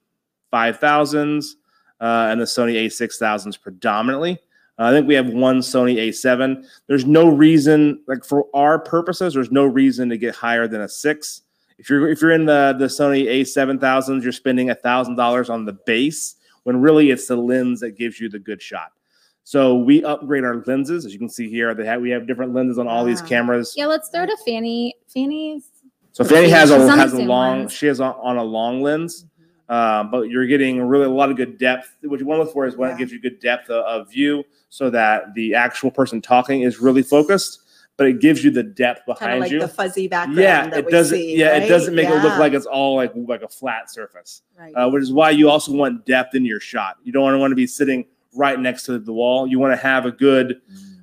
five 0.52 0.80
thousands 0.80 1.58
uh, 2.02 2.28
and 2.30 2.42
the 2.42 2.46
Sony 2.46 2.86
A 2.86 2.90
six 2.90 3.18
thousands 3.18 3.56
predominantly. 3.56 4.40
Uh, 4.80 4.86
I 4.86 4.92
think 4.92 5.08
we 5.08 5.14
have 5.14 5.30
one 5.30 5.60
Sony 5.60 5.98
A7. 5.98 6.66
There's 6.88 7.06
no 7.06 7.30
reason, 7.30 8.02
like 8.08 8.26
for 8.26 8.48
our 8.54 8.80
purposes, 8.80 9.36
there's 9.36 9.52
no 9.52 9.66
reason 9.66 10.10
to 10.10 10.18
get 10.18 10.34
higher 10.34 10.68
than 10.68 10.82
a 10.82 10.90
six. 10.90 11.42
If 11.78 11.90
you're 11.90 12.10
if 12.10 12.22
you're 12.22 12.32
in 12.32 12.46
the 12.46 12.76
the 12.78 12.86
Sony 12.86 13.26
A7000s, 13.26 14.24
you're 14.24 14.32
spending 14.32 14.70
a 14.70 14.76
thousand 14.76 15.16
dollars 15.16 15.50
on 15.50 15.66
the 15.66 15.74
base 15.74 16.36
when 16.64 16.82
really 16.82 17.12
it's 17.12 17.28
the 17.28 17.36
lens 17.36 17.80
that 17.82 17.98
gives 17.98 18.20
you 18.20 18.30
the 18.30 18.40
good 18.40 18.62
shot. 18.62 18.92
So 19.44 19.76
we 19.76 20.04
upgrade 20.04 20.44
our 20.44 20.64
lenses, 20.66 21.06
as 21.06 21.14
you 21.14 21.20
can 21.20 21.30
see 21.30 21.50
here. 21.50 21.74
They 21.74 21.86
have 21.86 22.02
we 22.02 22.10
have 22.12 22.28
different 22.28 22.54
lenses 22.54 22.78
on 22.78 22.88
all 22.88 23.04
these 23.04 23.22
cameras. 23.22 23.74
Yeah, 23.76 23.88
let's 23.88 24.10
throw 24.10 24.26
to 24.26 24.38
Fanny. 24.46 24.96
Fanny's 25.08 25.70
So 26.12 26.24
Fanny 26.24 26.50
has 26.50 26.70
a 26.72 26.76
She's 26.76 26.82
on 26.82 26.88
the 26.88 26.96
has 27.04 27.14
a 27.14 27.24
long 27.24 27.68
she 27.68 27.88
has 27.88 28.00
on, 28.00 28.16
on 28.22 28.38
a 28.38 28.44
long 28.44 28.82
lens, 28.82 29.26
um, 29.72 30.12
but 30.12 30.30
you're 30.30 30.46
getting 30.46 30.82
really 30.82 31.06
a 31.06 31.10
lot 31.10 31.32
of 31.32 31.38
good 31.38 31.58
depth. 31.58 31.96
What 32.04 32.20
you 32.20 32.26
want 32.26 32.40
to 32.40 32.44
look 32.44 32.54
for 32.54 32.66
is 32.68 32.76
when 32.76 32.90
Yeah. 32.90 32.96
it 32.96 33.00
gives 33.00 33.12
you 33.12 33.20
good 33.22 33.40
depth 33.40 33.70
of, 33.70 33.84
of 33.86 34.12
view, 34.12 34.44
so 34.70 34.90
that 34.90 35.34
the 35.34 35.56
actual 35.56 35.90
person 35.90 36.22
talking 36.22 36.62
is 36.62 36.80
really 36.80 37.02
focused, 37.04 37.62
but 37.98 38.06
it 38.08 38.20
gives 38.20 38.44
you 38.44 38.52
the 38.52 38.64
depth 38.64 39.06
behind 39.06 39.40
like 39.40 39.52
you. 39.52 39.60
the 39.60 39.68
fuzzy 39.68 40.08
background. 40.08 40.40
yeah, 40.40 40.68
that 40.70 40.80
it 40.80 40.86
we 40.86 40.92
doesn't. 40.92 41.18
see, 41.18 41.38
yeah, 41.38 41.52
right? 41.52 41.64
it 41.64 41.68
doesn't 41.70 41.96
make 41.96 42.08
it 42.10 42.22
look 42.22 42.38
like 42.38 42.54
it's 42.54 42.66
all 42.66 42.96
like 42.98 43.14
like 43.16 43.42
a 43.44 43.48
flat 43.48 43.90
surface. 43.90 44.42
Right. 44.60 44.74
Uh, 44.74 44.90
which 44.90 45.04
is 45.04 45.12
why 45.14 45.30
you 45.32 45.50
also 45.50 45.72
want 45.72 46.06
depth 46.06 46.36
in 46.36 46.44
your 46.46 46.60
shot. 46.60 46.98
You 47.04 47.12
don't 47.14 47.40
want 47.40 47.52
to 47.52 47.56
be 47.56 47.66
sitting 47.68 48.06
right 48.34 48.60
next 48.60 48.84
to 48.84 49.00
the 49.00 49.14
wall. 49.14 49.48
You 49.48 49.60
want 49.60 49.74
to 49.74 49.82
have 49.82 50.06
a 50.06 50.12
good 50.12 50.62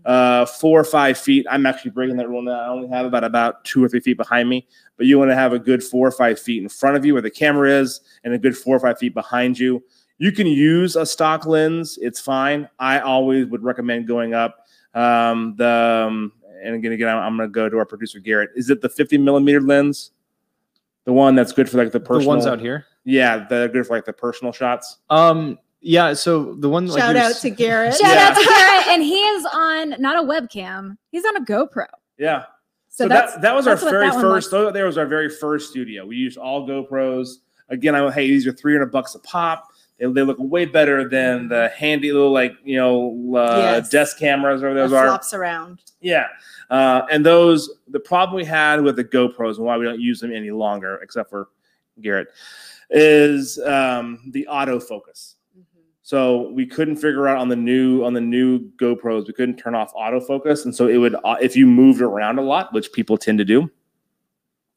uh, 0.08 0.46
four 0.46 0.80
or 0.80 0.84
five 0.84 1.18
feet. 1.18 1.46
I'm 1.50 1.66
actually 1.66 1.90
breaking 1.90 2.16
that 2.16 2.28
rule 2.30 2.40
now. 2.40 2.58
I 2.58 2.68
only 2.68 2.88
have 2.88 3.04
about 3.04 3.24
about 3.24 3.62
two 3.64 3.84
or 3.84 3.90
three 3.90 4.00
feet 4.00 4.16
behind 4.16 4.48
me, 4.48 4.66
but 4.96 5.04
you 5.04 5.18
want 5.18 5.30
to 5.30 5.34
have 5.34 5.52
a 5.52 5.58
good 5.58 5.84
four 5.84 6.08
or 6.08 6.10
five 6.10 6.40
feet 6.40 6.62
in 6.62 6.68
front 6.70 6.96
of 6.96 7.04
you 7.04 7.12
where 7.12 7.22
the 7.22 7.30
camera 7.30 7.70
is, 7.70 8.00
and 8.24 8.32
a 8.32 8.38
good 8.38 8.56
four 8.56 8.74
or 8.74 8.80
five 8.80 8.98
feet 8.98 9.12
behind 9.12 9.58
you. 9.58 9.84
You 10.16 10.32
can 10.32 10.46
use 10.46 10.96
a 10.96 11.04
stock 11.04 11.44
lens; 11.44 11.98
it's 12.00 12.18
fine. 12.18 12.70
I 12.78 13.00
always 13.00 13.46
would 13.48 13.62
recommend 13.62 14.08
going 14.08 14.32
up. 14.32 14.66
Um, 14.94 15.54
the 15.58 16.06
um, 16.08 16.32
and 16.64 16.74
again, 16.74 16.92
again, 16.92 17.08
I'm, 17.08 17.18
I'm 17.18 17.36
going 17.36 17.48
to 17.50 17.52
go 17.52 17.68
to 17.68 17.76
our 17.76 17.84
producer 17.84 18.18
Garrett. 18.18 18.50
Is 18.56 18.70
it 18.70 18.80
the 18.80 18.88
50 18.88 19.18
millimeter 19.18 19.60
lens? 19.60 20.12
The 21.04 21.12
one 21.12 21.34
that's 21.34 21.52
good 21.52 21.68
for 21.68 21.76
like 21.76 21.92
the 21.92 22.00
personal. 22.00 22.22
The 22.22 22.28
ones 22.28 22.46
out 22.46 22.60
here. 22.60 22.86
Yeah, 23.04 23.46
they're 23.46 23.68
good 23.68 23.86
for 23.86 23.94
like 23.94 24.06
the 24.06 24.12
personal 24.14 24.54
shots. 24.54 24.98
Um, 25.10 25.58
yeah. 25.80 26.12
So 26.14 26.54
the 26.54 26.68
one 26.68 26.86
Shout 26.88 27.14
you're 27.14 27.24
out 27.24 27.30
s- 27.32 27.40
to 27.42 27.50
Garrett. 27.50 27.94
Shout 28.00 28.14
Yeah. 28.14 28.28
out 28.30 28.36
to 28.38 28.44
Garrett, 28.46 28.86
and 28.88 29.02
he 29.02 29.18
is 29.18 29.46
on 29.52 29.90
not 30.00 30.16
a 30.16 30.26
webcam. 30.26 30.96
He's 31.10 31.24
on 31.24 31.36
a 31.36 31.40
GoPro. 31.44 31.86
Yeah. 32.18 32.44
So, 32.88 33.04
So, 33.04 33.08
that, 33.08 33.42
that 33.42 33.54
was 33.54 33.66
our 33.68 33.76
very 33.76 34.06
first. 34.08 34.16
one 34.16 34.24
first. 34.24 34.50
There 34.72 34.86
was 34.86 34.98
our 34.98 35.06
very 35.06 35.28
first 35.28 35.70
studio. 35.70 36.04
We 36.06 36.16
used 36.16 36.36
all 36.36 36.66
GoPros. 36.66 37.36
Again, 37.68 37.94
I 37.94 38.02
went, 38.02 38.14
hey, 38.14 38.26
these 38.26 38.46
are 38.46 38.52
three 38.52 38.72
hundred 38.72 38.90
bucks 38.90 39.14
a 39.14 39.20
pop. 39.20 39.68
They, 39.98 40.06
they 40.06 40.22
look 40.22 40.36
way 40.40 40.64
better 40.64 41.08
than 41.08 41.48
the 41.48 41.68
handy 41.76 42.10
little 42.12 42.32
like 42.32 42.54
you 42.64 42.76
know 42.76 43.36
uh, 43.36 43.56
Yes. 43.78 43.88
desk 43.90 44.18
cameras 44.18 44.62
or 44.62 44.74
That 44.74 44.80
those 44.80 44.92
are. 44.92 45.06
flops 45.06 45.32
around. 45.34 45.80
Yeah, 46.00 46.26
uh, 46.70 47.02
and 47.10 47.24
those 47.26 47.70
the 47.88 48.00
problem 48.00 48.36
we 48.36 48.44
had 48.44 48.80
with 48.82 48.96
the 48.96 49.04
GoPros 49.04 49.56
and 49.56 49.66
why 49.66 49.76
we 49.76 49.84
don't 49.84 50.00
use 50.00 50.20
them 50.20 50.32
any 50.32 50.50
longer, 50.50 50.96
except 51.02 51.28
for 51.30 51.48
Garrett, 52.00 52.28
is 52.90 53.58
um, 53.60 54.20
the 54.32 54.46
autofocus. 54.50 55.34
So 56.08 56.48
we 56.52 56.64
couldn't 56.64 56.96
figure 56.96 57.28
out 57.28 57.36
on 57.36 57.50
the 57.50 57.56
new 57.56 58.02
on 58.02 58.14
the 58.14 58.20
new 58.22 58.60
GoPros, 58.80 59.26
we 59.26 59.34
couldn't 59.34 59.58
turn 59.58 59.74
off 59.74 59.92
autofocus, 59.92 60.64
and 60.64 60.74
so 60.74 60.88
it 60.88 60.96
would 60.96 61.14
uh, 61.22 61.36
if 61.42 61.54
you 61.54 61.66
moved 61.66 62.00
around 62.00 62.38
a 62.38 62.42
lot, 62.42 62.72
which 62.72 62.94
people 62.94 63.18
tend 63.18 63.36
to 63.36 63.44
do, 63.44 63.70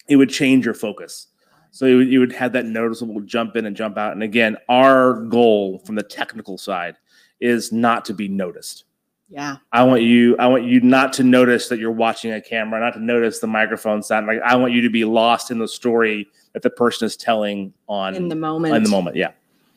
it 0.10 0.18
would 0.18 0.30
change 0.30 0.66
your 0.66 0.74
focus. 0.74 1.28
So 1.70 1.86
you 1.86 1.98
would, 2.00 2.08
you 2.10 2.20
would 2.20 2.34
have 2.34 2.52
that 2.52 2.66
noticeable 2.66 3.22
jump 3.22 3.56
in 3.56 3.66
and 3.66 3.78
jump 3.78 3.98
out. 3.98 4.12
And 4.12 4.24
again, 4.24 4.58
our 4.68 5.22
goal 5.22 5.80
from 5.86 5.96
the 5.96 6.04
technical 6.04 6.58
side 6.58 6.98
is 7.40 7.72
not 7.72 8.04
to 8.04 8.14
be 8.14 8.28
noticed. 8.28 8.84
Yeah. 9.30 9.56
I 9.72 9.84
want 9.84 10.02
you 10.02 10.36
I 10.38 10.48
want 10.48 10.66
you 10.66 10.82
not 10.82 11.14
to 11.14 11.24
notice 11.24 11.70
that 11.70 11.80
you're 11.80 11.94
watching 11.94 12.34
a 12.34 12.42
camera, 12.42 12.82
not 12.82 12.96
to 12.96 13.00
notice 13.00 13.40
the 13.40 13.48
microphone 13.48 14.04
sound. 14.04 14.28
Like 14.28 14.42
I 14.44 14.58
want 14.58 14.74
you 14.74 14.82
to 14.82 14.90
be 14.90 15.06
lost 15.06 15.50
in 15.50 15.60
the 15.60 15.68
story 15.70 16.28
that 16.52 16.62
the 16.62 16.72
person 16.72 17.06
is 17.06 17.16
telling 17.16 17.74
on 17.88 18.16
In 18.16 18.28
the 18.28 18.36
moment. 18.36 18.76
in 18.76 18.84
the 18.84 18.90
moment. 18.90 19.16
Yeah. 19.16 19.32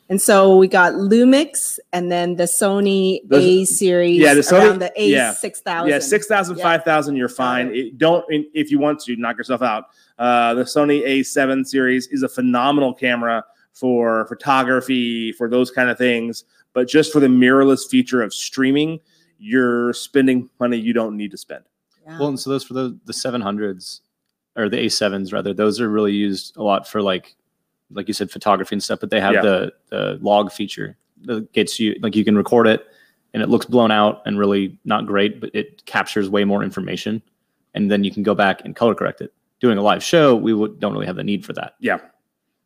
And 0.07 0.21
so 0.21 0.55
we 0.55 0.67
got 0.67 0.93
Lumix 0.93 1.79
and 1.91 2.11
then 2.11 2.35
the 2.35 2.43
Sony 2.43 3.21
Those- 3.27 3.43
A 3.43 3.65
series 3.65 4.19
Yeah, 4.19 4.35
the 4.35 4.41
Sony- 4.41 4.67
around 4.69 4.79
the 4.79 5.01
A 5.01 5.07
yeah. 5.09 5.33
six 5.33 5.61
thousand. 5.61 5.89
Yeah, 5.89 5.99
6,000, 5.99 6.57
Yeah. 6.57 6.63
5,000, 6.63 7.15
you're 7.15 7.27
fine. 7.29 7.73
It, 7.73 7.97
don't, 7.97 8.23
if 8.29 8.69
you 8.69 8.77
want 8.77 8.99
to, 9.01 9.15
knock 9.15 9.37
yourself 9.37 9.61
out. 9.63 9.85
Uh, 10.19 10.53
the 10.53 10.63
Sony 10.63 11.03
A7 11.05 11.65
series 11.65 12.07
is 12.07 12.21
a 12.23 12.29
phenomenal 12.29 12.93
camera 12.93 13.43
for 13.73 14.25
photography, 14.27 15.31
for 15.31 15.49
those 15.49 15.71
kind 15.71 15.89
of 15.89 15.97
things. 15.97 16.43
But 16.73 16.87
just 16.87 17.11
for 17.11 17.19
the 17.19 17.27
mirrorless 17.27 17.89
feature 17.89 18.21
of 18.21 18.33
streaming, 18.33 18.99
you're 19.39 19.91
spending 19.93 20.49
money 20.59 20.77
you 20.77 20.93
don't 20.93 21.17
need 21.17 21.31
to 21.31 21.37
spend. 21.37 21.63
Yeah. 22.05 22.19
Well, 22.19 22.29
and 22.29 22.39
so 22.39 22.51
those 22.51 22.63
for 22.63 22.73
the 22.75 22.97
the 23.05 23.13
seven 23.13 23.41
hundreds 23.41 24.01
or 24.55 24.69
the 24.69 24.79
A 24.85 24.89
sevens 24.89 25.33
rather, 25.33 25.53
those 25.53 25.81
are 25.81 25.89
really 25.89 26.13
used 26.13 26.55
a 26.57 26.63
lot 26.63 26.87
for 26.87 27.01
like 27.01 27.35
like 27.91 28.07
you 28.07 28.13
said, 28.13 28.31
photography 28.31 28.75
and 28.75 28.83
stuff. 28.83 28.99
But 28.99 29.09
they 29.09 29.19
have 29.21 29.33
Yeah. 29.35 29.41
the 29.41 29.73
the 29.89 30.19
log 30.21 30.51
feature 30.51 30.97
that 31.23 31.51
gets 31.53 31.79
you 31.79 31.95
like 32.01 32.15
you 32.15 32.23
can 32.25 32.37
record 32.37 32.67
it 32.67 32.85
and 33.33 33.41
it 33.43 33.49
looks 33.49 33.65
blown 33.65 33.91
out 33.91 34.21
and 34.25 34.37
really 34.39 34.77
not 34.85 35.05
great, 35.05 35.39
but 35.41 35.49
it 35.53 35.85
captures 35.85 36.29
way 36.29 36.43
more 36.45 36.63
information, 36.63 37.21
and 37.73 37.91
then 37.91 38.03
you 38.03 38.11
can 38.11 38.23
go 38.23 38.33
back 38.35 38.61
and 38.63 38.75
color 38.75 38.95
correct 38.95 39.21
it. 39.21 39.33
Doing 39.59 39.77
a 39.77 39.81
live 39.81 40.03
show, 40.03 40.35
we 40.35 40.53
would, 40.53 40.79
don't 40.79 40.93
really 40.93 41.05
have 41.05 41.15
the 41.17 41.23
need 41.23 41.45
for 41.45 41.53
that. 41.53 41.75
Yeah. 41.79 41.99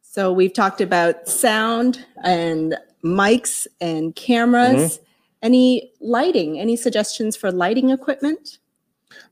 So 0.01 0.31
we've 0.33 0.53
talked 0.53 0.81
about 0.81 1.27
sound 1.27 2.05
and 2.23 2.75
mics 3.03 3.65
and 3.81 4.15
cameras. 4.15 4.97
Mm-hmm. 4.97 5.03
Any 5.41 5.91
lighting? 6.01 6.59
Any 6.59 6.75
suggestions 6.75 7.35
for 7.35 7.51
lighting 7.51 7.89
equipment? 7.91 8.57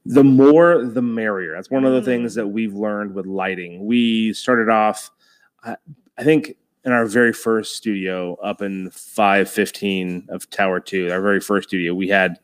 the 0.05 0.23
more 0.23 0.83
the 0.85 1.01
merrier 1.01 1.53
that's 1.53 1.69
one 1.69 1.85
of 1.85 1.93
the 1.93 2.01
things 2.01 2.31
Mm. 2.31 2.35
that 2.35 2.47
we've 2.47 2.73
learned 2.73 3.13
with 3.13 3.25
lighting 3.27 3.85
we 3.85 4.33
started 4.33 4.69
off 4.69 5.11
I, 5.63 5.75
I 6.17 6.23
think 6.23 6.55
in 6.85 6.91
our 6.91 7.05
very 7.05 7.33
first 7.33 7.75
studio 7.75 8.35
up 8.43 8.61
in 8.61 8.89
515 8.91 10.27
of 10.29 10.49
tower 10.49 10.79
2 10.79 11.11
our 11.11 11.21
very 11.21 11.39
first 11.39 11.67
studio 11.69 11.93
we 11.93 12.07
had 12.07 12.39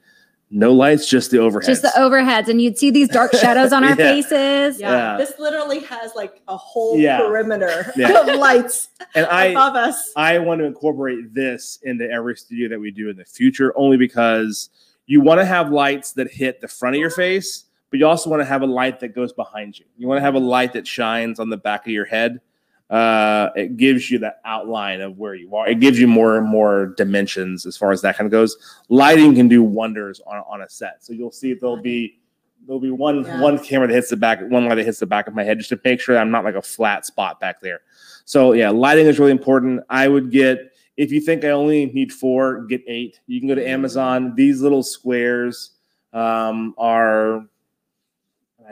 no 0.51 0.71
lights 0.71 1.09
just 1.09 1.31
the 1.31 1.37
overheads 1.37 1.65
just 1.65 1.81
the 1.81 1.91
overheads, 1.95 2.47
and 2.47 2.61
you'd 2.61 2.77
see 2.77 2.91
these 2.91 3.07
dark 3.09 3.31
shadows 3.41 3.73
on 3.73 3.83
our 3.83 3.91
Yeah. 3.91 3.95
faces. 3.95 4.79
Yeah. 4.79 5.17
This 5.17 5.33
literally 5.39 5.79
has 5.79 6.13
like 6.15 6.41
a 6.47 6.55
whole 6.55 6.95
Yeah. 6.99 7.17
perimeter 7.19 7.91
Yeah. 7.95 8.19
of 8.21 8.27
lights 8.39 8.89
and 9.15 9.25
i 9.27 9.45
above 9.45 9.75
us. 9.75 10.11
I 10.15 10.37
want 10.37 10.59
to 10.59 10.65
incorporate 10.65 11.33
this 11.33 11.79
into 11.81 12.07
every 12.07 12.35
studio 12.35 12.69
that 12.69 12.79
we 12.79 12.91
do 12.91 13.09
in 13.09 13.17
the 13.17 13.25
future, 13.25 13.73
only 13.75 13.97
because 13.97 14.69
you 15.07 15.21
want 15.21 15.39
to 15.39 15.45
have 15.45 15.71
lights 15.71 16.11
that 16.13 16.31
hit 16.31 16.61
the 16.61 16.67
front 16.67 16.95
of 16.95 16.99
your 16.99 17.09
face, 17.09 17.65
but 17.89 17.99
you 17.99 18.05
also 18.05 18.29
want 18.29 18.41
to 18.41 18.45
have 18.45 18.61
a 18.61 18.67
light 18.67 18.99
that 18.99 19.15
goes 19.15 19.33
behind 19.33 19.79
you. 19.79 19.85
You 19.97 20.07
want 20.07 20.17
to 20.19 20.21
have 20.21 20.35
a 20.35 20.39
light 20.39 20.73
that 20.73 20.85
shines 20.85 21.39
on 21.39 21.49
the 21.49 21.57
back 21.57 21.87
of 21.87 21.91
your 21.93 22.05
head. 22.05 22.41
Uh, 22.89 23.49
it 23.55 23.77
gives 23.77 24.11
you 24.11 24.19
that 24.19 24.39
outline 24.45 25.01
of 25.01 25.17
where 25.17 25.33
you 25.33 25.55
are. 25.55 25.67
It 25.67 25.79
gives 25.79 25.99
you 25.99 26.07
more 26.07 26.37
and 26.37 26.47
more 26.47 26.93
dimensions 26.97 27.65
as 27.65 27.75
far 27.75 27.91
as 27.91 28.01
that 28.01 28.17
kind 28.17 28.25
of 28.27 28.31
goes. 28.31 28.55
Lighting 28.89 29.33
can 29.35 29.47
do 29.47 29.63
wonders 29.63 30.21
on, 30.27 30.43
on 30.47 30.61
a 30.61 30.69
set. 30.69 31.03
So 31.03 31.13
you'll 31.13 31.31
see 31.31 31.53
there'll 31.53 31.81
be 31.81 32.19
there'll 32.67 32.79
be 32.79 32.91
one 32.91 33.23
Yeah. 33.25 33.41
one 33.41 33.57
camera 33.57 33.87
that 33.87 33.93
hits 33.93 34.09
the 34.09 34.17
back, 34.17 34.41
one 34.41 34.67
light 34.67 34.75
that 34.75 34.85
hits 34.85 34.99
the 34.99 35.05
back 35.07 35.27
of 35.27 35.33
my 35.33 35.43
head, 35.43 35.57
just 35.57 35.69
to 35.69 35.79
make 35.83 35.99
sure 36.01 36.13
that 36.15 36.21
I'm 36.21 36.31
not 36.31 36.43
like 36.43 36.55
a 36.55 36.61
flat 36.61 37.05
spot 37.05 37.39
back 37.39 37.61
there. 37.61 37.81
So 38.25 38.53
yeah, 38.53 38.69
lighting 38.69 39.07
is 39.07 39.17
really 39.17 39.31
important. 39.31 39.81
I 39.89 40.07
would 40.07 40.29
get 40.29 40.73
if 40.95 41.11
you 41.11 41.19
think 41.19 41.43
I 41.43 41.49
only 41.49 41.87
need 41.87 42.11
four, 42.13 42.65
get 42.65 42.83
eight. 42.85 43.19
You 43.25 43.39
can 43.39 43.49
go 43.49 43.55
to 43.55 43.67
Amazon. 43.67 44.35
These 44.35 44.61
little 44.61 44.83
squares 44.83 45.71
um, 46.13 46.75
are 46.77 47.47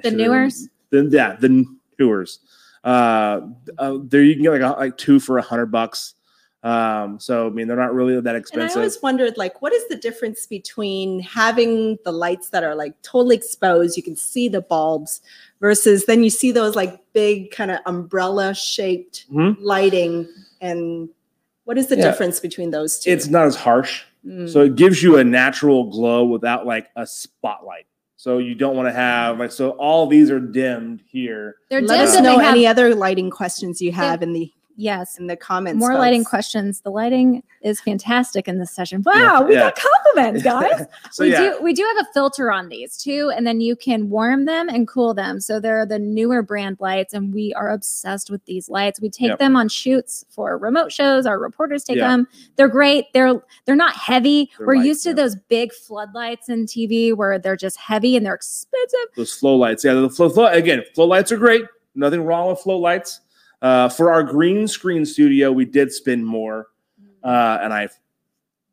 The 0.03 0.11
Neewers? 0.11 0.69
The, 0.91 1.09
yeah, 1.11 1.35
the 1.37 1.65
Neewers. 1.99 2.39
Uh, 2.83 3.41
uh, 3.77 3.97
there 4.03 4.23
you 4.23 4.33
can 4.33 4.43
get 4.43 4.51
like 4.51 4.61
a, 4.61 4.79
like 4.79 4.97
two 4.97 5.19
for 5.19 5.37
a 5.37 5.41
hundred 5.41 5.67
bucks. 5.67 6.15
Um, 6.63 7.19
so 7.19 7.47
I 7.47 7.49
mean 7.49 7.67
they're 7.67 7.75
not 7.77 7.93
really 7.93 8.19
that 8.21 8.35
expensive. 8.35 8.61
And 8.61 8.71
I 8.71 8.75
always 8.75 9.01
wondered, 9.01 9.35
like, 9.35 9.63
what 9.63 9.73
is 9.73 9.87
the 9.87 9.95
difference 9.95 10.45
between 10.45 11.19
having 11.21 11.97
the 12.05 12.11
lights 12.11 12.49
that 12.49 12.63
are 12.63 12.75
like 12.75 12.99
totally 13.01 13.35
exposed, 13.35 13.97
you 13.97 14.03
can 14.03 14.15
see 14.15 14.47
the 14.47 14.61
bulbs, 14.61 15.21
versus 15.59 16.05
then 16.05 16.23
you 16.23 16.29
see 16.29 16.51
those 16.51 16.75
like 16.75 16.99
big 17.13 17.49
kind 17.51 17.71
of 17.71 17.79
umbrella 17.87 18.53
shaped 18.53 19.25
Mhm. 19.31 19.57
lighting, 19.59 20.27
and 20.59 21.09
what 21.65 21.77
is 21.79 21.87
the 21.87 21.97
Yeah. 21.97 22.03
difference 22.11 22.39
between 22.39 22.69
those 22.71 22.99
two? 22.99 23.09
it's 23.11 23.27
not 23.27 23.45
as 23.47 23.55
harsh. 23.55 24.03
Mm. 24.25 24.47
So 24.47 24.61
it 24.61 24.75
gives 24.75 25.01
you 25.01 25.17
a 25.17 25.23
natural 25.23 25.85
glow 25.89 26.25
without 26.25 26.67
like 26.67 26.89
a 26.95 27.07
spotlight. 27.07 27.85
So 28.21 28.37
you 28.37 28.53
don't 28.53 28.75
want 28.75 28.87
to 28.87 28.93
have 28.93 29.39
like 29.39 29.51
so 29.51 29.71
all 29.71 30.05
these 30.05 30.29
are 30.29 30.39
dimmed 30.39 31.01
here. 31.07 31.55
They're 31.71 31.81
Let 31.81 31.97
dimmed 32.05 32.09
us 32.17 32.21
know 32.21 32.37
have- 32.37 32.51
any 32.51 32.67
other 32.67 32.93
lighting 32.93 33.31
questions 33.31 33.81
you 33.81 33.91
have 33.93 34.21
in 34.21 34.31
the 34.31 34.51
Yes. 34.75 35.17
in 35.19 35.27
the 35.27 35.35
comments. 35.35 35.79
More 35.79 35.95
lighting 35.95 36.23
questions. 36.23 36.81
The 36.81 36.89
lighting 36.89 37.43
is 37.61 37.79
fantastic 37.81 38.47
in 38.47 38.57
this 38.59 38.71
session. 38.71 39.03
Wow, 39.05 39.13
Yeah, 39.15 39.41
we 39.41 39.53
yeah. 39.53 39.59
got 39.71 39.79
compliments, 40.15 40.43
guys. 40.43 40.85
So 41.11 41.23
we 41.25 41.31
do 41.31 41.57
we 41.61 41.73
do 41.73 41.83
have 41.95 42.05
a 42.05 42.13
filter 42.13 42.51
on 42.51 42.69
these 42.69 42.97
too, 42.97 43.31
and 43.35 43.45
then 43.45 43.61
you 43.61 43.75
can 43.75 44.09
warm 44.09 44.45
them 44.45 44.69
and 44.69 44.87
cool 44.87 45.13
them. 45.13 45.39
So 45.39 45.59
they're 45.59 45.85
the 45.85 45.99
Neewer 45.99 46.41
brand 46.41 46.77
lights, 46.79 47.13
and 47.13 47.33
we 47.33 47.53
are 47.53 47.69
obsessed 47.69 48.29
with 48.31 48.43
these 48.45 48.69
lights. 48.69 48.99
We 49.01 49.09
take 49.09 49.29
Yep. 49.29 49.39
them 49.39 49.55
on 49.55 49.69
shoots 49.69 50.25
for 50.29 50.57
remote 50.57 50.91
shows. 50.91 51.25
Our 51.25 51.37
reporters 51.39 51.83
take 51.83 51.97
Yeah. 51.97 52.07
them. 52.09 52.27
They're 52.55 52.67
great. 52.67 53.05
They're 53.13 53.33
they're 53.65 53.75
not 53.75 53.93
heavy. 53.95 54.49
They're 54.57 54.67
We're 54.67 54.75
light, 54.77 54.85
used 54.85 55.03
to 55.03 55.09
yeah. 55.09 55.15
those 55.15 55.35
big 55.35 55.73
floodlights 55.73 56.49
in 56.49 56.65
TV 56.65 57.13
where 57.13 57.37
they're 57.37 57.55
just 57.55 57.77
heavy 57.77 58.15
and 58.15 58.25
they're 58.25 58.33
expensive. 58.35 58.99
those 59.15 59.33
flow 59.33 59.55
lights. 59.55 59.83
Yeah, 59.83 59.93
the 59.93 60.09
flow, 60.09 60.29
flow 60.29 60.45
again. 60.47 60.83
Flow 60.95 61.05
lights 61.05 61.31
are 61.31 61.37
great. 61.37 61.65
Nothing 61.93 62.23
wrong 62.23 62.47
with 62.49 62.59
flow 62.59 62.77
lights. 62.77 63.19
Uh, 63.61 63.87
for 63.89 64.11
our 64.11 64.23
green 64.23 64.67
screen 64.67 65.05
studio, 65.05 65.51
we 65.51 65.65
did 65.65 65.91
spend 65.91 66.25
more, 66.25 66.67
uh, 67.23 67.59
and 67.61 67.71
I 67.71 67.89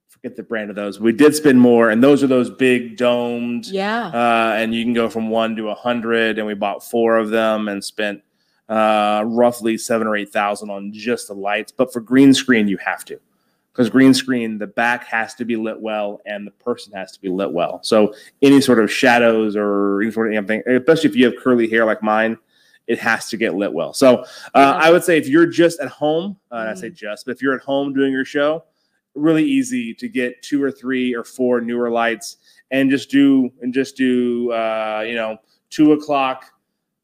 forget 0.09 0.35
the 0.35 0.43
brand 0.43 0.71
of 0.71 0.77
those. 0.77 0.99
We 0.99 1.13
did 1.13 1.35
spend 1.35 1.61
more, 1.61 1.91
and 1.91 2.03
those 2.03 2.23
are 2.23 2.27
those 2.27 2.51
big 2.51 2.97
domed. 2.97 3.67
Yeah. 3.67 4.09
Uh, 4.09 4.55
and 4.57 4.75
you 4.75 4.83
can 4.85 4.95
go 4.95 5.11
from 5.11 5.29
one 5.29 5.57
to 5.57 5.69
a 5.69 5.75
hundred, 5.75 6.39
and 6.39 6.47
we 6.47 6.55
bought 6.55 6.83
four 6.83 7.19
of 7.19 7.29
them 7.29 7.69
and 7.69 7.85
spent 7.85 8.23
uh, 8.69 9.23
roughly 9.27 9.77
seven 9.79 10.07
or 10.07 10.17
eight 10.17 10.31
thousand 10.31 10.71
on 10.71 10.93
just 10.93 11.29
the 11.29 11.35
lights. 11.35 11.71
But 11.71 11.93
for 11.93 12.01
green 12.01 12.33
screen, 12.33 12.67
you 12.67 12.79
have 12.79 13.05
to, 13.05 13.21
because 13.73 13.91
green 13.91 14.15
screen, 14.15 14.57
the 14.57 14.67
back 14.67 15.05
has 15.05 15.35
to 15.35 15.45
be 15.45 15.57
lit 15.57 15.79
well, 15.81 16.21
and 16.25 16.47
the 16.47 16.51
person 16.53 16.95
has 16.95 17.13
to 17.13 17.21
be 17.21 17.29
lit 17.29 17.53
well. 17.53 17.81
So 17.83 18.15
any 18.41 18.63
sort 18.63 18.79
of 18.79 18.91
shadows 18.91 19.55
or 19.55 20.01
any 20.01 20.11
sort 20.11 20.33
of 20.33 20.39
anything, 20.39 20.63
especially 20.67 21.11
if 21.11 21.17
you 21.17 21.27
have 21.27 21.37
curly 21.37 21.69
hair 21.69 21.85
like 21.85 22.03
mine, 22.03 22.39
it 22.89 22.99
has 22.99 23.29
to 23.29 23.37
get 23.37 23.55
lit 23.55 23.73
well. 23.73 23.93
So 23.93 24.25
uh. 24.55 24.79
I 24.81 24.91
would 24.91 25.05
say 25.05 25.19
if 25.19 25.29
you're 25.29 25.47
just 25.47 25.79
at 25.81 25.89
home, 25.89 26.37
uh, 26.51 26.57
and 26.57 26.71
I 26.71 26.75
say 26.75 26.91
just, 26.91 27.27
but 27.27 27.33
if 27.33 27.43
you're 27.43 27.55
at 27.55 27.63
home 27.63 27.93
doing 27.93 28.13
your 28.13 28.25
show, 28.25 28.65
really 29.15 29.45
easy 29.45 29.95
to 29.95 30.09
get 30.09 30.43
two 30.43 30.63
or 30.63 30.71
three 30.71 31.15
or 31.15 31.25
four 31.25 31.61
Neewer 31.61 31.91
lights 31.91 32.39
and 32.71 32.91
just 32.91 33.11
do 33.11 33.51
and 33.61 33.73
just 33.73 33.97
do 33.97 34.51
uh, 34.53 35.05
you 35.07 35.15
know 35.15 35.39
two 35.71 35.93
o'clock, 35.93 36.47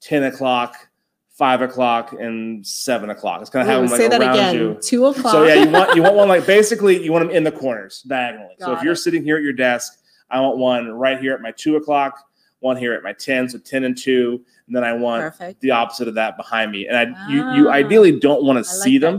ten 0.01 0.25
o'clock, 0.25 0.89
five 1.31 1.61
o'clock, 1.61 2.13
and 2.13 2.67
seven 2.67 3.11
o'clock. 3.11 3.43
It's 3.43 3.51
kind 3.51 3.69
of 3.69 3.73
having 3.73 3.91
like 3.91 4.01
say 4.01 4.09
that 4.09 4.21
around 4.21 4.35
again. 4.35 4.55
you. 4.55 4.79
Two 4.83 5.07
o'clock. 5.07 5.33
So 5.33 5.45
yeah, 5.45 5.55
you 5.55 5.69
want 5.69 5.95
you 5.95 6.03
want 6.03 6.17
one 6.17 6.29
like 6.29 6.47
basically 6.59 7.03
you 7.03 7.13
want 7.13 7.27
them 7.27 7.37
in 7.37 7.45
the 7.45 7.53
corners 7.53 8.03
diagonally. 8.03 8.55
so 8.59 8.73
if 8.73 8.77
Got 8.79 8.85
you're 8.85 8.97
sitting 8.97 9.23
here 9.23 9.37
at 9.37 9.43
your 9.43 9.53
desk, 9.53 9.99
I 10.31 10.41
want 10.41 10.57
one 10.59 10.91
right 10.91 11.21
here 11.21 11.35
at 11.35 11.43
my 11.43 11.53
two 11.53 11.77
o'clock, 11.77 12.19
one 12.65 12.77
here 12.79 12.95
at 12.95 13.03
my 13.03 13.13
ten, 13.13 13.49
so 13.49 13.59
ten 13.59 13.85
and 13.85 13.97
two, 13.97 14.43
and 14.67 14.75
then 14.75 14.83
I 14.83 14.95
want 14.95 15.23
Perfect. 15.23 15.61
the 15.61 15.71
opposite 15.71 16.09
of 16.09 16.15
that 16.15 16.37
behind 16.37 16.73
me. 16.73 16.89
And 16.89 16.97
I 16.97 17.29
you 17.31 17.37
you 17.57 17.69
Ah. 17.69 17.73
ideally 17.75 18.19
don't 18.19 18.43
want 18.43 18.57
to 18.65 18.69
I 18.69 18.73
like 18.75 18.83
see 18.83 18.99
them. 18.99 19.19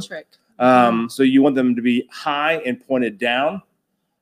Um, 0.57 1.09
so 1.09 1.21
you 1.23 1.41
want 1.41 1.55
them 1.55 1.75
to 1.75 1.81
be 1.81 2.07
high 2.11 2.53
and 2.65 2.85
pointed 2.85 3.17
down. 3.19 3.61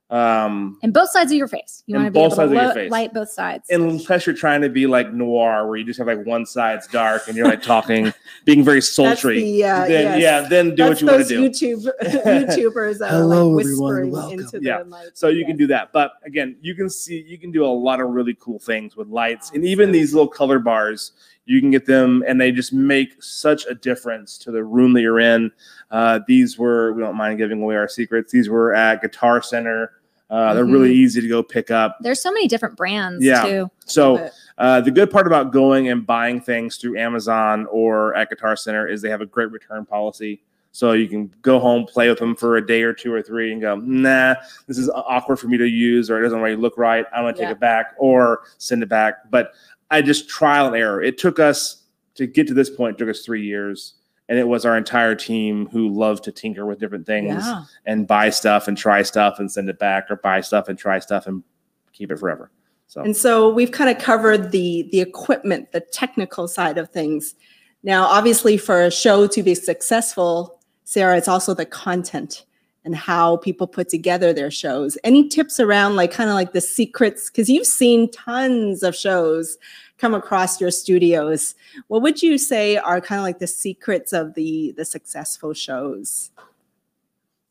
Um, 0.09 0.77
And 0.83 0.93
both 0.93 1.09
sides 1.09 1.31
of 1.31 1.37
your 1.37 1.47
face. 1.47 1.81
You 1.87 1.95
want 1.95 2.05
to 2.07 2.11
be 2.11 2.13
both 2.19 2.33
able 2.33 2.35
sides 2.35 2.51
to 2.51 2.57
of 2.57 2.61
your 2.61 2.67
lo- 2.69 2.73
face. 2.75 2.91
light 2.91 3.13
both 3.13 3.29
sides. 3.29 3.67
And 3.71 3.83
unless 3.83 4.27
you're 4.27 4.35
trying 4.35 4.61
to 4.61 4.69
be 4.69 4.85
like 4.85 5.11
noir, 5.11 5.67
where 5.67 5.75
you 5.77 5.83
just 5.83 5.97
have 5.97 6.05
like 6.07 6.23
one 6.25 6.45
side's 6.45 6.85
dark 6.87 7.27
and 7.27 7.35
you're 7.35 7.47
like 7.47 7.63
talking, 7.63 8.13
being 8.45 8.63
very 8.63 8.77
That's 8.77 8.93
sultry. 8.93 9.41
the, 9.41 9.63
uh, 9.63 9.87
then 9.87 10.19
yes. 10.19 10.21
yeah, 10.21 10.47
then 10.47 10.69
do 10.71 10.75
That's 10.75 11.01
what 11.01 11.01
you 11.01 11.17
want 11.17 11.27
to 11.27 11.49
do. 11.49 11.49
YouTube 11.49 11.87
YouTubers 12.03 12.99
that 12.99 13.09
Hello, 13.11 13.49
are 13.51 13.55
like 13.55 13.65
everyone. 13.65 13.93
whispering 14.05 14.11
Welcome. 14.11 14.39
into 14.39 14.59
Yeah. 14.61 14.79
the 14.79 14.85
mic. 14.85 14.99
So 15.15 15.29
you 15.29 15.45
can 15.45 15.57
do 15.57 15.67
that. 15.67 15.91
But 15.93 16.11
again, 16.25 16.57
you 16.61 16.75
can 16.75 16.89
see 16.89 17.23
you 17.27 17.37
can 17.37 17.51
do 17.51 17.65
a 17.65 17.67
lot 17.67 17.99
of 17.99 18.09
really 18.09 18.35
cool 18.39 18.59
things 18.59 18.95
with 18.95 19.07
lights 19.07 19.51
and 19.53 19.65
even 19.65 19.91
these 19.91 20.13
little 20.13 20.27
color 20.27 20.59
bars. 20.59 21.13
You 21.45 21.59
can 21.59 21.71
get 21.71 21.85
them 21.85 22.23
and 22.27 22.39
they 22.39 22.51
just 22.51 22.71
make 22.73 23.21
such 23.21 23.65
a 23.65 23.75
difference 23.75 24.37
to 24.39 24.51
the 24.51 24.63
room 24.63 24.93
that 24.93 25.01
you're 25.01 25.19
in. 25.19 25.51
Uh, 25.91 26.19
these 26.27 26.57
were 26.57 26.93
we 26.93 27.01
don't 27.01 27.17
mind 27.17 27.37
giving 27.37 27.61
away 27.61 27.75
our 27.75 27.87
secrets. 27.87 28.31
These 28.31 28.49
were 28.49 28.73
at 28.73 29.01
Guitar 29.01 29.41
Center. 29.41 29.91
Uh, 30.29 30.53
they're 30.53 30.65
really 30.65 30.93
easy 30.93 31.21
to 31.21 31.27
go 31.27 31.43
pick 31.43 31.69
up. 31.69 31.97
There's 31.99 32.21
so 32.21 32.31
many 32.31 32.47
different 32.47 32.75
brands 32.77 33.23
Yeah. 33.23 33.43
too. 33.43 33.71
So 33.85 34.29
uh, 34.57 34.81
the 34.81 34.89
good 34.89 35.11
part 35.11 35.27
about 35.27 35.51
going 35.51 35.89
and 35.89 36.07
buying 36.07 36.41
things 36.41 36.77
through 36.77 36.97
Amazon 36.97 37.67
or 37.69 38.15
at 38.15 38.29
Guitar 38.29 38.55
Center 38.55 38.87
is 38.87 39.01
they 39.01 39.09
have 39.09 39.21
a 39.21 39.25
great 39.27 39.51
return 39.51 39.85
policy. 39.85 40.41
So 40.71 40.93
you 40.93 41.07
can 41.07 41.31
go 41.43 41.59
home, 41.59 41.85
play 41.85 42.09
with 42.09 42.17
them 42.17 42.35
for 42.35 42.57
a 42.57 42.65
day 42.65 42.81
or 42.81 42.93
two 42.93 43.13
or 43.13 43.21
three, 43.21 43.51
and 43.51 43.61
go, 43.61 43.75
nah, 43.75 44.33
this 44.65 44.79
is 44.79 44.89
awkward 44.89 45.37
for 45.37 45.47
me 45.47 45.55
to 45.57 45.67
use, 45.67 46.09
or 46.09 46.17
it 46.19 46.23
doesn't 46.23 46.39
really 46.41 46.55
look 46.55 46.79
right. 46.79 47.05
I'm 47.13 47.25
gonna 47.25 47.33
take 47.33 47.41
Yeah. 47.43 47.51
it 47.51 47.59
back 47.59 47.93
or 47.99 48.41
send 48.57 48.81
it 48.81 48.89
back. 48.89 49.29
But 49.29 49.51
I 49.93 50.01
just 50.01 50.27
trial 50.27 50.67
and 50.67 50.75
error. 50.75 51.01
It 51.01 51.17
took 51.17 51.39
us 51.39 51.83
to 52.15 52.25
get 52.27 52.47
to 52.47 52.53
this 52.53 52.69
point. 52.69 52.95
It 52.95 52.97
took 52.99 53.09
us 53.09 53.23
three 53.23 53.45
years, 53.45 53.93
and 54.27 54.37
it 54.39 54.47
was 54.47 54.65
our 54.65 54.75
entire 54.77 55.15
team 55.15 55.67
who 55.67 55.89
loved 55.89 56.23
to 56.25 56.31
tinker 56.31 56.65
with 56.65 56.79
different 56.79 57.05
things 57.05 57.43
Yeah. 57.45 57.63
and 57.85 58.07
buy 58.07 58.29
stuff 58.29 58.67
and 58.67 58.77
try 58.77 59.03
stuff 59.03 59.39
and 59.39 59.51
send 59.51 59.69
it 59.69 59.79
back, 59.79 60.09
or 60.09 60.15
buy 60.17 60.41
stuff 60.41 60.67
and 60.67 60.77
try 60.77 60.99
stuff 60.99 61.27
and 61.27 61.43
keep 61.91 62.11
it 62.11 62.17
forever. 62.19 62.51
So 62.87 63.01
And 63.01 63.15
so 63.15 63.49
we've 63.49 63.71
kind 63.71 63.89
of 63.89 63.97
covered 63.97 64.51
the 64.51 64.89
the 64.91 65.01
equipment, 65.01 65.71
the 65.71 65.79
technical 65.79 66.47
side 66.47 66.77
of 66.77 66.89
things. 66.89 67.35
Now, 67.83 68.05
obviously, 68.05 68.57
for 68.57 68.81
a 68.81 68.91
show 68.91 69.27
to 69.27 69.43
be 69.43 69.55
successful, 69.55 70.59
Sarah, 70.85 71.17
it's 71.17 71.27
also 71.27 71.53
the 71.53 71.65
content 71.65 72.45
and 72.86 72.95
how 72.95 73.38
people 73.38 73.67
put 73.67 73.89
together 73.89 74.34
their 74.34 74.51
shows. 74.51 74.97
Any 75.03 75.27
tips 75.29 75.59
around 75.59 75.95
like 75.95 76.11
kind 76.11 76.29
of 76.29 76.36
like 76.36 76.53
the 76.53 76.61
secrets? 76.61 77.29
Because 77.29 77.49
you've 77.49 77.67
seen 77.67 78.11
tons 78.11 78.84
of 78.84 78.95
shows 78.95 79.57
come 79.97 80.13
across 80.13 80.59
your 80.59 80.71
studios. 80.71 81.55
What 81.88 82.01
would 82.01 82.21
you 82.21 82.38
say 82.38 82.77
are 82.77 82.99
kind 82.99 83.19
of 83.19 83.23
like 83.23 83.39
the 83.39 83.47
secrets 83.47 84.11
of 84.13 84.34
the 84.34 84.73
the 84.75 84.86
successful 84.86 85.53
shows? 85.53 86.31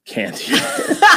candy. 0.05 0.45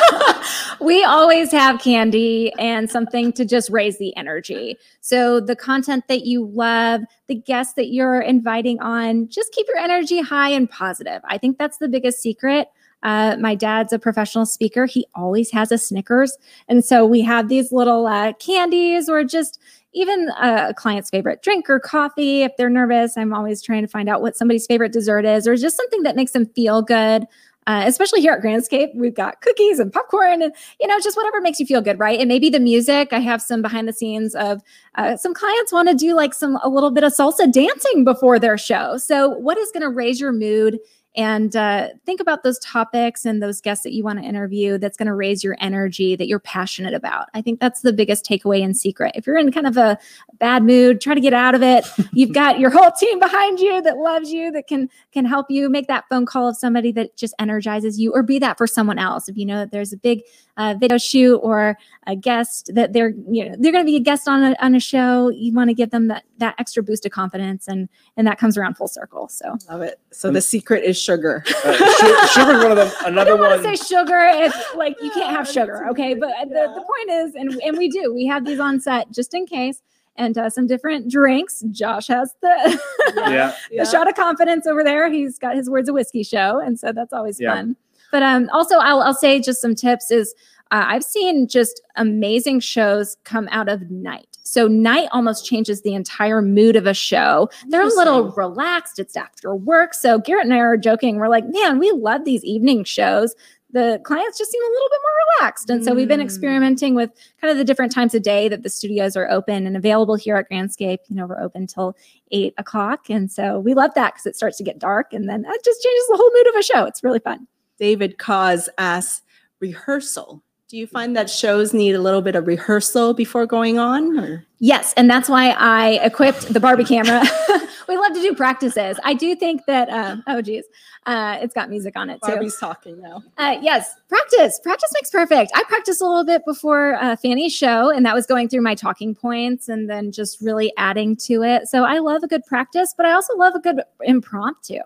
we 0.80 1.04
always 1.04 1.52
have 1.52 1.82
candy 1.82 2.54
and 2.60 2.90
something 2.90 3.34
to 3.34 3.46
just 3.46 3.70
raise 3.70 3.98
the 3.98 4.16
energy. 4.16 4.78
So 5.02 5.40
the 5.40 5.56
content 5.56 6.08
that 6.08 6.26
you 6.26 6.46
love, 6.46 7.02
the 7.28 7.36
guests 7.36 7.74
that 7.74 7.88
you're 7.88 8.22
inviting 8.22 8.80
on, 8.80 9.28
just 9.30 9.52
keep 9.54 9.68
your 9.68 9.78
energy 9.78 10.22
high 10.22 10.50
and 10.50 10.70
positive. 10.70 11.22
I 11.26 11.38
think 11.38 11.58
that's 11.58 11.78
the 11.78 11.88
biggest 11.88 12.20
secret. 12.20 12.70
Uh, 13.04 13.36
my 13.40 13.56
dad's 13.56 13.94
a 13.94 14.00
professional 14.00 14.46
speaker. 14.46 14.86
He 14.86 15.06
always 15.14 15.52
has 15.52 15.72
a 15.72 15.78
Snickers. 15.78 16.38
And 16.68 16.84
so 16.84 17.06
we 17.06 17.22
have 17.22 17.50
these 17.50 17.72
little 17.72 18.08
uh, 18.08 18.34
candies 18.34 19.08
or 19.08 19.24
just 19.24 19.60
even 19.94 20.30
a 20.42 20.74
client's 20.74 21.10
favorite 21.10 21.42
drink 21.42 21.70
or 21.70 21.80
coffee. 21.80 22.44
If 22.44 22.58
they're 22.58 22.70
nervous, 22.70 23.18
I'm 23.18 23.34
always 23.34 23.62
trying 23.62 23.84
to 23.84 23.88
find 23.88 24.10
out 24.10 24.22
what 24.22 24.36
somebody's 24.36 24.66
favorite 24.68 24.92
dessert 24.92 25.26
is 25.26 25.48
or 25.48 25.56
just 25.56 25.78
something 25.78 26.04
that 26.04 26.16
makes 26.16 26.32
them 26.32 26.46
feel 26.48 26.82
good. 26.82 27.26
Uh, 27.68 27.84
especially 27.88 28.22
here 28.22 28.34
at 28.34 28.44
Grandscape, 28.44 28.94
we've 28.94 29.16
got 29.16 29.42
cookies 29.42 29.80
and 29.80 29.92
popcorn 29.92 30.44
and, 30.44 30.54
you 30.80 30.86
know, 30.86 31.00
just 31.00 31.18
whatever 31.18 31.42
makes 31.42 31.60
you 31.60 31.66
feel 31.66 31.82
good, 31.82 31.98
right? 31.98 32.20
And 32.20 32.28
maybe 32.28 32.48
the 32.52 32.60
music. 32.60 33.12
I 33.12 33.18
have 33.20 33.42
some 33.42 33.64
behind 33.64 33.88
the 33.88 33.94
scenes 33.94 34.36
of 34.36 34.62
uh, 34.96 35.18
some 35.18 35.34
clients 35.34 35.74
want 35.74 35.90
to 35.90 35.96
do 35.96 36.14
like 36.14 36.36
some, 36.36 36.60
a 36.62 36.70
little 36.70 36.92
bit 36.92 37.04
of 37.04 37.12
salsa 37.12 37.52
dancing 37.52 38.04
before 38.04 38.38
their 38.38 38.56
show. 38.56 38.98
So, 38.98 39.30
what 39.30 39.58
is 39.58 39.72
going 39.72 39.82
to 39.82 39.90
raise 39.90 40.20
your 40.20 40.32
mood? 40.32 40.78
And 41.16 41.56
uh, 41.56 41.90
think 42.06 42.20
about 42.20 42.44
those 42.44 42.60
topics 42.60 43.26
and 43.26 43.42
those 43.42 43.62
guests 43.62 43.84
that 43.84 43.94
you 43.94 44.04
want 44.04 44.20
to 44.20 44.26
interview 44.26 44.78
that's 44.78 44.98
going 44.98 45.08
to 45.08 45.14
raise 45.14 45.44
your 45.44 45.56
energy 45.62 46.16
that 46.16 46.28
you're 46.28 46.40
passionate 46.40 46.94
about. 46.94 47.28
I 47.34 47.42
think 47.42 47.60
that's 47.60 47.82
the 47.82 47.94
biggest 47.94 48.26
takeaway 48.26 48.64
and 48.64 48.76
secret. 48.76 49.14
If 49.16 49.26
you're 49.26 49.38
in 49.38 49.52
kind 49.52 49.68
of 49.68 49.78
a 49.78 49.98
bad 50.40 50.64
mood, 50.64 51.00
try 51.00 51.16
to 51.16 51.22
get 51.22 51.34
out 51.34 51.56
of 51.56 51.64
it. 51.64 51.86
You've 52.14 52.34
got 52.34 52.60
your 52.60 52.70
whole 52.70 52.92
team 52.92 53.20
behind 53.20 53.60
you 53.60 53.82
that 53.82 53.98
loves 53.98 54.32
you, 54.32 54.52
that 54.52 54.68
can 54.68 54.90
can 55.12 55.26
help 55.26 55.50
you 55.50 55.70
make 55.70 55.88
that 55.88 56.06
phone 56.10 56.26
call 56.26 56.50
of 56.50 56.58
somebody 56.58 56.92
that 56.94 57.16
just 57.16 57.34
energizes 57.40 58.00
you, 58.00 58.12
or 58.14 58.22
be 58.22 58.38
that 58.40 58.58
for 58.58 58.68
someone 58.68 59.00
else. 59.00 59.30
If 59.30 59.38
you 59.38 59.46
know 59.46 59.60
that 59.60 59.72
there's 59.72 59.94
a 59.94 59.98
big 59.98 60.24
uh, 60.58 60.76
video 60.80 60.98
shoot 60.98 61.38
or 61.38 61.78
a 62.08 62.16
guest 62.16 62.72
that 62.74 62.94
they're 62.94 63.14
you 63.30 63.50
know 63.50 63.56
they're 63.58 63.72
going 63.72 63.86
to 63.86 63.90
be 63.90 63.98
a 63.98 64.02
guest 64.02 64.28
on 64.28 64.44
a, 64.44 64.56
on 64.60 64.76
a 64.76 64.80
show, 64.80 65.30
you 65.30 65.54
want 65.54 65.70
to 65.70 65.74
give 65.74 65.92
them 65.92 66.08
that 66.08 66.24
that 66.40 66.56
extra 66.60 66.84
boost 66.84 67.06
of 67.06 67.14
confidence, 67.14 67.68
and 67.68 67.88
and 68.18 68.28
that 68.28 68.38
comes 68.38 68.58
around 68.58 68.76
full 68.76 68.90
circle. 68.90 69.30
So 69.30 69.58
Love 69.70 69.82
it. 69.82 70.00
So 70.12 70.32
the 70.32 70.42
secret 70.42 70.84
is 70.84 70.98
sugar. 71.06 71.44
Uh, 71.64 71.74
su- 71.78 72.28
sugar's 72.34 72.64
one 72.64 72.72
of 72.72 72.78
them. 72.78 72.92
I 73.02 73.08
Another 73.10 73.32
don't 73.32 73.40
want 73.42 73.62
one. 73.64 73.72
to 73.72 73.78
say 73.78 73.86
sugar. 73.96 74.20
It's 74.32 74.76
like 74.76 74.96
you 75.02 75.12
can't 75.12 75.36
have 75.36 75.48
sugar, 75.48 75.88
okay? 75.90 76.14
But 76.14 76.30
the, 76.50 76.56
yeah. 76.56 76.68
the 76.74 76.82
point 76.82 77.10
is, 77.12 77.36
and 77.36 77.52
and 77.64 77.78
we 77.78 77.90
do, 77.90 78.14
we 78.14 78.26
have 78.26 78.46
these 78.46 78.60
on 78.60 78.80
set 78.80 79.12
just 79.12 79.34
in 79.34 79.46
case, 79.46 79.82
and 80.16 80.38
uh, 80.38 80.50
some 80.50 80.68
different 80.68 81.10
drinks. 81.12 81.64
Josh 81.72 82.08
has 82.08 82.34
the 82.42 82.80
yeah. 83.16 83.54
the 83.78 83.86
shot 83.86 84.10
of 84.10 84.16
confidence 84.16 84.66
over 84.68 84.84
there. 84.84 85.12
He's 85.12 85.38
got 85.40 85.56
his 85.56 85.70
words 85.70 85.88
of 85.90 85.96
whiskey 85.96 86.24
show, 86.24 86.60
and 86.60 86.80
so 86.80 86.92
that's 86.92 87.14
always 87.14 87.40
Yeah. 87.40 87.56
fun. 87.56 87.76
But 88.12 88.24
um, 88.24 88.50
also, 88.54 88.78
I'll 88.78 89.02
I'll 89.02 89.14
say 89.14 89.40
just 89.40 89.62
some 89.62 89.76
tips 89.76 90.12
is 90.12 90.34
uh, 90.72 90.84
I've 90.88 91.04
seen 91.04 91.48
just 91.48 91.82
amazing 91.96 92.60
shows 92.62 93.18
come 93.24 93.48
out 93.52 93.70
of 93.70 93.90
night. 93.92 94.35
So 94.48 94.68
night 94.68 95.10
almost 95.12 95.44
changes 95.46 95.82
the 95.82 95.96
entire 95.96 96.42
mood 96.42 96.76
of 96.76 96.86
a 96.86 96.94
show. 96.94 97.50
They're 97.68 97.82
a 97.82 97.88
little 97.88 98.32
relaxed. 98.34 99.00
It's 99.00 99.18
after 99.18 99.56
work. 99.56 99.94
So 99.96 100.20
Garrett 100.20 100.46
and 100.46 100.54
I 100.54 100.60
are 100.60 100.78
joking. 100.78 101.18
We're 101.18 101.28
like, 101.30 101.46
man, 101.50 101.80
we 101.80 101.92
love 101.92 102.26
these 102.26 102.44
evening 102.46 102.84
shows. 102.84 103.34
The 103.72 104.00
clients 104.06 104.38
just 104.38 104.52
seem 104.52 104.62
a 104.62 104.70
little 104.72 104.88
bit 104.90 105.00
more 105.02 105.12
relaxed. 105.42 105.70
And 105.72 105.84
so 105.84 105.94
we've 105.94 106.08
been 106.08 106.22
Mm. 106.22 106.26
experimenting 106.26 106.96
with 106.96 107.10
kind 107.42 107.52
of 107.52 107.58
the 107.58 107.66
different 107.66 107.92
times 107.92 108.14
of 108.16 108.22
day 108.22 108.48
that 108.48 108.64
the 108.64 108.70
studios 108.70 109.18
are 109.18 109.30
open 109.30 109.68
and 109.68 109.76
available 109.76 110.16
here 110.16 110.38
at 110.38 110.50
Grandscape. 110.50 111.00
You 111.10 111.16
know, 111.18 111.26
we're 111.26 111.42
open 111.42 111.68
till 111.68 111.98
eight 112.32 112.54
o'clock. 112.58 113.10
And 113.10 113.30
so 113.30 113.60
we 113.60 113.74
love 113.74 113.94
that 113.96 114.14
because 114.14 114.28
it 114.28 114.36
starts 114.38 114.58
to 114.60 114.64
get 114.64 114.80
dark 114.80 115.12
and 115.12 115.28
then 115.28 115.42
that 115.42 115.60
just 115.66 115.84
changes 115.84 116.08
the 116.08 116.18
whole 116.18 116.32
mood 116.34 116.48
of 116.48 116.56
a 116.60 116.64
show. 116.64 116.86
It's 116.86 117.04
really 117.04 117.20
fun. 117.20 117.48
David 117.78 118.18
Cause 118.20 118.70
asks 118.78 119.24
rehearsal. 119.60 120.42
Do 120.76 120.80
you 120.80 120.88
find 120.88 121.16
that 121.16 121.30
shows 121.30 121.74
need 121.74 121.96
a 121.96 122.02
little 122.02 122.22
bit 122.22 122.36
of 122.36 122.48
rehearsal 122.48 123.14
before 123.14 123.46
going 123.46 123.80
on? 123.80 124.20
Or? 124.20 124.46
Yes, 124.60 124.94
and 124.98 125.10
that's 125.10 125.30
why 125.30 125.52
I 125.52 125.92
equipped 126.04 126.54
the 126.54 126.60
Barbie 126.60 126.84
camera. 126.84 127.24
we 127.88 127.96
love 127.96 128.12
to 128.12 128.22
do 128.22 128.36
practices. 128.36 129.00
I 129.06 129.14
do 129.14 129.38
think 129.38 129.62
that. 129.68 129.88
Uh, 129.88 130.18
oh, 130.28 130.42
geez, 130.42 130.66
uh, 131.06 131.38
it's 131.42 131.54
got 131.54 131.70
music 131.70 131.96
on 131.96 132.10
it 132.10 132.16
too. 132.16 132.32
Barbie's 132.32 132.58
talking 132.58 133.02
now. 133.02 133.24
Uh, 133.38 133.58
yes, 133.62 133.90
practice. 134.10 134.60
Practice 134.62 134.92
makes 134.96 135.10
perfect. 135.10 135.54
I 135.56 135.64
practiced 135.64 136.02
a 136.02 136.06
little 136.06 136.26
bit 136.26 136.42
before 136.46 136.96
uh, 136.96 137.16
Fanny's 137.16 137.56
show, 137.56 137.90
and 137.90 138.06
that 138.06 138.14
was 138.14 138.26
going 138.26 138.50
through 138.50 138.64
my 138.64 138.76
talking 138.76 139.16
points 139.16 139.70
and 139.70 139.90
then 139.90 140.12
just 140.12 140.42
really 140.42 140.74
adding 140.76 141.16
to 141.28 141.42
it. 141.42 141.70
So 141.70 141.86
I 141.86 142.00
love 142.00 142.22
a 142.22 142.28
good 142.28 142.44
practice, 142.46 142.94
but 142.98 143.06
I 143.06 143.14
also 143.14 143.34
love 143.38 143.56
a 143.56 143.60
good 143.60 143.80
impromptu. 144.04 144.80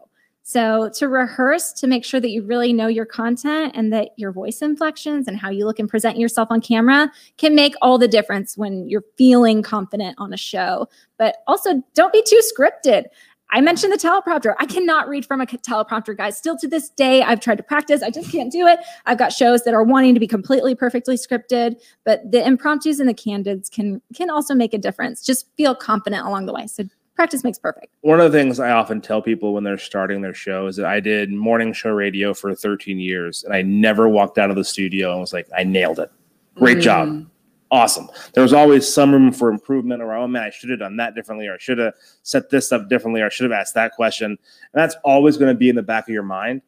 So 0.50 0.90
to 0.96 1.08
rehearse 1.08 1.72
to 1.74 1.86
make 1.86 2.04
sure 2.04 2.20
that 2.20 2.32
you 2.32 2.42
really 2.42 2.74
know 2.74 2.88
your 2.88 3.06
content 3.06 3.74
and 3.76 3.94
that 3.94 4.10
your 4.16 4.32
voice 4.32 4.64
inflections 4.64 5.28
and 5.28 5.38
how 5.38 5.52
you 5.52 5.64
look 5.64 5.78
and 5.78 5.88
present 5.88 6.18
yourself 6.18 6.48
on 6.50 6.60
camera 6.60 7.12
can 7.38 7.54
make 7.54 7.76
all 7.84 8.00
the 8.00 8.08
difference 8.08 8.58
when 8.58 8.90
you're 8.90 9.04
feeling 9.16 9.62
confident 9.62 10.16
on 10.18 10.34
a 10.34 10.38
show. 10.38 10.90
But 11.20 11.36
also 11.46 11.84
don't 11.94 12.12
be 12.12 12.24
too 12.26 12.42
scripted. 12.52 13.04
I 13.52 13.62
mentioned 13.62 13.94
the 13.94 13.98
teleprompter. 13.98 14.56
I 14.58 14.66
cannot 14.66 15.08
read 15.08 15.24
from 15.24 15.40
a 15.40 15.46
teleprompter, 15.46 16.18
guys. 16.18 16.36
Still 16.36 16.58
to 16.58 16.68
this 16.68 16.90
day, 16.90 17.22
I've 17.22 17.42
tried 17.42 17.58
to 17.58 17.64
practice. 17.64 18.02
I 18.02 18.10
just 18.10 18.32
can't 18.32 18.52
do 18.52 18.66
it. 18.66 18.80
I've 19.06 19.20
got 19.20 19.32
shows 19.32 19.66
that 19.66 19.76
are 19.76 19.84
wanting 19.84 20.16
to 20.16 20.20
be 20.20 20.28
completely 20.28 20.74
perfectly 20.74 21.16
scripted, 21.16 21.80
but 22.06 22.32
the 22.32 22.44
impromptus 22.44 23.00
and 23.00 23.08
the 23.08 23.14
candids 23.14 23.70
can 23.70 24.02
can 24.16 24.32
also 24.32 24.56
make 24.56 24.74
a 24.74 24.80
difference. 24.80 25.24
Just 25.24 25.46
feel 25.58 25.76
confident 25.76 26.26
along 26.26 26.48
the 26.48 26.54
way. 26.54 26.66
So 26.66 26.86
practice 27.20 27.44
makes 27.44 27.60
perfect. 27.60 27.88
One 28.00 28.22
of 28.22 28.32
the 28.32 28.38
things 28.38 28.62
I 28.62 28.72
often 28.72 29.02
tell 29.02 29.22
people 29.22 29.54
when 29.54 29.66
they're 29.66 29.78
starting 29.78 30.22
their 30.22 30.34
show 30.34 30.68
is 30.68 30.78
that 30.78 30.86
I 30.86 31.02
did 31.02 31.34
morning 31.34 31.74
show 31.74 31.90
radio 31.90 32.34
for 32.34 32.56
13 32.56 32.98
years 32.98 33.44
and 33.44 33.54
I 33.54 33.62
never 33.62 34.08
walked 34.08 34.38
out 34.38 34.50
of 34.50 34.56
the 34.56 34.64
studio 34.64 35.12
and 35.12 35.20
was 35.20 35.34
like, 35.34 35.46
I 35.54 35.66
nailed 35.66 36.00
it. 36.00 36.10
Great 36.56 36.78
Mm. 36.78 36.82
job. 36.82 37.26
Awesome. 37.72 38.08
There 38.34 38.42
was 38.42 38.54
always 38.54 38.88
some 38.88 39.12
room 39.12 39.34
for 39.34 39.50
improvement 39.50 40.02
or, 40.02 40.16
oh 40.16 40.30
man, 40.30 40.44
I 40.44 40.50
should 40.50 40.70
have 40.70 40.80
done 40.80 40.96
that 40.96 41.14
differently 41.14 41.48
or 41.48 41.56
I 41.56 41.58
should 41.58 41.78
have 41.80 41.94
set 42.24 42.50
this 42.50 42.72
up 42.72 42.88
differently 42.88 43.20
or 43.20 43.26
I 43.26 43.30
should 43.30 43.52
have 43.52 43.60
asked 43.60 43.74
that 43.74 43.92
question. 43.96 44.32
And 44.32 44.38
that's 44.74 44.96
always 45.04 45.36
going 45.36 45.54
to 45.54 45.60
be 45.60 45.68
in 45.68 45.76
the 45.76 45.84
back 45.84 46.08
of 46.08 46.14
your 46.14 46.24
mind. 46.24 46.62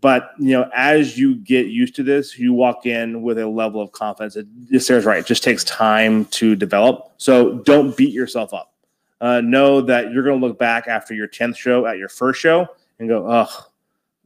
But 0.00 0.30
you 0.38 0.52
know, 0.52 0.70
as 0.74 1.18
you 1.18 1.34
get 1.34 1.66
used 1.66 1.94
to 1.96 2.02
this, 2.02 2.38
you 2.38 2.54
walk 2.54 2.86
in 2.86 3.20
with 3.20 3.38
a 3.38 3.46
level 3.46 3.82
of 3.82 3.92
confidence. 3.92 4.36
It, 4.36 4.80
Sarah's 4.80 5.04
right; 5.04 5.20
it 5.20 5.26
just 5.26 5.44
takes 5.44 5.62
time 5.62 6.24
to 6.26 6.56
develop. 6.56 7.12
So 7.18 7.58
don't 7.58 7.96
beat 7.96 8.12
yourself 8.12 8.52
up 8.52 8.72
uh, 9.20 9.40
know 9.40 9.80
that 9.80 10.12
you're 10.12 10.22
going 10.22 10.40
to 10.40 10.46
look 10.46 10.58
back 10.58 10.88
after 10.88 11.14
your 11.14 11.28
10th 11.28 11.56
show 11.56 11.86
at 11.86 11.98
your 11.98 12.08
first 12.08 12.40
show 12.40 12.66
and 12.98 13.08
go, 13.08 13.26
oh, 13.30 13.66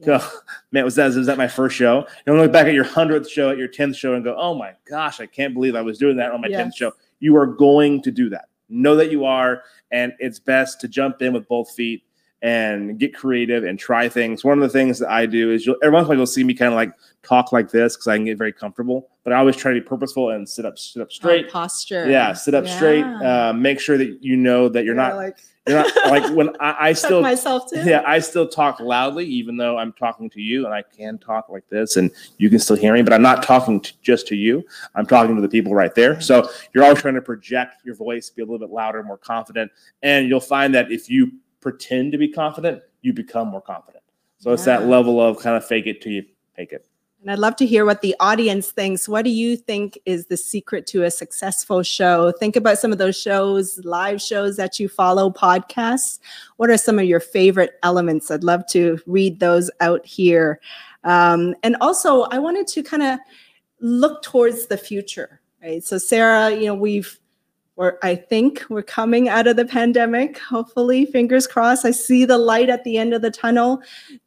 oh 0.08 0.40
man, 0.72 0.84
was 0.84 0.96
that, 0.96 1.14
was 1.14 1.26
that 1.26 1.38
my 1.38 1.48
first 1.48 1.76
show? 1.76 2.06
And 2.26 2.36
look 2.36 2.52
back 2.52 2.66
at 2.66 2.74
your 2.74 2.84
100th 2.84 3.28
show 3.28 3.50
at 3.50 3.58
your 3.58 3.68
10th 3.68 3.96
show 3.96 4.14
and 4.14 4.24
go, 4.24 4.36
oh 4.36 4.54
my 4.54 4.74
gosh, 4.88 5.20
I 5.20 5.26
can't 5.26 5.54
believe 5.54 5.74
I 5.74 5.82
was 5.82 5.98
doing 5.98 6.16
that 6.16 6.32
on 6.32 6.40
my 6.40 6.48
10th 6.48 6.76
show. 6.76 6.92
You 7.20 7.36
are 7.36 7.46
going 7.46 8.02
to 8.02 8.10
do 8.10 8.28
that. 8.30 8.46
Know 8.68 8.96
that 8.96 9.10
you 9.10 9.24
are. 9.24 9.62
And 9.90 10.12
it's 10.18 10.38
best 10.38 10.80
to 10.80 10.88
jump 10.88 11.22
in 11.22 11.32
with 11.32 11.48
both 11.48 11.70
feet 11.70 12.04
and 12.42 12.98
get 12.98 13.14
creative 13.14 13.64
and 13.64 13.78
try 13.78 14.08
things. 14.08 14.44
One 14.44 14.58
of 14.58 14.62
the 14.62 14.68
things 14.68 14.98
that 15.00 15.10
I 15.10 15.26
do 15.26 15.50
is 15.50 15.66
you'll 15.66 15.76
every 15.82 15.94
once 15.94 16.04
in 16.04 16.06
a 16.06 16.08
while 16.08 16.16
you'll 16.18 16.26
see 16.26 16.44
me 16.44 16.54
kind 16.54 16.72
of 16.72 16.76
like 16.76 16.92
talk 17.22 17.52
like 17.52 17.70
this 17.70 17.96
because 17.96 18.08
I 18.08 18.16
can 18.16 18.24
get 18.24 18.38
very 18.38 18.52
comfortable, 18.52 19.09
but 19.24 19.32
I 19.32 19.36
always 19.36 19.56
try 19.56 19.72
to 19.74 19.80
be 19.80 19.86
purposeful 19.86 20.30
and 20.30 20.48
sit 20.48 20.64
up, 20.64 20.78
sit 20.78 21.02
up 21.02 21.12
straight. 21.12 21.46
Oh, 21.48 21.50
posture. 21.50 22.08
Yeah, 22.10 22.32
sit 22.32 22.54
up 22.54 22.66
straight. 22.66 23.04
Uh, 23.04 23.52
make 23.52 23.80
sure 23.80 23.98
that 23.98 24.22
you 24.22 24.36
know 24.36 24.68
that 24.68 24.84
you're 24.84 24.96
Yeah, 24.96 25.08
not. 25.08 25.16
like 25.16 25.36
You're 25.68 25.76
not 25.78 25.94
like 26.10 26.34
when 26.34 26.48
I, 26.58 26.76
I 26.88 26.92
still. 26.94 27.20
myself 27.20 27.70
too. 27.70 27.82
Yeah, 27.84 28.02
I 28.06 28.18
still 28.20 28.48
talk 28.48 28.80
loudly, 28.80 29.26
even 29.26 29.56
though 29.58 29.76
I'm 29.76 29.92
talking 29.92 30.30
to 30.30 30.40
you, 30.40 30.64
and 30.64 30.74
I 30.74 30.82
can 30.82 31.18
talk 31.18 31.50
like 31.50 31.68
this, 31.68 31.96
and 31.96 32.10
you 32.38 32.48
can 32.48 32.58
still 32.58 32.76
hear 32.76 32.94
me. 32.94 33.02
But 33.02 33.12
I'm 33.12 33.20
not 33.22 33.42
talking 33.42 33.80
to, 33.80 33.92
just 34.00 34.26
to 34.28 34.36
you. 34.36 34.64
I'm 34.94 35.04
talking 35.06 35.36
to 35.36 35.42
the 35.42 35.48
people 35.48 35.74
right 35.74 35.94
there. 35.94 36.18
So 36.20 36.48
you're 36.74 36.82
always 36.84 37.00
trying 37.00 37.14
to 37.14 37.22
project 37.22 37.84
your 37.84 37.94
voice, 37.94 38.30
be 38.30 38.40
a 38.42 38.44
little 38.46 38.58
bit 38.58 38.70
louder, 38.70 39.02
more 39.02 39.18
confident, 39.18 39.70
and 40.02 40.28
you'll 40.28 40.40
find 40.40 40.74
that 40.74 40.90
if 40.90 41.10
you 41.10 41.32
pretend 41.60 42.12
to 42.12 42.18
be 42.18 42.28
confident, 42.28 42.82
you 43.02 43.12
become 43.12 43.48
more 43.48 43.60
confident. 43.60 44.02
So 44.38 44.50
it's 44.52 44.64
that 44.64 44.86
level 44.86 45.20
of 45.20 45.38
kind 45.38 45.54
of 45.58 45.66
fake 45.66 45.86
it 45.86 46.00
till 46.00 46.12
you 46.12 46.24
make 46.56 46.72
it. 46.72 46.86
And 47.20 47.30
I'd 47.30 47.38
love 47.38 47.56
to 47.56 47.66
hear 47.66 47.84
what 47.84 48.00
the 48.00 48.16
audience 48.18 48.70
thinks. 48.70 49.06
What 49.06 49.26
do 49.26 49.30
you 49.30 49.54
think 49.54 49.98
is 50.06 50.26
the 50.26 50.38
secret 50.38 50.86
to 50.86 51.04
a 51.04 51.10
successful 51.10 51.82
show? 51.82 52.32
Think 52.32 52.56
about 52.56 52.78
some 52.78 52.92
of 52.92 52.98
those 52.98 53.20
shows, 53.20 53.78
live 53.84 54.22
shows 54.22 54.56
that 54.56 54.80
you 54.80 54.88
follow, 54.88 55.30
podcasts. 55.30 56.18
What 56.56 56.70
are 56.70 56.78
some 56.78 56.98
of 56.98 57.04
your 57.04 57.20
favorite 57.20 57.78
elements? 57.82 58.30
I'd 58.30 58.42
love 58.42 58.66
to 58.68 58.98
read 59.06 59.38
those 59.38 59.70
out 59.80 60.04
here. 60.06 60.60
Um, 61.04 61.54
and 61.62 61.76
also, 61.82 62.22
I 62.22 62.38
wanted 62.38 62.66
to 62.68 62.82
kind 62.82 63.02
of 63.02 63.18
look 63.80 64.22
towards 64.22 64.68
the 64.68 64.78
future, 64.78 65.42
right? 65.62 65.84
So, 65.84 65.98
Sarah, 65.98 66.50
you 66.50 66.66
know, 66.66 66.74
we've 66.74 67.19
we're, 67.80 67.96
I 68.02 68.14
think 68.14 68.62
we're 68.68 68.82
coming 68.82 69.30
out 69.30 69.46
of 69.46 69.56
the 69.56 69.64
pandemic. 69.64 70.38
Hopefully, 70.38 71.06
fingers 71.06 71.46
crossed. 71.46 71.86
I 71.86 71.92
see 71.92 72.26
the 72.26 72.36
light 72.36 72.68
at 72.68 72.84
the 72.84 72.98
end 72.98 73.14
of 73.14 73.22
the 73.22 73.30
tunnel 73.30 73.82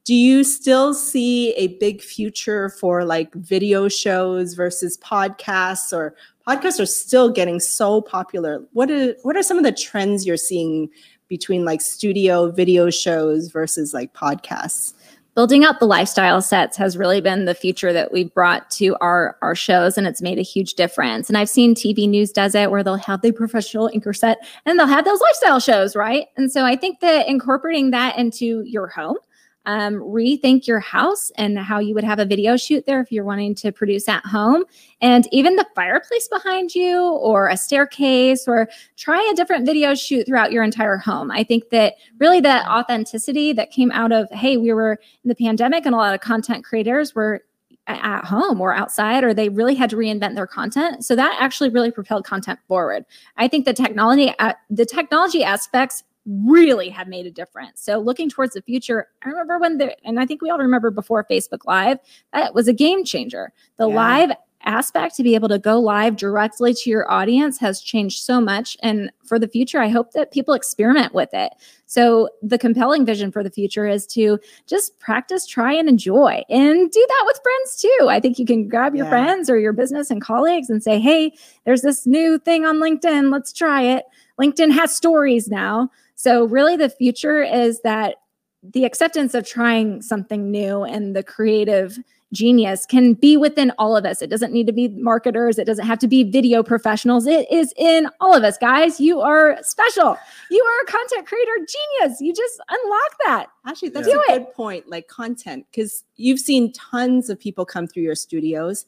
do 0.05 0.13
you 0.13 0.43
still 0.43 0.93
see 0.93 1.53
a 1.53 1.67
big 1.77 2.01
future 2.01 2.69
for 2.69 3.05
like 3.05 3.33
video 3.35 3.87
shows 3.87 4.53
versus 4.53 4.97
podcasts 4.97 5.93
or 5.93 6.15
podcasts 6.47 6.79
are 6.79 6.85
still 6.85 7.29
getting 7.29 7.59
so 7.59 8.01
popular 8.01 8.63
what 8.73 8.91
are 8.91 9.15
what 9.23 9.37
are 9.37 9.43
some 9.43 9.57
of 9.57 9.63
the 9.63 9.71
trends 9.71 10.25
you're 10.25 10.35
seeing 10.35 10.89
between 11.29 11.63
like 11.63 11.79
studio 11.79 12.51
video 12.51 12.89
shows 12.89 13.49
versus 13.49 13.93
like 13.93 14.13
podcasts 14.13 14.93
building 15.36 15.63
out 15.63 15.79
the 15.79 15.86
lifestyle 15.86 16.41
sets 16.41 16.77
has 16.77 16.97
really 16.97 17.21
been 17.21 17.45
the 17.45 17.55
future 17.55 17.91
that 17.93 18.11
we've 18.11 18.34
brought 18.34 18.69
to 18.71 18.95
our 19.01 19.38
our 19.41 19.55
shows 19.55 19.97
and 19.97 20.07
it's 20.07 20.21
made 20.21 20.39
a 20.39 20.43
huge 20.43 20.73
difference. 20.75 21.29
And 21.29 21.38
i've 21.38 21.49
seen 21.49 21.75
tv 21.75 22.07
news 22.07 22.31
does 22.31 22.55
it 22.55 22.71
where 22.71 22.84
they'll 22.84 22.95
have 22.95 23.21
the 23.21 23.31
professional 23.31 23.89
anchor 23.93 24.13
set 24.13 24.39
and 24.65 24.79
they'll 24.79 24.88
have 24.88 25.05
those 25.05 25.21
lifestyle 25.21 25.59
shows 25.59 25.95
right? 25.95 26.27
And 26.38 26.51
so 26.51 26.65
i 26.65 26.75
think 26.75 26.99
that 26.99 27.27
incorporating 27.27 27.91
that 27.91 28.17
into 28.17 28.63
your 28.63 28.88
home 28.88 29.17
um, 29.66 29.95
rethink 29.95 30.68
your 30.68 30.80
house 30.80 31.32
and 31.38 31.57
how 31.57 31.80
you 31.80 31.93
would 31.93 32.03
have 32.03 32.20
a 32.20 32.26
video 32.26 32.57
shoot 32.57 32.86
there 32.86 33.01
if 33.01 33.11
you're 33.11 33.24
wanting 33.24 33.55
to 33.55 33.72
produce 33.72 34.09
at 34.09 34.26
home. 34.26 34.64
And 35.01 35.28
even 35.32 35.55
the 35.55 35.66
fireplace 35.76 36.28
behind 36.28 36.76
you 36.76 37.01
or 37.01 37.47
a 37.47 37.57
staircase 37.57 38.47
or 38.47 38.70
try 38.97 39.28
a 39.32 39.36
different 39.36 39.66
video 39.66 39.95
shoot 39.95 40.26
throughout 40.26 40.51
your 40.51 40.64
entire 40.64 40.97
home. 40.97 41.32
I 41.32 41.43
think 41.43 41.70
that 41.70 41.95
really 42.20 42.41
that 42.41 42.68
authenticity 42.68 43.53
that 43.53 43.72
came 43.72 43.91
out 43.91 44.11
of 44.11 44.30
hey 44.32 44.57
we 44.57 44.74
were 44.74 44.99
in 45.24 45.30
the 45.30 45.36
pandemic 45.36 45.86
and 45.86 45.95
a 45.95 45.97
lot 45.97 46.14
of 46.14 46.22
content 46.22 46.64
creators 46.64 47.16
were 47.16 47.41
at 47.88 48.24
home 48.24 48.61
or 48.61 48.74
outside 48.74 49.24
or 49.24 49.34
they 49.34 49.49
really 49.49 49.76
had 49.76 49.89
to 49.89 49.97
reinvent 49.97 50.36
their 50.36 50.47
content. 50.47 51.03
So 51.03 51.16
that 51.16 51.38
actually 51.41 51.70
really 51.70 51.91
propelled 51.91 52.26
content 52.26 52.59
forward. 52.68 53.03
I 53.36 53.47
think 53.47 53.66
the 53.66 53.74
technology 53.74 54.34
uh, 54.39 54.53
the 54.70 54.86
technology 54.86 55.43
aspects 55.43 56.03
really 56.26 56.89
have 56.89 57.07
made 57.07 57.26
a 57.26 57.32
difference 57.32 57.82
so 57.82 57.99
looking 57.99 58.30
towards 58.30 58.53
the 58.53 58.61
future 58.61 59.07
i 59.26 59.30
remember 59.30 59.59
when 59.59 59.78
the 59.78 59.95
and 60.07 60.19
i 60.19 60.26
think 60.26 60.41
we 60.41 60.49
all 60.49 60.57
remember 60.57 60.89
before 60.89 61.26
facebook 61.30 61.65
live 61.65 61.97
that 62.32 62.53
was 62.55 62.67
a 62.67 62.74
game 62.74 63.03
changer 63.03 63.51
the 63.78 63.88
Yeah. 63.89 63.95
live 63.95 64.32
aspect 64.65 65.13
to 65.17 65.24
be 65.24 65.36
able 65.36 65.49
to 65.49 65.59
go 65.59 65.78
live 65.78 66.15
directly 66.15 66.74
to 66.74 66.89
your 66.89 67.11
audience 67.11 67.59
has 67.59 67.82
changed 67.82 68.24
so 68.24 68.39
much 68.39 68.78
and 68.82 69.11
for 69.26 69.38
the 69.38 69.49
future 69.49 69.82
i 69.82 69.89
hope 69.89 70.13
that 70.13 70.32
people 70.32 70.53
experiment 70.53 71.13
with 71.13 71.28
it 71.34 71.51
so 71.86 72.30
the 72.41 72.57
compelling 72.57 73.05
vision 73.05 73.30
for 73.30 73.43
the 73.43 73.51
future 73.51 73.86
is 73.86 74.07
to 74.07 74.39
just 74.65 74.97
practice, 74.99 75.45
try 75.45 75.74
and 75.74 75.88
enjoy 75.88 76.41
and 76.49 76.89
do 76.89 77.05
that 77.07 77.24
with 77.28 77.39
friends 77.43 77.76
too. 77.80 78.07
I 78.09 78.19
think 78.19 78.39
you 78.39 78.47
can 78.47 78.67
grab 78.67 78.95
your 78.95 79.05
Yeah. 79.05 79.11
friends 79.11 79.47
or 79.47 79.59
your 79.59 79.74
business 79.74 80.09
and 80.09 80.19
colleagues 80.19 80.71
and 80.71 80.82
say, 80.82 80.97
"Hey, 80.99 81.34
there's 81.65 81.84
this 81.84 82.07
new 82.07 82.39
thing 82.39 82.65
on 82.65 82.78
LinkedIn. 82.78 83.32
Let's 83.32 83.53
try 83.53 83.84
it." 83.84 84.05
LinkedIn 84.41 84.71
has 84.71 84.95
stories 84.95 85.47
now. 85.49 85.91
So 86.24 86.45
really 86.45 86.78
the 86.78 86.88
future 86.88 87.43
is 87.43 87.82
that 87.82 88.15
the 88.63 88.86
acceptance 88.86 89.34
of 89.34 89.45
trying 89.45 90.01
something 90.01 90.49
new 90.49 90.86
and 90.86 91.13
the 91.17 91.21
creative 91.21 91.99
genius 92.32 92.86
can 92.86 93.13
be 93.13 93.36
within 93.36 93.74
all 93.78 93.97
of 93.97 94.05
us. 94.05 94.21
It 94.21 94.30
doesn't 94.30 94.53
need 94.53 94.65
to 94.67 94.71
be 94.71 94.88
marketers, 94.88 95.59
it 95.59 95.65
doesn't 95.65 95.86
have 95.86 95.99
to 95.99 96.07
be 96.07 96.24
video 96.24 96.63
professionals. 96.63 97.28
It 97.28 97.51
is 97.51 97.74
in 97.76 98.07
all 98.21 98.34
of 98.34 98.45
us, 98.45 98.57
guys. 98.57 99.01
You 99.01 99.19
are 99.19 99.57
special. 99.63 100.17
You 100.49 100.63
are 100.63 100.84
a 100.84 100.86
content 100.89 101.28
creator 101.28 101.57
genius. 101.57 102.21
You 102.21 102.34
just 102.34 102.57
unlock 102.69 103.17
that. 103.26 103.47
actually 103.67 103.89
that's 103.89 104.07
Do 104.07 104.24
a 104.30 104.39
good 104.39 104.53
point 104.53 104.89
like 104.89 105.09
content 105.09 105.65
because 105.71 106.05
you've 106.15 106.39
seen 106.39 106.71
tons 106.71 107.30
of 107.30 107.38
people 107.38 107.65
come 107.65 107.86
through 107.86 108.03
your 108.03 108.15
studios 108.15 108.86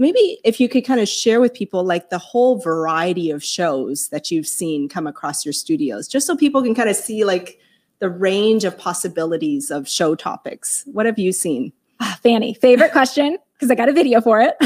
maybe 0.00 0.38
if 0.44 0.58
you 0.58 0.68
could 0.68 0.84
kind 0.84 1.00
of 1.00 1.08
share 1.08 1.40
with 1.40 1.54
people 1.54 1.84
like 1.84 2.10
the 2.10 2.18
whole 2.18 2.58
variety 2.58 3.30
of 3.30 3.44
shows 3.44 4.08
that 4.08 4.30
you've 4.30 4.46
seen 4.46 4.88
come 4.88 5.06
across 5.06 5.44
your 5.44 5.52
studios 5.52 6.08
just 6.08 6.26
so 6.26 6.36
people 6.36 6.62
can 6.62 6.74
kind 6.74 6.88
of 6.88 6.96
see 6.96 7.24
like 7.24 7.60
the 8.00 8.08
range 8.08 8.64
of 8.64 8.76
possibilities 8.76 9.70
of 9.70 9.88
show 9.88 10.14
topics 10.14 10.84
what 10.92 11.06
have 11.06 11.18
you 11.18 11.32
seen 11.32 11.72
Ah, 12.00 12.18
Fanny, 12.22 12.54
favorite 12.54 12.92
question 12.92 13.36
because 13.52 13.70
I 13.70 13.74
got 13.74 13.88
a 13.88 13.92
video 13.92 14.20
for 14.20 14.40
it. 14.40 14.56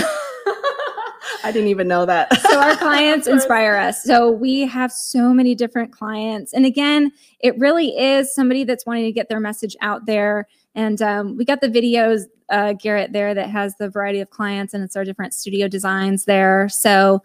i 1.42 1.50
didn't 1.52 1.68
even 1.68 1.86
know 1.86 2.06
that 2.06 2.32
so 2.40 2.58
our 2.58 2.76
clients 2.78 3.26
inspire 3.26 3.76
us. 3.76 4.02
So 4.02 4.30
we 4.30 4.60
have 4.60 4.90
so 4.90 5.34
many 5.34 5.54
different 5.54 5.92
clients. 5.92 6.54
And 6.54 6.64
again, 6.64 7.12
it 7.40 7.58
really 7.58 7.88
is 7.98 8.34
somebody 8.34 8.64
that's 8.64 8.86
wanting 8.86 9.04
to 9.04 9.12
get 9.12 9.28
their 9.28 9.40
message 9.40 9.76
out 9.82 10.06
there 10.06 10.46
And 10.74 11.00
um, 11.02 11.36
we 11.36 11.44
got 11.44 11.60
the 11.60 11.68
videos, 11.68 12.22
uh, 12.48 12.72
Garrett, 12.74 13.12
there 13.12 13.34
that 13.34 13.50
has 13.50 13.76
the 13.76 13.88
variety 13.88 14.20
of 14.20 14.30
clients 14.30 14.74
and 14.74 14.82
it's 14.82 14.96
our 14.96 15.04
different 15.04 15.34
studio 15.34 15.68
designs 15.68 16.24
there. 16.24 16.68
So, 16.68 17.22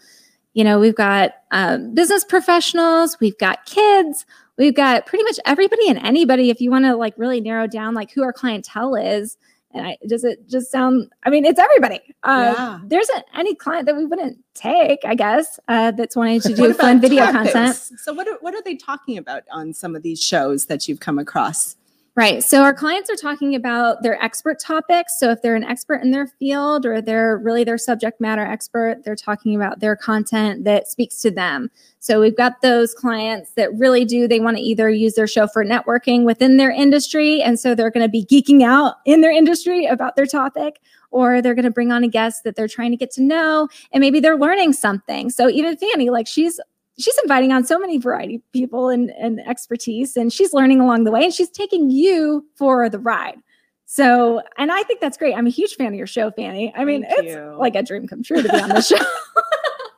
you 0.54 0.64
know, 0.64 0.80
we've 0.80 0.96
got 0.96 1.32
um, 1.52 1.94
business 1.94 2.24
professionals, 2.24 3.18
we've 3.20 3.38
got 3.38 3.66
kids, 3.66 4.26
we've 4.58 4.76
got 4.76 5.06
pretty 5.06 5.24
much 5.24 5.40
everybody 5.46 5.90
and 5.90 5.98
anybody. 6.00 6.50
If 6.50 6.62
you 6.62 6.70
want 6.70 6.86
to 6.86 6.96
like 6.96 7.14
really 7.18 7.42
narrow 7.42 7.68
down 7.68 7.94
like 7.94 8.12
who 8.12 8.24
our 8.24 8.34
clientele 8.34 8.96
is, 8.96 9.38
and 9.72 9.86
I, 9.86 9.98
does 10.08 10.24
it 10.24 10.48
just 10.50 10.72
sound? 10.72 11.12
I 11.24 11.30
mean, 11.30 11.46
it's 11.46 11.60
everybody. 11.60 12.02
Uh, 12.24 12.54
Yeah. 12.58 12.80
There 12.86 13.00
isn't 13.00 13.26
any 13.36 13.54
client 13.54 13.86
that 13.86 13.96
we 13.96 14.04
wouldn't 14.04 14.40
take, 14.56 15.00
I 15.06 15.14
guess, 15.14 15.60
uh, 15.68 15.92
that's 15.92 16.16
wanting 16.16 16.42
to 16.42 16.54
do 16.56 16.74
fun 16.74 17.00
video 17.00 17.26
topics? 17.26 17.54
content. 17.54 17.76
So 18.00 18.14
what 18.14 18.28
are, 18.28 18.38
what 18.42 18.56
are 18.56 18.64
they 18.64 18.76
talking 18.76 19.18
about 19.20 19.44
on 19.52 19.74
some 19.74 19.96
of 19.96 20.02
these 20.02 20.22
shows 20.22 20.66
that 20.66 20.88
you've 20.88 21.00
come 21.00 21.20
across? 21.20 21.76
Right. 22.16 22.44
So 22.44 22.64
our 22.64 22.74
clients 22.74 23.10
are 23.10 23.16
talking 23.16 23.56
about 23.56 24.04
their 24.04 24.22
expert 24.22 24.60
topics. 24.60 25.18
So 25.20 25.30
if 25.30 25.42
they're 25.42 25.56
an 25.56 25.64
expert 25.64 26.02
in 26.02 26.12
their 26.12 26.28
field 26.28 26.86
or 26.86 27.02
they're 27.02 27.38
really 27.38 27.64
their 27.64 27.78
subject 27.78 28.20
matter 28.20 28.42
expert, 28.42 29.04
they're 29.06 29.16
talking 29.16 29.56
about 29.56 29.80
their 29.80 29.96
content 29.96 30.66
that 30.66 30.90
speaks 30.90 31.22
to 31.22 31.32
them. 31.32 31.72
So 32.00 32.20
we've 32.20 32.36
got 32.36 32.62
those 32.62 32.94
clients 32.94 33.52
that 33.52 33.74
really 33.74 34.04
do, 34.04 34.28
they 34.28 34.42
want 34.42 34.58
to 34.58 34.64
either 34.64 34.90
use 34.90 35.16
their 35.16 35.28
show 35.28 35.48
for 35.48 35.64
networking 35.64 36.26
within 36.26 36.58
their 36.58 36.72
industry. 36.72 37.42
And 37.42 37.58
so 37.58 37.74
they're 37.74 37.92
going 37.92 38.06
to 38.06 38.10
be 38.10 38.26
geeking 38.26 38.64
out 38.64 38.96
in 39.06 39.22
their 39.22 39.32
industry 39.32 39.86
about 39.86 40.18
their 40.18 40.26
topic, 40.26 40.82
or 41.12 41.42
they're 41.42 41.56
going 41.56 41.66
to 41.66 41.72
bring 41.72 41.92
on 41.92 42.04
a 42.04 42.08
guest 42.08 42.44
that 42.44 42.56
they're 42.56 42.68
trying 42.68 42.92
to 42.92 42.98
get 42.98 43.12
to 43.12 43.24
know. 43.24 43.70
And 43.94 44.02
maybe 44.02 44.20
they're 44.20 44.38
learning 44.38 44.74
something. 44.74 45.30
So 45.30 45.50
even 45.50 45.78
Fanny, 45.78 46.10
like 46.10 46.28
she's 46.28 46.60
she's 47.00 47.18
inviting 47.24 47.52
on 47.52 47.66
so 47.66 47.80
many 47.80 47.98
variety 47.98 48.42
people 48.54 48.90
and, 48.90 49.12
and 49.12 49.40
expertise 49.48 50.18
and 50.18 50.32
she's 50.32 50.54
learning 50.54 50.80
along 50.80 51.04
the 51.04 51.12
way 51.12 51.24
and 51.24 51.34
she's 51.34 51.50
taking 51.50 51.90
you 51.90 52.46
for 52.56 52.90
the 52.90 53.00
ride 53.00 53.38
so 53.86 54.42
and 54.58 54.72
i 54.72 54.84
think 54.84 55.00
that's 55.00 55.18
great 55.18 55.36
i'm 55.36 55.48
a 55.48 55.52
huge 55.52 55.76
fan 55.76 55.88
of 55.88 55.96
your 55.96 56.08
show 56.08 56.30
fanny 56.32 56.74
i 56.76 56.84
mean 56.84 57.04
Thank 57.04 57.20
it's 57.20 57.36
you. 57.36 57.56
like 57.58 57.76
a 57.76 57.84
dream 57.84 58.08
come 58.08 58.24
true 58.24 58.42
to 58.42 58.50
be 58.50 58.60
on 58.60 58.70
the 58.70 58.82
show 58.82 58.98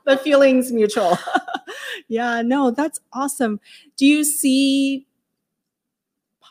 the 0.06 0.18
feelings 0.18 0.72
mutual. 0.72 1.18
yeah, 2.08 2.42
no, 2.42 2.72
that's 2.72 3.00
awesome. 3.14 3.60
Do 3.98 4.06
you 4.06 4.24
see 4.24 5.08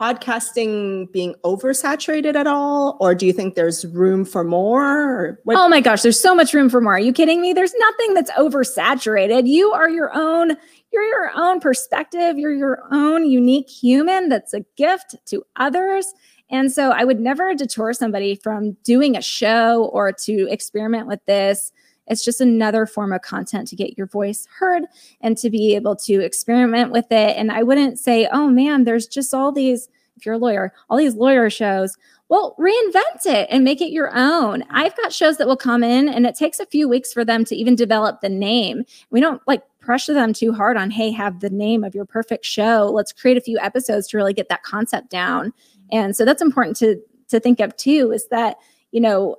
podcasting 0.01 1.13
being 1.13 1.35
oversaturated 1.45 2.35
at 2.35 2.47
all, 2.47 2.97
or 3.01 3.15
do 3.15 3.27
you 3.27 3.33
think 3.33 3.55
there's 3.55 3.85
room 3.87 4.25
for 4.25 4.43
more? 4.43 5.39
Oh 5.49 5.69
my 5.69 5.81
gosh 5.81 6.03
there's 6.03 6.21
so 6.21 6.35
much 6.35 6.55
room 6.55 6.71
for 6.71 6.81
more. 6.81 6.95
Are 6.95 7.01
you 7.01 7.13
kidding 7.13 7.41
me? 7.41 7.53
There's 7.53 7.75
nothing 7.79 8.15
that's 8.15 8.31
oversaturated. 8.33 9.47
You 9.47 9.73
are 9.73 9.91
your 9.91 10.11
own 10.15 10.57
you're 10.93 11.05
your 11.05 11.31
own 11.37 11.61
perspective. 11.61 12.39
You're 12.39 12.55
your 12.55 12.83
own 12.91 13.27
unique 13.27 13.69
human 13.69 14.29
that's 14.29 14.55
a 14.55 14.65
gift 14.77 15.15
to 15.27 15.45
others. 15.57 16.13
And 16.51 16.73
so 16.73 16.91
i 16.91 17.05
would 17.05 17.21
never 17.21 17.55
deter 17.55 17.93
somebody 17.93 18.35
from 18.35 18.77
doing 18.83 19.17
a 19.17 19.23
show 19.23 19.85
or 19.93 20.13
to 20.13 20.49
experiment 20.51 21.07
with 21.07 21.25
this 21.27 21.73
it's 22.11 22.25
just 22.25 22.41
another 22.41 22.85
form 22.85 23.13
of 23.13 23.23
content 23.23 23.67
to 23.69 23.77
get 23.77 23.97
your 23.97 24.07
voice 24.07 24.47
heard 24.59 24.83
and 25.23 25.39
to 25.39 25.49
be 25.49 25.75
able 25.75 25.97
to 25.97 26.21
experiment 26.21 26.93
with 26.93 27.11
it 27.11 27.37
and 27.37 27.51
i 27.51 27.63
wouldn't 27.63 27.99
say 27.99 28.29
oh 28.33 28.49
man 28.49 28.85
there's 28.85 29.07
just 29.07 29.33
all 29.33 29.51
these 29.51 29.89
if 30.17 30.27
you're 30.27 30.35
a 30.35 30.39
lawyer 30.39 30.73
all 30.91 30.99
these 30.99 31.15
lawyer 31.15 31.49
shows 31.49 31.97
well, 32.31 32.55
reinvent 32.61 33.27
it 33.27 33.49
and 33.51 33.65
make 33.65 33.81
it 33.81 33.91
your 33.91 34.17
own. 34.17 34.63
I've 34.71 34.97
got 34.97 35.13
shows 35.13 35.37
that 35.39 35.49
will 35.49 35.57
come 35.57 35.83
in 35.83 36.09
and 36.09 36.25
it 36.25 36.37
takes 36.37 36.61
a 36.61 36.67
few 36.67 36.89
weeks 36.89 37.13
for 37.13 37.25
them 37.25 37.45
to 37.47 37.57
even 37.57 37.75
develop 37.75 38.21
the 38.21 38.29
name. 38.29 38.85
We 39.11 39.21
don't 39.21 39.43
like 39.49 39.63
pressure 39.81 40.15
them 40.15 40.33
too 40.33 40.53
hard 40.53 40.77
on, 40.77 40.93
hey, 40.93 41.11
have 41.11 41.41
the 41.41 41.51
name 41.51 41.83
of 41.83 41.93
your 41.93 42.05
perfect 42.05 42.45
show. 42.45 42.89
Let's 42.95 43.13
create 43.13 43.37
a 43.37 43.41
few 43.41 43.59
episodes 43.59 44.07
to 44.09 44.17
really 44.17 44.33
get 44.33 44.49
that 44.49 44.63
concept 44.63 45.11
down. 45.11 45.53
And 45.91 46.15
so 46.15 46.25
that's 46.25 46.41
important 46.41 46.77
to 46.77 47.03
to 47.31 47.41
think 47.41 47.59
of 47.59 47.77
too, 47.77 48.13
is 48.13 48.29
that, 48.29 48.59
you 48.93 49.01
know, 49.01 49.37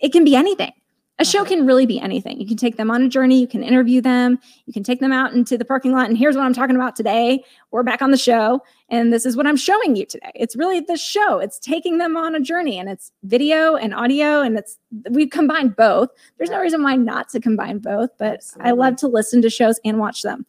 it 0.00 0.12
can 0.12 0.24
be 0.24 0.34
anything. 0.34 0.72
A 1.20 1.24
show 1.24 1.40
Uh-huh. 1.42 1.48
can 1.48 1.66
really 1.66 1.86
be 1.86 2.00
anything. 2.00 2.40
You 2.40 2.46
can 2.46 2.56
take 2.56 2.76
them 2.76 2.90
on 2.90 3.02
a 3.02 3.08
journey, 3.08 3.40
you 3.40 3.46
can 3.46 3.62
interview 3.62 4.00
them, 4.00 4.36
you 4.66 4.72
can 4.72 4.82
take 4.82 4.98
them 4.98 5.12
out 5.12 5.32
into 5.32 5.56
the 5.56 5.64
parking 5.64 5.92
lot, 5.92 6.08
and 6.08 6.18
here's 6.18 6.34
what 6.34 6.44
I'm 6.44 6.52
talking 6.52 6.74
about 6.74 6.96
today. 6.96 7.44
We're 7.70 7.84
back 7.84 8.02
on 8.02 8.10
the 8.10 8.16
show, 8.16 8.60
and 8.88 9.12
this 9.12 9.24
is 9.24 9.36
what 9.36 9.46
I'm 9.46 9.56
showing 9.56 9.94
you 9.94 10.06
today. 10.06 10.32
It's 10.34 10.56
really 10.56 10.80
the 10.80 10.96
show. 10.96 11.38
It's 11.38 11.60
taking 11.60 11.98
them 11.98 12.16
on 12.16 12.34
a 12.34 12.40
journey, 12.40 12.78
and 12.80 12.88
it's 12.88 13.12
video 13.22 13.76
and 13.76 13.94
audio, 13.94 14.40
and 14.40 14.58
it's 14.58 14.76
we've 15.10 15.30
combined 15.30 15.76
both. 15.76 16.08
There's 16.38 16.50
no 16.50 16.60
reason 16.60 16.82
why 16.82 16.96
not 16.96 17.28
to 17.28 17.40
combine 17.40 17.78
both, 17.78 18.10
but 18.18 18.40
I 18.60 18.72
love 18.72 18.96
to 18.96 19.06
listen 19.08 19.40
to 19.42 19.50
shows 19.50 19.78
and 19.84 19.98
watch 20.00 20.22
them. 20.22 20.44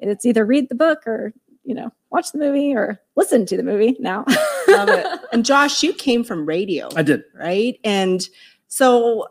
It's 0.00 0.24
either 0.24 0.46
read 0.46 0.70
the 0.70 0.74
book 0.76 1.06
or 1.06 1.34
you 1.64 1.74
know 1.74 1.92
watch 2.10 2.32
the 2.32 2.38
movie 2.38 2.74
or 2.74 2.98
listen 3.16 3.44
to 3.46 3.56
the 3.58 3.62
movie 3.62 3.96
now. 4.00 4.24
Love 4.68 4.88
it. 4.88 5.06
And 5.32 5.44
Josh, 5.44 5.82
you 5.82 5.92
came 5.92 6.24
from 6.24 6.46
radio, 6.46 6.88
I 6.96 7.02
did. 7.02 7.22
right? 7.34 7.78
And 7.84 8.26
so, 8.68 9.26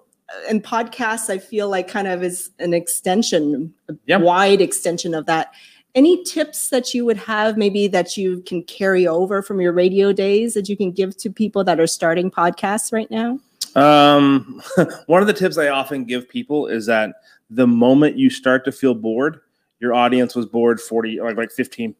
in 0.49 0.61
podcasts, 0.61 1.29
I 1.29 1.37
feel 1.37 1.69
like 1.69 1.87
kind 1.87 2.07
of 2.07 2.23
is 2.23 2.49
an 2.59 2.73
extension, 2.73 3.73
a 3.89 3.95
Yeah. 4.05 4.17
wide 4.17 4.61
extension 4.61 5.13
of 5.13 5.25
that. 5.27 5.51
Any 5.93 6.23
tips 6.23 6.69
that 6.69 6.93
you 6.93 7.05
would 7.05 7.17
have, 7.17 7.57
maybe 7.57 7.87
that 7.87 8.17
you 8.17 8.41
can 8.41 8.63
carry 8.63 9.07
over 9.07 9.41
from 9.41 9.61
your 9.61 9.71
radio 9.71 10.11
days 10.11 10.53
that 10.55 10.67
you 10.67 10.75
can 10.75 10.91
give 10.91 11.15
to 11.17 11.29
people 11.29 11.63
that 11.63 11.79
are 11.79 11.87
starting 11.87 12.29
podcasts 12.29 12.91
right 12.91 13.09
now? 13.09 13.39
Um, 13.75 14.61
one 15.07 15.21
of 15.21 15.27
the 15.27 15.33
tips 15.33 15.57
I 15.57 15.69
often 15.69 16.03
give 16.03 16.27
people 16.27 16.67
is 16.67 16.85
that 16.87 17.15
the 17.49 17.67
moment 17.67 18.17
you 18.17 18.29
start 18.29 18.65
to 18.65 18.71
feel 18.71 18.93
bored, 18.95 19.39
your 19.79 19.93
audience 19.93 20.35
was 20.35 20.45
bored 20.45 20.81
40 20.81 21.21
like 21.21 21.37
like 21.37 21.51
15 21.51 21.93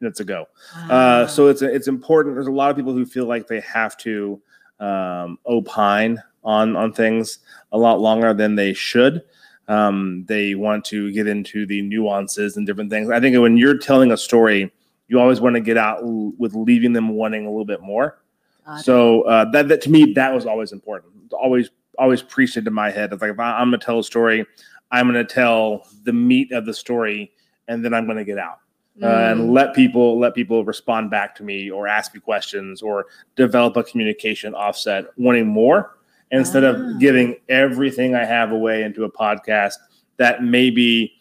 minutes 0.00 0.20
ago. 0.20 0.46
Ah. 0.74 0.90
Uh, 0.90 1.26
so 1.26 1.48
it's 1.48 1.62
it's 1.62 1.88
important. 1.88 2.36
There's 2.36 2.46
a 2.46 2.52
lot 2.52 2.70
of 2.70 2.76
people 2.76 2.92
who 2.92 3.04
feel 3.04 3.26
like 3.26 3.48
they 3.48 3.60
have 3.60 3.96
to 3.98 4.40
um, 4.80 5.38
opine 5.46 6.22
on 6.44 6.76
on 6.76 6.92
things 6.92 7.38
a 7.72 7.78
lot 7.78 8.00
longer 8.00 8.32
than 8.32 8.54
they 8.54 8.72
should. 8.72 9.22
Um, 9.68 10.24
they 10.28 10.54
want 10.54 10.84
to 10.86 11.10
get 11.12 11.26
into 11.26 11.66
the 11.66 11.82
nuances 11.82 12.56
and 12.56 12.66
different 12.66 12.90
things. 12.90 13.10
I 13.10 13.18
think 13.18 13.36
when 13.38 13.56
you're 13.56 13.76
telling 13.76 14.12
a 14.12 14.16
story, 14.16 14.72
you 15.08 15.18
always 15.18 15.40
want 15.40 15.56
to 15.56 15.60
get 15.60 15.76
out 15.76 16.02
l- 16.02 16.32
with 16.38 16.54
leaving 16.54 16.92
them 16.92 17.08
wanting 17.08 17.46
a 17.46 17.50
little 17.50 17.64
bit 17.64 17.80
more. 17.80 18.18
Got. 18.64 18.84
So 18.84 19.22
uh, 19.22 19.50
that, 19.50 19.68
that 19.68 19.82
to 19.82 19.90
me 19.90 20.12
that 20.12 20.32
was 20.32 20.46
always 20.46 20.72
important. 20.72 21.32
Always 21.32 21.70
always 21.98 22.22
preached 22.22 22.56
into 22.56 22.70
my 22.70 22.90
head. 22.90 23.12
It's 23.12 23.22
like 23.22 23.32
if 23.32 23.40
I, 23.40 23.58
I'm 23.58 23.70
going 23.70 23.80
to 23.80 23.84
tell 23.84 23.98
a 23.98 24.04
story, 24.04 24.46
I'm 24.92 25.10
going 25.10 25.26
to 25.26 25.34
tell 25.34 25.86
the 26.04 26.12
meat 26.12 26.52
of 26.52 26.66
the 26.66 26.74
story, 26.74 27.32
and 27.66 27.84
then 27.84 27.92
I'm 27.92 28.04
going 28.04 28.18
to 28.18 28.24
get 28.24 28.38
out 28.38 28.60
uh, 29.02 29.06
Mm. 29.06 29.32
and 29.32 29.52
let 29.52 29.74
people 29.74 30.18
let 30.18 30.34
people 30.34 30.64
respond 30.64 31.10
back 31.10 31.34
to 31.36 31.42
me 31.42 31.70
or 31.70 31.86
ask 31.86 32.14
me 32.14 32.20
questions 32.20 32.80
or 32.82 33.06
develop 33.36 33.76
a 33.76 33.82
communication 33.84 34.54
offset, 34.54 35.04
wanting 35.16 35.46
more 35.46 35.96
instead 36.30 36.64
Ah. 36.64 36.68
of 36.70 36.98
giving 36.98 37.36
everything 37.48 38.14
I 38.14 38.24
have 38.24 38.52
away 38.52 38.82
into 38.82 39.04
a 39.04 39.10
podcast 39.10 39.74
that 40.16 40.42
maybe 40.42 41.12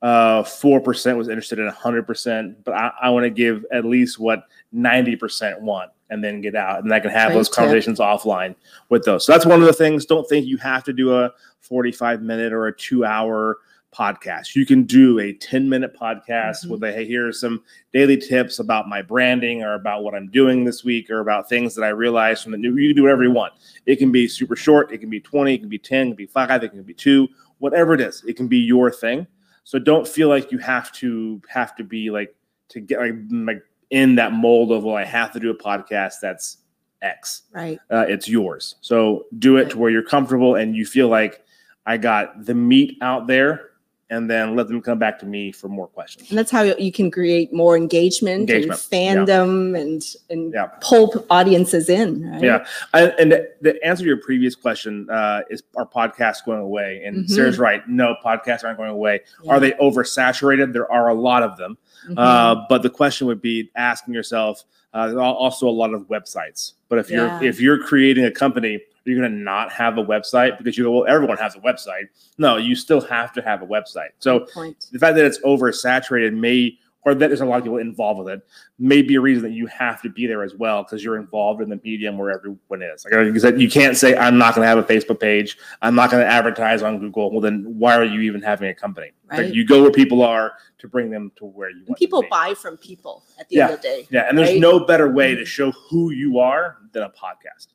uh, 0.00 0.42
four 0.44 0.80
percent 0.80 1.18
was 1.18 1.28
interested 1.28 1.58
in 1.58 1.66
hundred 1.68 2.06
percent, 2.06 2.64
but 2.64 2.72
I, 2.72 2.92
I 3.02 3.10
want 3.10 3.24
to 3.24 3.30
give 3.30 3.64
at 3.72 3.84
least 3.84 4.18
what 4.18 4.44
ninety 4.72 5.16
percent 5.16 5.60
want, 5.60 5.90
and 6.08 6.22
then 6.22 6.40
get 6.40 6.54
out, 6.54 6.84
and 6.84 6.94
I 6.94 7.00
can 7.00 7.10
have 7.10 7.28
Great 7.28 7.34
those 7.36 7.48
tip. 7.48 7.56
conversations 7.56 7.98
offline 7.98 8.54
with 8.90 9.04
those. 9.04 9.26
So 9.26 9.32
that's 9.32 9.44
one 9.44 9.60
of 9.60 9.66
the 9.66 9.72
things. 9.72 10.06
Don't 10.06 10.26
think 10.28 10.46
you 10.46 10.56
have 10.58 10.84
to 10.84 10.92
do 10.92 11.14
a 11.14 11.32
forty-five 11.60 12.22
minute 12.22 12.52
or 12.52 12.68
a 12.68 12.76
two-hour 12.76 13.58
podcast. 13.96 14.54
You 14.54 14.66
can 14.66 14.84
do 14.84 15.18
a 15.18 15.32
ten-minute 15.32 15.96
podcast 15.98 16.64
Mhm. 16.66 16.70
with 16.70 16.82
a 16.84 16.92
hey, 16.92 17.06
here 17.06 17.26
are 17.26 17.32
some 17.32 17.62
daily 17.92 18.16
tips 18.16 18.58
about 18.58 18.88
my 18.88 19.00
branding 19.02 19.62
or 19.62 19.74
about 19.74 20.02
what 20.04 20.14
I'm 20.14 20.28
doing 20.30 20.64
this 20.64 20.84
week 20.84 21.10
or 21.10 21.20
about 21.20 21.48
things 21.48 21.74
that 21.74 21.82
I 21.82 21.88
realized 21.88 22.42
from 22.42 22.52
the 22.52 22.58
new. 22.58 22.76
You 22.76 22.90
can 22.90 22.96
do 22.96 23.02
whatever 23.02 23.22
you 23.24 23.30
want. 23.30 23.54
It 23.86 23.96
can 23.96 24.12
be 24.12 24.28
super 24.28 24.56
short. 24.56 24.92
It 24.92 24.98
can 24.98 25.10
be 25.10 25.20
twenty. 25.20 25.54
It 25.54 25.58
can 25.58 25.68
be 25.68 25.78
ten. 25.78 26.08
It 26.08 26.10
can 26.10 26.16
be 26.16 26.26
five. 26.26 26.62
It 26.62 26.68
can 26.70 26.82
be 26.82 26.94
two. 26.94 27.28
Whatever 27.58 27.94
it 27.94 28.00
is, 28.00 28.22
it 28.26 28.36
can 28.36 28.46
be 28.46 28.58
your 28.58 28.90
thing. 28.90 29.26
So 29.64 29.78
don't 29.78 30.06
feel 30.06 30.28
like 30.28 30.52
you 30.52 30.58
have 30.58 30.92
to 30.92 31.40
have 31.48 31.74
to 31.76 31.84
be 31.84 32.10
like 32.10 32.34
to 32.68 32.80
get 32.80 33.00
like, 33.00 33.14
like 33.30 33.62
in 33.90 34.14
that 34.16 34.32
mold 34.32 34.70
of 34.70 34.84
well, 34.84 34.96
I 34.96 35.04
have 35.04 35.32
to 35.32 35.40
do 35.40 35.50
a 35.50 35.54
podcast 35.56 36.14
that's 36.20 36.58
X. 37.00 37.42
right. 37.52 37.78
Uh, 37.90 38.04
it's 38.08 38.28
yours. 38.28 38.74
So 38.80 39.26
do 39.38 39.56
it 39.56 39.70
to 39.70 39.78
where 39.78 39.90
you're 39.90 40.02
comfortable 40.02 40.56
and 40.56 40.74
you 40.76 40.84
feel 40.84 41.08
like 41.08 41.42
I 41.86 41.96
got 41.96 42.44
the 42.44 42.54
meat 42.54 42.98
out 43.00 43.26
there, 43.26 43.67
and 44.10 44.30
then 44.30 44.56
let 44.56 44.68
them 44.68 44.80
come 44.80 44.98
back 44.98 45.18
to 45.18 45.26
me 45.26 45.52
for 45.52 45.68
more 45.68 45.86
questions. 45.86 46.30
And 46.30 46.38
that's 46.38 46.50
how 46.50 46.62
you 46.62 46.90
can 46.90 47.10
create 47.10 47.52
more 47.52 47.76
engagement, 47.76 48.48
Engagement, 48.50 48.80
and 48.90 49.26
fandom 49.28 49.78
and 49.80 50.02
and 50.30 50.52
Yeah. 50.54 50.66
pull 50.80 51.26
audiences 51.30 51.88
in. 51.88 52.30
Right? 52.30 52.42
Yeah. 52.42 52.66
I, 52.94 53.08
and 53.18 53.32
the, 53.32 53.50
the 53.60 53.84
answer 53.84 54.02
to 54.04 54.08
your 54.08 54.16
previous 54.20 54.54
question 54.54 55.08
uh, 55.10 55.42
is 55.50 55.62
our 55.76 55.86
podcast 55.86 56.44
going 56.46 56.60
away? 56.60 57.02
And 57.04 57.24
Mhm. 57.24 57.28
Sarah's 57.30 57.58
right. 57.58 57.86
No, 57.88 58.14
podcasts 58.24 58.64
aren't 58.64 58.78
going 58.78 58.90
away. 58.90 59.20
Yeah. 59.44 59.52
Are 59.52 59.60
they 59.60 59.72
oversaturated? 59.72 60.72
There 60.72 60.90
are 60.90 61.08
a 61.08 61.14
lot 61.14 61.42
of 61.42 61.56
them. 61.58 61.76
Mhm. 62.08 62.14
Uh, 62.16 62.64
but 62.68 62.82
the 62.82 62.90
question 62.90 63.26
would 63.26 63.42
be 63.42 63.70
asking 63.76 64.14
yourself. 64.14 64.64
Uh, 64.94 65.14
also 65.16 65.68
a 65.68 65.70
lot 65.70 65.92
of 65.92 66.02
websites. 66.08 66.72
But 66.88 66.98
if 66.98 67.10
Yeah. 67.10 67.38
you're 67.38 67.42
if 67.42 67.60
you're 67.60 67.78
creating 67.78 68.24
a 68.24 68.30
company, 68.30 68.80
you're 69.04 69.18
going 69.18 69.30
to 69.30 69.36
not 69.38 69.70
have 69.72 69.96
a 69.98 70.04
website 70.04 70.58
because 70.58 70.76
you 70.76 70.84
go, 70.84 70.92
well, 70.92 71.06
everyone 71.06 71.36
has 71.38 71.54
a 71.56 71.60
website. 71.60 72.04
No, 72.38 72.56
you 72.56 72.74
still 72.74 73.00
have 73.02 73.32
to 73.34 73.42
have 73.42 73.62
a 73.62 73.66
website. 73.66 74.10
So 74.18 74.46
the 74.92 74.98
fact 74.98 75.16
that 75.16 75.24
it's 75.24 75.38
oversaturated 75.40 76.34
may 76.34 76.78
or 77.04 77.14
that 77.14 77.28
there's 77.28 77.40
a 77.40 77.44
lot 77.44 77.58
of 77.58 77.62
people 77.64 77.78
involved 77.78 78.18
with 78.18 78.28
it, 78.34 78.46
may 78.78 79.02
be 79.02 79.14
a 79.14 79.20
reason 79.20 79.42
that 79.44 79.52
you 79.52 79.66
have 79.66 80.02
to 80.02 80.10
be 80.10 80.26
there 80.26 80.42
as 80.42 80.54
well 80.54 80.82
because 80.82 81.02
you're 81.02 81.16
involved 81.16 81.62
in 81.62 81.68
the 81.68 81.80
medium 81.84 82.18
where 82.18 82.30
everyone 82.30 82.82
is. 82.82 83.06
Like 83.10 83.56
you 83.58 83.70
can't 83.70 83.96
say 83.96 84.16
I'm 84.16 84.36
not 84.36 84.54
going 84.54 84.64
to 84.64 84.68
have 84.68 84.78
a 84.78 84.82
Facebook 84.82 85.20
page, 85.20 85.56
I'm 85.80 85.94
not 85.94 86.10
going 86.10 86.22
to 86.22 86.28
advertise 86.28 86.82
on 86.82 86.98
Google. 86.98 87.30
Well, 87.30 87.40
then 87.40 87.64
why 87.78 87.96
are 87.96 88.04
you 88.04 88.20
even 88.22 88.42
having 88.42 88.68
a 88.68 88.74
company? 88.74 89.12
Right. 89.30 89.44
Like 89.46 89.54
you 89.54 89.64
go 89.66 89.82
where 89.82 89.92
people 89.92 90.22
are 90.22 90.52
to 90.78 90.88
bring 90.88 91.10
them 91.10 91.32
to 91.36 91.44
where 91.46 91.70
you 91.70 91.78
And 91.78 91.88
want. 91.88 91.98
people 91.98 92.22
to 92.22 92.26
be. 92.26 92.30
buy 92.30 92.54
from 92.54 92.76
people 92.76 93.24
at 93.38 93.48
the 93.48 93.56
Yeah. 93.56 93.64
end 93.66 93.74
of 93.74 93.82
the 93.82 93.88
day. 93.88 94.06
Yeah, 94.10 94.28
and 94.28 94.36
there's 94.36 94.50
right? 94.50 94.60
no 94.60 94.80
better 94.84 95.10
way 95.10 95.34
to 95.34 95.44
show 95.44 95.70
who 95.72 96.10
you 96.10 96.38
are 96.38 96.78
than 96.92 97.04
a 97.04 97.10
podcast. 97.10 97.68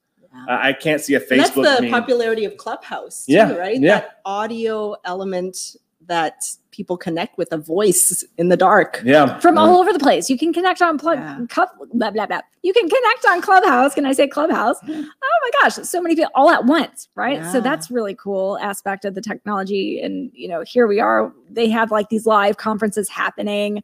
I 0.47 0.69
I 0.69 0.73
can't 0.73 0.99
see 0.99 1.13
a 1.13 1.19
And 1.19 1.39
that's 1.39 1.51
the 1.51 1.61
meme. 1.81 1.91
popularity 1.91 2.43
of 2.45 2.57
Clubhouse, 2.57 3.25
too, 3.27 3.33
Yeah, 3.33 3.53
right? 3.53 3.79
yeah. 3.79 3.99
That 3.99 4.19
audio 4.25 4.95
element 5.05 5.75
that 6.07 6.43
people 6.71 6.97
connect 6.97 7.37
with 7.37 7.51
a 7.51 7.57
voice 7.57 8.23
in 8.37 8.49
the 8.49 8.57
dark. 8.57 9.01
Yeah, 9.05 9.39
from 9.39 9.57
all 9.57 9.75
mm. 9.75 9.79
over 9.79 9.93
the 9.93 9.99
place. 9.99 10.29
You 10.29 10.37
can 10.37 10.53
connect 10.53 10.81
on 10.81 10.97
plug, 10.97 11.19
Yeah. 11.19 11.39
Club- 11.49 11.69
blah 11.93 12.11
blah 12.11 12.25
blah. 12.25 12.41
You 12.61 12.73
can 12.73 12.89
connect 12.89 13.25
on 13.27 13.41
Clubhouse. 13.41 13.93
Can 13.93 14.05
I 14.05 14.13
say 14.13 14.27
Clubhouse? 14.27 14.79
Mm-hmm. 14.81 15.01
Oh 15.01 15.39
my 15.43 15.49
gosh, 15.61 15.75
so 15.75 16.01
many 16.01 16.15
people 16.15 16.31
all 16.35 16.49
at 16.49 16.65
once, 16.65 17.09
right? 17.15 17.45
So 17.51 17.61
that's 17.61 17.91
really 17.91 18.15
cool 18.15 18.57
aspect 18.59 19.05
of 19.05 19.15
the 19.15 19.21
technology. 19.21 20.01
And 20.01 20.31
you 20.33 20.47
know, 20.47 20.61
here 20.61 20.87
we 20.87 20.99
are. 20.99 21.33
They 21.49 21.69
have 21.69 21.91
like 21.91 22.09
these 22.09 22.25
live 22.25 22.57
conferences 22.57 23.09
happening 23.09 23.83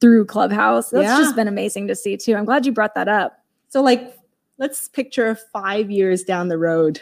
through 0.00 0.26
Clubhouse. 0.26 0.90
That's 0.90 1.04
Yeah. 1.04 1.18
just 1.18 1.36
been 1.36 1.48
amazing 1.48 1.88
to 1.88 1.94
see 1.94 2.16
too. 2.16 2.36
I'm 2.36 2.44
glad 2.44 2.66
you 2.66 2.72
brought 2.72 2.94
that 2.94 3.08
up. 3.08 3.42
So, 3.68 3.82
like, 3.82 4.14
let's 4.58 4.88
picture 4.88 5.34
five 5.52 5.90
years 5.90 6.22
down 6.22 6.48
the 6.48 6.58
road, 6.58 7.00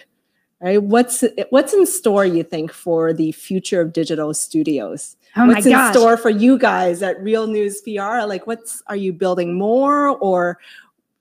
right? 0.61 0.83
What's 0.83 1.25
what's 1.51 1.73
in 1.73 1.87
store? 1.87 2.25
You 2.25 2.43
think 2.43 2.73
for 2.73 3.13
the 3.13 3.33
future 3.33 3.81
of 3.81 3.93
digital 3.93 4.33
studios? 4.35 5.17
Oh 5.37 5.47
what's 5.47 5.67
in 5.67 5.73
gosh. 5.73 5.95
store 5.95 6.17
for 6.17 6.31
you 6.31 6.59
guys 6.59 7.03
at 7.03 7.21
Real 7.23 7.47
News 7.47 7.83
PR? 7.83 8.25
Like, 8.27 8.47
what's 8.47 8.83
are 8.87 8.97
you 8.97 9.13
building 9.13 9.55
more 9.55 10.17
or 10.19 10.59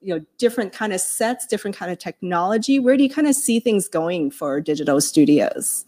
you 0.00 0.14
know 0.14 0.24
different 0.38 0.72
kind 0.72 0.92
of 0.92 1.00
sets, 1.00 1.46
different 1.46 1.76
kind 1.76 1.90
of 1.90 1.98
technology? 1.98 2.78
Where 2.78 2.96
do 2.96 3.02
you 3.02 3.10
kind 3.10 3.28
of 3.28 3.34
see 3.34 3.60
things 3.60 3.88
going 3.88 4.30
for 4.30 4.60
digital 4.60 5.00
studios? 5.00 5.84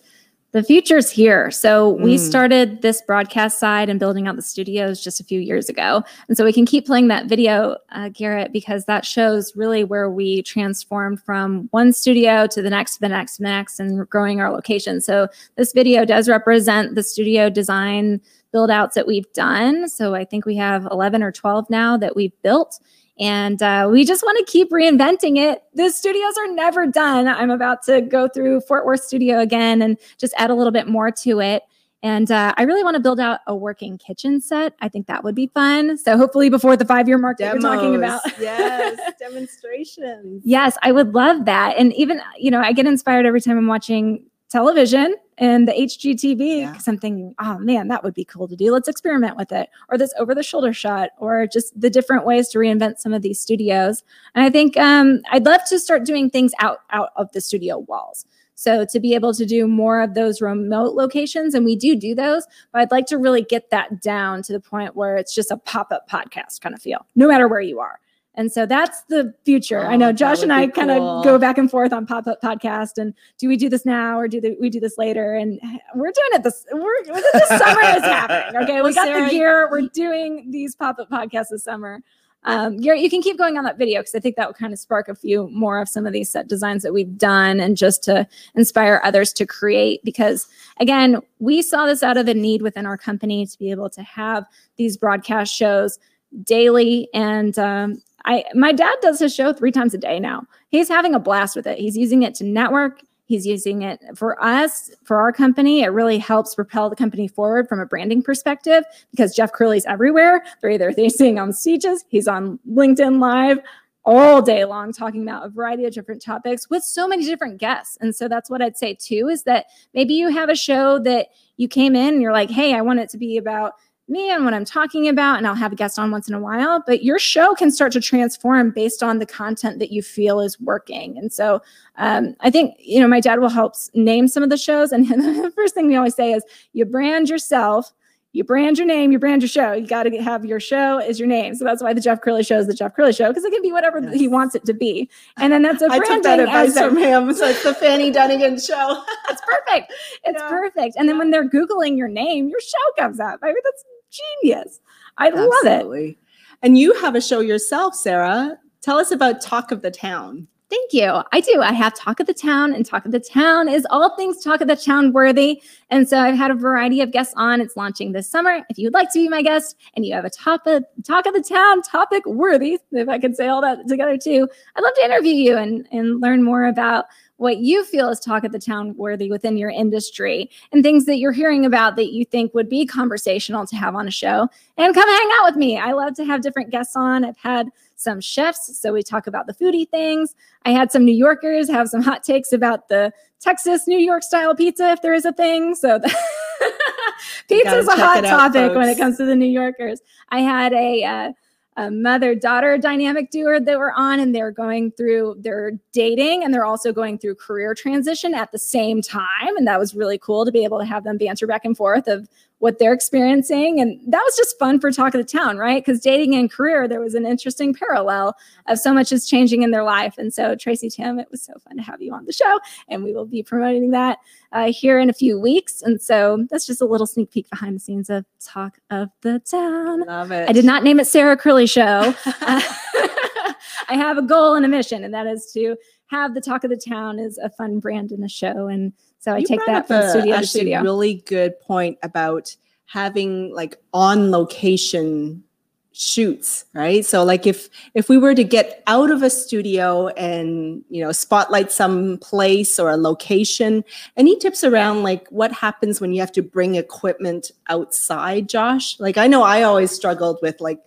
The 0.53 0.63
future's 0.63 1.11
here. 1.11 1.51
So 1.51 1.91
we 1.91 2.15
Mm. 2.15 2.19
started 2.19 2.81
this 2.81 3.03
broadcast 3.03 3.59
side 3.59 3.91
and 3.91 4.01
building 4.01 4.27
out 4.27 4.37
the 4.37 4.41
studios 4.43 4.99
just 5.05 5.21
a 5.21 5.25
few 5.25 5.39
years 5.39 5.69
ago. 5.69 6.03
And 6.27 6.39
so 6.39 6.45
we 6.45 6.55
can 6.55 6.65
keep 6.65 6.87
playing 6.87 7.09
that 7.09 7.27
video, 7.27 7.77
uh, 7.93 8.09
Garrett, 8.09 8.51
because 8.51 8.87
that 8.87 9.05
shows 9.05 9.55
really 9.55 9.85
where 9.85 10.09
we 10.09 10.41
transformed 10.43 11.21
from 11.21 11.69
one 11.71 11.93
studio 11.93 12.47
to 12.47 12.63
the 12.63 12.71
next, 12.71 12.95
to 12.95 13.01
the 13.01 13.11
next, 13.11 13.37
to 13.37 13.43
the 13.43 13.49
next, 13.49 13.79
and 13.79 14.09
growing 14.09 14.41
our 14.41 14.51
location. 14.51 15.03
So 15.03 15.29
this 15.57 15.75
video 15.75 16.07
does 16.07 16.31
represent 16.31 16.95
the 16.95 17.03
studio 17.03 17.51
design 17.51 18.19
build 18.51 18.71
outs 18.71 18.95
that 18.95 19.07
we've 19.07 19.31
done. 19.35 19.87
So 19.87 20.15
I 20.15 20.25
think 20.25 20.47
we 20.47 20.57
have 20.57 20.89
11 20.91 21.23
or 21.23 21.31
12 21.31 21.69
now 21.69 21.99
that 21.99 22.17
we've 22.17 22.33
built. 22.43 22.81
And 23.21 23.61
uh, 23.63 23.89
we 23.91 24.05
just 24.05 24.23
want 24.23 24.39
to 24.39 24.51
keep 24.51 24.71
reinventing 24.71 25.39
it. 25.39 25.63
The 25.75 25.91
studios 25.91 26.37
are 26.39 26.53
never 26.53 26.87
done. 26.87 27.27
I'm 27.27 27.51
about 27.51 27.83
to 27.85 28.01
go 28.01 28.29
through 28.29 28.61
Fort 28.63 28.87
Worth 28.87 29.03
Studio 29.03 29.41
again 29.41 29.83
and 29.83 29.99
just 30.19 30.35
add 30.37 30.51
a 30.51 30.55
little 30.55 30.71
bit 30.73 30.87
more 30.87 31.11
to 31.11 31.41
it. 31.41 31.63
And 32.01 32.31
uh, 32.31 32.55
I 32.57 32.63
really 32.63 32.85
want 32.85 32.95
to 32.95 33.01
build 33.01 33.19
out 33.19 33.41
a 33.49 33.57
working 33.57 33.99
kitchen 33.99 34.41
set. 34.41 34.75
I 34.81 34.89
think 34.89 35.09
that 35.09 35.25
would 35.25 35.35
be 35.35 35.49
fun. 35.49 35.99
So 35.99 36.17
hopefully 36.17 36.49
before 36.49 36.77
the 36.77 36.85
five 36.85 37.09
year 37.09 37.19
mark 37.19 37.39
that 37.39 37.53
you're 37.53 37.61
talking 37.61 37.97
about. 37.97 38.21
Yes, 38.39 39.01
demonstrations. 39.19 40.43
Yes, 40.45 40.79
I 40.83 40.93
would 40.93 41.13
love 41.13 41.45
that. 41.47 41.77
And 41.77 41.93
even, 41.95 42.21
you 42.39 42.53
know, 42.53 42.61
I 42.61 42.73
get 42.73 42.87
inspired 42.87 43.27
every 43.27 43.41
time 43.41 43.59
I'm 43.59 43.67
watching 43.67 44.25
television 44.49 45.17
and 45.39 45.67
the 45.67 45.73
HGTV 45.73 46.61
Yeah. 46.61 46.71
because 46.73 46.87
I'm 46.89 46.99
thinking, 46.99 47.35
oh 47.39 47.59
man, 47.59 47.89
that 47.89 48.05
would 48.05 48.15
be 48.15 48.25
cool 48.25 48.47
to 48.49 48.57
do. 48.57 48.73
Let's 48.73 48.89
experiment 48.89 49.37
with 49.37 49.53
it. 49.53 49.69
Or 49.89 49.97
this 49.97 50.13
over 50.19 50.35
the 50.35 50.43
shoulder 50.43 50.73
shot, 50.73 51.11
or 51.19 51.47
just 51.47 51.79
the 51.81 51.91
different 51.91 52.27
ways 52.27 52.49
to 52.51 52.59
reinvent 52.59 52.99
some 52.99 53.13
of 53.15 53.23
these 53.23 53.41
studios. 53.41 54.03
And 54.35 54.45
I 54.45 54.51
think 54.51 54.77
um, 54.77 55.21
I'd 55.31 55.47
love 55.47 55.61
to 55.69 55.79
start 55.79 56.05
doing 56.05 56.29
things 56.31 56.53
out 56.61 56.79
out 56.91 57.11
of 57.17 57.31
the 57.33 57.41
studio 57.41 57.79
walls. 57.79 58.25
So 58.55 58.85
to 58.87 58.99
be 58.99 59.15
able 59.15 59.33
to 59.35 59.47
do 59.47 59.69
more 59.69 60.01
of 60.01 60.15
those 60.15 60.41
remote 60.41 60.95
locations, 60.97 61.55
and 61.55 61.65
we 61.65 61.77
do 61.77 61.95
do 61.95 62.13
those, 62.13 62.45
but 62.73 62.81
I'd 62.81 62.91
like 62.91 63.07
to 63.07 63.17
really 63.17 63.43
get 63.43 63.71
that 63.71 64.03
down 64.03 64.43
to 64.43 64.53
the 64.53 64.59
point 64.59 64.97
where 64.97 65.17
it's 65.17 65.33
just 65.33 65.53
a 65.53 65.57
pop 65.57 65.93
up 65.93 66.11
podcast 66.11 66.61
kind 66.61 66.75
of 66.75 66.83
feel, 66.83 67.07
no 67.15 67.29
matter 67.29 67.47
where 67.47 67.61
you 67.61 67.79
are. 67.79 68.01
And 68.39 68.51
so 68.53 68.65
that's 68.67 69.03
the 69.09 69.35
future. 69.45 69.81
I 69.85 69.95
Oh, 69.95 69.97
know 69.97 70.13
Josh 70.13 70.43
and 70.43 70.53
I 70.53 70.69
kind 70.69 70.89
cool. 70.91 71.19
of 71.19 71.25
go 71.25 71.39
back 71.39 71.59
and 71.59 71.69
forth 71.69 71.93
on 71.93 72.07
pop 72.07 72.27
up 72.29 72.41
podcast 72.41 72.97
and 72.97 73.13
do 73.37 73.49
we 73.49 73.57
do 73.57 73.69
this 73.69 73.85
now 73.85 74.17
or 74.19 74.29
do 74.29 74.41
the, 74.41 74.57
we 74.61 74.71
do 74.71 74.79
this 74.79 74.97
later? 74.97 75.35
And 75.35 75.61
we're 75.97 76.13
doing 76.13 76.29
it 76.33 76.45
this 76.45 76.65
we're 76.73 77.05
this 77.05 77.49
summer 77.49 77.81
is 77.97 78.03
happening. 78.05 78.63
Okay, 78.63 78.81
we 78.83 78.95
got 78.95 79.07
Sarah- 79.09 79.25
the 79.25 79.31
gear. 79.31 79.69
We're 79.71 79.89
doing 79.89 80.51
these 80.53 80.77
pop 80.77 81.01
up 81.01 81.11
podcasts 81.11 81.49
this 81.51 81.65
summer. 81.65 82.01
Um, 82.45 82.77
Garrett, 82.77 83.01
you 83.03 83.11
can 83.11 83.21
keep 83.21 83.37
going 83.37 83.59
on 83.59 83.65
that 83.65 83.77
video 83.77 84.01
because 84.01 84.15
I 84.15 84.21
think 84.21 84.37
that 84.37 84.47
will 84.47 84.55
kind 84.55 84.73
of 84.73 84.79
spark 84.79 85.09
a 85.09 85.17
few 85.17 85.49
more 85.51 85.81
of 85.81 85.89
some 85.89 86.07
of 86.07 86.13
these 86.13 86.31
set 86.31 86.47
designs 86.47 86.85
that 86.85 86.93
we've 86.95 87.19
done 87.19 87.59
and 87.59 87.77
just 87.77 88.05
to 88.05 88.25
inspire 88.55 89.01
others 89.03 89.33
to 89.33 89.45
create. 89.47 90.01
Because 90.05 90.47
again, 90.79 91.21
we 91.41 91.61
saw 91.61 91.87
this 91.87 92.05
out 92.05 92.17
of 92.17 92.29
a 92.29 92.35
need 92.35 92.63
within 92.63 92.87
our 92.87 92.97
company 92.97 93.45
to 93.47 93.59
be 93.59 93.73
able 93.73 93.91
to 93.91 94.03
have 94.05 94.45
these 94.77 94.97
broadcast 94.97 95.53
shows 95.53 95.99
daily. 96.45 97.09
And 97.13 97.59
um, 97.59 98.01
I, 98.29 98.45
my 98.55 98.73
dad 98.73 98.95
does 99.01 99.19
his 99.19 99.35
show 99.35 99.55
three 99.55 99.73
times 99.73 99.95
a 99.95 99.99
day 99.99 100.21
now. 100.21 100.45
He's 100.69 100.89
having 100.89 101.15
a 101.15 101.19
blast 101.19 101.57
with 101.57 101.67
it. 101.67 101.79
He's 101.79 101.97
using 101.97 102.23
it 102.23 102.35
to 102.37 102.45
network. 102.45 103.01
He's 103.25 103.47
using 103.47 103.83
it 103.83 104.01
for 104.15 104.43
us, 104.43 104.91
for 105.03 105.17
our 105.17 105.33
company. 105.33 105.83
It 105.83 105.89
really 105.89 106.19
helps 106.19 106.55
propel 106.55 106.91
the 106.91 106.97
company 106.97 107.27
forward 107.27 107.69
from 107.69 107.81
a 107.81 107.87
branding 107.87 108.23
perspective 108.23 108.85
because 109.11 109.35
Jeff 109.35 109.53
Crilly's 109.53 109.87
everywhere. 109.87 110.45
They're 110.61 110.71
either 110.71 110.93
they're 110.93 111.09
seeing 111.09 111.39
on 111.39 111.55
stages, 111.55 112.05
he's 112.09 112.29
on 112.29 112.59
LinkedIn 112.71 113.19
Live 113.19 113.61
all 114.05 114.41
day 114.41 114.65
long 114.65 114.93
talking 114.93 115.23
about 115.23 115.45
a 115.45 115.51
variety 115.51 115.85
of 115.85 115.93
different 115.93 116.23
topics 116.23 116.71
with 116.71 116.83
so 116.83 117.07
many 117.07 117.25
different 117.25 117.59
guests. 117.59 117.99
And 118.01 118.17
so 118.17 118.29
that's 118.29 118.49
what 118.49 118.63
I'd 118.63 118.77
say 118.77 118.95
too 118.95 119.29
is 119.29 119.43
that 119.43 119.67
maybe 119.93 120.15
you 120.15 120.29
have 120.29 120.49
a 120.49 120.55
show 120.55 120.99
that 121.01 121.29
you 121.59 121.69
came 121.69 121.95
in 121.95 122.15
and 122.15 122.23
you're 122.23 122.33
like, 122.33 122.51
hey, 122.51 122.75
I 122.75 122.81
want 122.81 123.01
it 123.01 123.11
to 123.11 123.19
be 123.19 123.37
about 123.37 123.75
me 124.09 124.31
and 124.31 124.45
what 124.45 124.55
I'm 124.55 124.65
talking 124.65 125.09
about, 125.09 125.39
and 125.39 125.47
I'll 125.47 125.55
have 125.55 125.73
a 125.73 125.77
guest 125.77 125.99
on 125.99 126.11
once 126.11 126.29
in 126.29 126.35
a 126.35 126.41
while. 126.41 126.83
But 126.87 127.05
your 127.05 127.19
show 127.19 127.55
can 127.55 127.71
start 127.71 127.93
to 127.93 128.01
transform 128.01 128.71
based 128.71 129.03
on 129.03 129.19
the 129.19 129.27
content 129.27 129.79
that 129.81 129.91
you 129.93 130.03
feel 130.03 130.41
is 130.41 130.59
working. 130.61 131.19
And 131.19 131.33
so 131.33 131.61
um, 131.97 132.35
I 132.41 132.51
think, 132.51 132.75
you 132.79 133.01
know, 133.01 133.09
my 133.09 133.21
dad 133.21 133.41
will 133.41 133.49
help 133.49 133.75
name 133.95 134.29
some 134.29 134.43
of 134.43 134.51
the 134.51 134.57
shows. 134.57 134.93
And 134.93 135.07
the 135.09 135.53
first 135.55 135.75
thing 135.75 135.87
we 135.87 135.97
always 135.97 136.15
say 136.15 136.33
is 136.33 136.43
you 136.73 136.85
brand 136.85 137.29
yourself, 137.29 137.93
you 138.33 138.45
brand 138.45 138.77
your 138.79 138.87
name, 138.87 139.11
you 139.11 139.19
brand 139.19 139.41
your 139.43 139.49
show. 139.49 139.73
You 139.73 139.87
got 139.87 140.03
to 140.05 140.17
have 140.23 140.45
your 140.45 140.61
show 140.61 140.99
is 140.99 141.19
your 141.19 141.27
name. 141.27 141.55
So 141.55 141.65
that's 141.65 141.83
why 141.83 141.95
the 141.95 142.01
Jeff 142.01 142.21
Crilly 142.21 142.47
show 142.47 142.59
is 142.59 142.67
the 142.67 142.75
Jeff 142.75 142.95
Crilly 142.95 143.17
show 143.17 143.29
because 143.29 143.43
it 143.45 143.51
can 143.53 143.63
be 143.63 143.73
whatever 143.73 144.07
he 144.11 144.29
wants 144.29 144.55
it 144.55 144.65
to 144.67 144.75
be. 144.75 145.09
And 145.39 145.53
then 145.53 145.63
that's 145.63 145.83
a 145.83 145.87
I 145.91 145.99
took 145.99 146.07
branding 146.23 146.23
that 146.23 146.41
advice 146.41 146.79
from 146.79 146.97
him. 146.99 147.33
So 147.35 147.47
it's 147.47 147.63
the 147.63 147.75
Fanny 147.75 148.11
Dunnigan 148.11 148.59
show. 148.61 149.03
It's 149.31 149.43
perfect. 149.43 149.93
It's 150.25 150.41
Yeah. 150.41 150.49
perfect. 150.49 150.97
And 150.97 151.09
then 151.09 151.19
when 151.19 151.31
they're 151.31 151.49
Googling 151.49 151.97
your 151.99 152.09
name, 152.09 152.49
your 152.49 152.61
show 152.61 153.03
comes 153.03 153.21
up. 153.21 153.39
I 153.43 153.47
mean, 153.49 153.57
that's 153.65 153.85
genius. 154.11 154.81
I 155.19 155.31
love 155.31 155.53
it. 155.65 156.17
And 156.63 156.79
you 156.79 156.95
have 157.01 157.15
a 157.15 157.21
show 157.21 157.41
yourself, 157.41 157.95
Sarah. 157.95 158.59
Tell 158.81 158.99
us 158.99 159.11
about 159.11 159.41
Talk 159.41 159.73
of 159.73 159.83
the 159.83 159.91
Town. 159.91 160.49
Thank 160.71 160.93
you. 160.93 161.23
I 161.33 161.41
do. 161.41 161.63
I 161.63 161.73
have 161.73 161.95
Talk 161.95 162.21
of 162.21 162.27
the 162.27 162.35
Town, 162.35 162.75
and 162.75 162.85
Talk 162.85 163.07
of 163.07 163.13
the 163.13 163.21
Town 163.21 163.71
is 163.71 163.87
all 163.89 164.15
things 164.17 164.45
Talk 164.45 164.61
of 164.61 164.69
the 164.69 164.77
Town 164.77 165.15
worthy. 165.15 165.63
And 165.89 166.07
so 166.07 166.19
I've 166.19 166.37
had 166.37 166.51
a 166.51 166.55
variety 166.55 167.01
of 167.01 167.11
guests 167.11 167.33
on. 167.39 167.63
It's 167.63 167.75
launching 167.75 168.13
this 168.13 168.29
summer. 168.29 168.61
If 168.69 168.77
you'd 168.77 168.93
like 168.93 169.11
to 169.13 169.19
be 169.19 169.31
my 169.31 169.41
guest 169.41 169.77
and 169.95 170.05
you 170.05 170.15
have 170.15 170.27
a 170.27 170.31
top 170.31 170.67
of, 170.67 170.85
Talk 171.05 171.25
of 171.25 171.33
the 171.33 171.41
Town 171.41 171.81
topic 171.81 172.27
worthy, 172.27 172.79
if 172.93 173.09
I 173.09 173.19
can 173.19 173.35
say 173.35 173.49
all 173.49 173.63
that 173.63 173.89
together 173.89 174.19
too, 174.19 174.47
I'd 174.77 174.83
love 174.83 174.95
to 174.97 175.05
interview 175.05 175.33
you 175.33 175.57
and, 175.57 175.89
and 175.91 176.21
learn 176.21 176.43
more 176.43 176.67
about 176.67 177.07
what 177.39 177.59
you 177.59 177.85
feel 177.85 178.09
is 178.11 178.21
Talk 178.21 178.45
of 178.45 178.53
the 178.53 178.59
Town 178.59 178.95
worthy 178.97 179.31
within 179.31 179.57
your 179.57 179.71
industry 179.71 180.51
and 180.73 180.83
things 180.83 181.07
that 181.07 181.19
you're 181.19 181.33
hearing 181.33 181.65
about 181.65 181.97
that 181.97 182.13
you 182.13 182.25
think 182.25 182.53
would 182.53 182.69
be 182.69 182.85
conversational 182.85 183.65
to 183.67 183.77
have 183.77 183.95
on 183.95 184.07
a 184.07 184.11
show. 184.11 184.49
And 184.77 184.95
come 184.95 185.09
hang 185.09 185.31
out 185.35 185.47
with 185.47 185.57
me. 185.57 185.79
I 185.79 185.93
love 185.93 186.15
to 186.17 186.25
have 186.25 186.43
different 186.43 186.71
guests 186.71 186.97
on. 186.97 187.25
I've 187.25 187.39
had 187.39 187.71
some 187.95 188.21
chefs, 188.21 188.79
so 188.79 188.93
we 188.93 189.03
talk 189.03 189.27
about 189.27 189.47
the 189.47 189.55
foodie 189.55 189.89
things. 189.89 190.35
I 190.65 190.71
had 190.71 190.93
some 190.93 191.05
New 191.05 191.15
Yorkers 191.15 191.71
have 191.71 191.89
some 191.89 192.03
hot 192.03 192.23
takes 192.23 192.53
about 192.53 192.89
the 192.89 193.13
Texas 193.41 193.87
New 193.87 193.99
York 193.99 194.25
style 194.25 194.55
pizza, 194.55 194.91
if 194.91 195.03
there 195.03 195.15
is 195.15 195.25
a 195.25 195.33
thing. 195.33 195.77
So 195.77 196.01
pizza 197.49 197.79
is 197.79 197.87
a 197.87 197.93
hot 197.93 198.25
out, 198.25 198.53
topic 198.53 198.77
when 198.77 198.89
it 198.89 198.99
comes 198.99 199.17
to 199.19 199.25
the 199.25 199.37
New 199.37 199.47
Yorkers. 199.47 200.01
I 200.31 200.41
had 200.41 200.73
a, 200.73 201.05
uh, 201.05 201.33
a 201.79 201.93
mother 201.93 202.35
daughter 202.35 202.77
dynamic 202.77 203.31
duo 203.31 203.61
that 203.61 203.79
were 203.79 203.93
on, 203.93 204.19
and 204.19 204.35
they're 204.35 204.51
going 204.51 204.91
through 204.91 205.37
their 205.39 205.73
dating 205.93 206.43
and 206.43 206.53
they're 206.53 206.65
also 206.65 206.93
going 206.93 207.19
through 207.19 207.37
career 207.37 207.73
transition 207.73 208.35
at 208.35 208.51
the 208.51 208.59
same 208.59 209.01
time. 209.01 209.57
And 209.57 209.67
that 209.69 209.79
was 209.79 209.95
really 209.95 210.19
cool 210.19 210.45
to 210.45 210.51
be 210.51 210.65
able 210.65 210.81
to 210.81 210.85
have 210.85 211.05
them 211.05 211.17
banter 211.17 211.47
back 211.47 211.65
and 211.65 211.77
forth 211.77 212.09
of 212.09 212.29
what 212.59 212.79
they're 212.79 212.93
experiencing. 212.93 213.81
And 213.81 214.01
that 214.07 214.23
was 214.25 214.37
just 214.37 214.59
fun 214.59 214.81
for 214.81 214.91
Talk 214.91 215.15
of 215.15 215.21
the 215.21 215.39
Town, 215.39 215.59
right? 215.59 215.85
Because 215.85 216.01
dating 216.01 216.35
and 216.35 216.51
career, 216.51 216.89
there 216.89 217.01
was 217.01 217.15
an 217.15 217.25
interesting 217.25 217.73
parallel 217.73 218.35
of 218.67 218.79
so 218.79 218.93
much 218.93 219.13
is 219.13 219.29
changing 219.29 219.63
in 219.63 219.71
their 219.71 219.85
life. 219.85 220.19
And 220.19 220.33
so, 220.35 220.57
Tracy 220.57 220.91
Tim, 220.91 221.19
it 221.19 221.29
was 221.31 221.43
so 221.43 221.53
fun 221.65 221.77
to 221.77 221.83
have 221.83 222.03
you 222.03 222.13
on 222.13 222.25
the 222.25 222.33
show. 222.33 222.59
And 222.89 223.05
we 223.05 223.13
will 223.13 223.27
be 223.27 223.43
promoting 223.43 223.91
that 223.93 224.19
uh, 224.53 224.73
here 224.73 224.99
in 224.99 225.09
a 225.09 225.13
few 225.13 225.39
weeks. 225.39 225.83
And 225.83 226.01
so, 226.01 226.47
that's 226.51 226.67
just 226.67 226.81
a 226.81 226.87
little 226.87 227.07
sneak 227.07 227.31
peek 227.31 227.49
behind 227.51 227.77
the 227.77 227.81
scenes 227.81 228.11
of 228.11 228.25
Talk 228.45 228.79
of 228.91 229.11
the 229.21 229.39
Town. 229.41 230.01
Love 230.01 230.33
it. 230.33 230.49
I 230.49 230.53
did 230.53 230.65
not 230.65 230.83
name 230.83 230.99
it 230.99 231.07
Sarah 231.07 231.37
Crilly 231.37 231.67
Show. 231.67 232.15
Uh, 232.41 232.63
I 233.89 233.95
have 233.95 234.19
a 234.19 234.23
goal 234.23 234.55
and 234.55 234.65
a 234.65 234.69
mission, 234.69 235.05
and 235.05 235.15
that 235.15 235.27
is 235.27 235.51
to 235.53 235.77
have 236.07 236.35
the 236.35 236.41
Talk 236.41 236.65
of 236.65 236.71
the 236.71 236.77
Town 236.77 237.19
is 237.19 237.39
a 237.39 237.51
fun 237.51 237.81
brand 237.81 238.13
and 238.13 238.25
a 238.25 238.29
show. 238.29 238.69
And 238.69 238.93
so 239.19 239.35
I 239.35 239.39
You 239.39 239.47
take 239.47 239.65
that 239.67 239.87
from 239.87 239.97
a 239.97 240.11
studio 240.11 240.33
to 240.33 240.39
actually 240.39 240.61
studio. 240.61 240.83
really 240.83 241.23
good 241.27 241.59
point 241.61 241.99
about 242.03 242.55
having 242.87 243.55
like 243.55 243.77
on 243.93 244.31
location 244.31 245.45
shoots 245.93 246.65
right 246.75 247.05
so 247.05 247.25
like 247.25 247.45
if 247.45 247.69
if 247.95 248.09
we 248.09 248.17
were 248.17 248.33
to 248.33 248.45
get 248.45 248.85
out 248.87 249.11
of 249.11 249.25
a 249.25 249.29
studio 249.29 250.07
and 250.11 250.85
you 250.91 251.03
know 251.03 251.11
spotlight 251.11 251.73
some 251.73 252.19
place 252.19 252.79
or 252.79 252.89
a 252.89 252.97
location 252.97 253.83
any 254.17 254.37
tips 254.39 254.63
around 254.63 255.03
like 255.03 255.27
what 255.31 255.51
happens 255.51 256.01
when 256.01 256.13
you 256.13 256.21
have 256.21 256.31
to 256.31 256.41
bring 256.41 256.77
equipment 256.77 257.51
outside 257.69 258.49
josh 258.49 258.99
like 259.01 259.19
i 259.19 259.27
know 259.27 259.43
i 259.43 259.63
always 259.63 259.91
struggled 259.91 260.39
with 260.41 260.61
like 260.61 260.79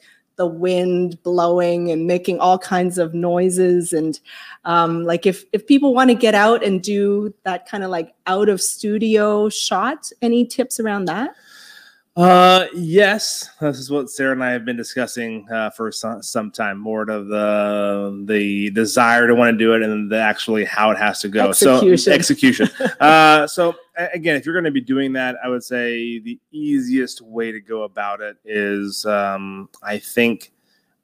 the 0.42 0.48
wind 0.48 1.22
blowing 1.22 1.92
and 1.92 2.08
making 2.08 2.40
all 2.40 2.58
kinds 2.58 2.98
of 2.98 3.14
noises 3.14 3.94
and 3.94 4.20
um, 4.66 5.04
like 5.04 5.28
if 5.28 5.46
if 5.54 5.68
people 5.68 5.94
want 5.94 6.10
to 6.10 6.16
get 6.16 6.34
out 6.34 6.64
and 6.64 6.82
do 6.82 7.32
that 7.44 7.70
kind 7.70 7.84
of 7.84 7.92
like 7.92 8.16
out 8.26 8.50
of 8.50 8.60
studio 8.60 9.50
shot 9.50 10.12
any 10.24 10.44
tips 10.44 10.80
around 10.80 11.06
that 11.06 11.36
Uh, 12.18 12.66
yes, 12.74 13.50
this 13.62 13.80
is 13.80 13.90
what 13.90 14.10
Sarah 14.10 14.34
and 14.34 14.44
I 14.44 14.52
have 14.52 14.66
been 14.66 14.76
discussing 14.76 15.48
uh, 15.50 15.70
for 15.70 15.94
some, 15.94 16.22
some 16.22 16.52
time. 16.52 16.78
More 16.78 17.04
of 17.04 17.28
the 17.28 18.26
the 18.28 18.70
desire 18.72 19.28
to 19.28 19.34
want 19.34 19.54
to 19.54 19.58
do 19.58 19.74
it, 19.76 19.82
and 19.82 20.12
the 20.12 20.20
actually 20.20 20.66
how 20.66 20.92
it 20.92 20.98
has 20.98 21.22
to 21.22 21.30
go. 21.30 21.50
Execution. 21.50 21.98
So 21.98 22.12
execution. 22.12 22.70
uh, 23.00 23.48
so 23.48 23.76
again, 23.98 24.36
if 24.36 24.46
you're 24.46 24.54
going 24.56 24.66
to 24.66 24.72
be 24.72 24.82
doing 24.82 25.14
that, 25.14 25.36
I 25.44 25.48
would 25.50 25.64
say 25.64 26.20
the 26.20 26.40
easiest 26.52 27.22
way 27.22 27.52
to 27.52 27.60
go 27.60 27.84
about 27.84 28.22
it 28.22 28.38
is, 28.46 29.06
um, 29.06 29.70
I 29.84 29.98
think, 29.98 30.52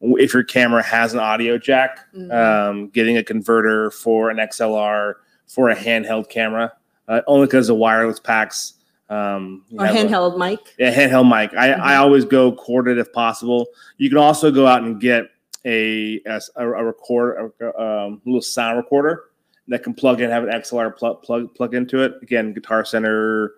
if 0.01 0.33
your 0.33 0.43
camera 0.43 0.83
has 0.83 1.13
an 1.13 1.19
audio 1.19 1.57
jack, 1.57 1.99
Mhm. 2.15 2.31
um, 2.33 2.87
getting 2.89 3.17
a 3.17 3.23
converter 3.23 3.89
for 3.91 4.29
an 4.29 4.37
XLR 4.39 5.15
for 5.47 5.69
a 5.69 5.75
handheld 5.75 6.29
camera, 6.29 6.71
uh, 7.07 7.21
only 7.27 7.47
because 7.47 7.67
the 7.67 7.75
wireless 7.75 8.19
packs. 8.19 8.73
Um, 9.09 9.63
you 9.69 9.79
or 9.79 9.85
have 9.85 9.95
a- 9.95 9.99
handheld 10.09 10.37
mic 10.37 10.59
yeah, 10.77 10.93
handheld 10.93 11.29
mic. 11.29 11.53
I, 11.57 11.71
I 11.73 11.93
Mhm. 11.93 11.99
always 11.99 12.25
go 12.25 12.51
corded 12.51 12.97
if 12.97 13.11
possible. 13.13 13.67
You 13.97 14.09
can 14.09 14.17
also 14.17 14.51
go 14.51 14.67
out 14.67 14.83
and 14.83 14.99
get 14.99 15.29
a 15.65 16.21
a, 16.25 16.41
a 16.57 16.83
record 16.83 17.51
a, 17.61 17.81
um, 17.81 18.21
little 18.25 18.41
sound 18.41 18.77
recorder 18.77 19.23
that 19.67 19.83
can 19.83 19.93
plug 19.93 20.21
in, 20.21 20.29
have 20.29 20.43
an 20.43 20.49
XLR 20.49 20.95
plug 20.95 21.21
plug 21.23 21.53
plug 21.55 21.73
into 21.73 22.01
it. 22.01 22.13
Again, 22.21 22.53
Guitar 22.53 22.85
Center, 22.85 23.53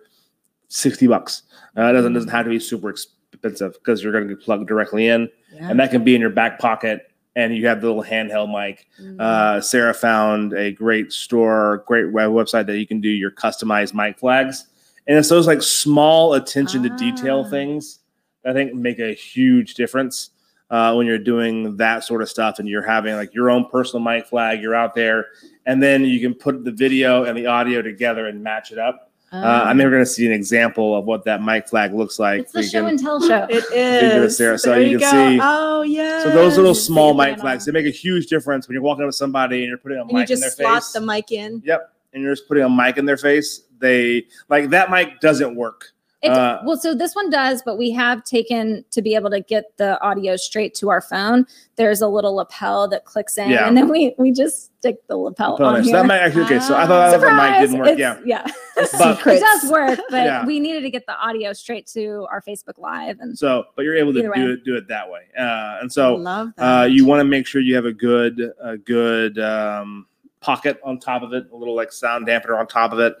sixty 0.68 1.06
bucks. 1.06 1.42
Uh, 1.76 1.82
it 1.84 1.92
doesn't 1.92 2.12
doesn't 2.12 2.30
have 2.30 2.44
to 2.44 2.50
be 2.50 2.58
super 2.60 2.90
expensive 2.90 3.74
because 3.74 4.02
you're 4.02 4.12
going 4.12 4.28
to 4.28 4.34
be 4.34 4.40
plugged 4.42 4.66
directly 4.68 5.08
in, 5.08 5.28
yeah. 5.52 5.70
and 5.70 5.78
that 5.80 5.90
can 5.90 6.04
be 6.04 6.14
in 6.14 6.20
your 6.20 6.30
back 6.30 6.58
pocket. 6.58 7.06
And 7.36 7.56
you 7.56 7.68
have 7.68 7.80
the 7.80 7.86
little 7.86 8.02
handheld 8.02 8.50
mic. 8.52 8.88
Mm. 9.00 9.20
Uh, 9.20 9.60
Sarah 9.60 9.94
found 9.94 10.52
a 10.52 10.72
great 10.72 11.12
store, 11.12 11.84
great 11.86 12.10
web 12.10 12.30
website 12.30 12.66
that 12.66 12.76
you 12.76 12.88
can 12.88 13.00
do 13.00 13.08
your 13.08 13.30
customized 13.30 13.94
mic 13.94 14.18
flags. 14.18 14.66
And 15.06 15.16
it's 15.16 15.28
those 15.28 15.46
like 15.46 15.62
small 15.62 16.34
attention 16.34 16.82
to 16.82 16.88
detail 16.96 17.44
Ah. 17.46 17.48
things 17.50 18.00
that 18.42 18.50
I 18.50 18.52
think 18.52 18.74
make 18.74 18.98
a 18.98 19.14
huge 19.14 19.74
difference 19.74 20.30
uh, 20.70 20.94
when 20.94 21.06
you're 21.06 21.18
doing 21.18 21.76
that 21.76 22.04
sort 22.04 22.22
of 22.22 22.28
stuff 22.28 22.58
and 22.58 22.68
you're 22.68 22.86
having 22.86 23.14
like 23.16 23.34
your 23.34 23.50
own 23.50 23.68
personal 23.70 24.02
mic 24.04 24.26
flag, 24.26 24.60
you're 24.62 24.74
out 24.74 24.94
there, 24.94 25.26
and 25.66 25.82
then 25.82 26.04
you 26.04 26.20
can 26.20 26.34
put 26.34 26.64
the 26.64 26.70
video 26.72 27.24
and 27.24 27.36
the 27.36 27.46
audio 27.46 27.82
together 27.82 28.26
and 28.28 28.42
match 28.42 28.70
it 28.72 28.78
up. 28.78 29.08
Uh, 29.32 29.62
I'm 29.64 29.76
never 29.76 29.90
going 29.90 30.02
to 30.02 30.10
see 30.10 30.26
an 30.26 30.32
example 30.32 30.96
of 30.96 31.04
what 31.04 31.24
that 31.24 31.40
mic 31.40 31.68
flag 31.68 31.94
looks 31.94 32.18
like. 32.18 32.40
it's 32.40 32.52
the 32.52 32.64
show 32.64 32.80
can- 32.80 32.90
and 32.90 32.98
tell 32.98 33.20
show. 33.20 33.46
it, 33.48 33.64
is 33.72 34.36
Sarah, 34.36 34.58
so 34.58 34.70
There 34.70 34.82
you 34.82 34.98
can 34.98 35.10
go. 35.12 35.28
see- 35.30 35.40
oh 35.40 35.82
yeah 35.82 36.24
so 36.24 36.30
those 36.30 36.56
little 36.56 36.74
small 36.74 37.14
mic 37.14 37.38
flags, 37.38 37.68
on. 37.68 37.72
they 37.72 37.80
make 37.80 37.88
a 37.92 37.96
huge 37.96 38.26
difference 38.26 38.66
when 38.66 38.72
you're 38.74 38.82
walking 38.82 39.04
up 39.04 39.08
to 39.08 39.12
somebody 39.12 39.60
and 39.60 39.68
you're 39.68 39.78
putting 39.78 39.98
a 39.98 40.02
and 40.02 40.12
mic 40.12 40.28
in 40.30 40.40
their 40.40 40.50
face. 40.50 40.58
You 40.58 40.64
just 40.74 40.90
slot 40.92 41.00
the 41.00 41.06
mic 41.06 41.30
in 41.30 41.62
Yep. 41.64 41.92
And 42.12 42.24
you're 42.24 42.32
just 42.34 42.48
putting 42.48 42.64
a 42.64 42.68
mic 42.68 42.96
in 42.98 43.04
their 43.04 43.16
face. 43.16 43.62
They 43.78 44.26
like 44.48 44.70
that 44.70 44.90
mic 44.90 45.20
doesn't 45.20 45.54
work. 45.54 45.92
It, 46.22 46.30
Uh, 46.30 46.60
well, 46.66 46.76
so 46.76 46.94
this 46.94 47.14
one 47.14 47.30
does, 47.30 47.62
but 47.62 47.78
we 47.78 47.90
have 47.92 48.22
taken 48.24 48.84
to 48.90 49.00
be 49.00 49.14
able 49.14 49.30
to 49.30 49.40
get 49.40 49.74
the 49.78 49.98
audio 50.02 50.36
straight 50.36 50.74
to 50.74 50.90
our 50.90 51.00
phone. 51.00 51.46
There's 51.76 52.02
a 52.02 52.08
little 52.08 52.34
lapel 52.34 52.88
that 52.88 53.06
clicks 53.06 53.38
in, 53.38 53.48
Yeah. 53.48 53.66
and 53.66 53.74
then 53.74 53.88
we 53.88 54.14
we 54.18 54.30
just 54.30 54.66
stick 54.80 54.96
the 55.08 55.16
lapel 55.16 55.56
Put 55.56 55.64
on 55.64 55.76
on. 55.76 55.80
So 55.82 55.88
here. 55.90 55.96
that 55.96 56.06
might 56.06 56.18
actually 56.18 56.44
okay. 56.44 56.58
So 56.60 56.76
I 56.76 56.86
thought 56.86 57.18
that 57.18 57.20
mic 57.52 57.60
didn't 57.62 57.78
work. 57.78 57.88
It's- 57.88 57.98
Yeah. 58.26 58.44
yeah, 58.44 58.46
But- 58.98 59.26
it 59.26 59.40
does 59.40 59.70
work, 59.70 59.98
but 60.10 60.24
Yeah. 60.26 60.44
we 60.44 60.60
needed 60.60 60.82
to 60.82 60.90
get 60.90 61.06
the 61.06 61.16
audio 61.18 61.54
straight 61.54 61.86
to 61.94 62.26
our 62.30 62.42
Facebook 62.42 62.76
Live, 62.78 63.18
and 63.20 63.38
So 63.38 63.64
but 63.74 63.86
you're 63.86 63.96
able 63.96 64.12
to 64.12 64.20
do 64.20 64.30
way. 64.30 64.42
it 64.42 64.62
do 64.64 64.76
it 64.76 64.88
that 64.88 65.10
way. 65.10 65.22
Uh, 65.38 65.78
and 65.80 65.90
so 65.90 66.16
love 66.16 66.50
that 66.58 66.80
uh, 66.82 66.84
you 66.84 67.06
want 67.06 67.20
to 67.20 67.24
make 67.24 67.46
sure 67.46 67.62
you 67.62 67.74
have 67.76 67.86
a 67.86 67.92
good 67.94 68.52
a 68.62 68.76
good 68.76 69.38
um, 69.38 70.06
pocket 70.40 70.78
on 70.84 70.98
top 70.98 71.22
of 71.22 71.32
it, 71.32 71.46
a 71.50 71.56
little 71.56 71.74
like 71.74 71.92
sound 71.92 72.26
dampener 72.26 72.58
on 72.58 72.66
top 72.66 72.92
of 72.92 72.98
it, 72.98 73.14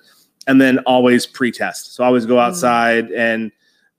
and 0.46 0.60
then 0.60 0.78
always 0.80 1.26
pre-test. 1.26 1.94
So 1.94 2.04
always 2.04 2.26
go 2.26 2.36
Mm. 2.36 2.46
outside 2.48 3.10
and 3.12 3.52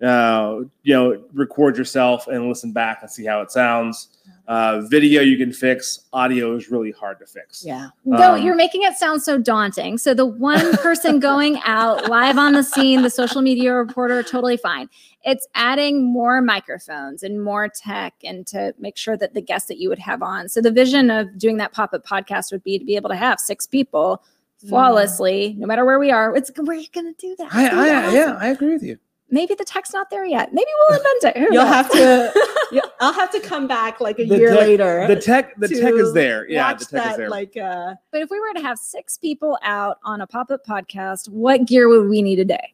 uh, 0.03 0.61
you 0.81 0.93
know 0.95 1.23
record 1.33 1.77
yourself 1.77 2.27
and 2.27 2.49
listen 2.49 2.71
back 2.71 2.99
and 3.03 3.11
see 3.11 3.23
how 3.25 3.41
it 3.41 3.51
sounds. 3.51 4.07
Uh, 4.47 4.81
video 4.81 5.21
you 5.21 5.37
can 5.37 5.53
fix. 5.53 6.07
Audio 6.11 6.55
is 6.55 6.71
really 6.71 6.89
hard 6.91 7.19
to 7.19 7.25
fix. 7.27 7.63
yeah 7.63 7.89
No, 8.03 8.33
Um, 8.33 8.41
you're 8.41 8.55
making 8.55 8.81
it 8.81 8.95
sound 8.97 9.21
so 9.21 9.37
daunting. 9.37 9.99
So 9.99 10.13
the 10.15 10.25
one 10.25 10.75
person 10.77 11.19
going 11.19 11.59
out 11.65 12.09
live 12.09 12.39
on 12.39 12.53
the 12.53 12.63
scene, 12.63 13.03
the 13.03 13.09
social 13.11 13.41
media 13.43 13.73
reporter, 13.75 14.23
totally 14.23 14.57
fine. 14.57 14.89
It's 15.23 15.47
adding 15.53 16.03
more 16.11 16.41
microphones 16.41 17.21
and 17.21 17.41
more 17.43 17.69
tech, 17.69 18.15
and 18.23 18.45
to 18.47 18.73
make 18.79 18.97
sure 18.97 19.15
that 19.17 19.35
the 19.35 19.41
guests 19.41 19.67
that 19.67 19.77
you 19.77 19.87
would 19.89 19.99
have 19.99 20.23
on. 20.23 20.49
So 20.49 20.61
the 20.61 20.71
vision 20.71 21.11
of 21.11 21.37
doing 21.37 21.57
that 21.57 21.73
pop 21.73 21.93
up 21.93 22.03
podcast 22.05 22.51
would 22.51 22.63
be 22.63 22.79
to 22.79 22.83
be 22.85 22.95
able 22.95 23.09
to 23.11 23.15
have 23.15 23.39
six 23.39 23.67
people 23.67 24.23
flawlessly, 24.67 25.55
no 25.57 25.67
matter 25.67 25.85
where 25.85 25.99
we 25.99 26.11
are. 26.11 26.35
It's 26.35 26.51
we're 26.57 26.81
gonna 26.93 27.13
do 27.13 27.35
that. 27.37 27.49
I, 27.53 27.65
It's 27.65 27.73
gonna 27.73 27.83
be 28.01 28.07
I, 28.07 28.13
yeah. 28.13 28.37
I 28.39 28.47
agree 28.49 28.73
with 28.73 28.83
you. 28.83 28.97
Maybe 29.33 29.55
the 29.55 29.63
tech's 29.63 29.93
not 29.93 30.09
there 30.09 30.25
yet. 30.25 30.53
Maybe 30.53 30.67
we'll 30.89 30.97
invent 30.97 31.23
it. 31.23 31.37
Who 31.37 31.43
you'll 31.53 31.63
knows? 31.63 31.73
have 31.73 31.91
to 31.91 32.33
yeah, 32.73 32.81
i'll 32.99 33.13
have 33.13 33.31
to 33.31 33.39
come 33.39 33.65
back 33.65 34.01
like 34.01 34.19
a 34.19 34.25
The 34.25 34.37
year 34.37 34.49
tech- 34.49 34.59
later 34.59 35.07
The 35.07 35.15
tech, 35.15 35.55
the 35.57 35.67
tech 35.69 35.93
is 35.93 36.13
there. 36.13 36.49
Yeah, 36.49 36.73
the 36.73 36.79
tech 36.85 36.89
that 37.03 37.11
is 37.11 37.17
there. 37.17 37.29
like 37.29 37.55
uh 37.55 37.95
But 38.11 38.21
if 38.21 38.29
we 38.29 38.39
were 38.41 38.53
to 38.55 38.61
have 38.61 38.77
six 38.77 39.17
people 39.17 39.57
out 39.63 39.99
on 40.03 40.19
a 40.21 40.27
pop 40.27 40.51
up 40.51 40.65
podcast, 40.65 41.29
what 41.29 41.65
gear 41.65 41.87
would 41.87 42.09
we 42.09 42.21
need 42.21 42.39
a 42.39 42.45
day? 42.45 42.73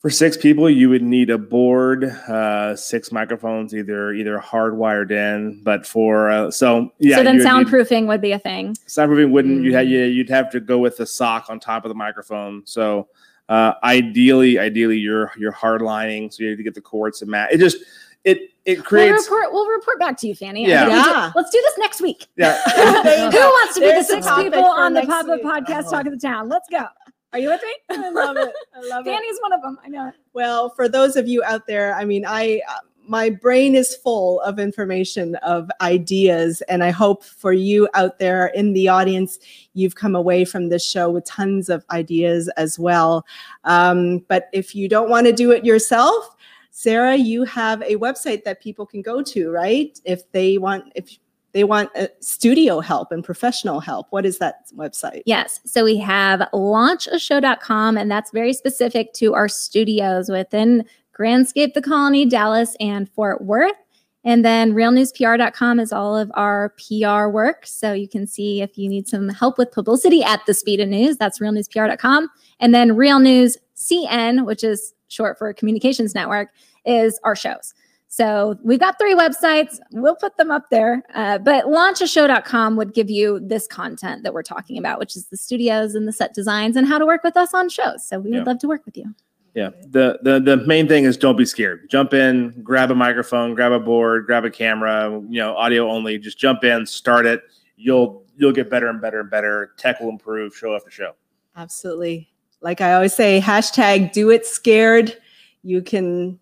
For 0.00 0.08
six 0.08 0.34
people, 0.38 0.70
you 0.70 0.88
would 0.88 1.02
need 1.02 1.28
a 1.28 1.36
board, 1.36 2.04
uh, 2.04 2.74
six 2.74 3.12
microphones, 3.12 3.74
either 3.74 4.14
either 4.14 4.38
hardwired 4.38 5.10
in. 5.10 5.60
But 5.62 5.86
for 5.86 6.30
uh, 6.30 6.50
so 6.50 6.90
yeah, 6.98 7.16
so 7.16 7.22
then 7.24 7.36
you 7.36 7.44
would 7.44 7.52
need- 7.52 7.66
soundproofing 7.66 8.06
would 8.06 8.22
be 8.22 8.32
a 8.32 8.38
thing. 8.38 8.74
soundproofing 8.86 9.30
wouldn't. 9.30 9.62
You 9.62 9.74
had 9.74 9.86
Mm. 9.88 9.90
yeah, 9.90 10.04
you'd 10.04 10.30
have 10.30 10.50
to 10.52 10.60
go 10.60 10.78
with 10.78 10.96
the 10.96 11.04
sock 11.04 11.50
on 11.50 11.60
top 11.60 11.84
of 11.84 11.90
the 11.90 11.94
microphone. 11.94 12.62
So 12.64 13.08
uh, 13.50 13.74
ideally, 13.84 14.58
ideally, 14.58 14.96
you're 14.96 15.32
you're 15.36 15.52
hard 15.52 15.82
lining, 15.82 16.30
so 16.30 16.44
you 16.44 16.48
have 16.50 16.56
to 16.58 16.64
get 16.64 16.74
the 16.74 16.80
cords 16.80 17.18
to 17.18 17.26
match. 17.26 17.50
It 17.52 17.58
just 17.58 17.76
it 18.24 18.38
it 18.64 18.76
We'll 18.78 18.84
creates 18.84 19.24
report, 19.24 19.52
we'll 19.52 19.66
report 19.68 19.98
back 19.98 20.16
to 20.18 20.26
you, 20.28 20.34
Fanny. 20.34 20.64
I 20.66 20.68
Yeah. 20.68 20.84
do- 20.86 20.90
Yeah. 20.92 21.32
let's 21.34 21.50
do 21.50 21.60
this 21.62 21.76
next 21.78 22.00
week. 22.00 22.26
yeah. 22.36 22.58
Who 23.30 23.38
wants 23.38 23.74
to 23.74 23.80
be 23.80 23.92
the 23.92 24.02
six 24.02 24.26
people 24.34 24.64
on 24.64 24.94
the 24.94 25.00
next 25.00 25.10
pop 25.10 25.28
up 25.28 25.36
week. 25.36 25.44
podcast 25.44 25.84
Oh. 25.88 25.90
talk 25.90 26.06
of 26.06 26.12
the 26.12 26.18
town? 26.18 26.48
Let's 26.48 26.68
go. 26.70 26.84
Are 27.32 27.38
you 27.38 27.48
with 27.48 27.62
me? 27.62 27.74
i 28.04 28.10
love 28.10 28.36
it 28.36 28.52
i 28.74 28.80
love 28.88 29.06
it 29.06 29.10
Fanny's 29.10 29.38
one 29.40 29.52
of 29.52 29.62
them. 29.62 29.78
I 29.84 29.88
know. 29.88 30.08
it. 30.08 30.14
Well, 30.32 30.70
for 30.70 30.88
those 30.88 31.16
of 31.16 31.28
you 31.28 31.44
out 31.44 31.66
there, 31.66 31.94
I 31.94 32.04
mean, 32.04 32.24
I 32.26 32.60
uh, 32.68 32.78
my 33.06 33.28
brain 33.28 33.74
is 33.74 33.96
full 33.96 34.40
of 34.42 34.60
information 34.60 35.34
of 35.36 35.68
ideas, 35.80 36.62
and 36.62 36.84
I 36.84 36.90
hope 36.90 37.24
for 37.24 37.52
you 37.52 37.88
out 37.94 38.20
there 38.20 38.48
in 38.48 38.72
the 38.72 38.88
audience, 38.88 39.38
you've 39.74 39.96
come 39.96 40.14
away 40.14 40.44
from 40.44 40.68
this 40.68 40.88
show 40.88 41.10
with 41.10 41.24
tons 41.24 41.68
of 41.68 41.84
ideas 41.90 42.48
as 42.56 42.78
well. 42.78 43.26
Um, 43.64 44.18
but 44.28 44.48
if 44.52 44.76
you 44.76 44.88
don't 44.88 45.10
want 45.10 45.26
to 45.26 45.32
do 45.32 45.50
it 45.50 45.64
yourself, 45.64 46.36
Sarah, 46.70 47.16
you 47.16 47.42
have 47.44 47.82
a 47.82 47.96
website 47.96 48.44
that 48.44 48.62
people 48.62 48.86
can 48.86 49.02
go 49.02 49.22
to, 49.22 49.50
right? 49.50 49.98
If 50.04 50.30
they 50.30 50.58
want, 50.58 50.92
if 50.94 51.18
they 51.52 51.64
want 51.64 51.90
uh, 51.96 52.08
studio 52.20 52.80
help 52.80 53.12
and 53.12 53.24
professional 53.24 53.80
help, 53.80 54.06
what 54.10 54.24
is 54.24 54.38
that 54.38 54.66
website? 54.76 55.22
Yes. 55.26 55.60
So 55.64 55.84
we 55.84 55.96
have 55.98 56.40
launchashow.com, 56.52 57.96
and 57.96 58.10
that's 58.10 58.30
very 58.30 58.52
specific 58.52 59.12
to 59.14 59.34
our 59.34 59.48
studios 59.48 60.28
within 60.28 60.84
Grandscape, 61.18 61.74
the 61.74 61.82
Colony, 61.82 62.24
Dallas, 62.24 62.76
and 62.80 63.08
Fort 63.10 63.42
Worth. 63.42 63.76
And 64.22 64.44
then 64.44 64.74
realnewspr.com 64.74 65.80
is 65.80 65.92
all 65.92 66.16
of 66.16 66.30
our 66.34 66.74
PR 66.76 67.28
work. 67.28 67.66
So 67.66 67.92
you 67.92 68.06
can 68.06 68.26
see 68.26 68.60
if 68.60 68.76
you 68.76 68.88
need 68.88 69.08
some 69.08 69.30
help 69.30 69.56
with 69.56 69.72
publicity 69.72 70.22
at 70.22 70.44
the 70.46 70.52
speed 70.52 70.80
of 70.80 70.88
news, 70.88 71.16
that's 71.16 71.38
realnewspr.com. 71.38 72.28
And 72.60 72.74
then 72.74 72.96
Real 72.96 73.18
News 73.18 73.56
CN, 73.76 74.44
which 74.44 74.62
is 74.62 74.92
short 75.08 75.38
for 75.38 75.52
communications 75.54 76.14
network, 76.14 76.50
is 76.84 77.18
our 77.24 77.34
shows. 77.34 77.74
So 78.12 78.58
we've 78.64 78.80
got 78.80 78.98
three 78.98 79.14
websites. 79.14 79.78
We'll 79.92 80.16
put 80.16 80.36
them 80.36 80.50
up 80.50 80.68
there. 80.68 81.04
Uh, 81.14 81.38
but 81.38 81.66
launchashow.com 81.66 82.74
would 82.74 82.92
give 82.92 83.08
you 83.08 83.38
this 83.40 83.68
content 83.68 84.24
that 84.24 84.34
we're 84.34 84.42
talking 84.42 84.76
about, 84.76 84.98
which 84.98 85.14
is 85.14 85.26
the 85.26 85.36
studios 85.36 85.94
and 85.94 86.08
the 86.08 86.12
set 86.12 86.34
designs 86.34 86.74
and 86.74 86.88
how 86.88 86.98
to 86.98 87.06
work 87.06 87.22
with 87.22 87.36
us 87.36 87.54
on 87.54 87.68
shows. 87.68 88.04
So 88.04 88.18
we 88.18 88.32
would 88.32 88.46
love 88.46 88.58
to 88.58 88.68
work 88.68 88.84
with 88.84 88.96
you. 88.96 89.14
Yeah. 89.54 89.70
The, 89.82 90.18
the 90.22 90.40
the 90.40 90.56
main 90.66 90.88
thing 90.88 91.04
is 91.04 91.16
don't 91.16 91.36
be 91.36 91.44
scared. 91.44 91.88
Jump 91.88 92.12
in, 92.12 92.50
grab 92.64 92.90
a 92.90 92.96
microphone, 92.96 93.54
grab 93.54 93.70
a 93.70 93.78
board, 93.78 94.26
grab 94.26 94.44
a 94.44 94.50
camera, 94.50 95.08
you 95.28 95.38
know, 95.38 95.54
audio 95.54 95.88
only. 95.88 96.18
Just 96.18 96.36
jump 96.36 96.64
in, 96.64 96.86
start 96.86 97.26
it. 97.26 97.42
You'll 97.76 98.24
you'll 98.36 98.52
get 98.52 98.68
better 98.68 98.88
and 98.88 99.00
better 99.00 99.20
and 99.20 99.30
better. 99.30 99.72
Tech 99.76 100.00
will 100.00 100.08
improve 100.08 100.56
show 100.56 100.74
after 100.74 100.90
show. 100.90 101.12
Absolutely. 101.56 102.28
Like 102.60 102.80
I 102.80 102.94
always 102.94 103.14
say, 103.14 103.40
hashtag 103.40 104.12
do 104.12 104.30
it 104.30 104.46
scared. 104.46 105.16
You 105.62 105.80
can, 105.80 106.39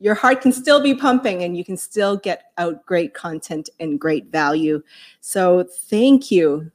your 0.00 0.14
heart 0.14 0.40
can 0.40 0.50
still 0.50 0.82
be 0.82 0.94
pumping 0.94 1.44
and 1.44 1.56
you 1.56 1.64
can 1.64 1.76
still 1.76 2.16
get 2.16 2.44
out 2.58 2.84
great 2.86 3.14
content 3.14 3.68
and 3.78 4.00
great 4.00 4.32
value. 4.32 4.82
So 5.20 5.64
thank 5.88 6.30
you. 6.30 6.72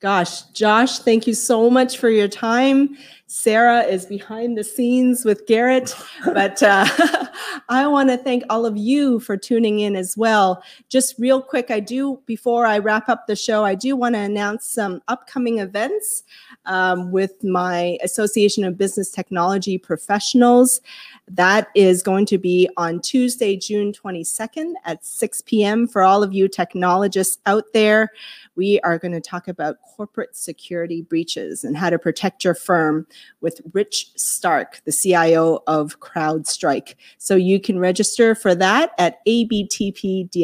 Gosh, 0.00 0.42
Josh, 0.52 1.00
thank 1.00 1.26
you 1.26 1.34
so 1.34 1.68
much 1.68 1.98
for 1.98 2.08
your 2.08 2.28
time. 2.28 2.96
Sarah 3.30 3.82
is 3.82 4.06
behind 4.06 4.56
the 4.56 4.64
scenes 4.64 5.22
with 5.22 5.46
Garrett, 5.46 5.94
but 6.24 6.62
uh, 6.62 6.86
I 7.68 7.86
want 7.86 8.08
to 8.08 8.16
thank 8.16 8.42
all 8.48 8.64
of 8.64 8.78
you 8.78 9.20
for 9.20 9.36
tuning 9.36 9.80
in 9.80 9.96
as 9.96 10.16
well. 10.16 10.62
Just 10.88 11.14
real 11.18 11.42
quick, 11.42 11.70
I 11.70 11.78
do, 11.78 12.22
before 12.24 12.64
I 12.64 12.78
wrap 12.78 13.10
up 13.10 13.26
the 13.26 13.36
show, 13.36 13.66
I 13.66 13.74
do 13.74 13.96
want 13.96 14.14
to 14.14 14.20
announce 14.20 14.64
some 14.64 15.02
upcoming 15.08 15.58
events 15.58 16.24
um, 16.64 17.12
with 17.12 17.44
my 17.44 17.98
Association 18.02 18.64
of 18.64 18.78
Business 18.78 19.10
Technology 19.10 19.76
Professionals. 19.76 20.80
That 21.28 21.68
is 21.74 22.02
going 22.02 22.24
to 22.26 22.38
be 22.38 22.70
on 22.78 23.00
Tuesday, 23.00 23.58
June 23.58 23.92
22nd 23.92 24.72
at 24.86 25.04
6 25.04 25.42
p.m. 25.42 25.86
For 25.86 26.00
all 26.00 26.22
of 26.22 26.32
you 26.32 26.48
technologists 26.48 27.36
out 27.44 27.64
there, 27.74 28.10
we 28.56 28.80
are 28.80 28.98
going 28.98 29.12
to 29.12 29.20
talk 29.20 29.48
about 29.48 29.76
corporate 29.82 30.34
security 30.34 31.02
breaches 31.02 31.62
and 31.62 31.76
how 31.76 31.90
to 31.90 31.98
protect 31.98 32.42
your 32.42 32.54
firm 32.54 33.06
with 33.40 33.60
Rich 33.72 34.10
Stark, 34.16 34.80
the 34.84 34.92
CIO 34.92 35.62
of 35.66 36.00
CrowdStrike. 36.00 36.94
So 37.18 37.34
you 37.36 37.60
can 37.60 37.78
register 37.78 38.34
for 38.34 38.54
that 38.54 38.92
at 38.98 39.24
abtpdfw.org. 39.26 40.34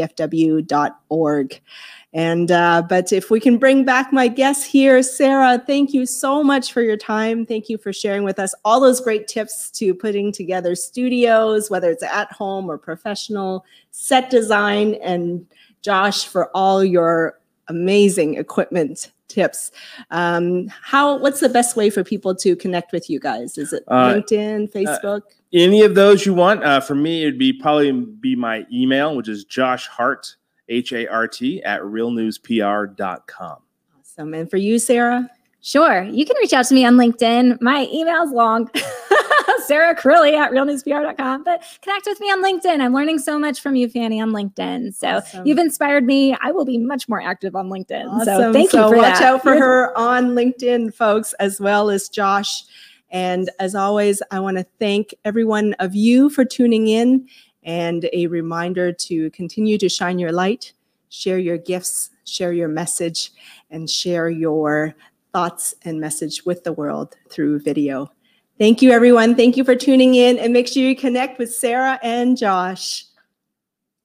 And 2.14 2.52
uh, 2.52 2.82
but 2.88 3.12
if 3.12 3.28
we 3.28 3.40
can 3.40 3.58
bring 3.58 3.84
back 3.84 4.12
my 4.12 4.28
guest 4.28 4.66
here, 4.66 5.02
Sarah, 5.02 5.60
thank 5.66 5.92
you 5.92 6.06
so 6.06 6.44
much 6.44 6.72
for 6.72 6.80
your 6.80 6.96
time. 6.96 7.44
Thank 7.44 7.68
you 7.68 7.76
for 7.76 7.92
sharing 7.92 8.22
with 8.22 8.38
us 8.38 8.54
all 8.64 8.80
those 8.80 9.00
great 9.00 9.26
tips 9.26 9.68
to 9.72 9.92
putting 9.92 10.30
together 10.30 10.76
studios, 10.76 11.70
whether 11.70 11.90
it's 11.90 12.04
at 12.04 12.30
home 12.30 12.70
or 12.70 12.78
professional 12.78 13.64
set 13.90 14.30
design, 14.30 14.94
and 15.02 15.44
Josh 15.82 16.26
for 16.26 16.50
all 16.56 16.84
your 16.84 17.40
amazing 17.68 18.34
equipment 18.34 19.10
tips. 19.28 19.70
Um, 20.10 20.68
how? 20.68 21.16
What's 21.18 21.40
the 21.40 21.48
best 21.48 21.76
way 21.76 21.90
for 21.90 22.04
people 22.04 22.34
to 22.36 22.54
connect 22.56 22.92
with 22.92 23.08
you 23.10 23.18
guys? 23.18 23.58
Is 23.58 23.72
it 23.72 23.82
Uh, 23.88 24.14
LinkedIn, 24.14 24.70
Facebook? 24.72 25.22
Any 25.52 25.82
of 25.82 25.94
those 25.94 26.26
you 26.26 26.34
want? 26.34 26.64
Uh, 26.64 26.80
for 26.80 26.94
me, 26.94 27.22
it'd 27.22 27.38
be 27.38 27.52
probably 27.52 27.92
be 27.92 28.34
my 28.36 28.66
email, 28.72 29.16
which 29.16 29.28
is 29.28 29.44
Josh 29.44 29.86
Hart, 29.86 30.36
H 30.68 30.92
A 30.92 31.06
R 31.08 31.26
T, 31.28 31.62
at 31.64 31.80
realnewspr.com. 31.82 33.56
awesome. 34.00 34.34
And 34.34 34.50
for 34.50 34.56
you, 34.56 34.78
Sarah? 34.78 35.28
Sure. 35.60 36.02
You 36.04 36.26
can 36.26 36.36
reach 36.40 36.52
out 36.52 36.66
to 36.66 36.74
me 36.74 36.84
on 36.84 36.96
LinkedIn. 36.96 37.60
My 37.62 37.88
email's 37.92 38.30
long. 38.32 38.70
Sarah 39.66 39.94
Crilly 39.94 40.34
at 40.34 40.50
realnewspr.com. 40.50 41.44
But 41.44 41.62
connect 41.82 42.06
with 42.06 42.20
me 42.20 42.26
on 42.28 42.42
LinkedIn. 42.42 42.80
I'm 42.80 42.92
learning 42.94 43.18
so 43.18 43.38
much 43.38 43.60
from 43.60 43.76
you, 43.76 43.88
Fanny, 43.88 44.20
on 44.20 44.30
LinkedIn. 44.30 44.94
So 44.94 45.08
Awesome. 45.16 45.46
you've 45.46 45.58
inspired 45.58 46.04
me. 46.04 46.36
I 46.40 46.52
will 46.52 46.64
be 46.64 46.78
much 46.78 47.08
more 47.08 47.20
active 47.22 47.54
on 47.56 47.68
LinkedIn. 47.68 48.24
So 48.24 48.32
Awesome. 48.36 48.52
thank 48.52 48.70
so 48.70 48.84
you 48.86 48.92
for 48.92 48.96
watch 48.98 49.18
that. 49.18 49.22
out 49.22 49.42
for 49.42 49.54
her 49.56 49.96
on 49.96 50.30
LinkedIn, 50.34 50.94
folks, 50.94 51.32
as 51.34 51.60
well 51.60 51.90
as 51.90 52.08
Josh. 52.08 52.64
And 53.10 53.50
as 53.60 53.74
always, 53.74 54.22
I 54.30 54.40
want 54.40 54.56
to 54.58 54.66
thank 54.78 55.14
everyone 55.24 55.74
of 55.74 55.94
you 55.94 56.28
for 56.30 56.44
tuning 56.44 56.88
in 56.88 57.28
and 57.62 58.08
a 58.12 58.26
reminder 58.26 58.92
to 58.92 59.30
continue 59.30 59.78
to 59.78 59.88
shine 59.88 60.18
your 60.18 60.32
light, 60.32 60.72
share 61.10 61.38
your 61.38 61.56
gifts, 61.56 62.10
share 62.24 62.52
your 62.52 62.68
message, 62.68 63.30
and 63.70 63.88
share 63.88 64.28
your 64.28 64.94
thoughts 65.32 65.74
and 65.82 66.00
message 66.00 66.44
with 66.44 66.64
the 66.64 66.72
world 66.72 67.16
through 67.30 67.60
video. 67.60 68.10
Thank 68.58 68.82
you, 68.82 68.90
everyone. 68.90 69.34
Thank 69.34 69.56
you 69.56 69.64
for 69.64 69.74
tuning 69.74 70.14
in 70.14 70.38
and 70.38 70.52
make 70.52 70.68
sure 70.68 70.82
you 70.82 70.94
connect 70.94 71.38
with 71.38 71.52
Sarah 71.52 71.98
and 72.02 72.36
Josh. 72.36 73.06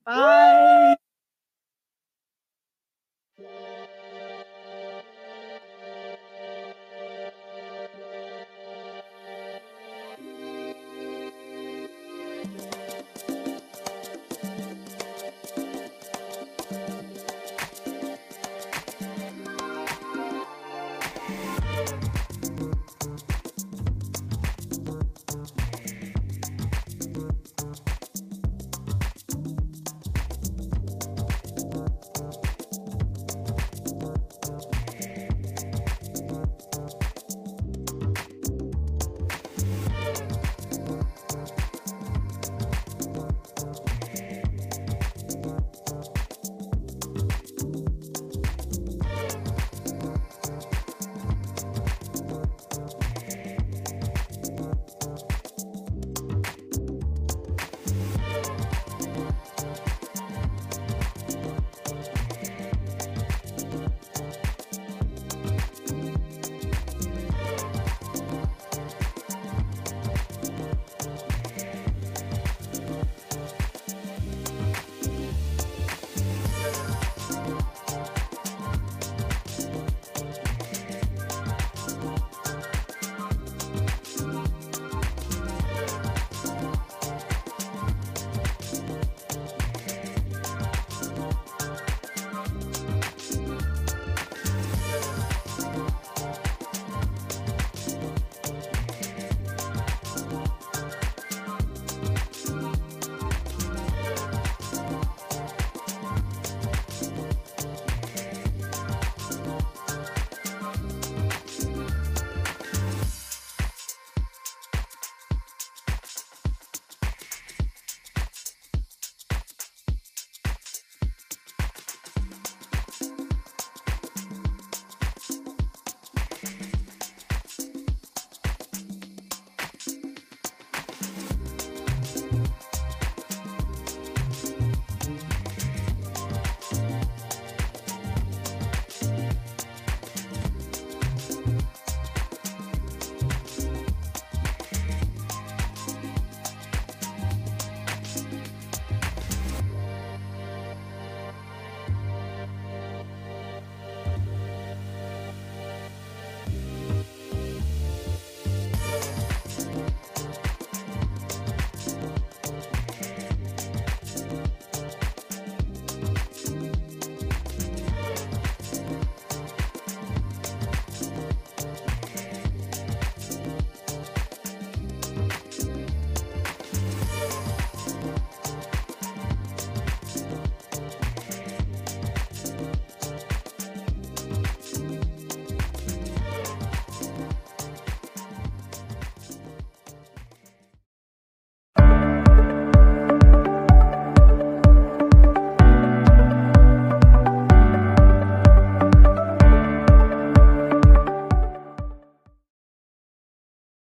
Bye. 0.05 0.95